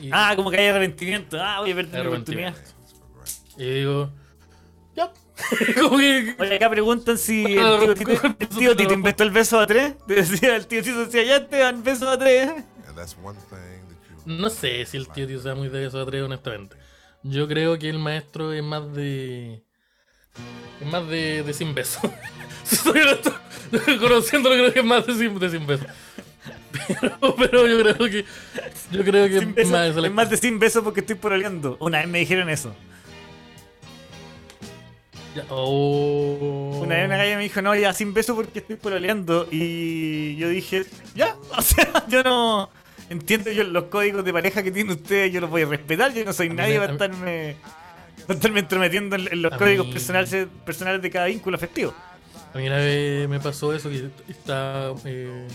Y, 0.00 0.08
Ah, 0.10 0.32
como 0.36 0.50
que 0.50 0.56
hay 0.56 0.68
arrepentimiento. 0.68 1.36
Ah, 1.38 1.60
oye, 1.60 1.74
perdí 1.74 1.92
la 1.92 2.00
arrepentimiento. 2.00 2.58
oportunidad. 2.58 2.79
Y 3.56 3.64
digo, 3.64 4.10
ya. 4.94 5.12
que. 5.74 5.82
Oye, 5.82 6.56
acá 6.56 6.70
preguntan 6.70 7.18
si 7.18 7.44
el 7.56 7.78
tío 7.80 7.94
Tito, 7.94 8.12
el 8.38 8.48
tío 8.48 8.76
Tito 8.76 8.92
inventó 8.92 9.22
el 9.24 9.30
beso 9.30 9.58
a 9.60 9.66
tres. 9.66 9.94
Te 10.06 10.14
decía, 10.14 10.56
el 10.56 10.66
tío 10.66 10.82
Tito 10.82 11.04
decía, 11.04 11.22
ya 11.24 11.46
te 11.46 11.58
dan 11.58 11.82
beso 11.82 12.08
a 12.08 12.18
tres. 12.18 12.50
No 14.26 14.50
sé 14.50 14.84
si 14.86 14.96
el 14.96 15.08
tío 15.08 15.26
tío 15.26 15.40
sea 15.40 15.54
muy 15.54 15.68
de 15.68 15.86
eso 15.86 16.00
atreve, 16.00 16.24
honestamente. 16.24 16.76
Yo 17.22 17.48
creo 17.48 17.78
que 17.78 17.88
el 17.88 17.98
maestro 17.98 18.52
es 18.52 18.62
más 18.62 18.92
de. 18.94 19.62
Es 20.80 20.86
más 20.86 21.06
de, 21.08 21.42
de 21.42 21.52
sin 21.52 21.74
beso. 21.74 22.00
Conociéndolo, 24.00 24.56
creo 24.56 24.72
que 24.72 24.80
es 24.80 24.84
más 24.84 25.06
de 25.06 25.14
sin, 25.14 25.38
de 25.38 25.50
sin 25.50 25.66
beso. 25.66 25.84
Pero, 27.00 27.34
pero 27.36 27.66
yo 27.66 27.80
creo 27.80 28.10
que. 28.10 28.24
Yo 28.90 29.04
creo 29.04 29.28
que 29.28 29.40
Sin 29.40 29.54
beso, 29.54 29.70
más 29.70 29.96
es 29.96 30.12
más 30.12 30.30
de 30.30 30.36
sin 30.36 30.58
beso 30.58 30.82
porque 30.82 31.00
estoy 31.00 31.16
pololeando. 31.16 31.76
Una 31.80 31.98
vez 31.98 32.08
me 32.08 32.18
dijeron 32.20 32.48
eso. 32.48 32.74
Oh. 35.48 36.80
Una 36.82 36.96
vez 36.96 37.06
una 37.06 37.16
galla 37.16 37.36
me 37.36 37.42
dijo, 37.44 37.62
no, 37.62 37.74
ya 37.74 37.92
sin 37.92 38.12
beso 38.12 38.34
porque 38.34 38.58
estoy 38.60 38.76
pololeando. 38.76 39.46
Y 39.50 40.36
yo 40.36 40.48
dije, 40.48 40.84
ya, 41.14 41.36
o 41.56 41.62
sea, 41.62 42.04
yo 42.08 42.22
no 42.22 42.70
entiendo 43.08 43.50
yo 43.50 43.64
los 43.64 43.84
códigos 43.84 44.24
de 44.24 44.32
pareja 44.32 44.62
que 44.62 44.70
tienen 44.70 44.92
ustedes, 44.96 45.32
yo 45.32 45.40
los 45.40 45.50
voy 45.50 45.62
a 45.62 45.66
respetar, 45.66 46.12
yo 46.14 46.24
no 46.24 46.32
soy 46.32 46.48
nadie 46.48 46.78
para 46.78 46.92
estarme, 46.92 47.56
para 48.26 48.34
estarme 48.34 48.60
entrometiendo 48.60 49.16
en, 49.16 49.42
los 49.42 49.56
códigos 49.56 49.86
mí- 49.86 49.92
personales, 49.92 50.46
personales 50.64 51.02
de 51.02 51.10
cada 51.10 51.26
vínculo 51.26 51.56
afectivo. 51.56 51.94
A 52.54 52.58
mí 52.58 52.66
una 52.66 52.76
vez 52.76 53.28
me 53.28 53.38
pasó 53.40 53.72
eso, 53.72 53.88
que 53.88 54.08
está. 54.28 54.92
eh, 55.04 55.46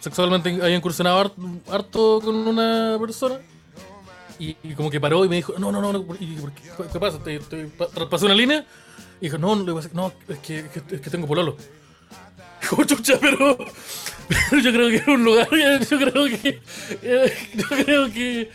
sexualmente 0.00 0.50
había 0.62 0.76
incursionado 0.76 1.18
harto, 1.18 1.36
harto 1.70 2.20
con 2.22 2.34
una 2.34 2.96
persona. 3.00 3.38
Y, 4.40 4.54
como 4.74 4.90
que 4.90 4.98
paró 4.98 5.22
y 5.24 5.28
me 5.28 5.36
dijo, 5.36 5.54
no, 5.58 5.70
no, 5.70 5.80
no, 5.80 6.06
¿y 6.18 6.34
por 6.36 6.50
qué, 6.52 6.62
¿qué 6.90 6.98
pasa? 6.98 7.22
¿Te, 7.22 7.38
te 7.40 7.66
pa- 7.66 7.88
traspasé 7.88 8.24
una 8.24 8.34
línea? 8.34 8.64
Y 9.20 9.26
dijo, 9.26 9.36
no, 9.36 9.54
no, 9.54 9.80
no, 9.92 10.12
es 10.28 10.38
que, 10.38 10.60
es 10.60 10.68
que, 10.70 10.96
es 10.96 11.02
tengo 11.02 11.26
pololo. 11.26 11.56
Como 12.70 12.84
chucha, 12.84 13.18
pero, 13.20 13.58
pero 14.28 14.62
yo 14.62 14.72
creo 14.72 14.88
que 14.88 14.96
era 14.96 15.12
un 15.12 15.24
lugar, 15.24 15.48
yo 15.90 15.98
creo 15.98 16.24
que, 16.24 16.60
yo 17.54 17.66
creo 17.68 18.10
que 18.12 18.50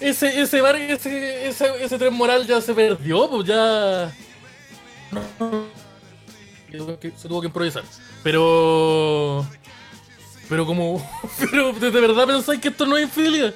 ese, 0.00 0.40
ese 0.40 0.60
bar, 0.60 0.76
ese, 0.76 1.48
ese, 1.48 1.84
ese 1.84 1.98
tren 1.98 2.14
moral 2.14 2.46
ya 2.46 2.60
se 2.60 2.72
perdió, 2.72 3.28
pues 3.28 3.48
ya... 3.48 4.12
Se 7.16 7.28
tuvo 7.28 7.40
que 7.40 7.48
improvisar. 7.48 7.82
Pero. 8.22 9.44
Pero 10.48 10.66
como. 10.66 11.04
Pero 11.50 11.72
de 11.72 11.90
verdad 11.90 12.26
pensáis 12.26 12.60
que 12.60 12.68
esto 12.68 12.86
no 12.86 12.96
es 12.96 13.04
infidelidad. 13.04 13.52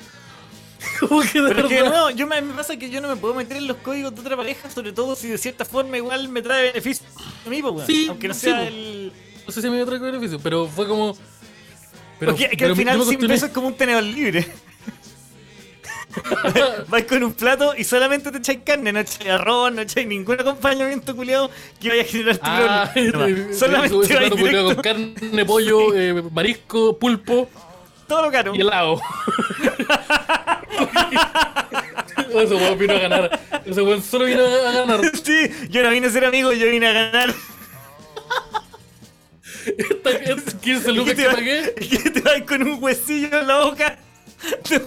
Como 1.01 1.21
que 1.23 1.41
de 1.41 1.55
Pero 1.55 1.69
que 1.69 1.83
no, 1.83 2.11
yo 2.11 2.27
me, 2.27 2.41
me 2.43 2.55
pasa 2.55 2.77
que 2.77 2.91
yo 2.91 3.01
no 3.01 3.09
me 3.09 3.17
puedo 3.17 3.35
meter 3.35 3.57
en 3.57 3.67
los 3.67 3.77
códigos 3.79 4.15
de 4.15 4.21
otra 4.21 4.37
pareja, 4.37 4.71
sobre 4.71 4.93
todo 4.93 5.15
si 5.17 5.29
de 5.29 5.39
cierta 5.39 5.65
forma 5.65 5.97
igual 5.97 6.29
me 6.29 6.43
trae 6.43 6.69
beneficio 6.69 7.07
a 7.47 7.49
mí, 7.51 7.61
weón. 7.63 7.87
Sí, 7.87 8.07
aunque 8.09 8.29
no 8.29 8.35
sea 8.35 8.67
el... 8.67 9.13
No 9.47 9.53
sé 9.53 9.61
si 9.63 9.69
me 9.71 9.85
trae 9.85 9.99
beneficio, 9.99 10.39
pero 10.41 10.67
fue 10.67 10.87
como. 10.89 11.17
Pero, 12.19 12.33
Porque 12.33 12.49
que 12.51 12.57
pero 12.57 12.71
al 12.71 12.77
final 12.77 12.99
me 12.99 13.05
sin 13.05 13.15
cuestioné- 13.19 13.29
beso 13.29 13.47
es 13.47 13.53
como 13.53 13.67
un 13.69 13.75
tenedor 13.75 14.03
libre. 14.03 14.47
Vais 16.89 17.05
con 17.07 17.23
un 17.25 17.33
plato 17.33 17.75
y 17.77 17.83
solamente 17.83 18.31
te 18.31 18.39
echáis 18.39 18.61
carne, 18.65 18.93
no 18.93 19.01
echáis 19.01 19.29
arroz, 19.31 19.73
no 19.73 19.81
echáis 19.83 20.07
ningún 20.07 20.41
acompañamiento 20.41 21.15
culiado 21.17 21.51
que 21.81 21.89
vaya 21.89 22.03
a 22.03 22.05
generar 22.05 22.37
tu 22.39 22.43
Ah, 22.47 22.91
problema. 22.95 23.27
ese 23.51 23.55
Solamente 23.55 23.97
ese 24.05 24.15
vais 24.15 24.37
directo, 24.37 24.65
con 24.67 24.77
carne, 24.77 25.45
pollo, 25.45 25.93
eh, 25.95 26.23
marisco, 26.31 26.97
pulpo 26.99 27.49
todo 28.07 28.23
lo 28.23 28.31
caro. 28.31 28.55
y 28.55 28.61
helado. 28.61 29.01
Ese 32.35 32.55
weón 32.55 32.79
vino 32.79 32.95
a 32.95 32.99
ganar. 32.99 33.41
Ese 33.65 33.83
weón 33.83 34.03
solo 34.03 34.25
vino 34.27 34.45
a 34.45 34.73
ganar. 34.73 35.01
Sí, 35.23 35.51
yo 35.71 35.83
no 35.83 35.91
vine 35.91 36.07
a 36.07 36.11
ser 36.11 36.25
amigo, 36.25 36.53
yo 36.53 36.67
vine 36.71 36.87
a 36.89 36.93
ganar. 36.93 37.35
Esta- 39.79 40.11
estos 40.11 40.55
15 40.55 40.93
lucas 40.93 41.15
¿Qué 41.15 41.23
te 41.23 41.29
que 41.29 41.35
pagué. 41.35 41.75
¿Qué 41.75 42.11
te 42.11 42.21
vas 42.21 42.43
con 42.43 42.63
un 42.63 42.83
huesillo 42.83 43.41
en 43.41 43.47
la 43.47 43.59
boca? 43.65 43.99
Es 44.65 44.81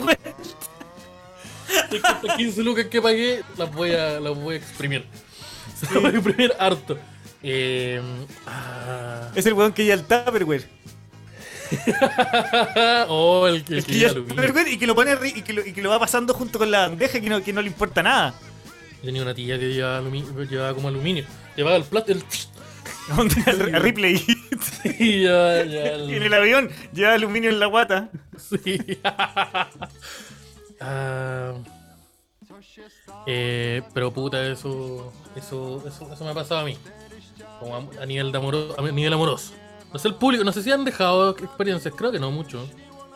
que 1.89 1.95
estas 1.97 2.38
15 2.38 2.63
lucas 2.63 2.85
que 2.85 3.01
pagué 3.01 3.41
las 3.57 3.71
voy 3.73 3.91
a, 3.93 4.19
las 4.19 4.35
voy 4.35 4.55
a 4.55 4.57
exprimir. 4.57 5.05
Las 5.81 5.93
voy 5.93 6.05
a 6.05 6.09
exprimir 6.09 6.53
harto. 6.59 6.97
Eh, 7.43 8.01
ah, 8.45 9.31
Es 9.35 9.45
el 9.45 9.53
weón 9.53 9.73
que 9.73 9.85
ya 9.85 9.93
el 9.95 10.03
Tupperware. 10.03 10.67
oh, 13.09 13.47
el, 13.47 13.55
el 13.55 13.63
que 13.65 13.82
que 13.84 13.91
lleva 13.93 14.07
ya- 14.07 14.09
aluminio. 14.11 14.36
pero, 14.53 14.70
y 14.70 14.78
que 14.78 14.88
lo 14.88 14.95
pone 14.95 15.15
y 15.36 15.41
que 15.41 15.53
lo, 15.53 15.65
y 15.65 15.74
que 15.74 15.82
lo 15.82 15.89
va 15.89 15.99
pasando 15.99 16.34
junto 16.34 16.59
con 16.59 16.72
la 16.72 16.88
bandeja 16.88 17.20
que 17.20 17.30
no, 17.30 17.43
que 17.43 17.53
no 17.53 17.61
le 17.61 17.68
importa 17.68 18.01
nada. 18.03 18.34
Tenía 19.01 19.22
una 19.22 19.34
tía 19.34 19.59
que 19.59 19.74
llevaba, 19.74 20.01
alumi- 20.01 20.47
llevaba 20.49 20.74
como 20.74 20.88
aluminio. 20.88 21.24
Llevaba 21.55 21.76
el 21.78 21.84
plato 21.84 22.11
el 22.11 22.24
Ripley. 23.82 24.18
ya, 24.84 25.63
ya 25.63 25.95
Y 25.97 26.15
en 26.15 26.24
el 26.24 26.34
avión 26.34 26.70
lleva 26.93 27.13
aluminio 27.13 27.49
en 27.49 27.59
la 27.59 27.68
guata. 27.68 28.09
Sí. 28.38 28.78
Ah, 30.80 31.53
eh, 33.26 33.82
pero 33.93 34.11
puta, 34.11 34.45
eso, 34.47 35.11
eso, 35.36 35.84
eso, 35.88 36.13
eso 36.13 36.24
me 36.24 36.32
ha 36.32 36.34
pasado 36.34 36.61
a 36.61 36.65
mí. 36.65 36.78
Como 37.59 37.76
a, 37.76 38.03
a 38.03 38.05
nivel 38.05 38.32
de 38.32 38.38
amoro, 38.38 38.76
a 38.78 38.82
nivel 38.91 39.13
amoroso. 39.13 39.53
No 39.93 39.99
sé 39.99 40.07
el 40.09 40.15
público, 40.15 40.43
no 40.43 40.51
sé 40.51 40.61
si 40.63 40.71
han 40.71 40.83
dejado 40.85 41.31
experiencias, 41.31 41.93
creo 41.95 42.11
que 42.11 42.19
no 42.19 42.31
mucho. 42.31 42.67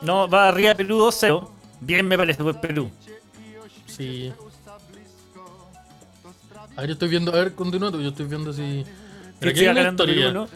No, 0.01 0.28
va 0.28 0.47
arriba 0.47 0.74
Perú 0.76 0.97
2-0. 0.99 1.49
Bien 1.82 2.07
me 2.07 2.17
parece 2.17 2.43
por 2.43 2.59
Perú. 2.61 2.89
Sí. 3.86 4.32
A 6.76 6.82
ver, 6.82 6.88
yo 6.88 6.93
estoy 6.93 7.09
viendo, 7.09 7.32
a 7.32 7.36
ver, 7.36 7.53
continúa 7.53 7.91
yo 7.91 8.09
estoy 8.09 8.26
viendo 8.28 8.53
si. 8.53 8.86
Que 9.39 9.49
aquí 9.49 9.61
hay 9.61 9.67
una 9.67 9.89
historia. 9.89 10.15
Perú, 10.28 10.34
¿no? 10.34 10.47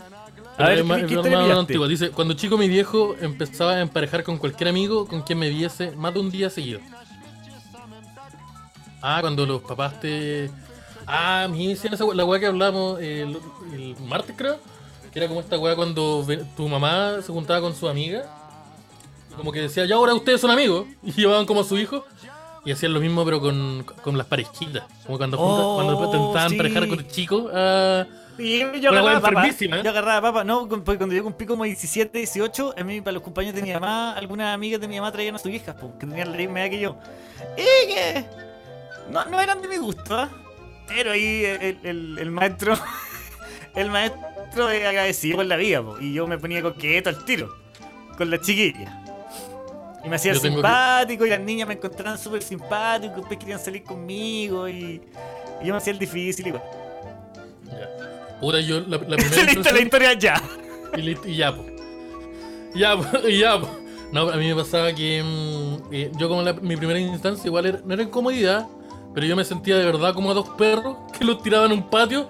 Pero 0.57 0.69
A 0.69 0.69
ver, 0.69 1.05
¿qué- 1.05 1.21
qué 1.21 1.35
antigua. 1.51 1.87
Dice, 1.87 2.11
cuando 2.11 2.33
chico 2.33 2.57
mi 2.57 2.69
viejo 2.69 3.15
empezaba 3.19 3.73
a 3.73 3.81
emparejar 3.81 4.23
con 4.23 4.37
cualquier 4.37 4.69
amigo 4.69 5.05
con 5.05 5.21
quien 5.21 5.37
me 5.39 5.49
viese 5.49 5.91
más 5.91 6.13
de 6.13 6.19
un 6.21 6.31
día 6.31 6.49
seguido. 6.49 6.79
Ah, 9.01 9.17
cuando 9.21 9.45
los 9.45 9.61
papás 9.61 9.99
te... 9.99 10.49
Ah, 11.05 11.47
me 11.51 11.67
decían 11.67 11.93
esa 11.93 12.05
la 12.13 12.25
weá 12.25 12.39
que 12.39 12.45
hablamos 12.47 12.99
el, 13.01 13.37
el 13.73 13.95
martes 14.07 14.33
creo. 14.37 14.57
Que 15.15 15.19
era 15.21 15.27
como 15.29 15.39
esta 15.39 15.57
weá 15.57 15.75
cuando 15.75 16.27
tu 16.57 16.67
mamá 16.67 17.13
se 17.25 17.31
juntaba 17.31 17.61
con 17.61 17.73
su 17.73 17.87
amiga. 17.87 18.25
Como 19.37 19.51
que 19.51 19.61
decía, 19.61 19.85
ya 19.85 19.95
ahora 19.95 20.13
ustedes 20.13 20.39
son 20.41 20.51
amigos. 20.51 20.85
Y 21.03 21.13
llevaban 21.13 21.45
como 21.47 21.61
a 21.61 21.63
su 21.63 21.77
hijo. 21.77 22.05
Y 22.65 22.71
hacían 22.71 22.93
lo 22.93 22.99
mismo 22.99 23.23
pero 23.25 23.39
con, 23.39 23.83
con 24.03 24.17
las 24.17 24.27
parejitas. 24.27 24.83
Como 25.05 25.17
cuando, 25.17 25.37
juntas- 25.37 25.65
Oh, 25.65 25.75
cuando 25.75 26.05
intentaban 26.05 26.49
sí. 26.49 26.55
emparejar 26.55 26.87
con 26.89 26.99
el 26.99 27.07
chico. 27.07 27.49
ah, 27.53 28.05
Sí, 28.37 28.61
yo 28.81 28.89
agarraba 28.89 29.21
papa. 29.21 29.47
Yo 29.81 29.89
agarraba 29.89 30.21
papa. 30.33 30.43
No, 30.43 30.67
porque 30.67 30.97
cuando 30.97 31.15
yo 31.15 31.23
cumplí 31.23 31.45
como 31.47 31.63
17, 31.63 32.17
18, 32.17 32.73
a 32.77 32.83
mí, 32.83 32.99
para 32.99 33.13
los 33.13 33.23
compañeros 33.23 33.55
de 33.55 33.61
mi 33.65 33.71
mamá, 33.71 34.11
algunas 34.11 34.53
amigas 34.53 34.81
de 34.81 34.89
mi 34.89 34.97
mamá 34.97 35.09
traían 35.13 35.35
a 35.35 35.39
sus 35.39 35.49
hijas, 35.51 35.73
po, 35.75 35.97
que 35.97 36.05
tenían 36.05 36.31
la 36.33 36.37
misma 36.37 36.59
edad 36.61 36.69
que 36.71 36.79
yo. 36.81 36.97
Y 37.57 37.87
que. 37.87 38.25
No, 39.09 39.23
no 39.25 39.39
eran 39.39 39.61
de 39.61 39.69
mi 39.69 39.77
gusto, 39.77 40.17
¿ah? 40.17 40.27
Pero 40.87 41.11
ahí 41.13 41.45
el, 41.45 41.79
el- 41.83 42.17
el 42.19 42.31
maestro. 42.31 42.77
El 43.75 43.89
maestro 43.91 44.21
es 44.69 44.85
agradecido 44.85 45.37
por 45.37 45.45
la 45.45 45.55
vida, 45.55 45.81
po, 45.83 45.97
y 45.99 46.13
yo 46.13 46.27
me 46.27 46.37
ponía 46.37 46.61
coqueto 46.61 47.09
al 47.09 47.23
tiro. 47.25 47.55
Con 48.17 48.29
las 48.29 48.41
chiquillas. 48.41 48.91
Y 50.03 50.09
me 50.09 50.15
hacía 50.15 50.33
que- 50.33 50.39
simpático, 50.39 51.25
y 51.25 51.29
las 51.29 51.39
niñas 51.39 51.67
me 51.67 51.73
encontraban 51.75 52.17
súper 52.17 52.41
simpático, 52.43 53.13
y 53.13 53.17
después 53.19 53.39
querían 53.39 53.59
salir 53.59 53.83
conmigo, 53.83 54.69
y, 54.69 55.01
y 55.61 55.65
yo 55.65 55.73
me 55.73 55.77
hacía 55.77 55.93
el 55.93 55.99
difícil 55.99 56.47
igual. 56.47 56.63
ya. 57.65 58.37
Puta, 58.39 58.59
yo 58.61 58.79
la, 58.81 58.97
la 58.97 59.15
primera 59.17 59.43
la 59.73 59.79
historia 59.81 60.13
ya. 60.13 60.41
Y, 60.97 61.09
y 61.29 61.35
ya, 61.37 61.55
po. 61.55 61.65
Ya, 62.73 62.95
po, 62.97 63.05
y 63.27 63.39
ya, 63.39 63.59
po. 63.59 63.67
No, 64.11 64.29
a 64.29 64.37
mí 64.37 64.47
me 64.47 64.55
pasaba 64.55 64.93
que 64.93 65.21
mm, 65.23 65.93
eh, 65.93 66.11
yo 66.17 66.29
como 66.29 66.41
la- 66.41 66.53
mi 66.53 66.77
primera 66.77 66.99
instancia 66.99 67.47
igual 67.47 67.65
era, 67.65 67.79
no 67.83 67.93
era 67.93 68.03
incomodidad, 68.03 68.67
pero 69.13 69.25
yo 69.25 69.35
me 69.35 69.43
sentía 69.43 69.77
de 69.77 69.85
verdad 69.85 70.13
como 70.13 70.31
a 70.31 70.33
dos 70.33 70.49
perros 70.49 70.97
que 71.17 71.25
los 71.25 71.41
tiraban 71.41 71.71
en 71.71 71.79
un 71.79 71.89
patio 71.89 72.29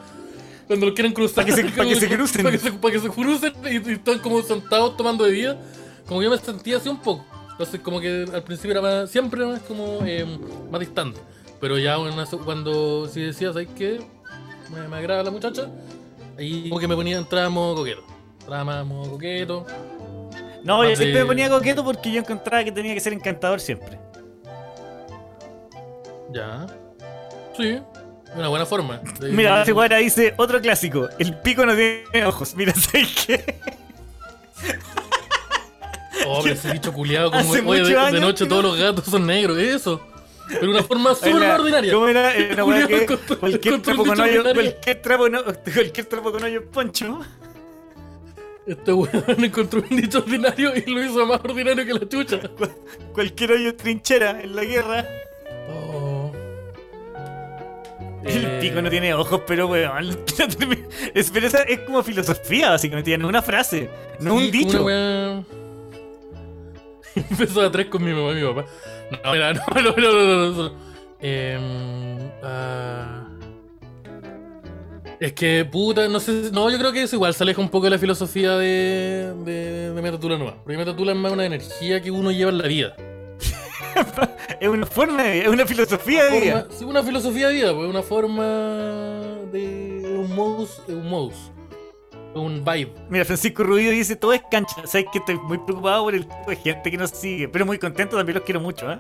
cuando 0.68 0.86
los 0.88 0.96
quieren 0.96 1.14
cruzar. 1.14 1.44
Pa' 1.44 1.46
que 1.46 1.52
se- 1.56 1.64
que 1.72 1.96
se 1.96 2.10
crucen. 2.10 2.44
Para 2.44 2.52
que 2.58 2.60
se, 2.60 2.80
que 2.80 3.00
se 3.00 3.10
crucen 3.10 3.54
y, 3.66 3.90
y 3.90 3.94
están 3.94 4.20
como 4.20 4.42
sentados 4.42 4.98
tomando 4.98 5.24
bebida. 5.26 5.58
Como 6.08 6.22
yo 6.22 6.30
me 6.30 6.38
sentía 6.38 6.78
así 6.78 6.90
un 6.90 7.00
poco. 7.00 7.26
Entonces 7.52 7.80
como 7.82 8.00
que 8.02 8.26
al 8.34 8.44
principio 8.44 8.72
era 8.72 8.82
más, 8.82 9.10
siempre 9.10 9.42
era 9.42 9.52
más 9.54 9.62
como 9.62 10.00
eh, 10.06 10.26
más 10.70 10.80
distante. 10.80 11.20
Pero 11.62 11.78
ya 11.78 11.98
una- 11.98 12.26
cuando 12.44 13.08
si 13.08 13.22
decías, 13.22 13.54
¿sabes 13.54 13.70
qué? 13.78 14.02
Me, 14.72 14.88
me 14.88 14.98
agrada 14.98 15.24
la 15.24 15.32
muchacha. 15.32 15.68
Ahí 16.38 16.70
como 16.70 16.80
que 16.82 16.88
me 16.88 16.96
ponía, 16.96 17.18
entraba 17.18 17.48
en 17.48 17.54
modo 17.54 17.76
coqueto. 17.76 18.04
Entraba 18.42 18.64
más 18.66 18.86
modo 18.86 19.12
coqueto. 19.12 19.66
No, 20.64 20.84
yo 20.84 20.96
siempre 20.96 21.22
me 21.22 21.26
ponía 21.28 21.50
coqueto 21.50 21.84
porque 21.84 22.12
yo 22.12 22.20
encontraba 22.20 22.64
que 22.64 22.72
tenía 22.72 22.94
que 22.94 23.00
ser 23.00 23.14
encantador 23.14 23.60
siempre. 23.62 23.98
Ya. 26.32 26.66
Sí. 27.56 27.80
Una 28.36 28.48
buena 28.50 28.66
forma. 28.66 29.00
de- 29.20 29.32
Mira, 29.32 29.62
hace 29.62 29.72
guara 29.72 29.98
dice 29.98 30.34
otro 30.38 30.60
clásico: 30.62 31.08
el 31.20 31.38
pico 31.40 31.66
no 31.66 31.74
tiene 31.76 32.26
ojos. 32.26 32.56
Mira, 32.56 32.74
¿sabes 32.74 33.26
qué? 33.26 33.56
Oh, 36.28 36.40
pero 36.42 36.56
ese 36.56 36.72
bicho 36.72 36.92
culiado 36.94 37.30
como 37.30 37.54
Hace 37.54 37.62
oye, 37.62 37.84
de, 37.84 38.12
de 38.14 38.20
noche 38.20 38.46
todos 38.48 38.64
no- 38.64 38.70
los 38.70 38.80
gatos 38.80 39.04
son 39.06 39.28
negros, 39.28 39.58
eso. 39.60 40.02
Pero 40.48 40.72
una 40.72 40.82
forma 40.82 41.14
súper 41.14 41.44
ordinaria. 41.52 41.94
¿Cómo 41.94 42.08
era? 42.08 42.34
Era 42.34 42.64
una 42.64 42.88
que 42.88 43.06
cualquier 43.40 43.82
trapo 43.82 44.06
con 44.06 44.20
hoyo, 44.20 44.44
cualquier 44.44 45.02
trapo, 45.02 45.30
no, 45.30 45.44
cualquier 45.44 46.06
trapo 46.08 46.32
con 46.32 46.44
hoyo 46.44 46.66
poncho. 46.72 47.20
Este 48.66 48.94
weón 48.94 49.44
encontró 49.44 49.84
un 49.88 49.96
dicho 49.98 50.20
ordinario 50.20 50.72
y 50.76 50.90
lo 50.90 51.04
hizo 51.04 51.26
más 51.28 51.42
ordinario 51.44 51.86
que 51.86 51.94
la 51.94 52.08
chucha. 52.10 52.40
Cualquier 53.14 53.52
hoyo 53.52 53.76
trinchera 53.76 54.42
en 54.42 54.56
la 54.56 54.64
guerra. 54.64 55.06
Oh. 55.70 56.15
El 58.26 58.46
Eh, 58.46 58.58
pico 58.60 58.82
no 58.82 58.90
tiene 58.90 59.14
ojos, 59.14 59.42
pero 59.46 59.68
weón. 59.68 60.18
Es, 61.14 61.30
pero 61.32 61.48
esa 61.48 61.62
es 61.64 61.80
como 61.82 62.02
filosofía, 62.04 62.72
básicamente. 62.72 63.12
Tiene 63.12 63.26
una 63.26 63.42
frase, 63.42 63.90
no 64.20 64.38
sí, 64.40 64.46
un 64.46 64.52
dicho. 64.52 64.84
una 64.84 65.44
Empezó 67.16 67.62
a 67.62 67.72
tres 67.72 67.88
con 67.88 68.04
mi 68.04 68.12
mamá 68.12 68.32
y 68.32 68.36
mi 68.36 68.48
papá. 68.54 68.66
No, 69.24 69.32
mira, 69.32 69.54
no, 69.54 69.62
no, 69.76 69.82
no, 69.82 69.96
no, 69.96 70.12
no, 70.12 70.52
no, 70.52 70.64
no. 70.64 70.72
Em, 71.22 72.30
ah, 72.44 73.28
Es 75.20 75.32
que, 75.34 75.64
puta, 75.66 76.08
no 76.10 76.20
sé. 76.20 76.50
No, 76.52 76.70
yo 76.70 76.78
creo 76.78 76.92
que 76.92 77.04
eso 77.04 77.16
igual 77.16 77.34
se 77.34 77.44
aleja 77.44 77.62
un 77.62 77.70
poco 77.70 77.86
de 77.86 77.92
la 77.92 78.00
filosofía 78.00 78.58
de, 78.58 79.34
de, 79.46 79.92
de 79.94 80.02
Metatula 80.02 80.38
Nueva. 80.38 80.58
Porque 80.64 80.78
Metatula 80.78 81.14
es 81.14 81.18
más 81.18 81.32
una 81.32 81.46
energía 81.46 82.02
que 82.02 82.12
uno 82.12 82.32
lleva 82.32 82.52
en 82.52 82.58
la 82.58 82.68
vida. 82.68 82.96
Es 84.60 84.68
una 84.70 84.86
forma, 84.86 85.24
de- 85.24 85.42
es 85.42 85.48
una 85.48 85.66
filosofía 85.66 86.26
de 86.26 86.40
vida. 86.40 86.60
Forma- 86.62 86.76
sí, 86.78 86.86
una 86.86 87.04
filosofía 87.04 87.48
de 87.50 87.54
vida, 87.54 87.74
pues 87.76 87.90
una 87.90 88.02
forma 88.04 88.44
de 89.52 90.16
un 90.20 90.36
modus, 90.36 90.82
un 90.88 91.10
modus, 91.10 91.36
un 92.34 92.64
vibe. 92.64 92.94
Mira, 93.10 93.26
Francisco 93.26 93.64
Rubio 93.64 93.92
dice, 93.92 94.16
todo 94.16 94.34
es 94.34 94.42
cancha. 94.50 94.76
Sabes 94.86 95.08
que 95.12 95.20
estoy 95.20 95.36
muy 95.40 95.58
preocupado 95.60 96.04
por 96.06 96.16
el 96.16 96.26
tipo 96.28 96.50
de 96.50 96.56
gente 96.56 96.92
que 96.92 96.98
nos 96.98 97.10
sigue, 97.12 97.48
pero 97.48 97.66
muy 97.66 97.78
contento, 97.80 98.18
también 98.18 98.36
los 98.36 98.44
quiero 98.44 98.60
mucho, 98.62 98.92
¿eh? 98.92 99.00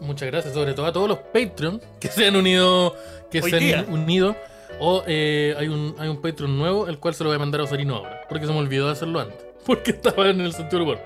Muchas 0.00 0.30
gracias, 0.30 0.52
sobre 0.54 0.74
todo 0.74 0.86
a 0.86 0.92
todos 0.92 1.08
los 1.08 1.18
Patreon 1.18 1.80
que 1.98 2.08
se 2.08 2.26
han 2.26 2.36
unido, 2.36 2.94
que 3.30 3.40
Hoy 3.40 3.50
se 3.50 3.58
día. 3.58 3.78
han 3.80 3.92
unido. 3.92 4.36
O 4.78 5.02
eh, 5.06 5.54
hay 5.58 5.68
un 5.68 5.94
hay 5.98 6.08
un 6.08 6.20
Patreon 6.22 6.56
nuevo, 6.58 6.86
el 6.86 6.98
cual 6.98 7.14
se 7.14 7.22
lo 7.24 7.30
voy 7.30 7.36
a 7.36 7.38
mandar 7.38 7.60
a 7.60 7.64
Osarino 7.64 7.96
ahora, 7.96 8.20
porque 8.28 8.46
se 8.46 8.52
me 8.52 8.58
olvidó 8.58 8.86
de 8.86 8.92
hacerlo 8.92 9.20
antes, 9.20 9.36
porque 9.66 9.92
estaba 9.92 10.28
en 10.28 10.40
el 10.40 10.52
sentido 10.52 10.80
del 10.80 10.88
humor. 10.88 10.98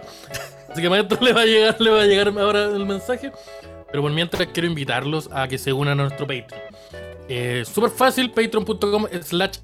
Así 0.70 0.82
que 0.82 0.90
maestro 0.90 1.18
le 1.20 1.32
va 1.32 1.42
a 1.42 1.46
llegar, 1.46 1.80
le 1.80 1.90
va 1.90 2.02
a 2.02 2.06
llegar 2.06 2.28
ahora 2.38 2.64
el 2.64 2.84
mensaje. 2.86 3.30
Pero 3.90 4.02
por 4.02 4.12
mientras 4.12 4.46
quiero 4.48 4.66
invitarlos 4.68 5.28
a 5.32 5.46
que 5.46 5.56
se 5.58 5.72
unan 5.72 6.00
a 6.00 6.02
nuestro 6.04 6.26
Patreon. 6.26 6.62
Eh, 7.28 7.64
Súper 7.64 7.90
fácil, 7.90 8.30
patreon.com 8.32 9.06
slash 9.22 9.58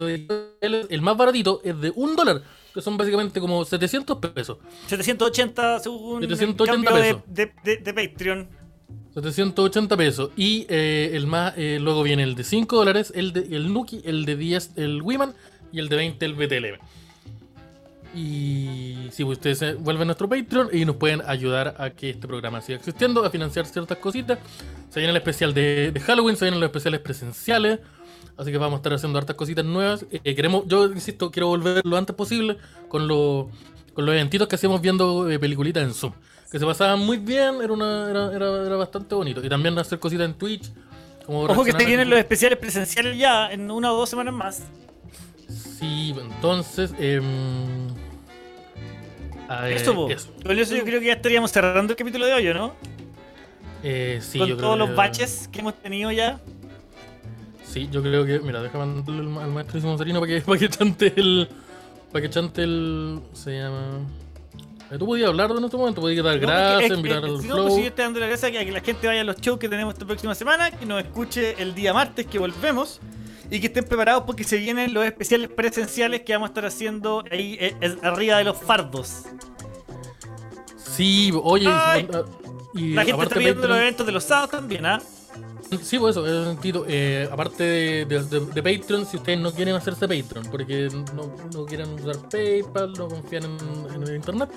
el 0.00 1.00
más 1.02 1.16
baratito 1.16 1.60
es 1.64 1.80
de 1.80 1.92
un 1.94 2.14
dólar, 2.16 2.42
que 2.74 2.80
son 2.80 2.96
básicamente 2.96 3.40
como 3.40 3.64
700 3.64 4.18
pesos. 4.18 4.58
780 4.86 5.80
según 5.80 6.20
780 6.22 6.64
el 6.64 6.70
cambio 6.70 6.94
de, 6.94 7.14
pesos. 7.14 7.22
de, 7.26 7.52
de- 7.64 7.76
de 7.92 8.08
Patreon. 8.08 8.48
780 9.14 9.96
pesos. 9.96 10.30
Y 10.36 10.66
eh, 10.68 11.10
el 11.14 11.26
más, 11.26 11.54
eh, 11.56 11.78
luego 11.80 12.02
viene 12.02 12.22
el 12.22 12.34
de 12.34 12.44
5 12.44 12.76
dólares, 12.76 13.12
el 13.14 13.32
de 13.32 13.40
el 13.56 13.72
Nuki, 13.72 14.02
el 14.04 14.24
de 14.24 14.36
10 14.36 14.72
el 14.76 15.02
Wiman 15.02 15.34
y 15.72 15.78
el 15.80 15.88
de 15.88 15.96
20 15.96 16.24
el 16.24 16.34
BTLM. 16.34 16.78
Y 18.14 19.08
si 19.12 19.22
ustedes 19.24 19.58
se 19.58 19.74
vuelven 19.74 20.02
a 20.02 20.06
nuestro 20.06 20.28
Patreon 20.28 20.70
y 20.72 20.84
nos 20.84 20.96
pueden 20.96 21.22
ayudar 21.26 21.74
a 21.78 21.90
que 21.90 22.10
este 22.10 22.26
programa 22.26 22.60
siga 22.60 22.78
existiendo, 22.78 23.24
a 23.24 23.30
financiar 23.30 23.66
ciertas 23.66 23.98
cositas. 23.98 24.38
Se 24.90 25.00
viene 25.00 25.10
el 25.10 25.16
especial 25.16 25.52
de, 25.52 25.92
de 25.92 26.00
Halloween, 26.00 26.36
se 26.36 26.46
vienen 26.46 26.60
los 26.60 26.68
especiales 26.68 27.00
presenciales. 27.00 27.80
Así 28.36 28.50
que 28.52 28.58
vamos 28.58 28.74
a 28.74 28.76
estar 28.78 28.94
haciendo 28.94 29.18
hartas 29.18 29.36
cositas 29.36 29.64
nuevas. 29.64 30.06
Eh, 30.10 30.34
queremos, 30.34 30.64
yo 30.66 30.86
insisto, 30.86 31.30
quiero 31.30 31.48
volver 31.48 31.84
lo 31.84 31.96
antes 31.96 32.14
posible 32.16 32.56
con, 32.88 33.06
los 33.08 33.46
con 33.94 34.06
los 34.06 34.14
eventitos 34.14 34.46
que 34.48 34.54
hacíamos 34.54 34.80
viendo 34.80 35.28
eh, 35.28 35.38
peliculitas 35.38 35.82
en 35.82 35.92
Zoom. 35.92 36.12
Que 36.50 36.58
se 36.58 36.64
pasaban 36.64 37.00
muy 37.00 37.18
bien, 37.18 37.56
era, 37.62 37.72
una, 37.72 38.08
era, 38.08 38.32
era, 38.34 38.64
era 38.66 38.76
bastante 38.76 39.14
bonito. 39.14 39.44
Y 39.44 39.48
también 39.50 39.78
hacer 39.78 39.98
cositas 39.98 40.24
en 40.24 40.34
Twitch. 40.34 40.70
Como 41.26 41.40
Ojo 41.42 41.62
que 41.64 41.72
te 41.72 41.78
reaccionar 41.78 41.82
a- 41.82 41.86
vienen 41.86 42.10
los 42.10 42.18
especiales 42.18 42.58
presenciales 42.58 43.18
ya 43.18 43.52
en 43.52 43.70
una 43.70 43.92
o 43.92 43.96
dos 43.98 44.08
semanas 44.08 44.32
más. 44.32 44.62
Sí, 45.48 46.14
entonces. 46.18 46.92
em, 46.98 47.87
a- 49.48 49.70
eso, 49.70 49.94
po. 49.94 50.08
eso. 50.10 50.28
Con 50.44 50.58
eso 50.58 50.76
yo 50.76 50.84
creo 50.84 51.00
que 51.00 51.06
ya 51.06 51.14
estaríamos 51.14 51.50
cerrando 51.50 51.92
el 51.92 51.96
capítulo 51.96 52.26
de 52.26 52.32
hoy, 52.34 52.48
¿o 52.48 52.54
¿no? 52.54 52.74
Eh, 53.82 54.18
sí, 54.22 54.38
Con 54.38 54.48
yo 54.48 54.56
todos 54.56 54.74
creo 54.74 54.76
los 54.86 54.88
que- 54.90 54.94
baches 54.96 55.48
que 55.52 55.60
hemos 55.60 55.74
tenido 55.74 56.10
ya. 56.12 56.40
Sí, 57.64 57.88
yo 57.90 58.02
creo 58.02 58.24
que. 58.24 58.40
Mira, 58.40 58.62
déjame 58.62 58.86
mandarle 58.86 59.20
al, 59.20 59.28
ma- 59.28 59.44
al 59.44 59.50
maestro 59.52 59.98
Sarino 59.98 60.20
para 60.20 60.32
que, 60.32 60.40
para 60.46 60.58
que 60.58 60.68
chante 60.68 61.12
el, 61.16 61.48
para 62.12 62.22
que 62.22 62.30
chante 62.30 62.62
el. 62.62 63.20
Se 63.34 63.52
llama. 63.58 64.00
Eh, 64.90 64.96
Tú 64.98 65.04
podías 65.06 65.28
hablar 65.28 65.50
en 65.50 65.62
este 65.64 65.76
momento, 65.76 66.00
podías 66.00 66.24
dar 66.24 66.36
No, 66.36 66.40
gracias, 66.40 66.96
invitar 66.96 67.18
es- 67.18 67.30
al 67.30 67.40
flow. 67.42 67.62
pues 67.64 67.74
si 67.74 67.80
yo 67.82 67.86
estoy 67.88 68.04
dando 68.04 68.20
la 68.20 68.26
gracia 68.26 68.48
a 68.48 68.64
que 68.64 68.72
la 68.72 68.80
gente 68.80 69.06
vaya 69.06 69.20
a 69.20 69.24
los 69.24 69.36
shows 69.36 69.58
que 69.58 69.68
tenemos 69.68 69.92
esta 69.94 70.06
próxima 70.06 70.34
semana, 70.34 70.70
que 70.70 70.86
nos 70.86 71.02
escuche 71.02 71.54
el 71.62 71.74
día 71.74 71.92
martes 71.92 72.24
que 72.26 72.38
volvemos 72.38 72.98
y 73.50 73.60
que 73.60 73.66
estén 73.68 73.84
preparados 73.84 74.24
porque 74.24 74.44
se 74.44 74.56
vienen 74.58 74.92
los 74.92 75.04
especiales 75.04 75.48
presenciales 75.48 76.22
que 76.22 76.32
vamos 76.32 76.48
a 76.48 76.50
estar 76.50 76.66
haciendo 76.66 77.24
ahí 77.30 77.56
eh, 77.60 77.74
eh, 77.80 77.96
arriba 78.02 78.36
de 78.38 78.44
los 78.44 78.58
fardos. 78.58 79.22
Sí, 80.76 81.32
oye, 81.42 81.68
Ay. 81.68 82.08
y 82.74 82.94
La 82.94 83.04
gente 83.04 83.22
está 83.24 83.38
viendo 83.38 83.68
los 83.68 83.76
eventos 83.78 84.06
de 84.06 84.12
los 84.12 84.24
sábados 84.24 84.50
también, 84.50 84.84
¿ah? 84.86 85.00
Sí, 85.82 85.98
pues 85.98 86.16
eso, 86.16 86.26
en 86.26 86.34
ese 86.34 86.44
sentido. 86.46 86.84
eh, 86.88 87.28
aparte 87.30 87.62
de, 87.62 88.04
de- 88.06 88.22
de- 88.24 88.40
de 88.46 88.62
Patreon, 88.62 89.04
si 89.06 89.18
ustedes 89.18 89.38
no 89.38 89.52
quieren 89.52 89.74
hacerse 89.74 90.08
Patreon, 90.08 90.46
porque 90.50 90.88
no, 91.14 91.30
no 91.52 91.66
quieren 91.66 91.90
usar 91.92 92.16
PayPal, 92.30 92.92
no 92.94 93.06
confían 93.08 93.44
en, 93.44 93.94
en 93.94 94.02
el 94.02 94.16
internet, 94.16 94.48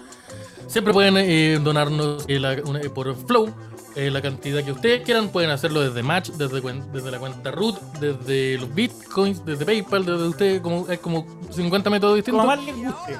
siempre 0.67 0.93
pueden 0.93 1.17
eh, 1.17 1.59
donarnos 1.61 2.23
eh, 2.29 2.39
la- 2.39 2.61
una- 2.65 2.79
eh, 2.79 2.89
por 2.89 3.13
Flow 3.27 3.53
eh, 3.95 4.09
la 4.09 4.21
cantidad 4.21 4.63
que 4.63 4.71
ustedes 4.71 5.03
quieran. 5.03 5.29
Pueden 5.29 5.49
hacerlo 5.49 5.81
desde 5.81 6.03
Match, 6.03 6.29
desde, 6.31 6.61
desde 6.93 7.11
la 7.11 7.19
cuenta 7.19 7.51
root, 7.51 7.79
desde 7.99 8.57
los 8.57 8.73
bitcoins, 8.73 9.45
desde 9.45 9.65
PayPal, 9.65 10.05
desde 10.05 10.27
ustedes. 10.27 10.61
Como, 10.61 10.85
hay 10.87 10.97
como 10.97 11.25
50 11.51 11.89
métodos 11.89 12.15
distintos. 12.15 12.41
Como 12.41 12.55
más 12.55 12.65
les 12.65 12.75
guste. 12.75 13.17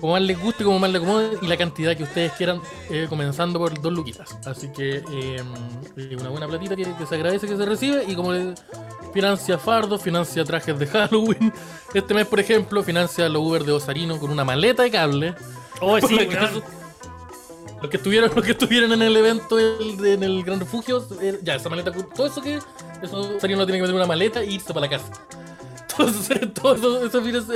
como 0.00 0.12
más 0.12 0.22
les 0.22 0.40
guste, 0.40 0.64
como 0.64 0.78
más 0.78 0.90
les 0.90 1.02
acomode 1.02 1.38
y 1.42 1.46
la 1.46 1.56
cantidad 1.56 1.96
que 1.96 2.02
ustedes 2.04 2.32
quieran, 2.32 2.60
eh, 2.90 3.06
comenzando 3.08 3.58
por 3.58 3.80
dos 3.80 3.92
luquitas. 3.92 4.36
Así 4.46 4.68
que 4.68 5.02
eh, 5.10 6.16
una 6.18 6.28
buena 6.28 6.46
platita 6.46 6.76
que, 6.76 6.84
que 6.84 7.06
se 7.06 7.14
agradece 7.14 7.46
que 7.46 7.56
se 7.56 7.64
recibe 7.64 8.04
y 8.06 8.14
como 8.14 8.32
le 8.32 8.54
financia 9.12 9.58
fardos, 9.58 10.02
financia 10.02 10.44
trajes 10.44 10.78
de 10.78 10.86
Halloween. 10.86 11.52
Este 11.92 12.14
mes, 12.14 12.26
por 12.26 12.40
ejemplo, 12.40 12.82
financia 12.82 13.28
los 13.28 13.42
Uber 13.42 13.64
de 13.64 13.72
Osarino 13.72 14.18
con 14.18 14.30
una 14.30 14.44
maleta 14.44 14.82
de 14.82 14.90
cable. 14.90 15.34
Oh, 15.80 16.00
sí, 16.00 16.16
los 17.82 17.90
que 17.90 17.96
estuvieron, 17.98 18.30
los 18.34 18.44
que 18.44 18.52
estuvieron 18.52 18.92
en 18.92 19.02
el 19.02 19.16
evento 19.16 19.58
el 19.58 20.04
en 20.06 20.22
el 20.22 20.42
Gran 20.44 20.60
Refugio, 20.60 21.04
ya 21.42 21.56
esa 21.56 21.68
maleta, 21.68 21.92
todo 21.92 22.26
eso 22.26 22.40
que 22.40 22.58
eso 23.02 23.36
Osarino 23.36 23.66
tiene 23.66 23.78
que 23.78 23.82
meter 23.82 23.94
una 23.94 24.06
maleta 24.06 24.40
e 24.40 24.46
irse 24.52 24.68
para 24.72 24.86
la 24.86 24.90
casa. 24.90 25.12
Entonces, 25.90 26.54
todo 26.62 26.74
eso, 26.74 27.06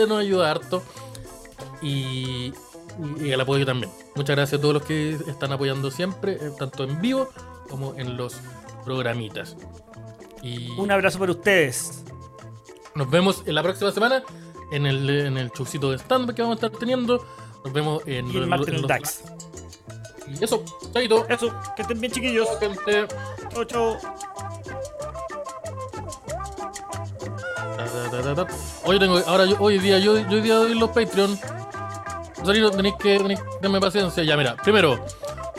nos 0.07 0.19
ayuda 0.19 0.51
harto 0.51 0.83
y, 1.83 2.53
y 3.21 3.31
el 3.31 3.41
apoyo 3.41 3.65
también. 3.65 3.91
Muchas 4.15 4.37
gracias 4.37 4.59
a 4.59 4.61
todos 4.63 4.75
los 4.75 4.83
que 4.83 5.13
están 5.29 5.53
apoyando 5.53 5.91
siempre, 5.91 6.33
eh, 6.35 6.51
tanto 6.59 6.85
en 6.85 7.01
vivo 7.01 7.29
como 7.71 7.95
en 7.97 8.17
los 8.17 8.37
programitas. 8.85 9.57
Y 10.43 10.71
Un 10.79 10.91
abrazo 10.91 11.19
para 11.19 11.33
ustedes. 11.33 12.05
nos 12.95 13.11
vemos 13.11 13.43
en 13.47 13.55
la 13.55 13.63
próxima 13.63 13.91
semana 13.93 14.23
en 14.73 14.87
el, 14.87 15.09
en 15.09 15.39
el 15.39 15.51
de 15.91 15.97
stand 15.97 16.35
que 16.35 16.43
vamos 16.43 16.63
a 16.63 16.67
estar 16.67 16.79
teniendo. 16.79 17.25
Nos 17.65 17.73
vemos 17.73 18.03
en, 18.07 18.27
Y 18.29 18.37
el 18.37 18.45
en- 18.45 18.53
en 18.53 18.83
los- 18.83 18.89
DAX. 18.89 19.23
Y 20.29 20.45
eso, 20.45 20.63
chaito. 20.93 21.27
Eso, 21.29 21.53
que 21.75 21.83
estén 21.83 22.01
bien 22.01 22.13
chiquillos. 22.13 22.49
Ta, 22.59 22.69
ta. 28.35 28.47
Hoy 28.85 28.99
tengo, 28.99 29.19
ahora 29.27 29.47
yo, 29.47 29.57
hoy 29.59 29.79
día, 29.79 29.99
yo, 29.99 30.19
yo 30.19 30.37
hoy 30.37 30.41
día 30.41 30.57
doy 30.57 30.75
los 30.75 30.91
Patreon. 30.91 31.39
Rosalino, 32.39 32.71
tenéis 32.71 32.95
que, 32.97 33.19
tenéis 33.19 33.41
que 33.41 33.47
tenerme 33.57 33.81
paciencia. 33.81 34.25
Ya, 34.25 34.37
mira, 34.37 34.57
primero, 34.57 35.05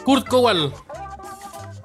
Kurt 0.04 0.28
Kowal, 0.28 0.74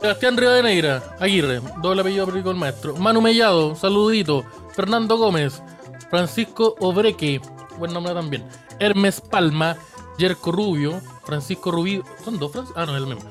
Sebastián 0.01 0.37
Rivadeneira, 0.37 1.17
Aguirre, 1.19 1.61
doble 1.81 2.01
apellido 2.01 2.27
periódico 2.27 2.51
el 2.51 2.57
maestro, 2.57 2.97
Manu 2.97 3.21
Mellado, 3.21 3.75
saludito, 3.75 4.45
Fernando 4.75 5.17
Gómez, 5.17 5.63
Francisco 6.11 6.77
Obreque, 6.81 7.41
buen 7.79 7.93
nombre 7.93 8.15
también, 8.15 8.45
Hermes 8.79 9.21
Palma, 9.21 9.77
Jerko 10.19 10.53
Rubio, 10.53 11.01
Francisco 11.25 11.71
Rubio, 11.71 12.05
son 12.25 12.39
dos 12.39 12.53
Francisco, 12.53 12.79
ah 12.79 12.87
no, 12.87 12.97
es 12.97 13.03
el 13.03 13.15
mismo. 13.15 13.31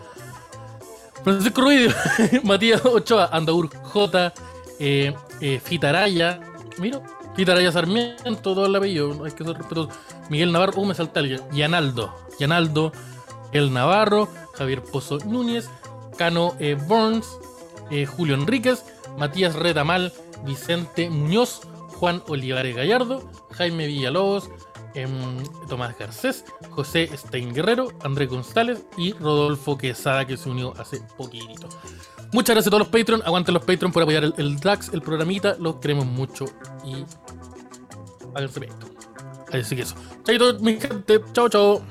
Francisco 1.23 1.61
Rubio, 1.61 1.91
Matías 2.43 2.83
Ochoa, 2.85 3.29
Andaur 3.31 3.69
J, 3.69 4.33
eh, 4.79 5.13
eh, 5.39 5.61
Fitaraya, 5.63 6.39
mira, 6.79 7.01
Fitaraya 7.35 7.71
Sarmiento, 7.71 8.41
todo 8.41 8.65
el 8.65 8.75
apellido, 8.75 9.23
hay 9.23 9.31
que 9.31 9.43
ser 9.43 9.57
respetuoso. 9.57 9.91
Miguel 10.29 10.51
Navarro, 10.51 10.81
uh, 10.81 10.85
me 10.85 10.93
salta 10.93 11.19
alguien, 11.19 11.41
Yanaldo, 11.51 12.13
Yanaldo, 12.39 12.91
El 13.51 13.73
Navarro, 13.73 14.27
Javier 14.53 14.81
Pozo 14.81 15.17
Núñez, 15.19 15.69
Cano 16.17 16.55
eh, 16.59 16.75
Burns, 16.75 17.27
eh, 17.89 18.05
Julio 18.05 18.35
Enríquez, 18.35 18.83
Matías 19.17 19.55
Retamal, 19.55 20.13
Vicente 20.45 21.09
Muñoz, 21.09 21.61
Juan 21.99 22.21
Olivares 22.27 22.75
Gallardo, 22.75 23.23
Jaime 23.51 23.87
Villalobos, 23.87 24.49
em, 24.93 25.43
Tomás 25.67 25.97
Garcés, 25.97 26.45
José 26.69 27.09
Stein 27.15 27.53
Guerrero, 27.53 27.89
André 28.03 28.25
González 28.25 28.83
y 28.97 29.13
Rodolfo 29.13 29.77
Quesada 29.77 30.25
que 30.25 30.37
se 30.37 30.49
unió 30.49 30.73
hace 30.77 31.01
poquitito. 31.17 31.69
Muchas 32.33 32.55
gracias 32.55 32.67
a 32.67 32.71
todos 32.71 32.87
los 32.87 32.87
Patreon, 32.89 33.21
aguanten 33.25 33.53
los 33.53 33.63
Patreon 33.65 33.91
por 33.91 34.03
apoyar 34.03 34.23
el, 34.23 34.33
el 34.37 34.59
DAX, 34.59 34.89
el 34.93 35.01
programita, 35.01 35.55
los 35.59 35.75
queremos 35.77 36.05
mucho 36.05 36.45
y 36.85 37.05
háganse 38.35 38.61
Patreon. 38.61 38.91
Así 39.53 39.75
que 39.75 39.81
eso. 39.81 39.95
Chaito, 40.23 40.59
mi 40.59 40.79
gente. 40.79 41.21
Chao, 41.33 41.49
chao. 41.49 41.81